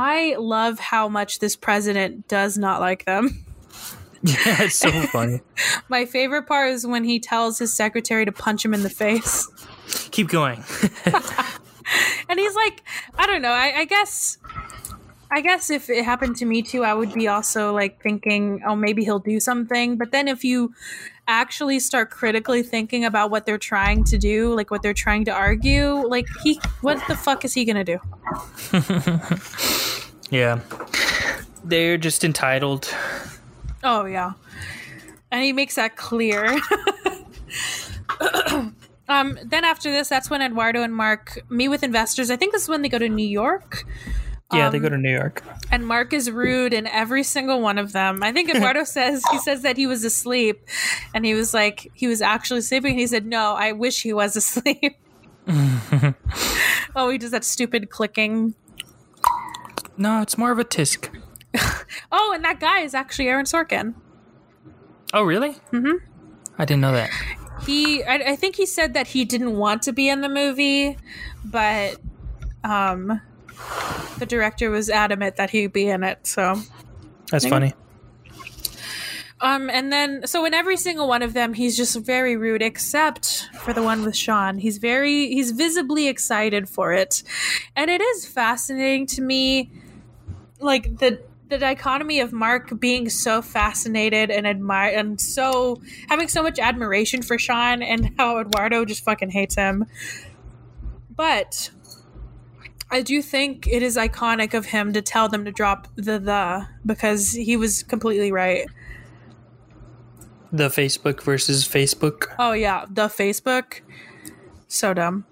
I 0.00 0.36
love 0.38 0.78
how 0.78 1.08
much 1.08 1.40
this 1.40 1.56
president 1.56 2.28
does 2.28 2.56
not 2.56 2.80
like 2.80 3.04
them. 3.04 3.44
Yeah, 4.20 4.64
it's 4.64 4.74
so 4.74 4.90
funny. 4.90 5.42
My 5.88 6.04
favorite 6.04 6.48
part 6.48 6.70
is 6.70 6.84
when 6.84 7.04
he 7.04 7.20
tells 7.20 7.60
his 7.60 7.72
secretary 7.72 8.24
to 8.24 8.32
punch 8.32 8.64
him 8.64 8.74
in 8.74 8.82
the 8.82 8.90
face. 8.90 9.48
Keep 10.10 10.26
going. 10.26 10.64
and 12.28 12.36
he's 12.36 12.56
like, 12.56 12.82
I 13.16 13.26
don't 13.26 13.42
know. 13.42 13.52
I, 13.52 13.74
I 13.76 13.84
guess 13.84 14.38
I 15.30 15.40
guess 15.40 15.70
if 15.70 15.90
it 15.90 16.04
happened 16.04 16.36
to 16.36 16.44
me 16.46 16.62
too, 16.62 16.84
I 16.84 16.94
would 16.94 17.12
be 17.12 17.28
also 17.28 17.74
like 17.74 18.02
thinking, 18.02 18.62
oh, 18.66 18.74
maybe 18.74 19.04
he'll 19.04 19.18
do 19.18 19.40
something. 19.40 19.96
But 19.96 20.10
then 20.10 20.28
if 20.28 20.42
you 20.44 20.72
actually 21.26 21.80
start 21.80 22.10
critically 22.10 22.62
thinking 22.62 23.04
about 23.04 23.30
what 23.30 23.44
they're 23.44 23.58
trying 23.58 24.04
to 24.04 24.16
do, 24.18 24.54
like 24.54 24.70
what 24.70 24.82
they're 24.82 24.94
trying 24.94 25.24
to 25.26 25.30
argue, 25.30 25.94
like 26.08 26.26
he, 26.42 26.60
what 26.80 27.02
the 27.08 27.14
fuck 27.16 27.44
is 27.44 27.52
he 27.54 27.64
gonna 27.64 27.84
do? 27.84 27.98
Yeah. 30.30 30.60
They're 31.64 31.98
just 31.98 32.24
entitled. 32.24 32.94
Oh 33.82 34.04
yeah, 34.04 34.32
and 35.30 35.42
he 35.42 35.52
makes 35.52 35.76
that 35.76 35.96
clear. 35.96 36.44
um, 39.08 39.38
then 39.44 39.64
after 39.64 39.90
this, 39.90 40.08
that's 40.08 40.30
when 40.30 40.42
Eduardo 40.42 40.82
and 40.82 40.94
Mark 40.94 41.38
meet 41.48 41.68
with 41.68 41.82
investors. 41.82 42.30
I 42.30 42.36
think 42.36 42.52
this 42.52 42.62
is 42.64 42.68
when 42.68 42.82
they 42.82 42.88
go 42.88 42.98
to 42.98 43.08
New 43.08 43.26
York. 43.26 43.84
Yeah, 44.52 44.70
they 44.70 44.78
go 44.78 44.88
to 44.88 44.96
New 44.96 45.12
York. 45.12 45.42
and 45.70 45.86
Mark 45.86 46.12
is 46.14 46.30
rude 46.30 46.72
in 46.72 46.86
every 46.86 47.22
single 47.22 47.60
one 47.60 47.76
of 47.76 47.92
them. 47.92 48.22
I 48.22 48.32
think 48.32 48.48
Eduardo 48.48 48.84
says 48.96 49.22
he 49.30 49.38
says 49.38 49.60
that 49.62 49.76
he 49.76 49.86
was 49.86 50.04
asleep, 50.04 50.66
and 51.14 51.24
he 51.26 51.34
was 51.34 51.52
like 51.52 51.90
he 51.92 52.06
was 52.06 52.22
actually 52.22 52.62
sleeping. 52.62 52.92
And 52.92 53.00
he 53.00 53.06
said, 53.06 53.26
"No, 53.26 53.52
I 53.54 53.72
wish 53.72 54.02
he 54.02 54.12
was 54.14 54.36
asleep." 54.42 54.96
oh, 56.96 57.08
he 57.10 57.18
does 57.18 57.30
that 57.30 57.44
stupid 57.44 57.90
clicking. 57.90 58.54
No, 59.96 60.22
it's 60.22 60.38
more 60.38 60.52
of 60.52 60.58
a 60.58 60.64
tisk. 60.64 61.08
Oh, 62.12 62.32
and 62.34 62.44
that 62.44 62.60
guy 62.60 62.80
is 62.80 62.94
actually 62.94 63.28
Aaron 63.28 63.44
Sorkin. 63.46 63.94
Oh, 65.14 65.22
really? 65.22 65.56
Mm-hmm. 65.72 66.04
I 66.58 66.64
didn't 66.66 66.82
know 66.82 66.92
that. 66.92 67.10
He, 67.66 68.04
I, 68.04 68.14
I 68.16 68.36
think 68.36 68.56
he 68.56 68.66
said 68.66 68.92
that 68.94 69.08
he 69.08 69.24
didn't 69.24 69.56
want 69.56 69.82
to 69.82 69.92
be 69.92 70.08
in 70.08 70.20
the 70.20 70.28
movie, 70.28 70.98
but 71.44 71.96
um, 72.62 73.20
the 74.18 74.26
director 74.26 74.70
was 74.70 74.90
adamant 74.90 75.36
that 75.36 75.50
he'd 75.50 75.72
be 75.72 75.88
in 75.88 76.02
it. 76.02 76.26
So 76.26 76.60
That's 77.30 77.46
funny. 77.46 77.74
Um, 79.40 79.70
and 79.70 79.92
then 79.92 80.26
so 80.26 80.44
in 80.44 80.54
every 80.54 80.76
single 80.76 81.06
one 81.06 81.22
of 81.22 81.32
them, 81.32 81.54
he's 81.54 81.76
just 81.76 81.96
very 81.96 82.36
rude, 82.36 82.62
except 82.62 83.48
for 83.60 83.72
the 83.72 83.82
one 83.82 84.04
with 84.04 84.16
Sean. 84.16 84.58
He's 84.58 84.78
very 84.78 85.28
he's 85.28 85.52
visibly 85.52 86.08
excited 86.08 86.68
for 86.68 86.92
it, 86.92 87.22
and 87.76 87.90
it 87.90 88.00
is 88.00 88.26
fascinating 88.26 89.06
to 89.06 89.22
me, 89.22 89.70
like 90.58 90.98
the 90.98 91.22
the 91.48 91.58
dichotomy 91.58 92.20
of 92.20 92.32
Mark 92.32 92.78
being 92.78 93.08
so 93.08 93.40
fascinated 93.40 94.30
and 94.30 94.46
admire 94.46 94.94
and 94.94 95.20
so 95.20 95.80
having 96.08 96.28
so 96.28 96.42
much 96.42 96.58
admiration 96.58 97.22
for 97.22 97.38
Sean, 97.38 97.80
and 97.80 98.14
how 98.18 98.40
Eduardo 98.40 98.84
just 98.84 99.04
fucking 99.04 99.30
hates 99.30 99.54
him. 99.54 99.86
But 101.14 101.70
I 102.90 103.02
do 103.02 103.20
think 103.20 103.66
it 103.66 103.82
is 103.82 103.96
iconic 103.96 104.54
of 104.54 104.66
him 104.66 104.92
to 104.94 105.02
tell 105.02 105.28
them 105.28 105.44
to 105.44 105.52
drop 105.52 105.88
the 105.96 106.18
the 106.18 106.66
because 106.86 107.32
he 107.32 107.56
was 107.56 107.82
completely 107.82 108.32
right. 108.32 108.66
The 110.50 110.68
Facebook 110.68 111.22
versus 111.22 111.68
Facebook. 111.68 112.34
Oh 112.38 112.52
yeah, 112.52 112.86
the 112.88 113.08
Facebook. 113.08 113.80
So 114.68 114.94
dumb. 114.94 115.26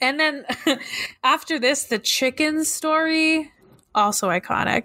And 0.00 0.18
then 0.18 0.44
after 1.24 1.58
this, 1.58 1.84
the 1.84 1.98
chicken 1.98 2.64
story, 2.64 3.52
also 3.94 4.28
iconic. 4.28 4.84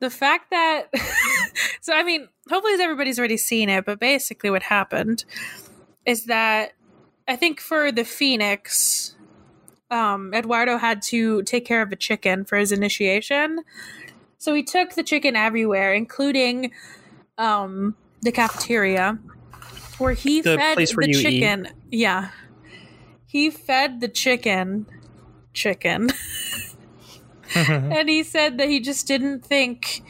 The 0.00 0.10
fact 0.10 0.50
that 0.50 0.88
so 1.80 1.94
I 1.94 2.02
mean, 2.02 2.28
hopefully 2.50 2.74
everybody's 2.82 3.18
already 3.18 3.38
seen 3.38 3.70
it, 3.70 3.86
but 3.86 3.98
basically 4.00 4.50
what 4.50 4.62
happened 4.64 5.24
is 6.04 6.26
that 6.26 6.72
I 7.26 7.36
think 7.36 7.60
for 7.60 7.90
the 7.90 8.04
Phoenix, 8.04 9.15
um, 9.90 10.32
Eduardo 10.34 10.78
had 10.78 11.02
to 11.02 11.42
take 11.42 11.64
care 11.64 11.82
of 11.82 11.92
a 11.92 11.96
chicken 11.96 12.44
for 12.44 12.56
his 12.58 12.72
initiation. 12.72 13.60
So 14.38 14.54
he 14.54 14.62
took 14.62 14.94
the 14.94 15.02
chicken 15.02 15.36
everywhere, 15.36 15.94
including 15.94 16.72
um, 17.38 17.96
the 18.22 18.32
cafeteria, 18.32 19.18
where 19.98 20.12
he 20.12 20.42
The 20.42 20.56
fed 20.56 20.76
where 20.76 20.86
the 20.86 21.12
you 21.12 21.18
eat. 21.18 21.22
chicken. 21.22 21.68
Yeah, 21.90 22.30
he 23.26 23.50
fed 23.50 24.00
the 24.00 24.08
chicken, 24.08 24.86
chicken, 25.52 26.10
and 27.54 28.08
he 28.08 28.22
said 28.22 28.58
that 28.58 28.68
he 28.68 28.80
just 28.80 29.06
didn't 29.06 29.44
think 29.44 30.02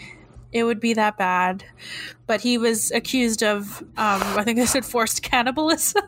it 0.52 0.64
would 0.64 0.80
be 0.80 0.94
that 0.94 1.16
bad. 1.18 1.64
But 2.26 2.40
he 2.40 2.58
was 2.58 2.90
accused 2.90 3.42
of, 3.42 3.82
um, 3.96 4.22
I 4.36 4.42
think 4.44 4.58
they 4.58 4.66
said 4.66 4.84
forced 4.84 5.22
cannibalism. 5.22 6.02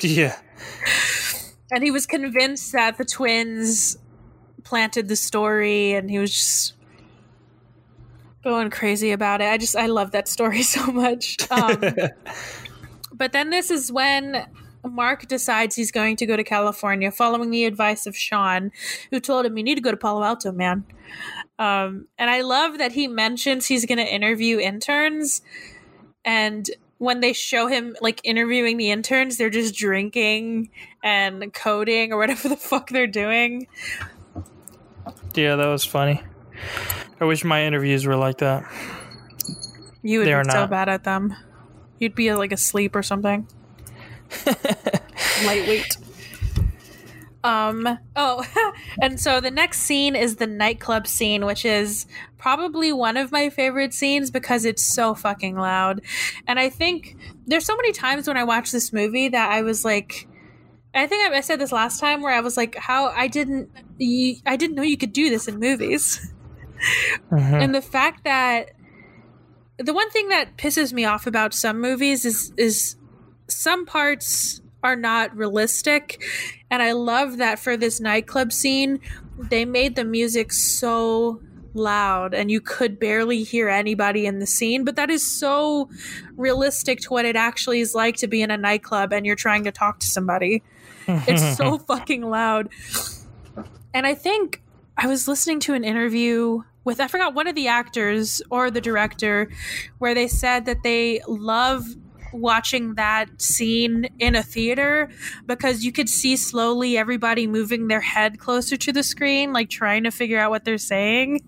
Yeah. 0.00 0.38
And 1.70 1.82
he 1.82 1.90
was 1.90 2.06
convinced 2.06 2.72
that 2.72 2.98
the 2.98 3.04
twins 3.04 3.96
planted 4.64 5.08
the 5.08 5.16
story 5.16 5.92
and 5.92 6.10
he 6.10 6.18
was 6.18 6.32
just 6.32 6.74
going 8.42 8.70
crazy 8.70 9.10
about 9.12 9.40
it. 9.40 9.48
I 9.48 9.58
just 9.58 9.76
i 9.76 9.86
love 9.86 10.12
that 10.12 10.28
story 10.28 10.62
so 10.76 10.86
much. 10.86 11.36
Um, 11.50 11.82
but 13.12 13.32
then 13.32 13.50
this 13.50 13.70
is 13.70 13.92
when 13.92 14.46
mark 14.82 15.28
decides 15.28 15.76
he's 15.76 15.92
going 15.92 16.16
to 16.16 16.24
go 16.24 16.38
to 16.38 16.42
california 16.42 17.10
following 17.10 17.50
the 17.50 17.66
advice 17.66 18.06
of 18.06 18.16
sean 18.16 18.72
who 19.10 19.20
told 19.20 19.44
him 19.44 19.58
you 19.58 19.62
need 19.62 19.74
to 19.74 19.82
go 19.82 19.90
to 19.90 19.96
palo 19.96 20.22
alto 20.22 20.52
man. 20.52 20.84
Um, 21.58 22.06
and 22.18 22.30
i 22.30 22.40
love 22.40 22.78
that 22.78 22.92
he 22.92 23.06
mentions 23.06 23.66
he's 23.66 23.84
going 23.84 23.98
to 23.98 24.06
interview 24.06 24.58
interns 24.58 25.42
and 26.24 26.70
when 27.00 27.20
they 27.20 27.32
show 27.32 27.66
him 27.66 27.96
like 28.02 28.20
interviewing 28.24 28.76
the 28.76 28.90
interns, 28.90 29.38
they're 29.38 29.48
just 29.48 29.74
drinking 29.74 30.70
and 31.02 31.50
coding 31.54 32.12
or 32.12 32.18
whatever 32.18 32.48
the 32.50 32.56
fuck 32.56 32.90
they're 32.90 33.06
doing. 33.06 33.66
Yeah, 35.34 35.56
that 35.56 35.66
was 35.66 35.82
funny. 35.82 36.22
I 37.18 37.24
wish 37.24 37.42
my 37.42 37.64
interviews 37.64 38.04
were 38.04 38.16
like 38.16 38.38
that. 38.38 38.70
You 40.02 40.18
would 40.18 40.26
be 40.26 40.30
so 40.30 40.60
not. 40.60 40.70
bad 40.70 40.90
at 40.90 41.04
them. 41.04 41.34
You'd 41.98 42.14
be 42.14 42.34
like 42.34 42.52
asleep 42.52 42.94
or 42.94 43.02
something. 43.02 43.48
Lightweight. 45.46 45.96
Um. 47.42 47.98
Oh, 48.16 48.44
and 49.02 49.18
so 49.18 49.40
the 49.40 49.50
next 49.50 49.80
scene 49.80 50.14
is 50.14 50.36
the 50.36 50.46
nightclub 50.46 51.06
scene, 51.06 51.46
which 51.46 51.64
is 51.64 52.06
probably 52.38 52.92
one 52.92 53.16
of 53.16 53.32
my 53.32 53.50
favorite 53.50 53.94
scenes 53.94 54.30
because 54.30 54.64
it's 54.64 54.82
so 54.82 55.14
fucking 55.14 55.56
loud. 55.56 56.02
And 56.46 56.58
I 56.58 56.68
think 56.68 57.16
there's 57.46 57.64
so 57.64 57.76
many 57.76 57.92
times 57.92 58.28
when 58.28 58.36
I 58.36 58.44
watch 58.44 58.72
this 58.72 58.92
movie 58.92 59.28
that 59.28 59.50
I 59.50 59.62
was 59.62 59.84
like, 59.84 60.28
I 60.94 61.06
think 61.06 61.30
I, 61.32 61.38
I 61.38 61.40
said 61.40 61.58
this 61.58 61.72
last 61.72 62.00
time 62.00 62.22
where 62.22 62.32
I 62.32 62.40
was 62.40 62.56
like, 62.56 62.76
how 62.76 63.06
I 63.06 63.28
didn't, 63.28 63.70
you, 63.98 64.36
I 64.44 64.56
didn't 64.56 64.76
know 64.76 64.82
you 64.82 64.96
could 64.98 65.12
do 65.12 65.30
this 65.30 65.48
in 65.48 65.58
movies. 65.58 66.32
Mhm. 67.30 67.40
and 67.62 67.74
the 67.74 67.82
fact 67.82 68.24
that 68.24 68.72
the 69.78 69.94
one 69.94 70.10
thing 70.10 70.28
that 70.28 70.56
pisses 70.58 70.92
me 70.92 71.04
off 71.04 71.26
about 71.26 71.54
some 71.54 71.80
movies 71.80 72.24
is 72.24 72.52
is 72.56 72.96
some 73.48 73.86
parts 73.86 74.60
are 74.82 74.96
not 74.96 75.36
realistic. 75.36 76.22
And 76.70 76.82
i 76.82 76.92
love 76.92 77.38
that 77.38 77.58
for 77.58 77.76
this 77.76 78.00
nightclub 78.00 78.52
scene 78.52 79.00
they 79.38 79.64
made 79.64 79.96
the 79.96 80.04
music 80.04 80.52
so 80.52 81.40
loud 81.74 82.34
and 82.34 82.50
you 82.50 82.60
could 82.60 82.98
barely 82.98 83.42
hear 83.42 83.68
anybody 83.68 84.26
in 84.26 84.38
the 84.38 84.46
scene. 84.46 84.84
But 84.84 84.96
that 84.96 85.10
is 85.10 85.26
so 85.26 85.88
realistic 86.36 87.00
to 87.00 87.10
what 87.10 87.24
it 87.24 87.36
actually 87.36 87.80
is 87.80 87.94
like 87.94 88.16
to 88.16 88.26
be 88.26 88.42
in 88.42 88.50
a 88.50 88.56
nightclub 88.56 89.12
and 89.12 89.24
you're 89.24 89.36
trying 89.36 89.64
to 89.64 89.72
talk 89.72 90.00
to 90.00 90.06
somebody. 90.06 90.62
It's 91.06 91.56
so 91.56 91.78
fucking 91.88 92.22
loud. 92.22 92.68
And 93.94 94.06
i 94.06 94.14
think 94.14 94.62
i 94.96 95.06
was 95.06 95.26
listening 95.26 95.60
to 95.60 95.74
an 95.74 95.82
interview 95.84 96.62
with 96.84 97.00
i 97.00 97.08
forgot 97.08 97.34
one 97.34 97.46
of 97.46 97.54
the 97.54 97.66
actors 97.68 98.40
or 98.50 98.70
the 98.70 98.80
director 98.80 99.50
where 99.98 100.14
they 100.14 100.28
said 100.28 100.64
that 100.66 100.82
they 100.82 101.20
love 101.26 101.86
watching 102.32 102.94
that 102.94 103.40
scene 103.40 104.08
in 104.18 104.34
a 104.34 104.42
theater 104.42 105.08
because 105.46 105.84
you 105.84 105.92
could 105.92 106.08
see 106.08 106.36
slowly 106.36 106.96
everybody 106.96 107.46
moving 107.46 107.88
their 107.88 108.00
head 108.00 108.38
closer 108.38 108.76
to 108.76 108.92
the 108.92 109.02
screen 109.02 109.52
like 109.52 109.68
trying 109.70 110.04
to 110.04 110.10
figure 110.10 110.38
out 110.38 110.50
what 110.50 110.64
they're 110.64 110.78
saying 110.78 111.40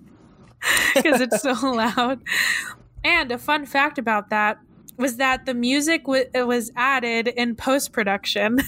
because 0.94 1.20
it's 1.20 1.42
so 1.42 1.52
loud 1.62 2.22
and 3.04 3.32
a 3.32 3.38
fun 3.38 3.66
fact 3.66 3.98
about 3.98 4.30
that 4.30 4.58
was 4.96 5.16
that 5.16 5.46
the 5.46 5.54
music 5.54 6.04
w- 6.04 6.26
was 6.46 6.70
added 6.76 7.28
in 7.28 7.54
post 7.56 7.92
production 7.92 8.58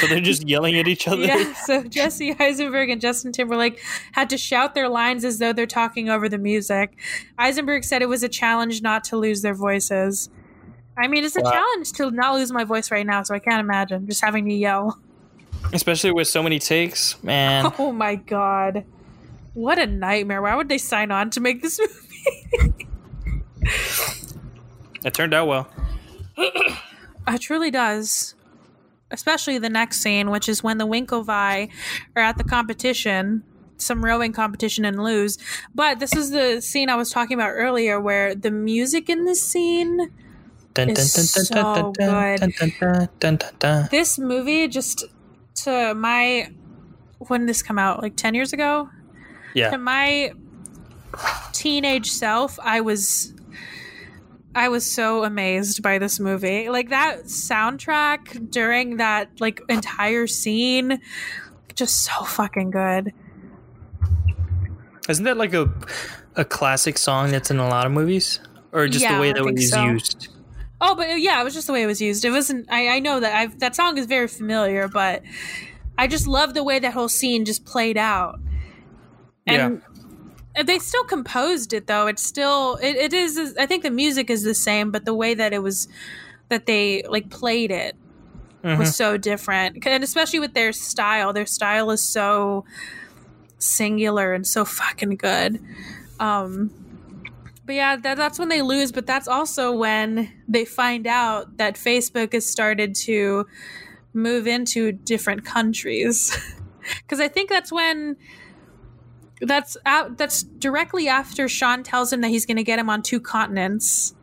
So 0.00 0.06
they're 0.08 0.20
just 0.20 0.48
yelling 0.48 0.76
at 0.78 0.88
each 0.88 1.06
other. 1.06 1.22
yeah, 1.24 1.52
so 1.52 1.84
Jesse 1.84 2.34
Eisenberg 2.40 2.90
and 2.90 3.00
Justin 3.00 3.30
Timberlake 3.30 3.80
had 4.12 4.28
to 4.30 4.38
shout 4.38 4.74
their 4.74 4.88
lines 4.88 5.24
as 5.24 5.38
though 5.38 5.52
they're 5.52 5.64
talking 5.66 6.08
over 6.08 6.28
the 6.28 6.38
music. 6.38 6.98
Eisenberg 7.38 7.84
said 7.84 8.02
it 8.02 8.08
was 8.08 8.22
a 8.24 8.28
challenge 8.28 8.82
not 8.82 9.04
to 9.04 9.16
lose 9.16 9.42
their 9.42 9.54
voices. 9.54 10.28
I 10.98 11.08
mean, 11.08 11.24
it's 11.24 11.36
a 11.36 11.40
Wow. 11.42 11.50
challenge 11.50 11.92
to 11.92 12.10
not 12.10 12.34
lose 12.34 12.50
my 12.52 12.64
voice 12.64 12.90
right 12.90 13.06
now, 13.06 13.22
so 13.22 13.34
I 13.34 13.38
can't 13.38 13.60
imagine 13.60 14.06
just 14.06 14.24
having 14.24 14.44
to 14.46 14.54
yell. 14.54 14.98
Especially 15.72 16.12
with 16.12 16.28
so 16.28 16.42
many 16.42 16.58
takes, 16.58 17.22
man. 17.22 17.72
Oh 17.78 17.92
my 17.92 18.14
god. 18.16 18.84
What 19.54 19.78
a 19.78 19.86
nightmare. 19.86 20.42
Why 20.42 20.54
would 20.54 20.68
they 20.68 20.78
sign 20.78 21.10
on 21.10 21.30
to 21.30 21.40
make 21.40 21.62
this 21.62 21.78
movie? 22.60 22.86
It 25.04 25.14
turned 25.14 25.34
out 25.34 25.46
well. 25.48 25.68
It 27.28 27.40
truly 27.40 27.72
does. 27.72 28.36
Especially 29.10 29.58
the 29.58 29.68
next 29.68 30.00
scene, 30.00 30.30
which 30.30 30.48
is 30.48 30.62
when 30.62 30.78
the 30.78 30.86
Winklevi 30.86 31.68
are 32.14 32.22
at 32.22 32.38
the 32.38 32.44
competition 32.44 33.42
some 33.78 34.04
rowing 34.04 34.32
competition 34.32 34.84
and 34.84 35.02
lose. 35.02 35.36
But 35.74 35.98
this 35.98 36.14
is 36.14 36.30
the 36.30 36.60
scene 36.62 36.88
I 36.88 36.94
was 36.94 37.10
talking 37.10 37.34
about 37.36 37.50
earlier 37.50 38.00
where 38.00 38.34
the 38.34 38.50
music 38.50 39.10
in 39.10 39.24
this 39.26 39.42
scene 39.42 40.10
so 41.46 41.92
good. 41.92 42.40
this 43.90 44.18
movie 44.18 44.68
just 44.68 45.04
to 45.56 45.94
my 45.94 46.50
when 47.18 47.46
this 47.46 47.62
come 47.62 47.78
out 47.78 48.02
like 48.02 48.14
10 48.16 48.34
years 48.34 48.52
ago 48.52 48.88
Yeah. 49.54 49.70
to 49.70 49.78
my 49.78 50.32
teenage 51.52 52.10
self 52.10 52.58
i 52.62 52.80
was 52.82 53.32
i 54.54 54.68
was 54.68 54.90
so 54.90 55.24
amazed 55.24 55.82
by 55.82 55.98
this 55.98 56.20
movie 56.20 56.68
like 56.68 56.90
that 56.90 57.24
soundtrack 57.24 58.50
during 58.50 58.98
that 58.98 59.30
like 59.40 59.60
entire 59.70 60.26
scene 60.26 61.00
just 61.74 62.04
so 62.04 62.24
fucking 62.24 62.70
good 62.70 63.12
Isn't 65.08 65.24
that 65.24 65.36
like 65.36 65.54
a 65.54 65.72
a 66.34 66.44
classic 66.44 66.98
song 66.98 67.30
that's 67.30 67.50
in 67.50 67.58
a 67.58 67.68
lot 67.68 67.86
of 67.86 67.92
movies? 67.92 68.40
Or 68.72 68.88
just 68.88 69.02
Yeah, 69.02 69.14
the 69.14 69.20
way 69.20 69.32
that 69.32 69.38
it 69.38 69.44
was 69.54 69.70
so. 69.70 69.84
used? 69.84 70.28
Oh 70.80 70.94
but 70.94 71.08
uh, 71.10 71.14
yeah 71.14 71.40
it 71.40 71.44
was 71.44 71.54
just 71.54 71.66
the 71.66 71.72
way 71.72 71.82
it 71.82 71.86
was 71.86 72.00
used. 72.00 72.24
It 72.24 72.30
wasn't 72.30 72.66
i, 72.70 72.88
I 72.88 72.98
know 73.00 73.20
that 73.20 73.34
i 73.34 73.46
that 73.58 73.76
song 73.76 73.98
is 73.98 74.06
very 74.06 74.28
familiar 74.28 74.88
but 74.88 75.22
i 75.98 76.06
just 76.06 76.26
love 76.26 76.54
the 76.54 76.64
way 76.64 76.78
that 76.78 76.92
whole 76.92 77.08
scene 77.08 77.44
just 77.44 77.64
played 77.64 77.96
out. 77.96 78.38
And 79.46 79.60
and 79.62 79.82
uh, 80.56 80.62
they 80.62 80.78
still 80.78 81.04
composed 81.04 81.72
it 81.72 81.86
though. 81.86 82.06
It's 82.06 82.22
still 82.22 82.76
it, 82.76 82.96
it 82.96 83.12
is 83.12 83.54
i 83.58 83.66
think 83.66 83.82
the 83.82 83.90
music 83.90 84.30
is 84.30 84.42
the 84.42 84.54
same 84.54 84.90
but 84.90 85.04
the 85.04 85.14
way 85.14 85.34
that 85.34 85.52
it 85.52 85.62
was 85.62 85.88
that 86.48 86.66
they 86.66 87.02
like 87.08 87.30
played 87.30 87.70
it 87.70 87.96
was 88.62 88.74
mm-hmm. 88.74 88.84
so 88.84 89.16
different. 89.16 89.86
And 89.86 90.02
especially 90.02 90.40
with 90.40 90.54
their 90.54 90.72
style. 90.72 91.32
Their 91.32 91.46
style 91.46 91.90
is 91.90 92.02
so 92.02 92.64
singular 93.58 94.32
and 94.32 94.46
so 94.46 94.64
fucking 94.64 95.16
good. 95.16 95.60
Um 96.18 96.70
but 97.66 97.74
yeah 97.74 97.96
that, 97.96 98.16
that's 98.16 98.38
when 98.38 98.48
they 98.48 98.62
lose 98.62 98.92
but 98.92 99.06
that's 99.06 99.28
also 99.28 99.72
when 99.72 100.32
they 100.48 100.64
find 100.64 101.06
out 101.06 101.56
that 101.58 101.74
facebook 101.74 102.32
has 102.32 102.46
started 102.48 102.94
to 102.94 103.44
move 104.14 104.46
into 104.46 104.92
different 104.92 105.44
countries 105.44 106.36
because 107.02 107.20
i 107.20 107.28
think 107.28 107.50
that's 107.50 107.70
when 107.72 108.16
that's 109.42 109.76
out 109.84 110.16
that's 110.16 110.42
directly 110.44 111.08
after 111.08 111.48
sean 111.48 111.82
tells 111.82 112.12
him 112.12 112.20
that 112.22 112.28
he's 112.28 112.46
going 112.46 112.56
to 112.56 112.64
get 112.64 112.78
him 112.78 112.88
on 112.88 113.02
two 113.02 113.20
continents 113.20 114.14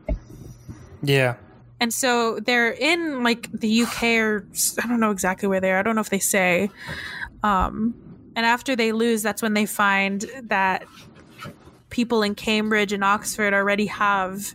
Yeah. 1.03 1.35
and 1.79 1.93
so 1.93 2.39
they're 2.39 2.71
in 2.71 3.23
like 3.23 3.51
the 3.51 3.83
UK 3.83 4.03
or 4.03 4.47
I 4.81 4.87
don't 4.87 4.99
know 5.01 5.11
exactly 5.11 5.49
where 5.49 5.59
they 5.59 5.71
are. 5.71 5.79
I 5.79 5.83
don't 5.83 5.95
know 5.95 6.01
if 6.01 6.09
they 6.09 6.19
say. 6.19 6.69
Um, 7.43 7.93
and 8.37 8.45
after 8.45 8.73
they 8.75 8.93
lose, 8.93 9.21
that's 9.21 9.41
when 9.41 9.53
they 9.53 9.65
find 9.65 10.23
that 10.43 10.85
people 11.93 12.23
in 12.23 12.35
Cambridge 12.35 12.91
and 12.91 13.03
Oxford 13.03 13.53
already 13.53 13.85
have 13.85 14.53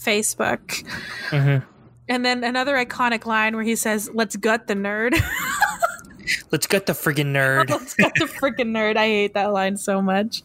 Facebook. 0.00 0.82
Mhm. 1.28 1.62
And 2.08 2.24
then 2.24 2.42
another 2.42 2.74
iconic 2.74 3.26
line 3.26 3.54
where 3.54 3.64
he 3.64 3.76
says, 3.76 4.10
"Let's 4.14 4.34
gut 4.36 4.66
the 4.66 4.74
nerd." 4.74 5.14
Let's 6.50 6.66
gut 6.66 6.86
the 6.86 6.92
friggin' 6.92 7.32
nerd. 7.32 7.70
Let's 7.70 7.94
gut 7.94 8.12
the 8.16 8.24
freaking 8.26 8.72
nerd. 8.72 8.96
I 8.96 9.06
hate 9.06 9.34
that 9.34 9.52
line 9.52 9.76
so 9.78 10.02
much. 10.02 10.42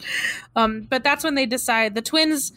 Um, 0.55 0.81
but 0.89 1.03
that's 1.03 1.23
when 1.25 1.35
they 1.35 1.45
decide 1.45 1.93
the 1.95 2.01
twins. 2.01 2.53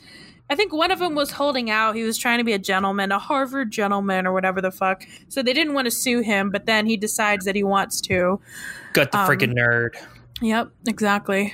I 0.49 0.55
think 0.55 0.73
one 0.73 0.93
of 0.93 1.01
them 1.01 1.17
was 1.17 1.33
holding 1.33 1.69
out. 1.71 1.97
He 1.97 2.05
was 2.05 2.17
trying 2.19 2.39
to 2.39 2.45
be 2.45 2.53
a 2.53 2.59
gentleman, 2.59 3.11
a 3.11 3.19
Harvard 3.19 3.73
gentleman, 3.73 4.27
or 4.29 4.33
whatever 4.33 4.61
the 4.61 4.71
fuck. 4.71 5.05
So 5.29 5.43
they 5.43 5.53
didn't 5.53 5.75
want 5.75 5.87
to 5.87 5.91
sue 5.91 6.21
him, 6.21 6.51
but 6.51 6.67
then 6.67 6.87
he 6.87 6.97
decides 6.97 7.45
that 7.47 7.57
he 7.57 7.65
wants 7.65 8.01
to. 8.03 8.41
Got 8.93 9.11
the 9.11 9.19
Um, 9.19 9.29
friggin' 9.29 9.55
nerd. 9.55 9.97
Yep, 10.41 10.69
exactly. 10.87 11.53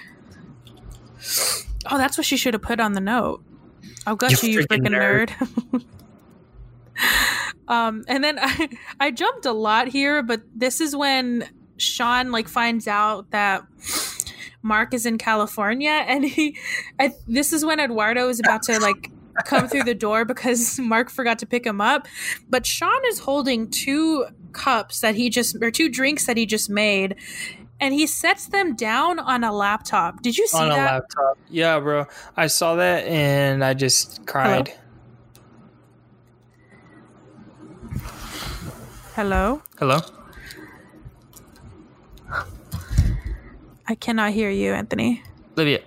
Oh, 1.91 1.99
that's 1.99 2.17
what 2.17 2.27
she 2.27 2.37
should 2.37 2.55
have 2.55 2.63
put 2.63 2.81
on 2.81 2.93
the 2.93 3.01
note. 3.01 3.43
I'll 4.07 4.17
gut 4.17 4.43
You 4.43 4.49
you, 4.49 4.61
you 4.61 4.67
freaking 4.67 4.89
freaking 4.89 5.29
nerd. 5.37 5.85
um, 7.69 8.05
and 8.09 8.23
then 8.23 8.39
I, 8.41 8.69
I 9.01 9.11
jumped 9.11 9.47
a 9.47 9.53
lot 9.53 9.89
here, 9.89 10.23
but 10.23 10.43
this 10.55 10.81
is 10.81 10.95
when 10.95 11.49
Sean 11.77 12.31
like 12.31 12.49
finds 12.49 12.87
out 12.87 13.31
that 13.31 13.63
Mark 14.63 14.95
is 14.95 15.07
in 15.07 15.19
California, 15.19 15.91
and 15.91 16.25
he, 16.25 16.57
I, 16.99 17.13
this 17.27 17.53
is 17.53 17.65
when 17.65 17.81
Eduardo 17.81 18.29
is 18.29 18.41
about 18.41 18.63
to 18.65 18.79
like 18.79 19.11
come 19.45 19.67
through 19.67 19.85
the 19.85 19.95
door 19.95 20.25
because 20.25 20.79
Mark 20.81 21.11
forgot 21.11 21.39
to 21.41 21.47
pick 21.47 21.67
him 21.67 21.81
up, 21.81 22.07
but 22.49 22.67
Sean 22.67 23.01
is 23.07 23.21
holding 23.21 23.71
two 23.71 24.27
cups 24.53 25.01
that 25.01 25.15
he 25.15 25.31
just 25.31 25.57
or 25.63 25.71
two 25.71 25.89
drinks 25.89 26.27
that 26.27 26.37
he 26.37 26.47
just 26.47 26.69
made 26.69 27.17
and 27.83 27.93
he 27.93 28.07
sets 28.07 28.47
them 28.47 28.77
down 28.77 29.19
on 29.19 29.43
a 29.43 29.53
laptop. 29.53 30.23
Did 30.23 30.39
you 30.39 30.47
see 30.47 30.57
that? 30.57 30.71
On 30.71 30.71
a 30.71 30.77
laptop. 30.77 31.37
Yeah, 31.51 31.81
bro. 31.81 32.07
I 32.37 32.47
saw 32.47 32.77
that 32.77 33.05
and 33.07 33.65
I 33.65 33.75
just 33.75 34.25
cried. 34.25 34.73
Hello? 39.17 39.63
Hello? 39.81 39.99
I 43.89 43.97
cannot 43.97 44.31
hear 44.31 44.49
you, 44.49 44.73
Anthony. 44.73 45.21
Olivia. 45.59 45.81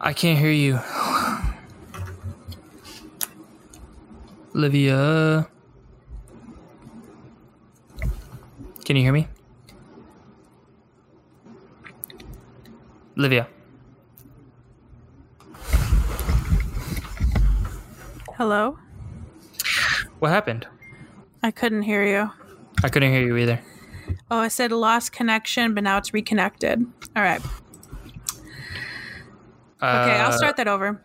I 0.00 0.12
can't 0.12 0.38
hear 0.38 0.52
you. 0.52 0.78
Olivia. 4.54 5.48
Can 8.88 8.96
you 8.96 9.02
hear 9.02 9.12
me? 9.12 9.28
Olivia. 13.18 13.46
Hello? 18.38 18.78
What 20.20 20.30
happened? 20.30 20.66
I 21.42 21.50
couldn't 21.50 21.82
hear 21.82 22.02
you. 22.02 22.30
I 22.82 22.88
couldn't 22.88 23.12
hear 23.12 23.20
you 23.20 23.36
either. 23.36 23.60
Oh, 24.30 24.38
I 24.38 24.48
said 24.48 24.72
lost 24.72 25.12
connection, 25.12 25.74
but 25.74 25.84
now 25.84 25.98
it's 25.98 26.14
reconnected. 26.14 26.80
All 27.14 27.22
right. 27.22 27.42
Okay, 29.82 30.18
I'll 30.18 30.28
Uh, 30.28 30.38
start 30.38 30.56
that 30.56 30.66
over. 30.66 31.02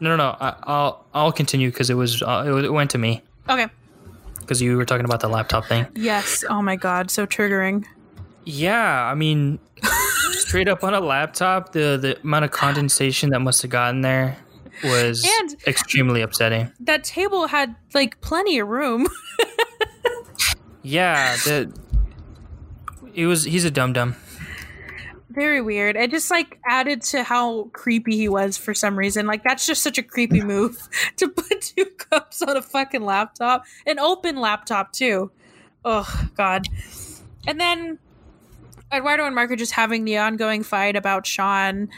No, 0.00 0.08
no, 0.08 0.16
no. 0.16 0.36
I, 0.40 0.54
I'll 0.62 1.04
I'll 1.12 1.32
continue 1.32 1.70
because 1.70 1.90
it 1.90 1.94
was 1.94 2.22
uh, 2.22 2.58
it 2.64 2.72
went 2.72 2.90
to 2.92 2.98
me 2.98 3.20
Okay. 3.50 3.66
Because 4.52 4.60
you 4.60 4.76
were 4.76 4.84
talking 4.84 5.06
about 5.06 5.20
the 5.20 5.28
laptop 5.28 5.64
thing. 5.64 5.86
Yes. 5.94 6.44
Oh 6.46 6.60
my 6.60 6.76
god, 6.76 7.10
so 7.10 7.26
triggering. 7.26 7.86
Yeah, 8.44 9.04
I 9.06 9.14
mean, 9.14 9.58
straight 10.32 10.68
up 10.68 10.84
on 10.84 10.92
a 10.92 11.00
laptop, 11.00 11.72
the 11.72 11.96
the 11.98 12.20
amount 12.22 12.44
of 12.44 12.50
condensation 12.50 13.30
that 13.30 13.40
must 13.40 13.62
have 13.62 13.70
gotten 13.70 14.02
there 14.02 14.36
was 14.84 15.26
And- 15.40 15.56
extremely 15.66 16.20
upsetting. 16.20 16.70
That 16.80 17.02
table 17.02 17.46
had 17.46 17.74
like 17.94 18.20
plenty 18.20 18.58
of 18.58 18.68
room. 18.68 19.08
Yeah, 20.84 21.36
the 21.44 21.72
it 23.14 23.26
was 23.26 23.44
he's 23.44 23.64
a 23.64 23.70
dum 23.70 23.92
dum. 23.92 24.16
Very 25.34 25.62
weird. 25.62 25.96
It 25.96 26.10
just 26.10 26.30
like 26.30 26.58
added 26.66 27.02
to 27.02 27.22
how 27.22 27.64
creepy 27.72 28.16
he 28.16 28.28
was 28.28 28.56
for 28.58 28.74
some 28.74 28.98
reason. 28.98 29.26
Like 29.26 29.42
that's 29.44 29.64
just 29.66 29.82
such 29.82 29.96
a 29.98 30.02
creepy 30.02 30.42
move 30.42 30.88
to 31.16 31.28
put 31.28 31.60
two 31.62 31.86
cups 31.96 32.42
on 32.42 32.56
a 32.56 32.62
fucking 32.62 33.02
laptop, 33.02 33.64
an 33.86 33.98
open 33.98 34.36
laptop 34.36 34.92
too. 34.92 35.30
Oh 35.84 36.28
god. 36.36 36.66
And 37.46 37.58
then 37.60 37.98
Eduardo 38.92 39.24
and 39.24 39.34
Mark 39.34 39.50
are 39.50 39.56
just 39.56 39.72
having 39.72 40.04
the 40.04 40.18
ongoing 40.18 40.62
fight 40.62 40.96
about 40.96 41.26
Sean, 41.26 41.88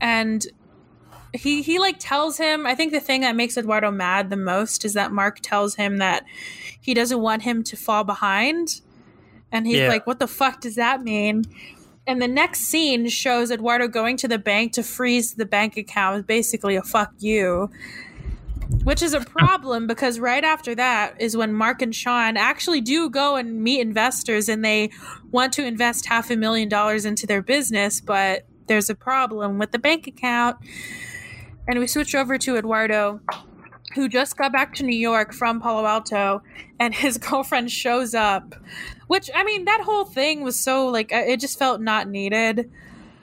and 0.00 0.46
he 1.32 1.62
he 1.62 1.78
like 1.78 1.96
tells 1.98 2.36
him. 2.36 2.66
I 2.66 2.74
think 2.74 2.92
the 2.92 3.00
thing 3.00 3.22
that 3.22 3.34
makes 3.34 3.56
Eduardo 3.56 3.90
mad 3.90 4.28
the 4.30 4.36
most 4.36 4.84
is 4.84 4.92
that 4.92 5.10
Mark 5.10 5.40
tells 5.40 5.76
him 5.76 5.98
that 5.98 6.24
he 6.80 6.92
doesn't 6.92 7.20
want 7.20 7.42
him 7.42 7.62
to 7.64 7.76
fall 7.76 8.04
behind, 8.04 8.82
and 9.50 9.66
he's 9.66 9.76
Yeah. 9.78 9.88
like, 9.88 10.06
"What 10.06 10.18
the 10.18 10.28
fuck 10.28 10.60
does 10.60 10.74
that 10.74 11.02
mean?" 11.02 11.44
And 12.08 12.22
the 12.22 12.26
next 12.26 12.60
scene 12.60 13.06
shows 13.10 13.50
Eduardo 13.50 13.86
going 13.86 14.16
to 14.16 14.28
the 14.28 14.38
bank 14.38 14.72
to 14.72 14.82
freeze 14.82 15.34
the 15.34 15.44
bank 15.44 15.76
account. 15.76 16.26
Basically, 16.26 16.74
a 16.74 16.82
fuck 16.82 17.12
you. 17.18 17.70
Which 18.82 19.02
is 19.02 19.12
a 19.12 19.20
problem 19.38 19.86
because 19.86 20.18
right 20.18 20.42
after 20.42 20.74
that 20.74 21.20
is 21.20 21.36
when 21.36 21.52
Mark 21.52 21.82
and 21.82 21.94
Sean 21.94 22.38
actually 22.38 22.80
do 22.80 23.10
go 23.10 23.36
and 23.36 23.62
meet 23.62 23.80
investors 23.80 24.48
and 24.48 24.64
they 24.64 24.90
want 25.30 25.52
to 25.52 25.66
invest 25.66 26.06
half 26.06 26.30
a 26.30 26.36
million 26.36 26.70
dollars 26.70 27.04
into 27.04 27.26
their 27.26 27.42
business, 27.42 28.00
but 28.00 28.46
there's 28.68 28.88
a 28.88 28.94
problem 28.94 29.58
with 29.58 29.72
the 29.72 29.78
bank 29.78 30.06
account. 30.06 30.56
And 31.66 31.78
we 31.78 31.86
switch 31.86 32.14
over 32.14 32.38
to 32.38 32.56
Eduardo, 32.56 33.20
who 33.94 34.08
just 34.08 34.36
got 34.36 34.52
back 34.52 34.74
to 34.76 34.82
New 34.82 34.96
York 34.96 35.32
from 35.32 35.60
Palo 35.60 35.86
Alto, 35.86 36.42
and 36.78 36.94
his 36.94 37.18
girlfriend 37.18 37.70
shows 37.70 38.14
up. 38.14 38.54
Which, 39.06 39.30
I 39.34 39.44
mean, 39.44 39.64
that 39.64 39.80
whole 39.82 40.04
thing 40.04 40.42
was 40.42 40.60
so, 40.60 40.86
like, 40.88 41.12
uh, 41.12 41.24
it 41.26 41.40
just 41.40 41.58
felt 41.58 41.80
not 41.80 42.08
needed. 42.08 42.70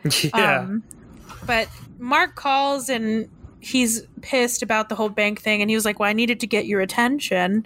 yeah, 0.24 0.60
Um, 0.60 0.84
but 1.46 1.68
Mark 2.00 2.36
calls 2.36 2.90
and 2.90 3.30
he's 3.60 4.04
pissed 4.22 4.62
about 4.62 4.90
the 4.90 4.96
whole 4.96 5.10
bank 5.10 5.42
thing, 5.42 5.62
and 5.62 5.70
he 5.70 5.76
was 5.76 5.86
like, 5.86 6.00
"Well, 6.00 6.10
I 6.10 6.14
needed 6.14 6.40
to 6.42 6.48
get 6.48 6.66
your 6.66 6.82
attention." 6.82 7.66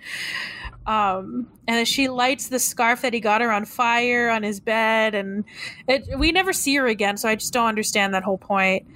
Um, 0.88 1.48
and 1.68 1.88
she 1.88 2.08
lights 2.08 2.48
the 2.48 2.58
scarf 2.58 3.02
that 3.02 3.14
he 3.14 3.20
got 3.20 3.42
her 3.42 3.52
on 3.52 3.66
fire 3.66 4.30
on 4.30 4.44
his 4.44 4.60
bed, 4.60 5.14
and 5.14 5.44
it, 5.88 6.18
we 6.18 6.32
never 6.32 6.54
see 6.54 6.76
her 6.76 6.88
again. 6.88 7.18
So 7.18 7.30
I 7.30 7.36
just 7.36 7.54
don't 7.54 7.68
understand 7.68 8.14
that 8.14 8.24
whole 8.24 8.38
point. 8.38 8.88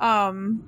Um, 0.00 0.64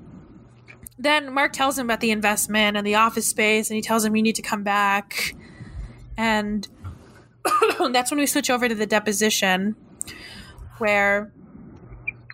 then 0.99 1.33
Mark 1.33 1.53
tells 1.53 1.79
him 1.79 1.87
about 1.87 2.01
the 2.01 2.11
investment 2.11 2.77
and 2.77 2.87
the 2.87 2.95
office 2.95 3.29
space, 3.29 3.69
and 3.71 3.77
he 3.77 3.83
tells 3.83 4.05
him 4.05 4.15
you 4.17 4.23
need 4.23 4.37
to 4.37 4.43
come 4.43 4.63
back. 4.63 5.35
And 6.17 6.67
that's 7.93 8.11
when 8.11 8.21
we 8.21 8.27
switch 8.27 8.51
over 8.51 8.69
to 8.69 8.75
the 8.75 8.87
deposition, 8.87 9.77
where 10.79 11.33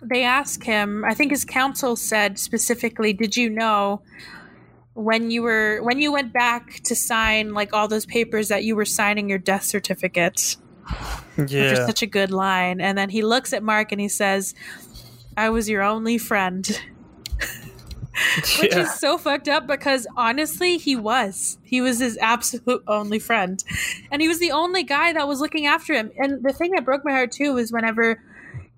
they 0.03 0.23
ask 0.23 0.63
him. 0.63 1.03
I 1.05 1.13
think 1.13 1.31
his 1.31 1.45
counsel 1.45 1.95
said 1.95 2.39
specifically, 2.39 3.13
"Did 3.13 3.35
you 3.37 3.49
know?" 3.49 4.01
when 4.93 5.31
you 5.31 5.41
were 5.41 5.79
when 5.83 5.99
you 5.99 6.11
went 6.11 6.33
back 6.33 6.81
to 6.83 6.93
sign 6.93 7.53
like 7.53 7.73
all 7.73 7.87
those 7.87 8.05
papers 8.05 8.49
that 8.49 8.65
you 8.65 8.75
were 8.75 8.83
signing 8.83 9.29
your 9.29 9.37
death 9.37 9.63
certificate 9.63 10.57
Yeah. 11.37 11.43
which 11.43 11.53
is 11.53 11.85
such 11.85 12.01
a 12.01 12.05
good 12.05 12.29
line 12.29 12.81
and 12.81 12.97
then 12.97 13.09
he 13.09 13.21
looks 13.21 13.53
at 13.53 13.63
mark 13.63 13.93
and 13.93 14.01
he 14.01 14.09
says 14.09 14.53
i 15.37 15.49
was 15.49 15.69
your 15.69 15.81
only 15.81 16.17
friend 16.17 16.81
which 18.61 18.73
Yeah. 18.73 18.79
is 18.81 18.93
so 18.99 19.17
fucked 19.17 19.47
up 19.47 19.67
because 19.67 20.05
honestly 20.17 20.77
he 20.77 20.95
was. 20.95 21.57
He 21.63 21.79
was 21.81 21.99
his 21.99 22.17
absolute 22.17 22.83
only 22.87 23.19
friend. 23.19 23.63
And 24.11 24.21
he 24.21 24.27
was 24.27 24.39
the 24.39 24.51
only 24.51 24.83
guy 24.83 25.13
that 25.13 25.27
was 25.27 25.39
looking 25.39 25.65
after 25.65 25.93
him. 25.93 26.11
And 26.17 26.43
the 26.43 26.53
thing 26.53 26.71
that 26.71 26.83
broke 26.85 27.05
my 27.05 27.11
heart 27.11 27.31
too 27.31 27.53
was 27.53 27.71
whenever 27.71 28.21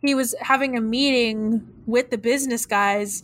he 0.02 0.14
was 0.16 0.36
having 0.42 0.78
a 0.78 0.82
meeting 0.82 1.68
with 1.86 2.10
the 2.12 2.18
business 2.18 2.66
guys 2.66 3.24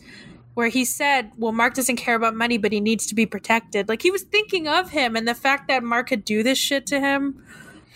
where 0.54 0.68
he 0.68 0.84
said 0.84 1.30
well 1.38 1.52
mark 1.52 1.74
doesn't 1.74 1.96
care 1.96 2.16
about 2.16 2.34
money 2.34 2.58
but 2.58 2.72
he 2.72 2.80
needs 2.80 3.06
to 3.06 3.14
be 3.14 3.24
protected. 3.26 3.88
Like 3.88 4.02
he 4.02 4.10
was 4.10 4.22
thinking 4.22 4.66
of 4.66 4.90
him 4.90 5.14
and 5.14 5.28
the 5.28 5.34
fact 5.34 5.68
that 5.68 5.82
mark 5.84 6.08
could 6.08 6.24
do 6.24 6.42
this 6.42 6.58
shit 6.58 6.86
to 6.86 6.98
him. 6.98 7.42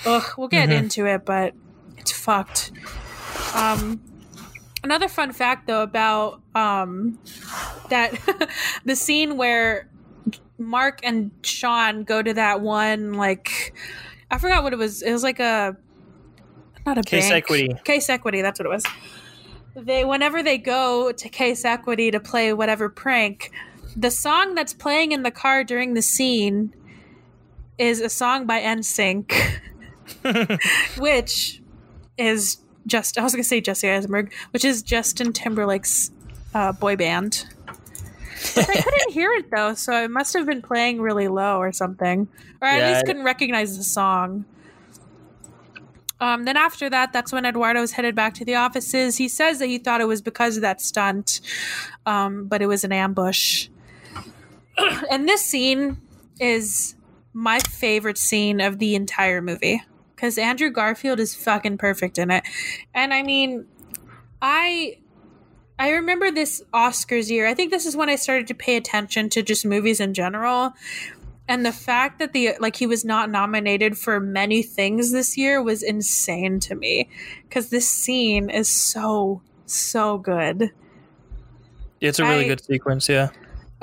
Ugh 0.07 0.23
we'll 0.39 0.49
get 0.49 0.69
Mhm. 0.69 0.79
into 0.79 1.07
it 1.07 1.25
but 1.25 1.55
it's 1.99 2.13
fucked. 2.13 2.71
Um 3.55 4.01
another 4.85 5.09
fun 5.09 5.33
fact 5.33 5.67
though 5.67 5.83
about 5.83 6.41
um 6.55 7.19
that 7.91 8.13
the 8.85 8.95
scene 8.95 9.37
where 9.37 9.89
Mark 10.59 11.01
and 11.03 11.33
Sean 11.43 12.05
go 12.05 12.23
to 12.23 12.35
that 12.35 12.61
one 12.61 13.15
like 13.15 13.75
I 14.31 14.39
forgot 14.39 14.63
what 14.63 14.73
it 14.73 14.77
was. 14.77 15.03
It 15.03 15.13
was 15.13 15.23
like 15.23 15.41
a 15.41 15.77
not 16.87 16.99
a 16.99 17.03
Case 17.03 17.31
bank. 17.31 17.45
Equity. 17.45 17.75
Case 17.85 18.09
equity, 18.09 18.43
that's 18.43 18.59
what 18.59 18.67
it 18.67 18.71
was. 18.71 18.85
They 19.77 20.05
whenever 20.05 20.43
they 20.43 20.59
go 20.59 21.13
to 21.13 21.29
Case 21.29 21.65
Equity 21.65 22.11
to 22.11 22.21
play 22.21 22.53
whatever 22.53 22.89
prank, 22.89 23.51
the 23.97 24.11
song 24.11 24.55
that's 24.55 24.73
playing 24.73 25.13
in 25.13 25.23
the 25.23 25.31
car 25.31 25.65
during 25.65 25.95
the 25.95 26.03
scene 26.03 26.75
is 27.79 28.01
a 28.01 28.09
song 28.09 28.47
by 28.47 28.61
NSYNC, 28.61 29.33
which 30.99 31.63
is 32.17 32.59
just 32.87 33.19
I 33.19 33.23
was 33.23 33.33
gonna 33.33 33.45
say 33.45 33.61
Jesse 33.61 33.89
Eisenberg, 33.89 34.33
which 34.53 34.65
is 34.65 34.83
Justin 34.83 35.33
Timberlake's 35.33 36.11
uh, 36.55 36.73
boy 36.73 36.97
band. 36.97 37.47
But 38.55 38.69
I 38.69 38.81
couldn't 38.83 39.13
hear 39.13 39.33
it 39.33 39.51
though, 39.51 39.75
so 39.75 40.05
it 40.05 40.11
must 40.11 40.35
have 40.35 40.47
been 40.47 40.63
playing 40.63 41.01
really 41.01 41.29
low 41.29 41.59
or 41.59 41.73
something, 41.73 42.29
or 42.61 42.69
I 42.69 42.79
at 42.79 42.89
least 42.89 43.05
I- 43.05 43.07
couldn't 43.07 43.25
recognize 43.25 43.77
the 43.77 43.85
song. 43.85 44.45
Um, 46.21 46.45
then 46.45 46.57
after 46.57 46.89
that, 46.89 47.13
that's 47.13 47.33
when 47.33 47.45
Eduardo's 47.45 47.93
headed 47.93 48.15
back 48.15 48.35
to 48.35 48.45
the 48.45 48.55
offices. 48.55 49.17
He 49.17 49.29
says 49.29 49.59
that 49.59 49.67
he 49.67 49.79
thought 49.79 50.01
it 50.01 50.07
was 50.07 50.23
because 50.23 50.57
of 50.57 50.63
that 50.63 50.81
stunt, 50.81 51.41
um, 52.07 52.47
but 52.47 52.63
it 52.63 52.67
was 52.67 52.85
an 52.85 52.93
ambush. 52.93 53.69
and 55.11 55.29
this 55.29 55.45
scene 55.45 56.01
is 56.41 56.95
my 57.33 57.59
favorite 57.59 58.17
scene 58.17 58.61
of 58.61 58.79
the 58.79 58.95
entire 58.95 59.43
movie 59.43 59.83
because 60.25 60.39
Andrew 60.39 60.71
Garfield 60.71 61.21
is 61.21 61.35
fucking 61.35 61.77
perfect 61.77 62.17
in 62.17 62.31
it. 62.31 62.45
And 62.95 63.13
I 63.13 63.23
mean, 63.23 63.67
I 64.41 64.97
I 65.79 65.91
remember 65.91 66.31
this 66.31 66.63
Oscars 66.73 67.29
year. 67.29 67.47
I 67.47 67.53
think 67.53 67.71
this 67.71 67.85
is 67.85 67.95
when 67.95 68.09
I 68.09 68.17
started 68.17 68.47
to 68.47 68.55
pay 68.55 68.77
attention 68.77 69.29
to 69.31 69.43
just 69.43 69.67
movies 69.67 70.01
in 70.01 70.15
general. 70.15 70.73
And 71.47 71.67
the 71.67 71.73
fact 71.73 72.21
that 72.21 72.33
the 72.33 72.53
like 72.59 72.77
he 72.77 72.87
was 72.87 73.05
not 73.05 73.29
nominated 73.29 73.99
for 73.99 74.19
many 74.19 74.63
things 74.63 75.13
this 75.13 75.37
year 75.37 75.63
was 75.63 75.83
insane 75.83 76.59
to 76.61 76.75
me 76.75 77.11
cuz 77.51 77.69
this 77.69 77.87
scene 77.87 78.49
is 78.49 78.67
so 78.67 79.43
so 79.67 80.17
good. 80.17 80.71
it's 82.01 82.19
a 82.19 82.25
really 82.25 82.47
I- 82.47 82.49
good 82.49 82.65
sequence. 82.65 83.11
Yeah. 83.11 83.29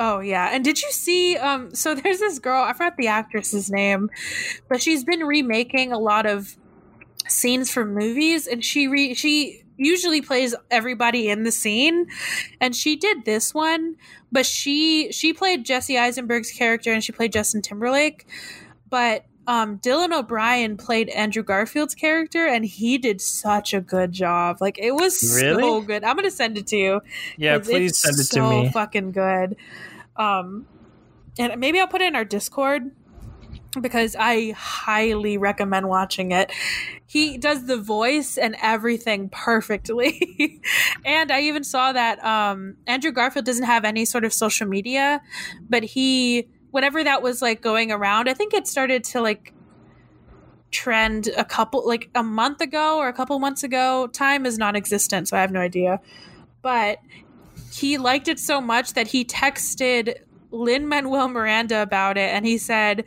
Oh 0.03 0.19
yeah. 0.19 0.49
And 0.51 0.63
did 0.63 0.81
you 0.81 0.89
see 0.91 1.37
um 1.37 1.73
so 1.75 1.93
there's 1.93 2.19
this 2.19 2.39
girl, 2.39 2.63
I 2.63 2.73
forgot 2.73 2.97
the 2.97 3.07
actress's 3.07 3.69
name, 3.69 4.09
but 4.67 4.81
she's 4.81 5.03
been 5.03 5.21
remaking 5.21 5.91
a 5.91 5.99
lot 5.99 6.25
of 6.25 6.57
scenes 7.27 7.71
from 7.71 7.93
movies 7.93 8.47
and 8.47 8.65
she 8.65 8.87
re 8.87 9.13
she 9.13 9.63
usually 9.77 10.21
plays 10.21 10.55
everybody 10.69 11.29
in 11.29 11.43
the 11.43 11.51
scene 11.51 12.07
and 12.59 12.75
she 12.75 12.95
did 12.95 13.25
this 13.25 13.53
one, 13.53 13.95
but 14.31 14.45
she 14.47 15.11
she 15.11 15.33
played 15.33 15.65
Jesse 15.65 15.97
Eisenberg's 15.99 16.51
character 16.51 16.91
and 16.91 17.03
she 17.03 17.11
played 17.11 17.31
Justin 17.31 17.61
Timberlake, 17.61 18.25
but 18.89 19.25
um, 19.47 19.79
Dylan 19.79 20.17
O'Brien 20.17 20.77
played 20.77 21.09
Andrew 21.09 21.43
Garfield's 21.43 21.95
character, 21.95 22.45
and 22.45 22.63
he 22.63 22.97
did 22.97 23.19
such 23.19 23.73
a 23.73 23.81
good 23.81 24.11
job. 24.11 24.57
Like 24.61 24.77
it 24.77 24.91
was 24.93 25.19
so 25.19 25.35
Really? 25.35 25.85
good. 25.85 26.03
I'm 26.03 26.15
gonna 26.15 26.31
send 26.31 26.57
it 26.57 26.67
to 26.67 26.77
you. 26.77 27.01
Yeah, 27.37 27.57
Please 27.57 27.97
send 27.97 28.19
it 28.19 28.25
so 28.25 28.41
to 28.41 28.49
me. 28.49 28.69
Fucking 28.69 29.11
good. 29.11 29.55
Um, 30.15 30.67
and 31.39 31.59
maybe 31.59 31.79
I'll 31.79 31.87
put 31.87 32.01
it 32.01 32.07
in 32.07 32.15
our 32.15 32.25
Discord 32.25 32.91
because 33.79 34.15
I 34.19 34.51
highly 34.51 35.37
recommend 35.37 35.87
watching 35.87 36.31
it. 36.31 36.51
He 37.05 37.37
does 37.37 37.67
the 37.67 37.77
voice 37.77 38.37
and 38.37 38.55
everything 38.61 39.29
perfectly. 39.29 40.61
and 41.05 41.31
I 41.31 41.41
even 41.41 41.63
saw 41.63 41.93
that 41.93 42.23
um, 42.23 42.75
Andrew 42.85 43.11
Garfield 43.11 43.45
doesn't 43.45 43.65
have 43.65 43.85
any 43.85 44.03
sort 44.03 44.25
of 44.25 44.33
social 44.33 44.67
media, 44.67 45.21
but 45.69 45.83
he, 45.83 46.49
whenever 46.71 47.03
that 47.03 47.21
was 47.21 47.41
like 47.41 47.61
going 47.61 47.91
around, 47.91 48.27
I 48.27 48.33
think 48.33 48.53
it 48.53 48.67
started 48.67 49.03
to 49.05 49.21
like 49.21 49.53
trend 50.71 51.29
a 51.37 51.45
couple, 51.45 51.87
like 51.87 52.09
a 52.15 52.23
month 52.23 52.61
ago 52.61 52.97
or 52.97 53.07
a 53.07 53.13
couple 53.13 53.37
months 53.39 53.63
ago. 53.63 54.07
Time 54.07 54.45
is 54.45 54.57
non 54.57 54.75
existent, 54.75 55.29
so 55.29 55.37
I 55.37 55.41
have 55.41 55.51
no 55.51 55.61
idea. 55.61 56.01
But 56.61 56.99
he 57.71 57.97
liked 57.97 58.27
it 58.27 58.39
so 58.39 58.59
much 58.61 58.93
that 58.93 59.07
he 59.07 59.23
texted 59.25 60.15
Lin 60.51 60.87
Manuel 60.87 61.27
Miranda 61.29 61.81
about 61.81 62.17
it, 62.17 62.29
and 62.29 62.45
he 62.45 62.57
said 62.57 63.05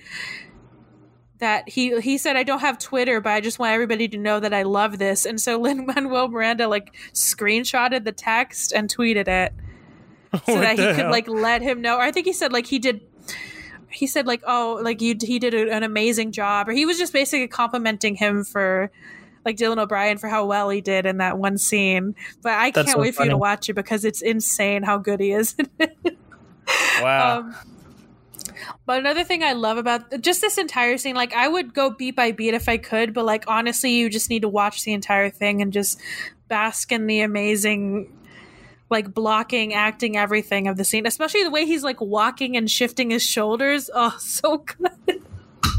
that 1.38 1.68
he 1.68 2.00
he 2.00 2.16
said 2.16 2.36
I 2.36 2.42
don't 2.42 2.60
have 2.60 2.78
Twitter, 2.78 3.20
but 3.20 3.32
I 3.32 3.40
just 3.40 3.58
want 3.58 3.72
everybody 3.72 4.08
to 4.08 4.18
know 4.18 4.40
that 4.40 4.54
I 4.54 4.62
love 4.62 4.98
this. 4.98 5.26
And 5.26 5.40
so 5.40 5.58
Lin 5.60 5.86
Manuel 5.86 6.28
Miranda 6.28 6.68
like 6.68 6.94
screenshotted 7.12 8.04
the 8.04 8.12
text 8.12 8.72
and 8.72 8.88
tweeted 8.94 9.28
it 9.28 9.52
so 10.46 10.54
What 10.54 10.60
that 10.60 10.78
he 10.78 10.84
could 10.86 10.96
hell? 10.96 11.10
like 11.10 11.28
let 11.28 11.60
him 11.62 11.80
know. 11.82 11.96
Or 11.96 12.02
I 12.02 12.12
think 12.12 12.26
he 12.26 12.32
said 12.32 12.52
like 12.52 12.66
he 12.66 12.78
did. 12.78 13.00
He 13.90 14.06
said 14.06 14.26
like 14.26 14.42
oh 14.46 14.80
like 14.82 15.00
you 15.00 15.16
he 15.20 15.38
did 15.38 15.54
a- 15.54 15.70
an 15.70 15.82
amazing 15.82 16.32
job, 16.32 16.68
or 16.68 16.72
he 16.72 16.86
was 16.86 16.98
just 16.98 17.12
basically 17.12 17.46
complimenting 17.48 18.16
him 18.16 18.42
for 18.44 18.90
like 19.44 19.56
Dylan 19.56 19.78
O'Brien 19.78 20.18
for 20.18 20.28
how 20.28 20.46
well 20.46 20.70
he 20.70 20.80
did 20.80 21.06
in 21.06 21.18
that 21.18 21.38
one 21.38 21.58
scene. 21.58 22.14
But 22.42 22.52
I 22.54 22.70
That's 22.70 22.86
can't 22.86 22.96
so 22.96 23.00
wait 23.00 23.14
for 23.14 23.24
you 23.24 23.30
to 23.30 23.36
watch 23.36 23.68
it 23.68 23.74
because 23.74 24.04
it's 24.04 24.22
insane 24.22 24.82
how 24.82 24.98
good 24.98 25.20
he 25.20 25.32
is. 25.32 25.54
Wow. 27.00 27.40
Um, 27.54 27.54
but 28.86 28.98
another 28.98 29.24
thing 29.24 29.42
I 29.42 29.52
love 29.52 29.78
about 29.78 30.20
just 30.20 30.40
this 30.40 30.58
entire 30.58 30.96
scene, 30.98 31.14
like 31.14 31.32
I 31.34 31.48
would 31.48 31.74
go 31.74 31.90
beat 31.90 32.14
by 32.16 32.32
beat 32.32 32.54
if 32.54 32.68
I 32.68 32.76
could, 32.76 33.12
but 33.14 33.24
like 33.24 33.44
honestly, 33.48 33.92
you 33.94 34.08
just 34.10 34.30
need 34.30 34.42
to 34.42 34.48
watch 34.48 34.84
the 34.84 34.92
entire 34.92 35.30
thing 35.30 35.60
and 35.62 35.72
just 35.72 35.98
bask 36.48 36.92
in 36.92 37.06
the 37.06 37.20
amazing, 37.20 38.12
like 38.90 39.12
blocking, 39.12 39.72
acting, 39.74 40.16
everything 40.16 40.68
of 40.68 40.76
the 40.76 40.84
scene, 40.84 41.06
especially 41.06 41.42
the 41.42 41.50
way 41.50 41.64
he's 41.66 41.82
like 41.84 42.00
walking 42.00 42.56
and 42.56 42.70
shifting 42.70 43.10
his 43.10 43.22
shoulders. 43.22 43.88
Oh, 43.94 44.14
so 44.20 44.58
good. 44.58 45.22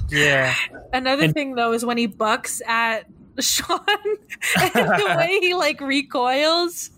yeah. 0.09 0.53
Another 0.93 1.25
And- 1.25 1.33
thing 1.33 1.55
though 1.55 1.71
is 1.73 1.85
when 1.85 1.97
he 1.97 2.07
bucks 2.07 2.61
at 2.67 3.05
Sean 3.39 3.79
and 4.61 4.73
the 4.73 5.15
way 5.17 5.39
he 5.41 5.53
like 5.53 5.81
recoils. 5.81 6.91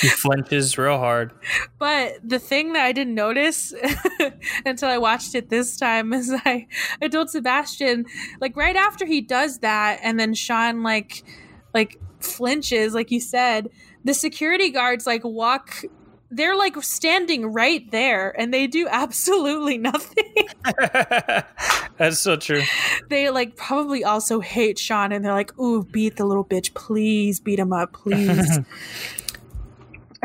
He 0.00 0.08
flinches 0.08 0.76
real 0.76 0.98
hard. 0.98 1.32
But 1.78 2.16
the 2.24 2.38
thing 2.38 2.72
that 2.72 2.84
I 2.84 2.92
didn't 2.92 3.14
notice 3.14 3.72
until 4.66 4.88
I 4.88 4.98
watched 4.98 5.34
it 5.34 5.50
this 5.50 5.76
time 5.76 6.12
is 6.12 6.32
I, 6.44 6.66
I 7.00 7.08
told 7.08 7.30
Sebastian, 7.30 8.06
like 8.40 8.56
right 8.56 8.76
after 8.76 9.06
he 9.06 9.20
does 9.20 9.58
that, 9.58 10.00
and 10.02 10.18
then 10.18 10.34
Sean 10.34 10.82
like 10.82 11.22
like 11.72 12.00
flinches, 12.20 12.94
like 12.94 13.10
you 13.10 13.20
said, 13.20 13.68
the 14.04 14.14
security 14.14 14.70
guards 14.70 15.06
like 15.06 15.22
walk 15.24 15.82
they're 16.36 16.56
like 16.56 16.82
standing 16.82 17.52
right 17.52 17.90
there 17.90 18.38
and 18.38 18.52
they 18.52 18.66
do 18.66 18.86
absolutely 18.88 19.78
nothing. 19.78 20.48
That's 21.96 22.18
so 22.18 22.36
true. 22.36 22.62
they 23.08 23.30
like 23.30 23.56
probably 23.56 24.04
also 24.04 24.40
hate 24.40 24.78
Sean 24.78 25.12
and 25.12 25.24
they're 25.24 25.32
like, 25.32 25.58
ooh, 25.58 25.84
beat 25.84 26.16
the 26.16 26.24
little 26.24 26.44
bitch, 26.44 26.74
please 26.74 27.40
beat 27.40 27.58
him 27.58 27.72
up, 27.72 27.92
please. 27.92 28.60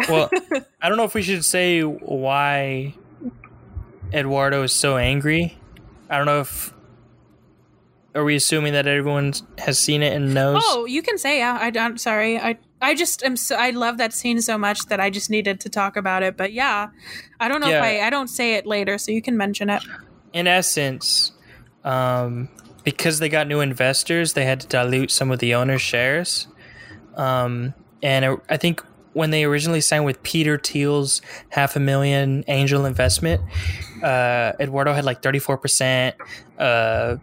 Well, 0.08 0.30
I 0.82 0.88
don't 0.88 0.98
know 0.98 1.04
if 1.04 1.14
we 1.14 1.22
should 1.22 1.44
say 1.44 1.82
why 1.82 2.96
Eduardo 4.14 4.64
is 4.64 4.72
so 4.72 4.96
angry 4.96 5.60
I 6.10 6.18
don't 6.18 6.26
know 6.26 6.40
if 6.42 6.74
are 8.16 8.24
we 8.24 8.36
assuming 8.36 8.74
that 8.74 8.88
everyone 8.88 9.34
has 9.60 9.78
seen 9.78 10.02
it 10.02 10.14
and 10.14 10.34
knows? 10.34 10.64
Oh, 10.66 10.86
you 10.86 11.04
can 11.04 11.20
say 11.20 11.38
yeah. 11.38 11.58
I 11.62 11.70
don't. 11.70 12.02
Sorry, 12.02 12.40
I 12.40 12.58
I 12.82 12.96
just 12.96 13.24
am 13.24 13.36
so 13.36 13.56
I 13.56 13.72
love 13.72 13.98
that 13.98 14.14
scene 14.14 14.42
so 14.42 14.58
much 14.58 14.86
that 14.88 15.00
I 15.00 15.10
just 15.10 15.30
needed 15.30 15.60
to 15.62 15.70
talk 15.70 15.98
about 15.98 16.24
it. 16.24 16.38
But 16.38 16.54
yeah, 16.54 16.90
I 17.40 17.48
don't 17.48 17.60
know 17.62 17.68
if 17.68 17.74
I 17.84 18.00
I 18.08 18.10
don't 18.10 18.28
say 18.30 18.54
it 18.56 18.66
later, 18.66 18.98
so 18.98 19.12
you 19.12 19.22
can 19.22 19.36
mention 19.38 19.70
it. 19.70 19.84
in 20.34 20.48
essence, 20.48 21.32
um, 21.84 22.48
because 22.84 23.20
they 23.20 23.30
got 23.30 23.48
new 23.48 23.60
investors, 23.62 24.34
they 24.34 24.46
had 24.46 24.60
to 24.62 24.68
dilute 24.68 25.12
some 25.12 25.32
of 25.32 25.40
the 25.40 25.56
owner's 25.56 25.82
shares. 25.82 26.48
Um, 27.16 27.74
and 28.02 28.26
I- 28.26 28.38
I 28.50 28.58
think 28.58 28.84
when 29.14 29.32
they 29.32 29.44
originally 29.44 29.82
signed 29.82 30.06
with 30.06 30.22
Peter 30.24 30.58
Thiel's 30.58 31.22
half 31.50 31.76
a 31.76 31.80
million 31.80 32.44
angel 32.48 32.86
investment, 32.86 33.42
uh, 34.04 34.54
Eduardo 34.60 34.94
had 34.94 35.04
like 35.04 35.22
34%. 35.22 36.14
Uh, 36.58 37.18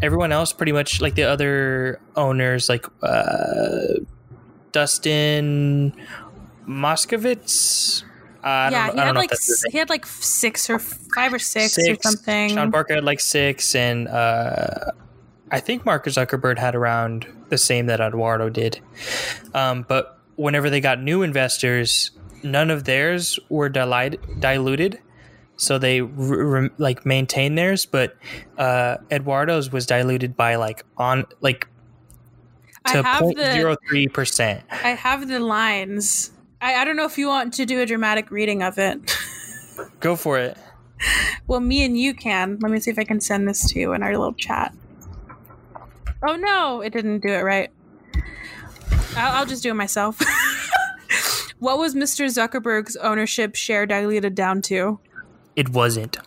everyone 0.00 0.30
else, 0.32 0.52
pretty 0.52 0.72
much 0.72 1.00
like 1.00 1.16
the 1.16 1.24
other 1.24 2.00
owners, 2.16 2.68
like 2.68 2.86
uh, 3.02 3.98
Dustin 4.72 5.92
Moskovitz. 6.66 8.04
I 8.42 8.70
yeah, 8.70 8.92
he 8.92 8.98
had 8.98 9.16
like 9.16 9.32
he 9.70 9.78
had 9.78 9.90
like 9.90 10.06
six 10.06 10.70
or 10.70 10.78
five 10.78 11.32
or 11.32 11.38
six, 11.38 11.76
or 11.78 11.96
something. 12.00 12.50
Sean 12.50 12.70
Parker 12.70 12.94
had 12.94 13.04
like 13.04 13.20
six, 13.20 13.74
and 13.74 14.06
uh, 14.06 14.92
I 15.50 15.60
think 15.60 15.84
Mark 15.84 16.06
Zuckerberg 16.06 16.58
had 16.58 16.74
around 16.74 17.26
the 17.48 17.58
same 17.58 17.86
that 17.86 18.00
Eduardo 18.00 18.48
did. 18.48 18.80
Um, 19.54 19.84
but 19.88 20.18
whenever 20.36 20.70
they 20.70 20.80
got 20.80 21.02
new 21.02 21.22
investors, 21.22 22.12
none 22.44 22.70
of 22.70 22.84
theirs 22.84 23.40
were 23.48 23.68
dilid- 23.68 24.40
diluted, 24.40 25.00
so 25.56 25.78
they 25.78 26.00
r- 26.00 26.08
re- 26.08 26.70
like 26.78 27.04
maintained 27.04 27.58
theirs. 27.58 27.86
But 27.86 28.16
uh, 28.56 28.98
Eduardo's 29.10 29.72
was 29.72 29.84
diluted 29.84 30.36
by 30.36 30.54
like 30.54 30.84
on 30.96 31.26
like 31.40 31.66
to 32.92 33.02
have 33.02 33.20
the 33.20 33.76
0.03 33.90 34.12
percent. 34.12 34.64
I 34.70 34.90
have 34.90 35.28
the 35.28 35.40
lines. 35.40 36.32
I, 36.60 36.74
I 36.76 36.84
don't 36.84 36.96
know 36.96 37.04
if 37.04 37.18
you 37.18 37.28
want 37.28 37.54
to 37.54 37.66
do 37.66 37.80
a 37.80 37.86
dramatic 37.86 38.30
reading 38.30 38.62
of 38.62 38.78
it. 38.78 39.16
Go 40.00 40.16
for 40.16 40.38
it. 40.38 40.56
well, 41.46 41.60
me 41.60 41.84
and 41.84 41.98
you 41.98 42.14
can. 42.14 42.58
Let 42.60 42.72
me 42.72 42.80
see 42.80 42.90
if 42.90 42.98
I 42.98 43.04
can 43.04 43.20
send 43.20 43.46
this 43.48 43.68
to 43.70 43.78
you 43.78 43.92
in 43.92 44.02
our 44.02 44.10
little 44.10 44.32
chat. 44.34 44.74
Oh 46.26 46.34
no, 46.34 46.80
it 46.80 46.92
didn't 46.92 47.20
do 47.20 47.28
it 47.28 47.44
right. 47.44 47.70
I'll, 49.16 49.38
I'll 49.38 49.46
just 49.46 49.62
do 49.62 49.70
it 49.70 49.74
myself. 49.74 50.20
what 51.58 51.78
was 51.78 51.94
Mr. 51.94 52.26
Zuckerberg's 52.26 52.96
ownership 52.96 53.54
share 53.54 53.86
diluted 53.86 54.34
down 54.34 54.62
to? 54.62 54.98
It 55.54 55.68
wasn't. 55.70 56.18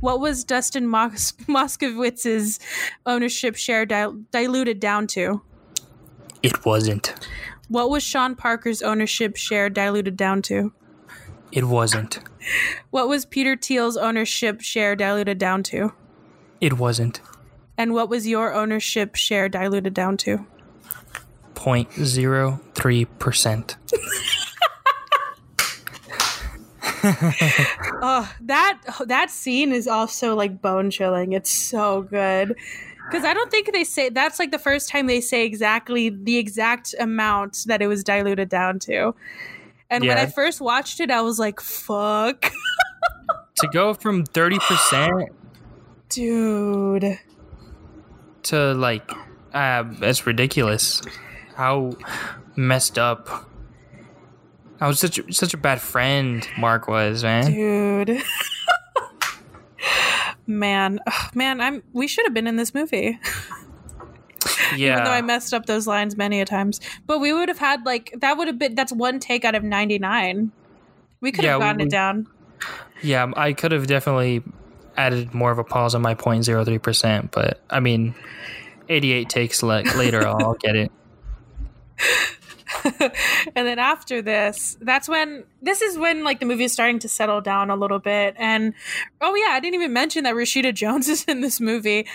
What 0.00 0.20
was 0.20 0.44
Dustin 0.44 0.86
Mos- 0.86 1.32
Moskovitz's 1.48 2.60
ownership 3.06 3.56
share 3.56 3.84
dil- 3.84 4.20
diluted 4.30 4.80
down 4.80 5.06
to? 5.08 5.42
It 6.42 6.64
wasn't. 6.64 7.14
What 7.68 7.90
was 7.90 8.02
Sean 8.02 8.34
Parker's 8.34 8.82
ownership 8.82 9.36
share 9.36 9.68
diluted 9.68 10.16
down 10.16 10.42
to? 10.42 10.72
It 11.52 11.64
wasn't. 11.64 12.20
What 12.90 13.08
was 13.08 13.24
Peter 13.24 13.56
Thiel's 13.56 13.96
ownership 13.96 14.60
share 14.60 14.94
diluted 14.96 15.38
down 15.38 15.62
to? 15.64 15.92
It 16.60 16.74
wasn't. 16.74 17.20
And 17.76 17.94
what 17.94 18.08
was 18.08 18.26
your 18.26 18.54
ownership 18.54 19.14
share 19.14 19.48
diluted 19.48 19.94
down 19.94 20.16
to? 20.18 20.46
0.03 21.54 23.06
percent. 23.18 23.76
Oh, 28.00 28.30
that 28.42 28.80
that 29.06 29.30
scene 29.30 29.72
is 29.72 29.86
also 29.86 30.34
like 30.34 30.60
bone 30.60 30.90
chilling. 30.90 31.32
It's 31.32 31.50
so 31.50 32.02
good. 32.02 32.56
Cuz 33.10 33.24
I 33.24 33.34
don't 33.34 33.50
think 33.50 33.72
they 33.72 33.84
say 33.84 34.08
that's 34.08 34.38
like 34.38 34.50
the 34.50 34.58
first 34.58 34.88
time 34.88 35.06
they 35.06 35.20
say 35.20 35.44
exactly 35.44 36.10
the 36.10 36.36
exact 36.36 36.94
amount 37.00 37.64
that 37.66 37.80
it 37.82 37.86
was 37.86 38.04
diluted 38.04 38.48
down 38.48 38.78
to. 38.80 39.14
And 39.90 40.04
when 40.06 40.18
I 40.18 40.26
first 40.26 40.60
watched 40.60 41.00
it, 41.00 41.10
I 41.10 41.22
was 41.22 41.38
like, 41.38 41.60
"Fuck, 41.60 42.52
to 43.56 43.68
go 43.72 43.94
from 43.94 44.24
30% 44.24 45.28
dude." 46.10 47.18
to 48.44 48.72
like 48.74 49.10
uh 49.52 49.84
that's 49.98 50.26
ridiculous 50.26 51.02
how 51.56 51.92
messed 52.56 52.98
up 52.98 53.28
I 54.80 54.86
was 54.86 55.00
such 55.00 55.20
such 55.34 55.54
a 55.54 55.56
bad 55.56 55.80
friend 55.80 56.46
Mark 56.58 56.88
was 56.88 57.22
man 57.24 57.52
Dude. 57.52 58.22
man, 60.48 60.98
Ugh, 61.06 61.36
man, 61.36 61.60
I'm 61.60 61.84
we 61.92 62.08
should 62.08 62.26
have 62.26 62.34
been 62.34 62.48
in 62.48 62.56
this 62.56 62.74
movie. 62.74 63.20
Yeah. 64.76 64.92
Even 64.92 65.04
though 65.04 65.10
I 65.10 65.22
messed 65.22 65.54
up 65.54 65.66
those 65.66 65.86
lines 65.86 66.16
many 66.16 66.40
a 66.40 66.44
times. 66.44 66.80
But 67.06 67.20
we 67.20 67.32
would 67.32 67.48
have 67.48 67.58
had 67.58 67.84
like 67.86 68.12
that 68.18 68.36
would 68.36 68.48
have 68.48 68.58
been 68.58 68.74
that's 68.74 68.92
one 68.92 69.20
take 69.20 69.44
out 69.44 69.54
of 69.54 69.62
99. 69.62 70.50
We 71.20 71.30
could 71.32 71.44
have 71.44 71.60
gotten 71.60 71.78
we- 71.78 71.84
it 71.84 71.90
down. 71.90 72.26
yeah 73.02 73.30
I 73.36 73.52
could 73.52 73.70
have 73.72 73.86
definitely 73.86 74.42
added 74.96 75.32
more 75.32 75.52
of 75.52 75.58
a 75.58 75.64
pause 75.64 75.94
on 75.94 76.02
my 76.02 76.16
0.03% 76.16 77.30
but 77.30 77.60
I 77.70 77.78
mean 77.78 78.16
88 78.88 79.28
takes 79.28 79.62
like 79.62 79.96
later 79.96 80.26
I'll 80.26 80.54
get 80.54 80.74
it 80.74 80.90
and 83.56 83.66
then 83.66 83.78
after 83.78 84.22
this, 84.22 84.76
that's 84.80 85.08
when 85.08 85.44
this 85.62 85.82
is 85.82 85.98
when 85.98 86.24
like 86.24 86.40
the 86.40 86.46
movie 86.46 86.64
is 86.64 86.72
starting 86.72 86.98
to 87.00 87.08
settle 87.08 87.40
down 87.40 87.70
a 87.70 87.76
little 87.76 87.98
bit. 87.98 88.34
And 88.38 88.74
oh 89.20 89.34
yeah, 89.34 89.52
I 89.52 89.60
didn't 89.60 89.74
even 89.74 89.92
mention 89.92 90.24
that 90.24 90.34
Rashida 90.34 90.74
Jones 90.74 91.08
is 91.08 91.24
in 91.24 91.40
this 91.40 91.60
movie. 91.60 92.06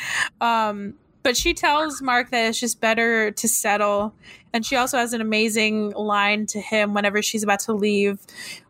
Um, 0.42 0.96
but 1.24 1.38
she 1.38 1.54
tells 1.54 2.02
Mark 2.02 2.32
that 2.32 2.50
it's 2.50 2.60
just 2.60 2.82
better 2.82 3.32
to 3.32 3.48
settle. 3.48 4.14
And 4.52 4.66
she 4.66 4.76
also 4.76 4.98
has 4.98 5.14
an 5.14 5.22
amazing 5.22 5.92
line 5.92 6.46
to 6.48 6.60
him 6.60 6.94
whenever 6.94 7.22
she's 7.22 7.44
about 7.44 7.60
to 7.62 7.74
leave, 7.74 8.20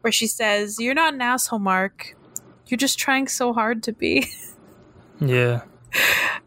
where 0.02 0.12
she 0.12 0.28
says, 0.28 0.80
You're 0.80 0.94
not 0.94 1.14
an 1.14 1.22
asshole, 1.22 1.60
Mark. 1.60 2.16
You're 2.68 2.78
just 2.78 3.00
trying 3.00 3.28
so 3.28 3.54
hard 3.54 3.84
to 3.84 3.92
be. 3.92 4.28
yeah 5.20 5.64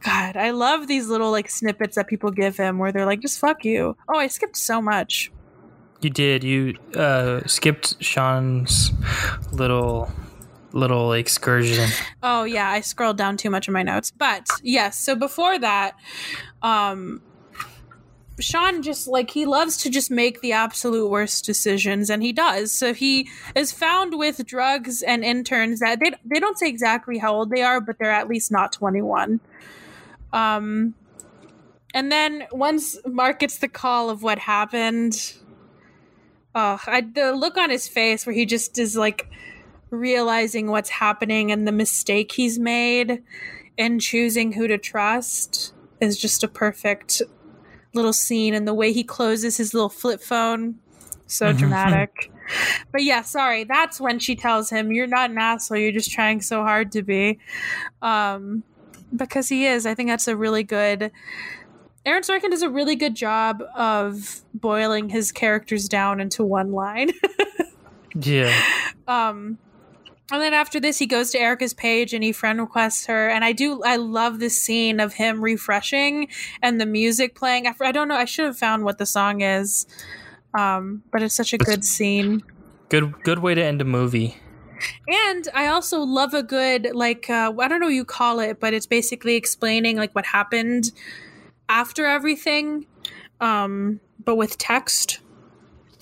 God, 0.02 0.36
I 0.36 0.50
love 0.50 0.86
these 0.86 1.08
little 1.08 1.30
like 1.30 1.50
snippets 1.50 1.96
that 1.96 2.06
people 2.06 2.30
give 2.30 2.56
him 2.56 2.78
where 2.78 2.92
they're 2.92 3.06
like, 3.06 3.20
just 3.20 3.38
fuck 3.38 3.64
you. 3.64 3.96
Oh, 4.08 4.18
I 4.18 4.28
skipped 4.28 4.56
so 4.56 4.80
much. 4.80 5.30
You 6.06 6.10
did 6.10 6.44
you 6.44 6.76
uh 6.94 7.44
skipped 7.46 7.96
Sean's 8.00 8.92
little 9.52 10.08
little 10.72 11.12
excursion 11.12 11.88
Oh 12.22 12.44
yeah, 12.44 12.68
I 12.70 12.80
scrolled 12.80 13.16
down 13.16 13.36
too 13.36 13.50
much 13.50 13.68
in 13.68 13.74
my 13.74 13.82
notes. 13.82 14.10
But 14.10 14.48
yes, 14.62 14.98
so 14.98 15.14
before 15.14 15.58
that, 15.58 15.96
um 16.62 17.22
Sean 18.38 18.82
just 18.82 19.08
like 19.08 19.30
he 19.30 19.46
loves 19.46 19.78
to 19.78 19.90
just 19.90 20.10
make 20.10 20.42
the 20.42 20.52
absolute 20.52 21.08
worst 21.08 21.44
decisions 21.44 22.10
and 22.10 22.22
he 22.22 22.32
does. 22.32 22.70
So 22.70 22.92
he 22.92 23.28
is 23.54 23.72
found 23.72 24.18
with 24.18 24.44
drugs 24.44 25.02
and 25.02 25.24
interns 25.24 25.80
that 25.80 26.00
they 26.00 26.12
they 26.24 26.38
don't 26.38 26.58
say 26.58 26.68
exactly 26.68 27.18
how 27.18 27.34
old 27.34 27.50
they 27.50 27.62
are, 27.62 27.80
but 27.80 27.98
they're 27.98 28.12
at 28.12 28.28
least 28.28 28.52
not 28.52 28.72
21. 28.72 29.40
Um 30.32 30.94
and 31.94 32.12
then 32.12 32.46
once 32.52 32.98
Mark 33.06 33.38
gets 33.38 33.58
the 33.58 33.68
call 33.68 34.10
of 34.10 34.22
what 34.22 34.38
happened, 34.38 35.32
oh, 36.56 36.80
I, 36.86 37.02
the 37.02 37.32
look 37.32 37.56
on 37.56 37.70
his 37.70 37.86
face 37.86 38.26
where 38.26 38.34
he 38.34 38.46
just 38.46 38.78
is 38.78 38.96
like 38.96 39.28
realizing 39.90 40.68
what's 40.68 40.88
happening 40.90 41.52
and 41.52 41.68
the 41.68 41.72
mistake 41.72 42.32
he's 42.32 42.58
made 42.58 43.22
and 43.78 44.00
choosing 44.00 44.52
who 44.52 44.66
to 44.66 44.78
trust 44.78 45.74
is 46.00 46.18
just 46.18 46.42
a 46.42 46.48
perfect 46.48 47.22
little 47.94 48.12
scene 48.12 48.54
and 48.54 48.66
the 48.66 48.74
way 48.74 48.92
he 48.92 49.04
closes 49.04 49.58
his 49.58 49.72
little 49.74 49.88
flip 49.88 50.20
phone. 50.20 50.76
So 51.28 51.52
Mhm. 51.52 51.58
dramatic. 51.58 52.32
But 52.92 53.04
yeah 53.04 53.22
sorry 53.22 53.64
that's 53.64 54.00
when 54.00 54.18
she 54.18 54.34
tells 54.36 54.70
him 54.70 54.92
you're 54.92 55.06
not 55.06 55.30
an 55.30 55.38
asshole 55.38 55.76
you're 55.78 55.92
just 55.92 56.10
trying 56.10 56.40
so 56.40 56.62
hard 56.62 56.90
to 56.92 57.02
be. 57.02 57.38
Um 58.02 58.62
because 59.14 59.48
he 59.48 59.66
is 59.66 59.86
i 59.86 59.94
think 59.94 60.08
that's 60.08 60.26
a 60.26 60.36
really 60.36 60.64
good 60.64 61.12
aaron 62.06 62.22
sorkin 62.22 62.50
does 62.50 62.62
a 62.62 62.70
really 62.70 62.96
good 62.96 63.14
job 63.14 63.62
of 63.76 64.40
boiling 64.54 65.10
his 65.10 65.32
characters 65.32 65.88
down 65.88 66.20
into 66.20 66.42
one 66.44 66.72
line. 66.72 67.10
Yeah. 68.22 68.54
Um 69.06 69.58
and 70.32 70.42
then 70.42 70.54
after 70.54 70.80
this 70.80 70.98
he 70.98 71.06
goes 71.06 71.30
to 71.30 71.38
erica's 71.38 71.74
page 71.74 72.12
and 72.12 72.24
he 72.24 72.32
friend 72.32 72.60
requests 72.60 73.06
her. 73.06 73.28
And 73.28 73.44
i 73.44 73.52
do 73.52 73.82
i 73.84 73.96
love 73.96 74.38
this 74.38 74.60
scene 74.60 75.00
of 75.00 75.14
him 75.14 75.42
refreshing 75.42 76.28
and 76.62 76.80
the 76.80 76.86
music 76.86 77.34
playing. 77.34 77.66
I, 77.66 77.74
I 77.80 77.92
don't 77.92 78.08
know 78.08 78.16
i 78.16 78.24
should 78.24 78.46
have 78.46 78.58
found 78.58 78.84
what 78.84 78.98
the 78.98 79.06
song 79.06 79.42
is 79.42 79.86
um 80.54 81.02
but 81.12 81.22
it's 81.22 81.34
such 81.34 81.52
a 81.52 81.58
good 81.58 81.84
scene. 81.84 82.42
good 82.88 83.12
good 83.22 83.40
way 83.40 83.54
to 83.54 83.62
end 83.62 83.80
a 83.80 83.84
movie. 83.84 84.38
And 85.08 85.46
i 85.54 85.66
also 85.66 86.00
love 86.00 86.32
a 86.34 86.42
good 86.42 86.90
like 86.94 87.28
uh, 87.28 87.52
i 87.58 87.68
don't 87.68 87.80
know 87.80 87.86
what 87.86 87.94
you 87.94 88.04
call 88.04 88.40
it 88.40 88.60
but 88.60 88.72
it's 88.72 88.86
basically 88.86 89.34
explaining 89.34 89.96
like 89.96 90.14
what 90.14 90.24
happened 90.26 90.90
after 91.68 92.06
everything 92.06 92.86
um 93.40 94.00
but 94.24 94.36
with 94.36 94.56
text 94.58 95.20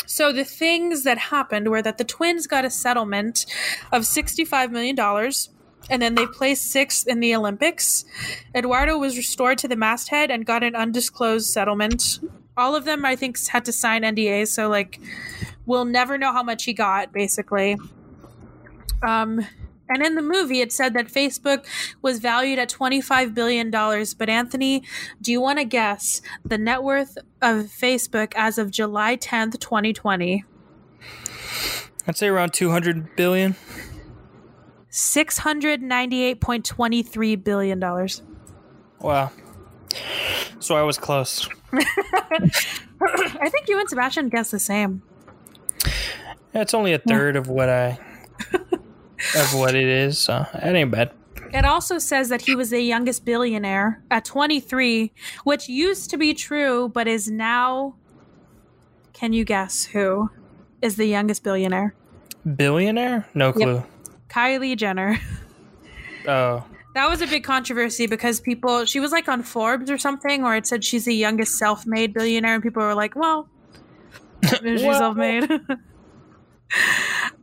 so 0.06 0.32
the 0.32 0.44
things 0.44 1.02
that 1.02 1.18
happened 1.18 1.68
were 1.68 1.82
that 1.82 1.98
the 1.98 2.04
twins 2.04 2.46
got 2.46 2.64
a 2.64 2.70
settlement 2.70 3.46
of 3.90 4.02
$65 4.02 4.70
million 4.70 4.96
and 5.90 6.02
then 6.02 6.14
they 6.14 6.26
placed 6.26 6.70
sixth 6.70 7.06
in 7.06 7.20
the 7.20 7.34
Olympics. 7.34 8.04
Eduardo 8.54 8.98
was 8.98 9.16
restored 9.16 9.58
to 9.58 9.68
the 9.68 9.76
masthead 9.76 10.30
and 10.30 10.46
got 10.46 10.62
an 10.62 10.74
undisclosed 10.74 11.46
settlement. 11.46 12.20
All 12.56 12.76
of 12.76 12.84
them, 12.84 13.04
I 13.04 13.16
think, 13.16 13.44
had 13.48 13.64
to 13.64 13.72
sign 13.72 14.02
NDAs, 14.02 14.48
so 14.48 14.68
like, 14.68 15.00
we'll 15.66 15.84
never 15.84 16.16
know 16.16 16.32
how 16.32 16.42
much 16.42 16.64
he 16.64 16.72
got, 16.72 17.12
basically. 17.12 17.76
Um, 19.02 19.44
and 19.88 20.02
in 20.02 20.14
the 20.14 20.22
movie, 20.22 20.60
it 20.60 20.72
said 20.72 20.94
that 20.94 21.08
Facebook 21.08 21.66
was 22.00 22.18
valued 22.18 22.58
at 22.58 22.70
$25 22.70 23.34
billion. 23.34 23.70
But 23.70 24.28
Anthony, 24.28 24.82
do 25.20 25.30
you 25.30 25.40
want 25.40 25.58
to 25.58 25.64
guess 25.64 26.22
the 26.44 26.58
net 26.58 26.82
worth 26.82 27.18
of 27.42 27.66
Facebook 27.66 28.32
as 28.34 28.58
of 28.58 28.70
July 28.70 29.16
10th, 29.16 29.60
2020? 29.60 30.44
I'd 32.06 32.16
say 32.16 32.28
around 32.28 32.54
200 32.54 33.16
billion. 33.16 33.56
$698.23 34.90 37.44
billion. 37.44 37.80
Wow. 39.00 39.32
So 40.60 40.76
I 40.76 40.82
was 40.82 40.98
close. 40.98 41.48
I 41.72 43.48
think 43.50 43.68
you 43.68 43.78
and 43.78 43.88
Sebastian 43.88 44.28
guessed 44.28 44.50
the 44.50 44.58
same. 44.58 45.02
It's 46.54 46.72
only 46.72 46.92
a 46.92 46.98
third 46.98 47.36
of 47.36 47.48
what 47.48 47.68
I 47.68 47.98
of 49.36 49.54
what 49.54 49.74
it 49.74 49.88
is, 49.88 50.18
so 50.18 50.46
it 50.54 50.74
ain't 50.74 50.90
bad. 50.90 51.12
It 51.52 51.64
also 51.64 51.98
says 51.98 52.28
that 52.30 52.42
he 52.42 52.56
was 52.56 52.70
the 52.70 52.80
youngest 52.80 53.24
billionaire 53.24 54.02
at 54.10 54.24
23, 54.24 55.12
which 55.44 55.68
used 55.68 56.10
to 56.10 56.16
be 56.16 56.34
true, 56.34 56.88
but 56.88 57.06
is 57.06 57.30
now. 57.30 57.94
Can 59.12 59.32
you 59.32 59.44
guess 59.44 59.84
who 59.84 60.30
is 60.82 60.96
the 60.96 61.06
youngest 61.06 61.44
billionaire? 61.44 61.94
Billionaire? 62.56 63.28
No 63.34 63.52
clue. 63.52 63.84
Kylie 64.28 64.76
Jenner. 64.76 65.18
Oh. 66.26 66.64
That 66.94 67.10
was 67.10 67.20
a 67.20 67.26
big 67.26 67.44
controversy 67.44 68.06
because 68.06 68.40
people, 68.40 68.86
she 68.86 68.98
was 68.98 69.12
like 69.12 69.28
on 69.28 69.42
Forbes 69.42 69.90
or 69.90 69.98
something, 69.98 70.42
or 70.42 70.56
it 70.56 70.66
said 70.66 70.82
she's 70.82 71.04
the 71.04 71.14
youngest 71.14 71.58
self 71.58 71.86
made 71.86 72.14
billionaire, 72.14 72.54
and 72.54 72.62
people 72.62 72.82
were 72.82 72.94
like, 72.94 73.14
well, 73.14 73.46
she's 74.48 74.80
self 74.80 75.16
made. 75.16 75.50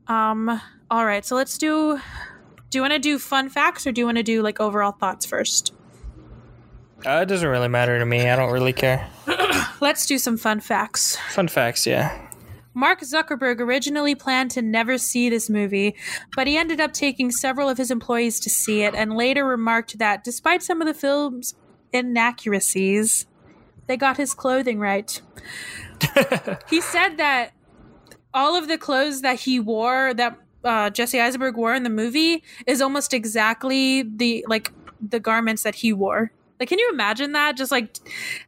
um, 0.07 0.59
all 0.91 1.05
right, 1.05 1.25
so 1.25 1.35
let's 1.37 1.57
do. 1.57 1.99
Do 2.69 2.77
you 2.77 2.81
want 2.81 2.93
to 2.93 2.99
do 2.99 3.17
fun 3.17 3.49
facts 3.49 3.87
or 3.87 3.93
do 3.93 4.01
you 4.01 4.05
want 4.05 4.17
to 4.17 4.23
do 4.23 4.41
like 4.41 4.59
overall 4.59 4.91
thoughts 4.91 5.25
first? 5.25 5.73
Uh, 7.05 7.21
it 7.23 7.27
doesn't 7.27 7.47
really 7.47 7.69
matter 7.69 7.97
to 7.97 8.05
me. 8.05 8.29
I 8.29 8.35
don't 8.35 8.51
really 8.51 8.73
care. 8.73 9.09
Let's 9.81 10.05
do 10.05 10.17
some 10.19 10.37
fun 10.37 10.59
facts. 10.59 11.17
Fun 11.31 11.47
facts, 11.47 11.87
yeah. 11.87 12.27
Mark 12.73 13.01
Zuckerberg 13.01 13.59
originally 13.59 14.15
planned 14.15 14.51
to 14.51 14.61
never 14.61 14.97
see 14.97 15.29
this 15.29 15.49
movie, 15.49 15.95
but 16.35 16.45
he 16.45 16.57
ended 16.57 16.79
up 16.79 16.93
taking 16.93 17.31
several 17.31 17.67
of 17.67 17.77
his 17.77 17.89
employees 17.89 18.39
to 18.41 18.49
see 18.49 18.83
it 18.83 18.93
and 18.93 19.15
later 19.15 19.45
remarked 19.45 19.97
that 19.97 20.23
despite 20.23 20.61
some 20.61 20.81
of 20.81 20.87
the 20.87 20.93
film's 20.93 21.55
inaccuracies, 21.91 23.25
they 23.87 23.97
got 23.97 24.17
his 24.17 24.33
clothing 24.33 24.79
right. 24.79 25.21
he 26.69 26.79
said 26.79 27.17
that 27.17 27.51
all 28.33 28.55
of 28.55 28.67
the 28.67 28.77
clothes 28.77 29.21
that 29.21 29.41
he 29.41 29.59
wore 29.59 30.13
that 30.13 30.37
uh, 30.63 30.89
Jesse 30.89 31.19
Eisenberg 31.19 31.57
wore 31.57 31.73
in 31.73 31.83
the 31.83 31.89
movie 31.89 32.43
is 32.67 32.81
almost 32.81 33.13
exactly 33.13 34.03
the 34.03 34.45
like 34.47 34.71
the 35.01 35.19
garments 35.19 35.63
that 35.63 35.75
he 35.75 35.93
wore. 35.93 36.31
Like, 36.59 36.69
can 36.69 36.77
you 36.77 36.89
imagine 36.93 37.31
that? 37.31 37.57
Just 37.57 37.71
like 37.71 37.97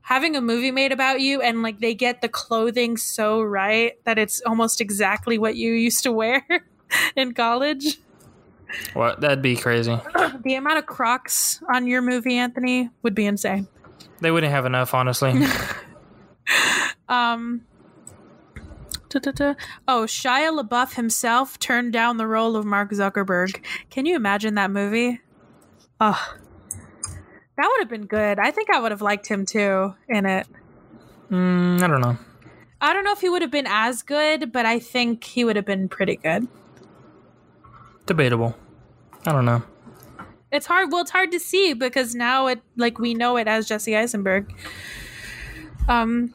having 0.01 0.35
a 0.35 0.41
movie 0.41 0.69
made 0.69 0.91
about 0.91 1.19
you 1.19 1.41
and 1.41 1.63
like 1.63 1.79
they 1.79 1.95
get 1.95 2.21
the 2.21 2.29
clothing 2.29 2.95
so 2.95 3.41
right 3.41 3.93
that 4.03 4.19
it's 4.19 4.39
almost 4.45 4.79
exactly 4.81 5.39
what 5.39 5.55
you 5.55 5.73
used 5.73 6.03
to 6.03 6.11
wear 6.11 6.45
in 7.15 7.33
college. 7.33 7.97
What? 8.93 9.21
That'd 9.21 9.41
be 9.41 9.55
crazy. 9.55 9.97
The 10.43 10.55
amount 10.55 10.77
of 10.77 10.87
Crocs 10.87 11.61
on 11.73 11.87
your 11.87 12.01
movie, 12.01 12.37
Anthony, 12.37 12.89
would 13.01 13.15
be 13.15 13.25
insane. 13.25 13.67
They 14.19 14.29
wouldn't 14.29 14.51
have 14.51 14.65
enough, 14.65 14.93
honestly. 14.93 15.33
Um. 17.09 17.65
Da-da-da. 19.19 19.53
Oh, 19.87 20.03
Shia 20.07 20.59
LaBeouf 20.59 20.95
himself 20.95 21.59
turned 21.59 21.93
down 21.93 22.17
the 22.17 22.27
role 22.27 22.55
of 22.55 22.65
Mark 22.65 22.91
Zuckerberg. 22.91 23.63
Can 23.89 24.05
you 24.05 24.15
imagine 24.15 24.55
that 24.55 24.71
movie? 24.71 25.21
Oh, 25.99 26.35
that 27.57 27.67
would 27.67 27.79
have 27.79 27.89
been 27.89 28.05
good. 28.07 28.39
I 28.39 28.51
think 28.51 28.69
I 28.69 28.79
would 28.79 28.91
have 28.91 29.01
liked 29.01 29.27
him 29.27 29.45
too 29.45 29.93
in 30.09 30.25
it. 30.25 30.47
mm, 31.29 31.81
I 31.81 31.87
don't 31.87 32.01
know. 32.01 32.17
I 32.81 32.91
don't 32.93 33.05
know 33.05 33.13
if 33.13 33.21
he 33.21 33.29
would 33.29 33.41
have 33.41 33.51
been 33.51 33.67
as 33.67 34.01
good, 34.01 34.51
but 34.51 34.65
I 34.65 34.79
think 34.79 35.23
he 35.23 35.45
would 35.45 35.55
have 35.55 35.65
been 35.65 35.87
pretty 35.87 36.17
good. 36.17 36.47
Debatable. 38.05 38.55
I 39.25 39.31
don't 39.31 39.45
know. 39.45 39.63
It's 40.51 40.65
hard. 40.65 40.91
Well, 40.91 41.01
it's 41.01 41.11
hard 41.11 41.31
to 41.31 41.39
see 41.39 41.73
because 41.73 42.13
now 42.13 42.47
it 42.47 42.61
like 42.75 42.99
we 42.99 43.13
know 43.13 43.37
it 43.37 43.47
as 43.47 43.67
Jesse 43.67 43.95
Eisenberg. 43.95 44.53
Um, 45.87 46.33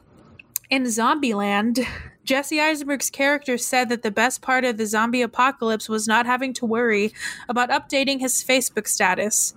in 0.69 0.83
Zombieland, 0.83 1.85
Jesse 2.23 2.59
Eisenberg's 2.59 3.09
character 3.09 3.57
said 3.57 3.89
that 3.89 4.03
the 4.03 4.11
best 4.11 4.41
part 4.41 4.65
of 4.65 4.77
the 4.77 4.85
zombie 4.85 5.21
apocalypse 5.21 5.89
was 5.89 6.07
not 6.07 6.25
having 6.25 6.53
to 6.53 6.65
worry 6.65 7.13
about 7.47 7.69
updating 7.69 8.19
his 8.19 8.43
Facebook 8.43 8.87
status. 8.87 9.53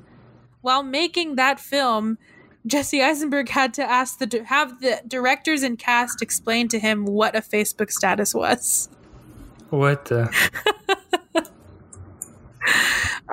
While 0.62 0.82
making 0.82 1.34
that 1.36 1.60
film, 1.60 2.18
Jesse 2.66 3.02
Eisenberg 3.02 3.48
had 3.48 3.74
to 3.74 3.82
ask 3.82 4.18
the 4.18 4.44
have 4.46 4.80
the 4.80 5.02
directors 5.06 5.62
and 5.62 5.78
cast 5.78 6.22
explain 6.22 6.68
to 6.68 6.78
him 6.78 7.04
what 7.04 7.36
a 7.36 7.40
Facebook 7.40 7.90
status 7.90 8.34
was. 8.34 8.88
What 9.70 10.06
the? 10.06 10.30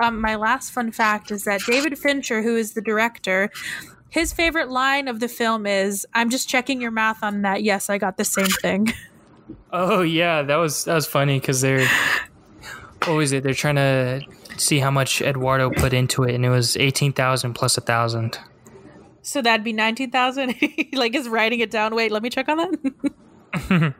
Um, 0.01 0.21
my 0.21 0.35
last 0.35 0.71
fun 0.71 0.91
fact 0.91 1.29
is 1.29 1.43
that 1.43 1.61
David 1.67 1.97
Fincher, 1.97 2.41
who 2.41 2.55
is 2.55 2.73
the 2.73 2.81
director, 2.81 3.49
his 4.09 4.31
favorite 4.31 4.69
line 4.69 5.07
of 5.07 5.19
the 5.19 5.27
film 5.27 5.65
is, 5.65 6.05
"I'm 6.13 6.29
just 6.29 6.47
checking 6.47 6.81
your 6.81 6.91
math 6.91 7.21
on 7.21 7.41
that. 7.41 7.63
Yes, 7.63 7.89
I 7.89 7.97
got 7.97 8.17
the 8.17 8.25
same 8.25 8.47
thing." 8.47 8.93
Oh 9.71 10.01
yeah, 10.01 10.41
that 10.43 10.55
was 10.55 10.85
that 10.85 10.95
was 10.95 11.05
funny 11.07 11.39
because 11.39 11.61
they're 11.61 11.87
what 13.05 13.15
was 13.15 13.31
it? 13.31 13.43
They're 13.43 13.53
trying 13.53 13.75
to 13.75 14.21
see 14.57 14.79
how 14.79 14.91
much 14.91 15.21
Eduardo 15.21 15.69
put 15.69 15.93
into 15.93 16.23
it, 16.23 16.35
and 16.35 16.45
it 16.45 16.49
was 16.49 16.75
eighteen 16.77 17.13
thousand 17.13 17.53
plus 17.53 17.77
a 17.77 17.81
thousand. 17.81 18.39
so 19.21 19.41
that'd 19.41 19.63
be 19.63 19.73
nineteen 19.73 20.11
thousand. 20.11 20.55
like 20.93 21.15
is 21.15 21.29
writing 21.29 21.59
it 21.59 21.71
down. 21.71 21.95
Wait, 21.95 22.11
let 22.11 22.23
me 22.23 22.29
check 22.29 22.49
on 22.49 22.57
that. 22.57 23.93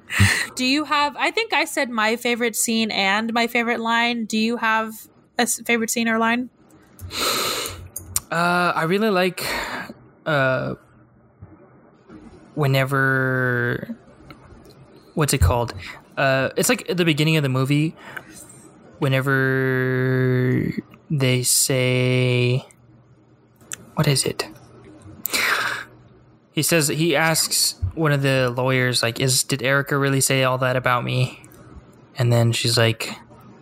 Do 0.56 0.66
you 0.66 0.84
have? 0.84 1.16
I 1.18 1.32
think 1.32 1.54
I 1.54 1.66
said 1.66 1.90
my 1.90 2.16
favorite 2.16 2.56
scene 2.56 2.92
and 2.92 3.34
my 3.34 3.48
favorite 3.48 3.80
line. 3.80 4.26
Do 4.26 4.38
you 4.38 4.58
have 4.58 4.94
a 5.38 5.48
favorite 5.48 5.90
scene 5.90 6.08
or 6.08 6.18
line? 6.20 6.50
Uh, 8.32 8.74
I 8.76 8.84
really 8.84 9.10
like 9.10 9.44
uh 10.26 10.76
whenever 12.56 13.98
what's 15.20 15.34
it 15.34 15.42
called? 15.42 15.74
Uh, 16.16 16.50
it's 16.56 16.70
like 16.70 16.90
at 16.90 16.96
the 16.96 17.04
beginning 17.04 17.36
of 17.36 17.44
the 17.44 17.50
movie 17.50 17.94
whenever 19.00 20.72
they 21.12 21.44
say 21.44 22.66
what 23.96 24.08
is 24.08 24.24
it? 24.24 24.48
He 26.54 26.64
says 26.64 26.88
he 26.88 27.18
asks 27.18 27.76
one 27.96 28.14
of 28.14 28.22
the 28.22 28.54
lawyers 28.56 29.04
like 29.04 29.20
is 29.20 29.44
did 29.44 29.62
Erica 29.62 29.98
really 29.98 30.22
say 30.22 30.44
all 30.44 30.58
that 30.60 30.78
about 30.78 31.04
me? 31.04 31.44
And 32.18 32.32
then 32.32 32.54
she's 32.54 32.78
like 32.78 33.14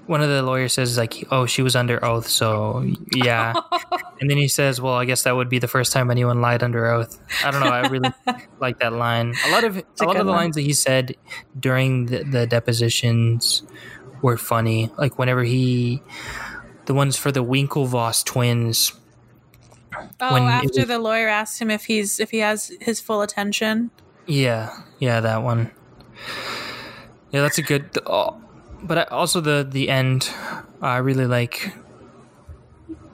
one 0.08 0.22
of 0.22 0.30
the 0.30 0.42
lawyers 0.42 0.74
says 0.74 0.98
like 0.98 1.24
oh 1.32 1.46
she 1.46 1.62
was 1.62 1.76
under 1.76 2.04
oath 2.04 2.28
so 2.28 2.86
yeah 3.14 3.54
and 4.20 4.30
then 4.30 4.38
he 4.38 4.48
says, 4.48 4.82
"Well, 4.82 4.94
I 4.96 5.06
guess 5.06 5.24
that 5.24 5.36
would 5.36 5.50
be 5.50 5.60
the 5.60 5.68
first 5.68 5.92
time 5.92 6.10
anyone 6.10 6.42
lied 6.42 6.64
under 6.64 6.88
oath." 6.88 7.20
I 7.46 7.52
don't 7.52 7.62
know. 7.62 7.68
I 7.70 7.88
really 7.88 8.10
like 8.60 8.80
that 8.80 8.94
line. 8.94 9.36
A 9.46 9.52
lot 9.52 9.64
of 9.64 9.78
a 9.78 9.84
a 10.02 10.06
lot 10.06 10.18
of 10.18 10.26
the 10.26 10.32
one. 10.32 10.42
lines 10.42 10.56
that 10.56 10.62
he 10.64 10.74
said 10.74 11.16
during 11.60 12.08
the, 12.08 12.24
the 12.24 12.48
depositions 12.48 13.62
were 14.24 14.38
funny. 14.38 14.90
Like 14.98 15.20
whenever 15.20 15.44
he, 15.44 16.02
the 16.88 16.94
ones 16.96 17.16
for 17.16 17.32
the 17.32 17.44
Winklevoss 17.44 18.26
twins. 18.26 18.94
Oh, 20.20 20.34
When 20.34 20.44
after 20.44 20.80
was- 20.82 20.88
the 20.88 21.00
lawyer 21.00 21.28
asked 21.28 21.62
him 21.62 21.70
if 21.70 21.86
he's 21.86 22.20
if 22.20 22.32
he 22.32 22.40
has 22.40 22.72
his 22.82 23.00
full 23.00 23.22
attention. 23.22 23.92
Yeah, 24.26 24.72
yeah, 25.00 25.20
that 25.22 25.44
one. 25.44 25.70
Yeah, 27.32 27.42
that's 27.42 27.58
a 27.58 27.62
good. 27.62 27.90
Oh, 28.06 28.42
but 28.84 29.12
also 29.12 29.42
the 29.42 29.68
the 29.70 29.90
end. 29.90 30.30
I 30.82 30.98
really 30.98 31.26
like 31.26 31.74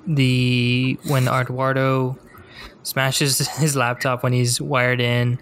the 0.06 0.98
when 1.08 1.28
Eduardo 1.28 2.18
smashes 2.84 3.40
his 3.58 3.76
laptop 3.76 4.24
when 4.24 4.34
he's 4.34 4.60
wired 4.60 5.00
in. 5.02 5.40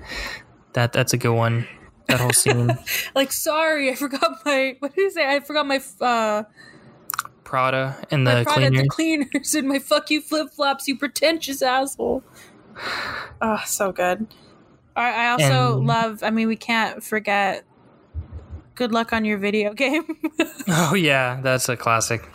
That 0.73 0.93
that's 0.93 1.13
a 1.13 1.17
good 1.17 1.33
one. 1.33 1.67
That 2.07 2.19
whole 2.19 2.33
scene. 2.33 2.77
Like, 3.15 3.31
sorry, 3.31 3.89
I 3.91 3.95
forgot 3.95 4.39
my 4.45 4.75
what 4.79 4.95
did 4.95 5.01
he 5.03 5.09
say? 5.11 5.27
I 5.35 5.39
forgot 5.39 5.65
my 5.67 5.79
uh 5.99 6.43
Prada 7.43 7.97
and 8.09 8.25
the 8.25 8.43
product, 8.43 8.49
cleaner. 8.53 8.81
the 8.83 8.87
cleaners, 8.87 9.55
and 9.55 9.67
my 9.67 9.79
fuck 9.79 10.09
you 10.09 10.21
flip 10.21 10.51
flops, 10.51 10.87
you 10.87 10.97
pretentious 10.97 11.61
asshole. 11.61 12.23
Oh, 13.41 13.61
so 13.65 13.91
good. 13.91 14.27
I, 14.95 15.25
I 15.25 15.29
also 15.31 15.77
And- 15.77 15.87
love. 15.87 16.23
I 16.23 16.29
mean, 16.29 16.47
we 16.47 16.55
can't 16.55 17.03
forget. 17.03 17.65
Good 18.81 18.91
luck 18.91 19.13
on 19.13 19.25
your 19.25 19.37
video 19.37 19.73
game. 19.75 20.17
Oh 20.67 20.95
yeah, 20.95 21.39
that's 21.43 21.69
a 21.69 21.77
classic. 21.77 22.27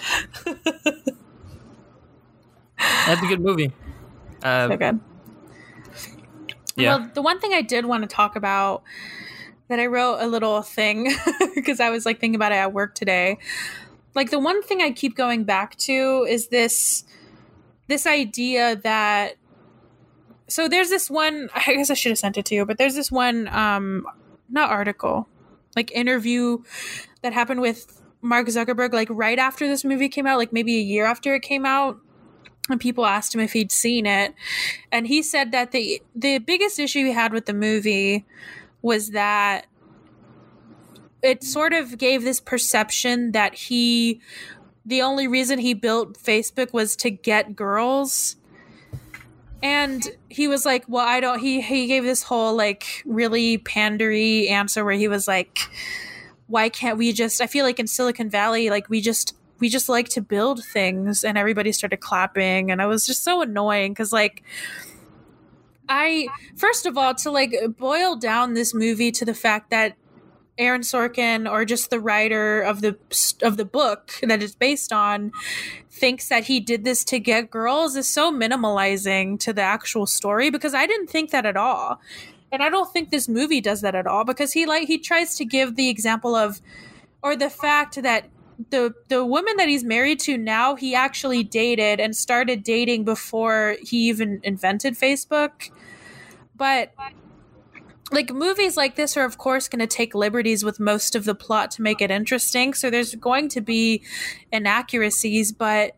That's 2.77 3.21
a 3.21 3.27
good 3.27 3.41
movie. 3.41 3.73
Uh, 4.45 4.69
so 4.69 4.77
good. 4.77 5.01
Yeah. 6.77 6.99
Well, 6.99 7.11
the 7.15 7.23
one 7.23 7.41
thing 7.41 7.53
I 7.53 7.63
did 7.63 7.85
want 7.85 8.09
to 8.09 8.09
talk 8.09 8.37
about 8.37 8.85
that 9.67 9.81
I 9.81 9.87
wrote 9.87 10.19
a 10.21 10.29
little 10.29 10.63
thing 10.63 11.13
because 11.57 11.81
I 11.81 11.91
was 11.91 12.07
like 12.07 12.21
thinking 12.21 12.37
about 12.37 12.53
it 12.53 12.59
at 12.59 12.73
work 12.73 12.95
today. 12.95 13.39
Like 14.15 14.31
the 14.31 14.39
one 14.39 14.63
thing 14.63 14.81
I 14.83 14.93
keep 14.93 15.17
going 15.17 15.43
back 15.43 15.75
to 15.79 16.25
is 16.29 16.47
this 16.47 17.03
this 17.89 18.07
idea 18.07 18.77
that 18.77 19.35
so 20.47 20.69
there's 20.69 20.91
this 20.91 21.11
one 21.11 21.49
I 21.57 21.75
guess 21.75 21.91
I 21.91 21.95
should 21.95 22.11
have 22.11 22.19
sent 22.19 22.39
it 22.39 22.45
to 22.45 22.55
you, 22.55 22.65
but 22.65 22.79
there's 22.79 22.95
this 22.95 23.11
one 23.11 23.49
um 23.49 24.07
not 24.49 24.71
article, 24.71 25.27
like 25.77 25.93
interview 25.93 26.63
that 27.23 27.33
happened 27.33 27.61
with 27.61 28.03
Mark 28.23 28.49
Zuckerberg 28.49 28.93
like 28.93 29.09
right 29.11 29.39
after 29.39 29.69
this 29.69 29.85
movie 29.85 30.09
came 30.09 30.27
out, 30.27 30.39
like 30.39 30.53
maybe 30.53 30.77
a 30.77 30.83
year 30.83 31.05
after 31.05 31.35
it 31.35 31.43
came 31.43 31.65
out 31.65 31.99
and 32.69 32.81
people 32.81 33.07
asked 33.07 33.35
him 33.35 33.41
if 33.41 33.53
he'd 33.53 33.71
seen 33.71 34.07
it. 34.07 34.35
And 34.91 35.07
he 35.07 35.23
said 35.23 35.53
that 35.53 35.73
the 35.73 36.03
the 36.15 36.39
biggest 36.39 36.79
issue 36.79 37.05
he 37.05 37.13
had 37.13 37.33
with 37.33 37.47
the 37.47 37.55
movie 37.55 38.25
was 38.83 39.11
that 39.11 39.67
it 41.23 41.43
sort 41.43 41.73
of 41.73 41.99
gave 41.99 42.23
this 42.23 42.41
perception 42.41 43.33
that 43.33 43.55
he 43.55 44.21
the 44.85 45.03
only 45.03 45.27
reason 45.27 45.59
he 45.59 45.75
built 45.75 46.17
Facebook 46.17 46.73
was 46.73 46.97
to 46.97 47.11
get 47.11 47.57
girls 47.57 48.37
and 49.63 50.09
he 50.29 50.49
was 50.49 50.65
like 50.65 50.85
well 50.89 51.07
I 51.07 51.21
don't 51.21 51.39
he 51.39 51.61
he 51.61 51.87
gave 51.87 52.05
this 52.05 52.23
whole 52.23 52.55
like 52.55 53.03
really 53.05 53.59
pandery 53.59 54.51
answer 54.51 54.85
where 54.85 54.95
he 54.95 55.09
was 55.09 55.27
like 55.27 55.59
why 56.47 56.69
can't 56.69 56.99
we 56.99 57.13
just 57.13 57.41
I 57.41 57.47
feel 57.47 57.65
like 57.65 57.79
in 57.81 57.87
Silicon 57.87 58.31
Valley 58.31 58.71
like 58.71 58.89
we 58.89 59.01
just 59.01 59.35
we 59.59 59.69
just 59.69 59.89
like 59.89 60.09
to 60.11 60.21
build 60.21 60.65
things 60.65 61.25
and 61.25 61.39
everybody 61.39 61.73
started 61.73 61.99
clapping 61.99 62.71
and 62.71 62.83
I 62.83 62.87
was 62.87 63.07
just 63.07 63.25
so 63.25 63.41
annoying 63.41 63.95
cuz 63.95 64.13
like 64.13 64.43
I 65.89 66.29
first 66.57 66.87
of 66.87 66.99
all 66.99 67.15
to 67.15 67.31
like 67.31 67.55
boil 67.79 68.17
down 68.17 68.55
this 68.55 68.75
movie 68.75 69.13
to 69.13 69.25
the 69.25 69.35
fact 69.35 69.71
that 69.71 69.97
Aaron 70.59 70.83
Sorkin 70.83 71.51
or 71.51 71.65
just 71.65 71.91
the 71.91 72.01
writer 72.01 72.63
of 72.63 72.81
the 72.81 72.97
of 73.43 73.57
the 73.57 73.65
book 73.65 74.13
that 74.23 74.43
it's 74.43 74.55
based 74.55 74.93
on 74.93 75.33
thinks 75.91 76.29
that 76.29 76.45
he 76.45 76.61
did 76.61 76.85
this 76.85 77.05
to 77.05 77.19
get 77.19 77.51
girls 77.51 77.97
is 77.97 78.09
so 78.09 78.33
minimalizing 78.33 79.39
to 79.41 79.53
the 79.53 79.63
actual 79.63 80.07
story 80.07 80.51
because 80.51 80.75
I 80.75 80.87
didn't 80.87 81.09
think 81.09 81.31
that 81.31 81.47
at 81.47 81.57
all. 81.57 82.01
And 82.53 82.63
I 82.63 82.69
don't 82.69 82.93
think 82.93 83.11
this 83.11 83.29
movie 83.29 83.61
does 83.61 83.81
that 83.81 83.95
at 83.95 84.07
all 84.07 84.25
because 84.25 84.53
he 84.53 84.67
like 84.67 84.87
he 84.87 84.99
tries 84.99 85.37
to 85.37 85.45
give 85.45 85.77
the 85.77 85.89
example 85.89 86.35
of 86.35 86.61
or 87.23 87.37
the 87.37 87.51
fact 87.51 88.03
that 88.03 88.29
the 88.71 88.95
the 89.09 89.25
woman 89.25 89.57
that 89.57 89.69
he's 89.69 89.85
married 89.85 90.21
to 90.21 90.39
now 90.39 90.75
he 90.75 90.95
actually 90.95 91.43
dated 91.43 92.01
and 92.01 92.17
started 92.17 92.63
dating 92.63 93.05
before 93.05 93.77
he 93.83 94.09
even 94.09 94.41
invented 94.43 94.95
Facebook. 94.95 95.71
But 96.55 96.95
like 98.13 98.33
movies 98.33 98.77
like 98.77 98.95
this 98.95 99.17
are 99.17 99.25
of 99.25 99.39
course 99.39 99.69
going 99.69 99.81
to 99.81 99.87
take 99.87 100.15
liberties 100.15 100.65
with 100.65 100.79
most 100.79 101.15
of 101.15 101.25
the 101.25 101.35
plot 101.35 101.71
to 101.73 101.83
make 101.83 102.01
it 102.01 102.11
interesting 102.11 102.73
so 102.73 102.91
there's 102.91 103.15
going 103.17 103.49
to 103.49 103.61
be 103.61 104.03
inaccuracies 104.53 105.53
but 105.53 105.93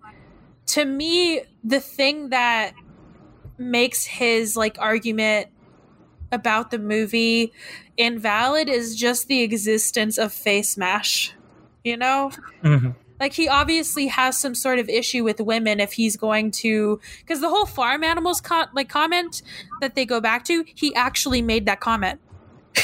to 0.66 0.84
me 0.84 1.42
the 1.62 1.80
thing 1.80 2.30
that 2.30 2.72
makes 3.58 4.04
his 4.04 4.56
like 4.56 4.76
argument 4.78 5.48
about 6.30 6.70
the 6.70 6.78
movie 6.78 7.52
invalid 7.96 8.68
is 8.68 8.94
just 8.94 9.28
the 9.28 9.42
existence 9.42 10.18
of 10.18 10.32
face 10.32 10.76
mash 10.76 11.34
you 11.84 11.96
know 11.96 12.30
mhm. 12.62 12.94
Like 13.20 13.32
he 13.32 13.48
obviously 13.48 14.06
has 14.08 14.38
some 14.38 14.54
sort 14.54 14.78
of 14.78 14.88
issue 14.88 15.24
with 15.24 15.40
women 15.40 15.80
if 15.80 15.92
he's 15.94 16.16
going 16.16 16.50
to 16.50 17.00
because 17.20 17.40
the 17.40 17.48
whole 17.48 17.66
farm 17.66 18.04
animals 18.04 18.40
like 18.74 18.88
comment 18.88 19.42
that 19.80 19.94
they 19.94 20.04
go 20.04 20.20
back 20.20 20.44
to 20.44 20.64
he 20.74 20.94
actually 20.94 21.42
made 21.42 21.66
that 21.66 21.80
comment 21.80 22.20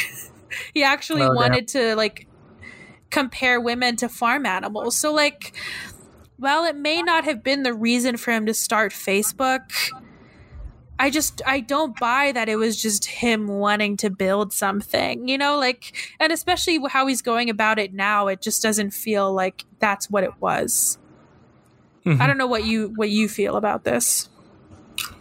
he 0.74 0.82
actually 0.82 1.22
Oh, 1.22 1.26
damn. 1.28 1.36
wanted 1.36 1.68
to 1.68 1.94
like 1.96 2.26
compare 3.10 3.60
women 3.60 3.96
to 3.96 4.08
farm 4.08 4.44
animals 4.46 4.96
so 4.96 5.12
like 5.12 5.52
while 6.36 6.64
it 6.64 6.74
may 6.76 7.00
not 7.00 7.24
have 7.24 7.42
been 7.44 7.62
the 7.62 7.72
reason 7.72 8.16
for 8.16 8.32
him 8.32 8.44
to 8.46 8.54
start 8.54 8.92
facebook 8.92 9.60
I 10.98 11.10
just 11.10 11.42
I 11.44 11.60
don't 11.60 11.98
buy 11.98 12.32
that 12.32 12.48
it 12.48 12.56
was 12.56 12.80
just 12.80 13.04
him 13.06 13.48
wanting 13.48 13.96
to 13.98 14.10
build 14.10 14.52
something, 14.52 15.28
you 15.28 15.36
know, 15.36 15.58
like 15.58 15.92
and 16.20 16.32
especially 16.32 16.80
how 16.88 17.06
he's 17.06 17.20
going 17.22 17.50
about 17.50 17.78
it 17.78 17.92
now, 17.92 18.28
it 18.28 18.40
just 18.40 18.62
doesn't 18.62 18.90
feel 18.92 19.32
like 19.32 19.64
that's 19.80 20.08
what 20.08 20.22
it 20.24 20.32
was. 20.40 20.98
Mhm. 22.06 22.20
I 22.20 22.26
don't 22.26 22.38
know 22.38 22.46
what 22.46 22.64
you 22.64 22.92
what 22.96 23.10
you 23.10 23.28
feel 23.28 23.56
about 23.56 23.84
this. 23.84 24.28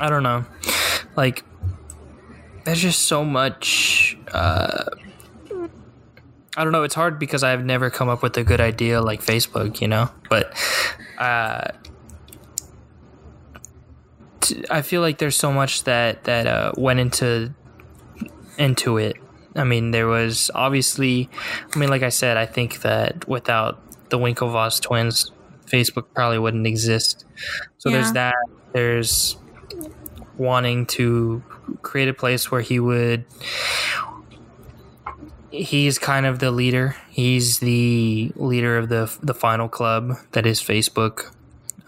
I 0.00 0.08
don't 0.08 0.22
know. 0.22 0.44
Like, 1.16 1.44
there's 2.64 2.80
just 2.80 3.00
so 3.06 3.24
much. 3.24 4.16
Uh, 4.32 4.84
I 6.56 6.64
don't 6.64 6.72
know. 6.72 6.84
It's 6.84 6.94
hard 6.94 7.18
because 7.18 7.42
I've 7.42 7.64
never 7.64 7.90
come 7.90 8.08
up 8.08 8.22
with 8.22 8.36
a 8.36 8.44
good 8.44 8.60
idea 8.60 9.00
like 9.00 9.20
Facebook, 9.20 9.80
you 9.80 9.88
know. 9.88 10.10
But 10.30 10.54
uh, 11.18 11.72
t- 14.48 14.64
I 14.70 14.82
feel 14.82 15.00
like 15.00 15.18
there's 15.18 15.36
so 15.36 15.52
much 15.52 15.84
that 15.84 16.24
that 16.24 16.46
uh, 16.46 16.72
went 16.76 17.00
into 17.00 17.54
into 18.58 18.98
it. 18.98 19.16
I 19.56 19.64
mean, 19.64 19.90
there 19.90 20.06
was 20.06 20.50
obviously. 20.54 21.28
I 21.74 21.78
mean, 21.78 21.88
like 21.88 22.02
I 22.02 22.10
said, 22.10 22.36
I 22.36 22.46
think 22.46 22.80
that 22.82 23.26
without 23.28 23.80
the 24.10 24.18
Winklevoss 24.18 24.80
twins, 24.80 25.32
Facebook 25.66 26.06
probably 26.14 26.38
wouldn't 26.38 26.66
exist. 26.66 27.24
So 27.78 27.88
Yeah. 27.90 27.96
there's 27.96 28.12
that. 28.12 28.34
There's 28.72 29.36
wanting 30.36 30.86
to 30.86 31.42
create 31.82 32.08
a 32.08 32.14
place 32.14 32.50
where 32.50 32.60
he 32.60 32.78
would. 32.78 33.24
He's 35.50 35.98
kind 35.98 36.26
of 36.26 36.38
the 36.40 36.50
leader. 36.50 36.94
He's 37.10 37.58
the 37.60 38.32
leader 38.36 38.76
of 38.76 38.88
the 38.90 39.10
the 39.22 39.34
final 39.34 39.68
club 39.68 40.12
that 40.32 40.44
is 40.46 40.60
Facebook. 40.60 41.32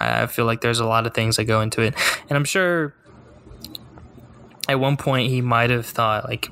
I 0.01 0.27
feel 0.27 0.47
like 0.47 0.60
there's 0.62 0.81
a 0.81 0.86
lot 0.86 1.06
of 1.06 1.14
things 1.14 1.36
that 1.36 1.44
go 1.44 1.60
into 1.60 1.82
it, 1.82 1.94
and 2.28 2.36
I'm 2.36 2.44
sure 2.44 2.94
at 4.68 4.81
one 4.81 4.97
point 4.97 5.31
he 5.31 5.40
might 5.40 5.70
have 5.70 5.86
thought 5.86 6.28
like 6.28 6.51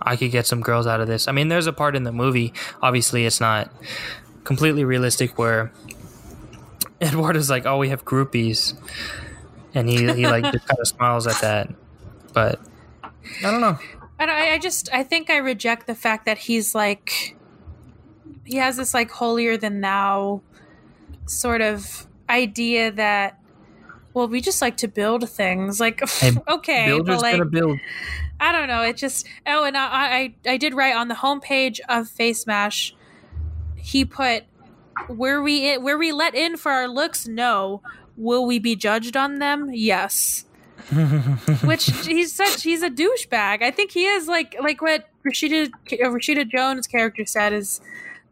I 0.00 0.16
could 0.16 0.30
get 0.30 0.46
some 0.46 0.60
girls 0.60 0.86
out 0.86 1.00
of 1.00 1.06
this. 1.06 1.28
I 1.28 1.32
mean, 1.32 1.48
there's 1.48 1.66
a 1.66 1.72
part 1.72 1.94
in 1.94 2.04
the 2.04 2.12
movie. 2.12 2.52
Obviously, 2.82 3.26
it's 3.26 3.40
not 3.40 3.70
completely 4.44 4.84
realistic 4.84 5.38
where 5.38 5.72
Eduardo's 7.00 7.50
like, 7.50 7.66
"Oh, 7.66 7.78
we 7.78 7.90
have 7.90 8.04
groupies," 8.04 8.74
and 9.74 9.88
he 9.88 10.12
he 10.12 10.26
like 10.26 10.44
just 10.52 10.66
kind 10.66 10.80
of 10.80 10.88
smiles 10.96 11.26
at 11.26 11.40
that. 11.42 11.72
But 12.32 12.60
I 13.04 13.50
don't 13.50 13.60
know. 13.60 13.78
And 14.18 14.30
I, 14.30 14.54
I 14.54 14.58
just 14.58 14.92
I 14.92 15.04
think 15.04 15.30
I 15.30 15.36
reject 15.36 15.86
the 15.86 15.94
fact 15.94 16.26
that 16.26 16.38
he's 16.38 16.74
like 16.74 17.36
he 18.44 18.56
has 18.56 18.76
this 18.76 18.94
like 18.94 19.10
holier 19.10 19.56
than 19.56 19.80
thou 19.80 20.42
sort 21.26 21.60
of 21.60 22.07
idea 22.28 22.90
that 22.92 23.40
well 24.14 24.28
we 24.28 24.40
just 24.40 24.60
like 24.60 24.76
to 24.78 24.88
build 24.88 25.28
things 25.28 25.80
like 25.80 26.00
Hey, 26.08 26.32
okay 26.48 26.86
Builder's 26.86 27.22
like 27.22 27.32
gonna 27.32 27.44
build. 27.46 27.78
I 28.40 28.52
don't 28.52 28.68
know. 28.68 28.82
It 28.82 28.96
just 28.96 29.26
oh, 29.46 29.64
and 29.64 29.76
I 29.76 30.34
I, 30.46 30.52
I 30.52 30.56
did 30.56 30.74
write 30.74 30.94
on 30.94 31.08
the 31.08 31.14
homepage 31.14 31.80
of 31.88 32.08
Face 32.08 32.46
Mash. 32.46 32.94
He 33.76 34.04
put 34.04 34.44
where 35.08 35.42
we 35.42 35.72
in, 35.72 35.82
were 35.82 35.98
we 35.98 36.12
let 36.12 36.34
in 36.34 36.56
for 36.56 36.70
our 36.70 36.88
looks? 36.88 37.26
No. 37.26 37.82
Will 38.16 38.46
we 38.46 38.58
be 38.58 38.74
judged 38.74 39.16
on 39.16 39.38
them? 39.38 39.70
Yes. 39.72 40.44
Which 41.64 41.90
he's 42.06 42.32
such 42.32 42.62
he's 42.62 42.82
a 42.82 42.90
douchebag. 42.90 43.62
I 43.62 43.70
think 43.70 43.90
he 43.90 44.06
is 44.06 44.28
like 44.28 44.56
like 44.60 44.80
what 44.80 45.08
Rashida 45.26 45.70
Rashida 45.86 46.48
Jones' 46.48 46.86
character 46.86 47.26
said 47.26 47.52
is 47.52 47.80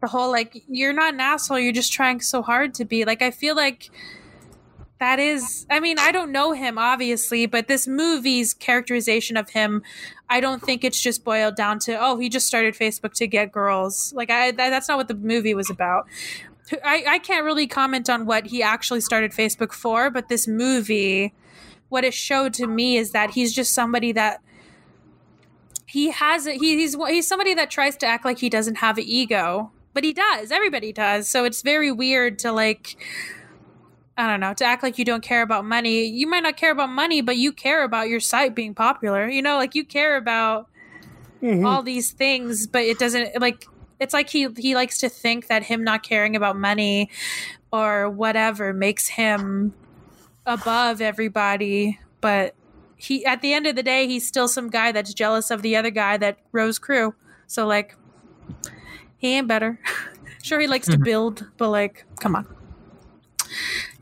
the 0.01 0.07
whole 0.07 0.31
like 0.31 0.63
you're 0.67 0.93
not 0.93 1.13
an 1.13 1.19
asshole. 1.19 1.59
You're 1.59 1.73
just 1.73 1.93
trying 1.93 2.21
so 2.21 2.41
hard 2.41 2.73
to 2.75 2.85
be. 2.85 3.05
Like 3.05 3.21
I 3.21 3.31
feel 3.31 3.55
like 3.55 3.89
that 4.99 5.19
is 5.19 5.65
i 5.69 5.79
mean 5.79 5.99
i 5.99 6.11
don't 6.11 6.31
know 6.31 6.53
him 6.53 6.77
obviously 6.77 7.45
but 7.45 7.67
this 7.67 7.87
movie's 7.87 8.53
characterization 8.53 9.37
of 9.37 9.51
him 9.51 9.83
i 10.29 10.39
don't 10.39 10.61
think 10.61 10.83
it's 10.83 10.99
just 10.99 11.23
boiled 11.23 11.55
down 11.55 11.79
to 11.79 11.95
oh 11.99 12.17
he 12.17 12.29
just 12.29 12.47
started 12.47 12.73
facebook 12.73 13.13
to 13.13 13.27
get 13.27 13.51
girls 13.51 14.13
like 14.15 14.29
i 14.29 14.51
that, 14.51 14.69
that's 14.69 14.87
not 14.87 14.97
what 14.97 15.07
the 15.07 15.15
movie 15.15 15.53
was 15.53 15.69
about 15.69 16.07
I, 16.83 17.05
I 17.07 17.19
can't 17.19 17.45
really 17.45 17.65
comment 17.65 18.09
on 18.09 18.25
what 18.25 18.47
he 18.47 18.61
actually 18.63 19.01
started 19.01 19.31
facebook 19.31 19.71
for 19.71 20.09
but 20.09 20.29
this 20.29 20.47
movie 20.47 21.33
what 21.89 22.03
it 22.03 22.13
showed 22.13 22.53
to 22.55 22.67
me 22.67 22.97
is 22.97 23.11
that 23.11 23.31
he's 23.31 23.53
just 23.53 23.73
somebody 23.73 24.11
that 24.13 24.41
he 25.85 26.11
has 26.11 26.45
he, 26.45 26.57
he's 26.57 26.95
he's 26.95 27.27
somebody 27.27 27.53
that 27.53 27.71
tries 27.71 27.95
to 27.97 28.05
act 28.05 28.25
like 28.25 28.39
he 28.39 28.49
doesn't 28.49 28.75
have 28.75 28.97
an 28.97 29.05
ego 29.05 29.71
but 29.97 30.03
he 30.03 30.13
does 30.13 30.51
everybody 30.51 30.93
does 30.93 31.27
so 31.27 31.43
it's 31.43 31.63
very 31.63 31.91
weird 31.91 32.37
to 32.37 32.51
like 32.51 32.95
I 34.15 34.27
don't 34.27 34.39
know, 34.39 34.53
to 34.55 34.65
act 34.65 34.81
like 34.81 34.97
you 34.97 35.05
don't 35.05 35.21
care 35.21 35.43
about 35.43 35.63
money. 35.63 36.05
You 36.05 36.27
might 36.27 36.41
not 36.41 36.57
care 36.57 36.71
about 36.71 36.89
money, 36.89 37.21
but 37.21 37.37
you 37.37 37.51
care 37.51 37.83
about 37.83 38.09
your 38.09 38.19
site 38.19 38.55
being 38.55 38.73
popular. 38.73 39.27
You 39.27 39.43
know, 39.43 39.57
like 39.57 39.75
you 39.75 39.85
care 39.85 40.17
about 40.17 40.67
mm-hmm. 41.41 41.65
all 41.65 41.83
these 41.83 42.11
things, 42.11 42.65
but 42.65 42.81
it 42.81 42.97
doesn't 42.97 43.39
like 43.39 43.65
it's 43.99 44.13
like 44.13 44.29
he 44.29 44.47
he 44.57 44.75
likes 44.75 44.99
to 44.99 45.09
think 45.09 45.47
that 45.47 45.63
him 45.63 45.83
not 45.83 46.01
caring 46.01 46.35
about 46.35 46.57
money 46.57 47.09
or 47.71 48.09
whatever 48.09 48.73
makes 48.73 49.07
him 49.07 49.73
above 50.45 51.01
everybody, 51.01 51.99
but 52.21 52.55
he 52.95 53.25
at 53.25 53.41
the 53.41 53.53
end 53.53 53.67
of 53.67 53.75
the 53.75 53.83
day 53.83 54.07
he's 54.07 54.27
still 54.27 54.47
some 54.47 54.69
guy 54.69 54.91
that's 54.91 55.13
jealous 55.13 55.51
of 55.51 55.61
the 55.61 55.75
other 55.75 55.91
guy 55.91 56.17
that 56.17 56.39
rows 56.51 56.79
crew. 56.79 57.13
So 57.45 57.65
like 57.65 57.95
he 59.17 59.35
ain't 59.35 59.47
better. 59.47 59.79
sure 60.43 60.59
he 60.59 60.67
likes 60.67 60.87
to 60.87 60.93
mm-hmm. 60.93 61.03
build, 61.03 61.47
but 61.57 61.69
like 61.69 62.05
come 62.19 62.35
on. 62.35 62.47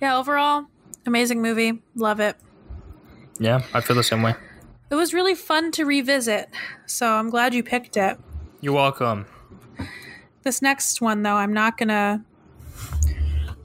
Yeah, 0.02 0.18
overall 0.18 0.66
amazing 1.06 1.42
movie. 1.42 1.82
Love 1.96 2.20
it. 2.20 2.36
Yeah, 3.40 3.64
I 3.74 3.82
feel 3.82 3.96
the 3.96 4.04
same 4.04 4.22
way. 4.22 4.36
It 4.90 4.96
was 4.96 5.14
really 5.14 5.36
fun 5.36 5.72
to 5.74 5.86
revisit. 5.86 6.50
So 6.86 7.08
I'm 7.08 7.30
glad 7.30 7.54
you 7.54 7.64
picked 7.64 7.98
it. 7.98 8.18
You're 8.62 8.74
welcome. 8.74 9.26
This 10.44 10.62
next 10.62 11.02
one 11.02 11.24
though, 11.24 11.36
I'm 11.36 11.54
not 11.54 11.78
to 11.80 12.22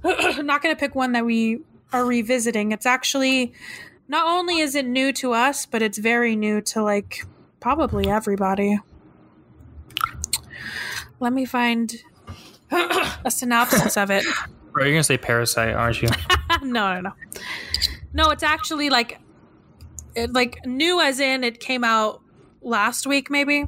not 0.42 0.62
to 0.62 0.76
pick 0.76 0.94
one 0.94 1.12
that 1.12 1.24
we 1.24 1.60
are 1.92 2.04
revisiting. 2.04 2.72
It's 2.72 2.86
actually 2.86 3.52
not 4.08 4.26
only 4.26 4.58
is 4.58 4.74
it 4.74 4.86
new 4.86 5.12
to 5.14 5.32
us, 5.32 5.66
but 5.66 5.82
it's 5.82 5.98
very 5.98 6.36
new 6.36 6.60
to 6.62 6.82
like 6.82 7.26
probably 7.60 8.08
everybody. 8.08 8.78
Let 11.20 11.32
me 11.32 11.44
find 11.44 11.94
a 12.70 13.30
synopsis 13.30 13.96
of 13.96 14.10
it. 14.10 14.24
Bro, 14.72 14.84
you're 14.84 14.94
gonna 14.94 15.04
say 15.04 15.18
Parasite, 15.18 15.74
aren't 15.74 16.00
you? 16.02 16.08
no, 16.62 16.94
no, 16.94 17.00
no. 17.00 17.12
No, 18.12 18.30
it's 18.30 18.42
actually 18.42 18.90
like 18.90 19.20
it, 20.14 20.32
like 20.32 20.64
new 20.64 21.00
as 21.00 21.20
in 21.20 21.44
it 21.44 21.60
came 21.60 21.84
out 21.84 22.20
last 22.62 23.06
week 23.06 23.30
maybe. 23.30 23.66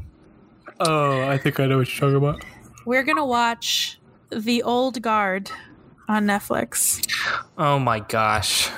oh, 0.80 1.22
I 1.22 1.38
think 1.38 1.60
I 1.60 1.66
know 1.66 1.78
what 1.78 1.88
you're 1.88 2.00
talking 2.00 2.16
about. 2.16 2.44
We're 2.84 3.04
going 3.04 3.16
to 3.16 3.24
watch 3.24 4.00
The 4.30 4.62
Old 4.62 5.00
Guard 5.02 5.50
on 6.08 6.26
Netflix. 6.26 7.06
Oh 7.56 7.78
my 7.78 8.00
gosh. 8.00 8.68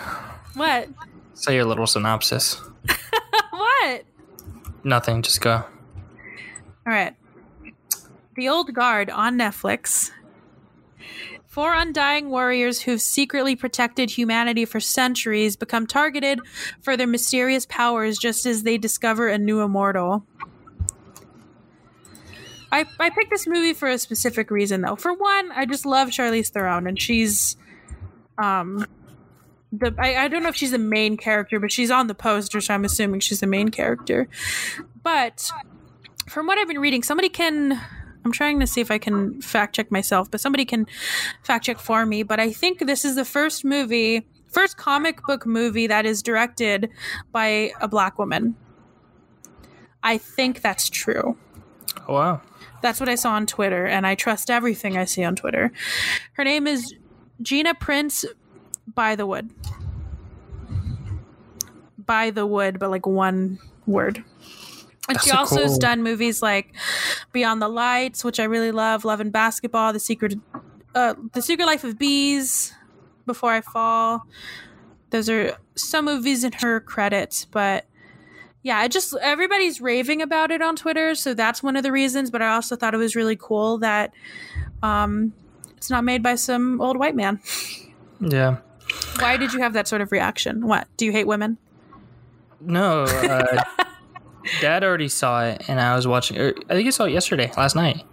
What? 0.54 0.88
Say 1.34 1.54
your 1.54 1.64
little 1.64 1.86
synopsis. 1.86 2.60
what? 3.50 4.04
Nothing, 4.84 5.22
just 5.22 5.40
go. 5.40 5.52
All 5.54 5.64
right. 6.86 7.14
The 8.36 8.48
Old 8.48 8.74
Guard 8.74 9.10
on 9.10 9.38
Netflix. 9.38 10.10
Four 11.46 11.72
undying 11.74 12.30
warriors 12.30 12.82
who've 12.82 13.00
secretly 13.00 13.54
protected 13.54 14.10
humanity 14.10 14.64
for 14.64 14.80
centuries 14.80 15.54
become 15.54 15.86
targeted 15.86 16.40
for 16.82 16.96
their 16.96 17.06
mysterious 17.06 17.64
powers 17.66 18.18
just 18.18 18.44
as 18.44 18.64
they 18.64 18.76
discover 18.76 19.28
a 19.28 19.38
new 19.38 19.60
immortal. 19.60 20.26
I, 22.72 22.86
I 22.98 23.10
picked 23.10 23.30
this 23.30 23.46
movie 23.46 23.72
for 23.72 23.88
a 23.88 23.98
specific 23.98 24.50
reason, 24.50 24.80
though. 24.80 24.96
For 24.96 25.14
one, 25.14 25.52
I 25.52 25.64
just 25.64 25.86
love 25.86 26.08
Charlize 26.08 26.48
Theron, 26.48 26.88
and 26.88 27.00
she's, 27.00 27.56
um, 28.36 28.84
the 29.70 29.94
I, 29.96 30.24
I 30.24 30.28
don't 30.28 30.42
know 30.42 30.48
if 30.48 30.56
she's 30.56 30.72
the 30.72 30.78
main 30.78 31.16
character, 31.16 31.60
but 31.60 31.70
she's 31.70 31.92
on 31.92 32.08
the 32.08 32.16
poster, 32.16 32.60
so 32.60 32.74
I'm 32.74 32.84
assuming 32.84 33.20
she's 33.20 33.38
the 33.38 33.46
main 33.46 33.68
character. 33.68 34.28
But 35.04 35.48
from 36.28 36.48
what 36.48 36.58
I've 36.58 36.66
been 36.66 36.80
reading, 36.80 37.04
somebody 37.04 37.28
can. 37.28 37.80
I'm 38.24 38.32
trying 38.32 38.58
to 38.60 38.66
see 38.66 38.80
if 38.80 38.90
I 38.90 38.98
can 38.98 39.40
fact 39.42 39.74
check 39.74 39.90
myself, 39.90 40.30
but 40.30 40.40
somebody 40.40 40.64
can 40.64 40.86
fact 41.42 41.64
check 41.66 41.78
for 41.78 42.06
me. 42.06 42.22
But 42.22 42.40
I 42.40 42.52
think 42.52 42.86
this 42.86 43.04
is 43.04 43.16
the 43.16 43.24
first 43.24 43.64
movie, 43.64 44.26
first 44.48 44.76
comic 44.76 45.22
book 45.24 45.46
movie 45.46 45.86
that 45.86 46.06
is 46.06 46.22
directed 46.22 46.88
by 47.32 47.72
a 47.80 47.88
black 47.88 48.18
woman. 48.18 48.56
I 50.02 50.18
think 50.18 50.62
that's 50.62 50.88
true. 50.88 51.36
Oh, 52.08 52.14
wow. 52.14 52.40
That's 52.82 53.00
what 53.00 53.08
I 53.08 53.14
saw 53.14 53.32
on 53.32 53.46
Twitter, 53.46 53.86
and 53.86 54.06
I 54.06 54.14
trust 54.14 54.50
everything 54.50 54.96
I 54.96 55.06
see 55.06 55.24
on 55.24 55.36
Twitter. 55.36 55.72
Her 56.34 56.44
name 56.44 56.66
is 56.66 56.94
Gina 57.40 57.74
Prince 57.74 58.24
by 58.86 59.16
the 59.16 59.26
Wood. 59.26 59.50
By 61.98 62.30
the 62.30 62.46
Wood, 62.46 62.78
but 62.78 62.90
like 62.90 63.06
one 63.06 63.58
word. 63.86 64.22
And 65.08 65.16
That's 65.16 65.24
she 65.24 65.30
so 65.30 65.36
also 65.36 65.62
has 65.62 65.76
done 65.78 66.02
movies 66.02 66.40
like 66.40 66.74
Beyond 67.32 67.60
the 67.60 67.68
Lights, 67.68 68.24
which 68.24 68.40
I 68.40 68.44
really 68.44 68.72
love, 68.72 69.04
Love 69.04 69.20
and 69.20 69.30
Basketball, 69.30 69.92
The 69.92 70.00
Secret 70.00 70.34
uh, 70.94 71.14
The 71.32 71.42
Secret 71.42 71.66
Life 71.66 71.84
of 71.84 71.98
Bees, 71.98 72.72
Before 73.26 73.52
I 73.52 73.60
Fall. 73.60 74.26
Those 75.10 75.28
are 75.28 75.56
some 75.74 76.06
movies 76.06 76.42
in 76.42 76.52
her 76.52 76.80
credits, 76.80 77.44
but 77.44 77.84
yeah, 78.62 78.78
I 78.78 78.88
just 78.88 79.14
everybody's 79.20 79.80
raving 79.80 80.22
about 80.22 80.50
it 80.50 80.62
on 80.62 80.74
Twitter, 80.74 81.14
so 81.14 81.34
that's 81.34 81.62
one 81.62 81.76
of 81.76 81.82
the 81.82 81.92
reasons. 81.92 82.30
But 82.30 82.40
I 82.40 82.54
also 82.54 82.74
thought 82.74 82.94
it 82.94 82.98
was 82.98 83.14
really 83.14 83.36
cool 83.36 83.78
that 83.78 84.12
um, 84.82 85.34
it's 85.76 85.90
not 85.90 86.02
made 86.02 86.22
by 86.22 86.34
some 86.36 86.80
old 86.80 86.96
white 86.96 87.14
man. 87.14 87.40
Yeah. 88.20 88.56
Why 89.18 89.36
did 89.36 89.52
you 89.52 89.60
have 89.60 89.74
that 89.74 89.86
sort 89.86 90.00
of 90.00 90.10
reaction? 90.12 90.66
What 90.66 90.88
do 90.96 91.04
you 91.04 91.12
hate 91.12 91.26
women? 91.26 91.58
No, 92.60 93.02
uh, 93.02 93.62
Dad 94.60 94.84
already 94.84 95.08
saw 95.08 95.44
it, 95.44 95.64
and 95.68 95.80
I 95.80 95.94
was 95.96 96.06
watching. 96.06 96.38
er, 96.38 96.54
I 96.68 96.74
think 96.74 96.86
I 96.86 96.90
saw 96.90 97.04
it 97.04 97.12
yesterday, 97.12 97.50
last 97.56 97.74
night, 97.76 98.04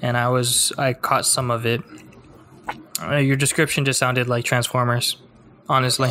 and 0.00 0.16
I 0.16 0.28
was 0.28 0.72
I 0.78 0.92
caught 0.92 1.26
some 1.26 1.50
of 1.50 1.66
it. 1.66 1.82
Uh, 3.02 3.16
your 3.16 3.36
description 3.36 3.84
just 3.84 3.98
sounded 3.98 4.28
like 4.28 4.44
Transformers, 4.44 5.16
honestly. 5.68 6.10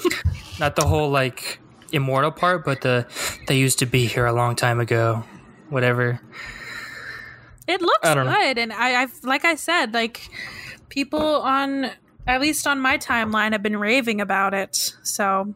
Not 0.60 0.76
the 0.76 0.86
whole 0.86 1.10
like 1.10 1.60
immortal 1.92 2.30
part, 2.30 2.64
but 2.64 2.80
the 2.80 3.06
they 3.46 3.56
used 3.56 3.78
to 3.78 3.86
be 3.86 4.06
here 4.06 4.26
a 4.26 4.32
long 4.32 4.56
time 4.56 4.80
ago. 4.80 5.24
Whatever. 5.70 6.20
It 7.66 7.82
looks 7.82 8.08
don't 8.14 8.26
know. 8.26 8.32
good, 8.32 8.58
and 8.58 8.72
I, 8.72 9.02
I've 9.02 9.24
like 9.24 9.44
I 9.44 9.54
said, 9.54 9.94
like 9.94 10.28
people 10.88 11.20
on 11.20 11.90
at 12.26 12.40
least 12.40 12.66
on 12.66 12.80
my 12.80 12.98
timeline 12.98 13.52
have 13.52 13.62
been 13.62 13.76
raving 13.76 14.20
about 14.20 14.54
it, 14.54 14.94
so 15.02 15.54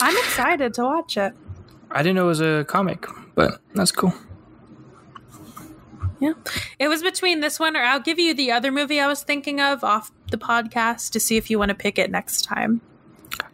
I'm 0.00 0.16
excited 0.16 0.74
to 0.74 0.82
watch 0.82 1.16
it. 1.16 1.34
I 1.94 2.02
didn't 2.02 2.16
know 2.16 2.24
it 2.24 2.28
was 2.28 2.40
a 2.40 2.64
comic, 2.68 3.06
but 3.34 3.60
that's 3.74 3.92
cool. 3.92 4.12
Yeah. 6.20 6.32
It 6.78 6.88
was 6.88 7.02
between 7.02 7.40
this 7.40 7.60
one 7.60 7.76
or 7.76 7.80
I'll 7.80 8.00
give 8.00 8.18
you 8.18 8.34
the 8.34 8.50
other 8.50 8.72
movie 8.72 9.00
I 9.00 9.06
was 9.06 9.22
thinking 9.22 9.60
of 9.60 9.84
off 9.84 10.10
the 10.30 10.38
podcast 10.38 11.10
to 11.12 11.20
see 11.20 11.36
if 11.36 11.50
you 11.50 11.58
want 11.58 11.68
to 11.68 11.74
pick 11.74 11.98
it 11.98 12.10
next 12.10 12.42
time. 12.42 12.80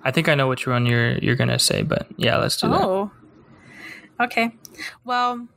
I 0.03 0.11
think 0.11 0.29
I 0.29 0.35
know 0.35 0.49
which 0.49 0.67
one 0.67 0.87
you're 0.87 1.19
you're 1.19 1.37
gonna 1.37 1.59
say, 1.59 1.83
but 1.83 2.07
yeah, 2.17 2.37
let's 2.39 2.57
do 2.57 2.69
that. 2.69 2.81
Oh. 2.81 3.11
Okay. 4.21 4.55
Well, 5.05 5.49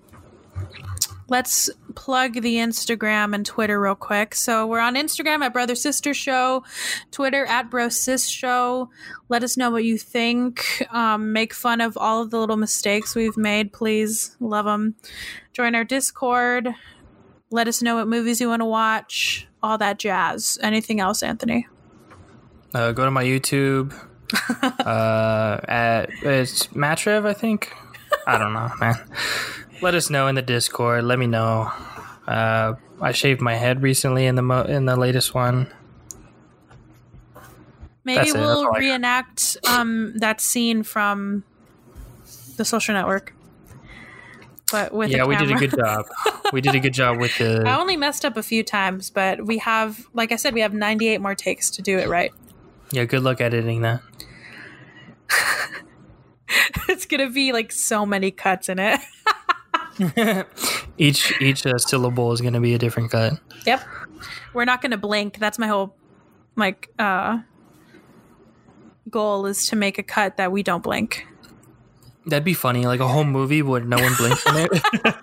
let's 1.33 1.67
plug 1.95 2.33
the 2.43 2.57
Instagram 2.57 3.33
and 3.33 3.43
Twitter 3.43 3.81
real 3.81 3.95
quick. 3.95 4.35
So 4.35 4.67
we're 4.67 4.79
on 4.79 4.93
Instagram 4.93 5.41
at 5.41 5.51
Brother 5.51 5.73
Sister 5.73 6.13
Show, 6.13 6.63
Twitter 7.09 7.43
at 7.47 7.71
Bro 7.71 7.89
Sis 7.89 8.27
Show. 8.27 8.91
Let 9.29 9.43
us 9.43 9.57
know 9.57 9.71
what 9.71 9.83
you 9.83 9.97
think. 9.97 10.85
Um, 10.91 11.33
make 11.33 11.51
fun 11.51 11.81
of 11.81 11.97
all 11.97 12.21
of 12.21 12.29
the 12.29 12.37
little 12.39 12.55
mistakes 12.55 13.15
we've 13.15 13.35
made, 13.35 13.73
please. 13.73 14.37
Love 14.39 14.65
them. 14.65 14.93
Join 15.53 15.73
our 15.73 15.83
Discord. 15.83 16.69
Let 17.49 17.67
us 17.67 17.81
know 17.81 17.95
what 17.95 18.07
movies 18.07 18.39
you 18.39 18.47
want 18.47 18.59
to 18.61 18.67
watch. 18.67 19.47
All 19.63 19.79
that 19.79 19.97
jazz. 19.97 20.59
Anything 20.61 20.99
else, 20.99 21.23
Anthony? 21.23 21.65
Uh, 22.75 22.91
go 22.91 23.05
to 23.05 23.11
my 23.11 23.23
YouTube. 23.23 23.91
uh, 24.85 25.59
at 25.67 26.11
it's 26.21 26.67
Matrev, 26.67 27.25
I 27.25 27.33
think. 27.33 27.73
I 28.27 28.37
don't 28.37 28.53
know, 28.53 28.69
man. 28.79 28.95
Let 29.83 29.95
us 29.95 30.09
know 30.09 30.27
in 30.27 30.35
the 30.35 30.41
Discord. 30.41 31.03
Let 31.03 31.19
me 31.19 31.27
know. 31.27 31.69
Uh, 32.25 32.75
I 33.01 33.11
shaved 33.11 33.41
my 33.41 33.55
head 33.55 33.83
recently 33.83 34.25
in 34.25 34.35
the 34.35 34.41
mo- 34.41 34.63
in 34.63 34.85
the 34.85 34.95
latest 34.95 35.33
one. 35.33 35.67
Maybe 38.05 38.15
That's 38.15 38.33
we'll 38.33 38.49
all 38.49 38.61
I 38.61 38.71
got. 38.71 38.79
reenact 38.79 39.57
um, 39.67 40.13
that 40.19 40.39
scene 40.39 40.83
from 40.83 41.43
the 42.55 42.63
social 42.63 42.93
network. 42.93 43.35
But 44.71 44.93
with 44.93 45.11
yeah, 45.11 45.25
we 45.25 45.35
did 45.35 45.51
a 45.51 45.55
good 45.55 45.75
job. 45.75 46.05
we 46.53 46.61
did 46.61 46.75
a 46.75 46.79
good 46.79 46.93
job 46.93 47.19
with 47.19 47.37
the. 47.37 47.63
I 47.67 47.77
only 47.77 47.97
messed 47.97 48.23
up 48.23 48.37
a 48.37 48.43
few 48.43 48.63
times, 48.63 49.09
but 49.09 49.45
we 49.45 49.57
have, 49.57 50.07
like 50.13 50.31
I 50.31 50.37
said, 50.37 50.53
we 50.53 50.61
have 50.61 50.73
98 50.73 51.19
more 51.19 51.35
takes 51.35 51.69
to 51.71 51.81
do 51.81 51.99
it 51.99 52.07
right. 52.07 52.31
Yeah, 52.91 53.03
good 53.03 53.23
luck 53.23 53.41
editing 53.41 53.81
that. 53.81 54.01
it's 56.87 57.05
gonna 57.05 57.29
be 57.29 57.51
like 57.51 57.73
so 57.73 58.05
many 58.05 58.31
cuts 58.31 58.69
in 58.69 58.79
it. 58.79 59.01
Each 60.97 61.39
each 61.41 61.65
uh, 61.65 61.77
syllable 61.77 62.31
is 62.31 62.41
going 62.41 62.53
to 62.53 62.59
be 62.59 62.73
a 62.73 62.77
different 62.77 63.11
cut. 63.11 63.33
yep. 63.65 63.81
We're 64.53 64.65
not 64.65 64.81
gonna 64.81 64.97
blink. 64.97 65.39
That's 65.39 65.57
my 65.59 65.67
whole 65.67 65.95
like 66.55 66.89
uh 66.99 67.39
goal 69.09 69.45
is 69.47 69.67
to 69.67 69.75
make 69.75 69.97
a 69.97 70.03
cut 70.03 70.37
that 70.37 70.51
we 70.51 70.63
don't 70.63 70.83
blink. 70.83 71.25
That'd 72.25 72.43
be 72.45 72.53
funny, 72.53 72.85
like 72.85 72.99
a 72.99 73.07
whole 73.07 73.23
movie 73.25 73.61
where 73.61 73.81
no 73.81 73.97
one 73.97 74.13
blinks 74.15 74.45
in 74.47 74.55
it. 74.57 74.69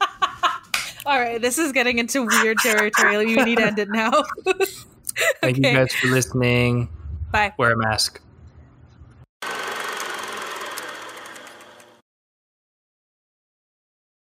All 1.07 1.19
right, 1.19 1.41
this 1.41 1.59
is 1.59 1.73
getting 1.73 1.99
into 1.99 2.27
weird 2.27 2.59
territory. 2.59 3.17
We 3.25 3.37
need 3.37 3.59
to 3.59 3.67
end 3.67 3.79
it 3.79 3.89
now. 3.91 4.11
Thank 5.41 5.59
Okay. 5.59 5.71
you 5.71 5.77
guys 5.77 5.95
for 5.95 6.09
listening. 6.09 6.89
Bye. 7.33 7.55
Wear 7.57 7.73
a 7.73 7.77
mask. 7.77 8.21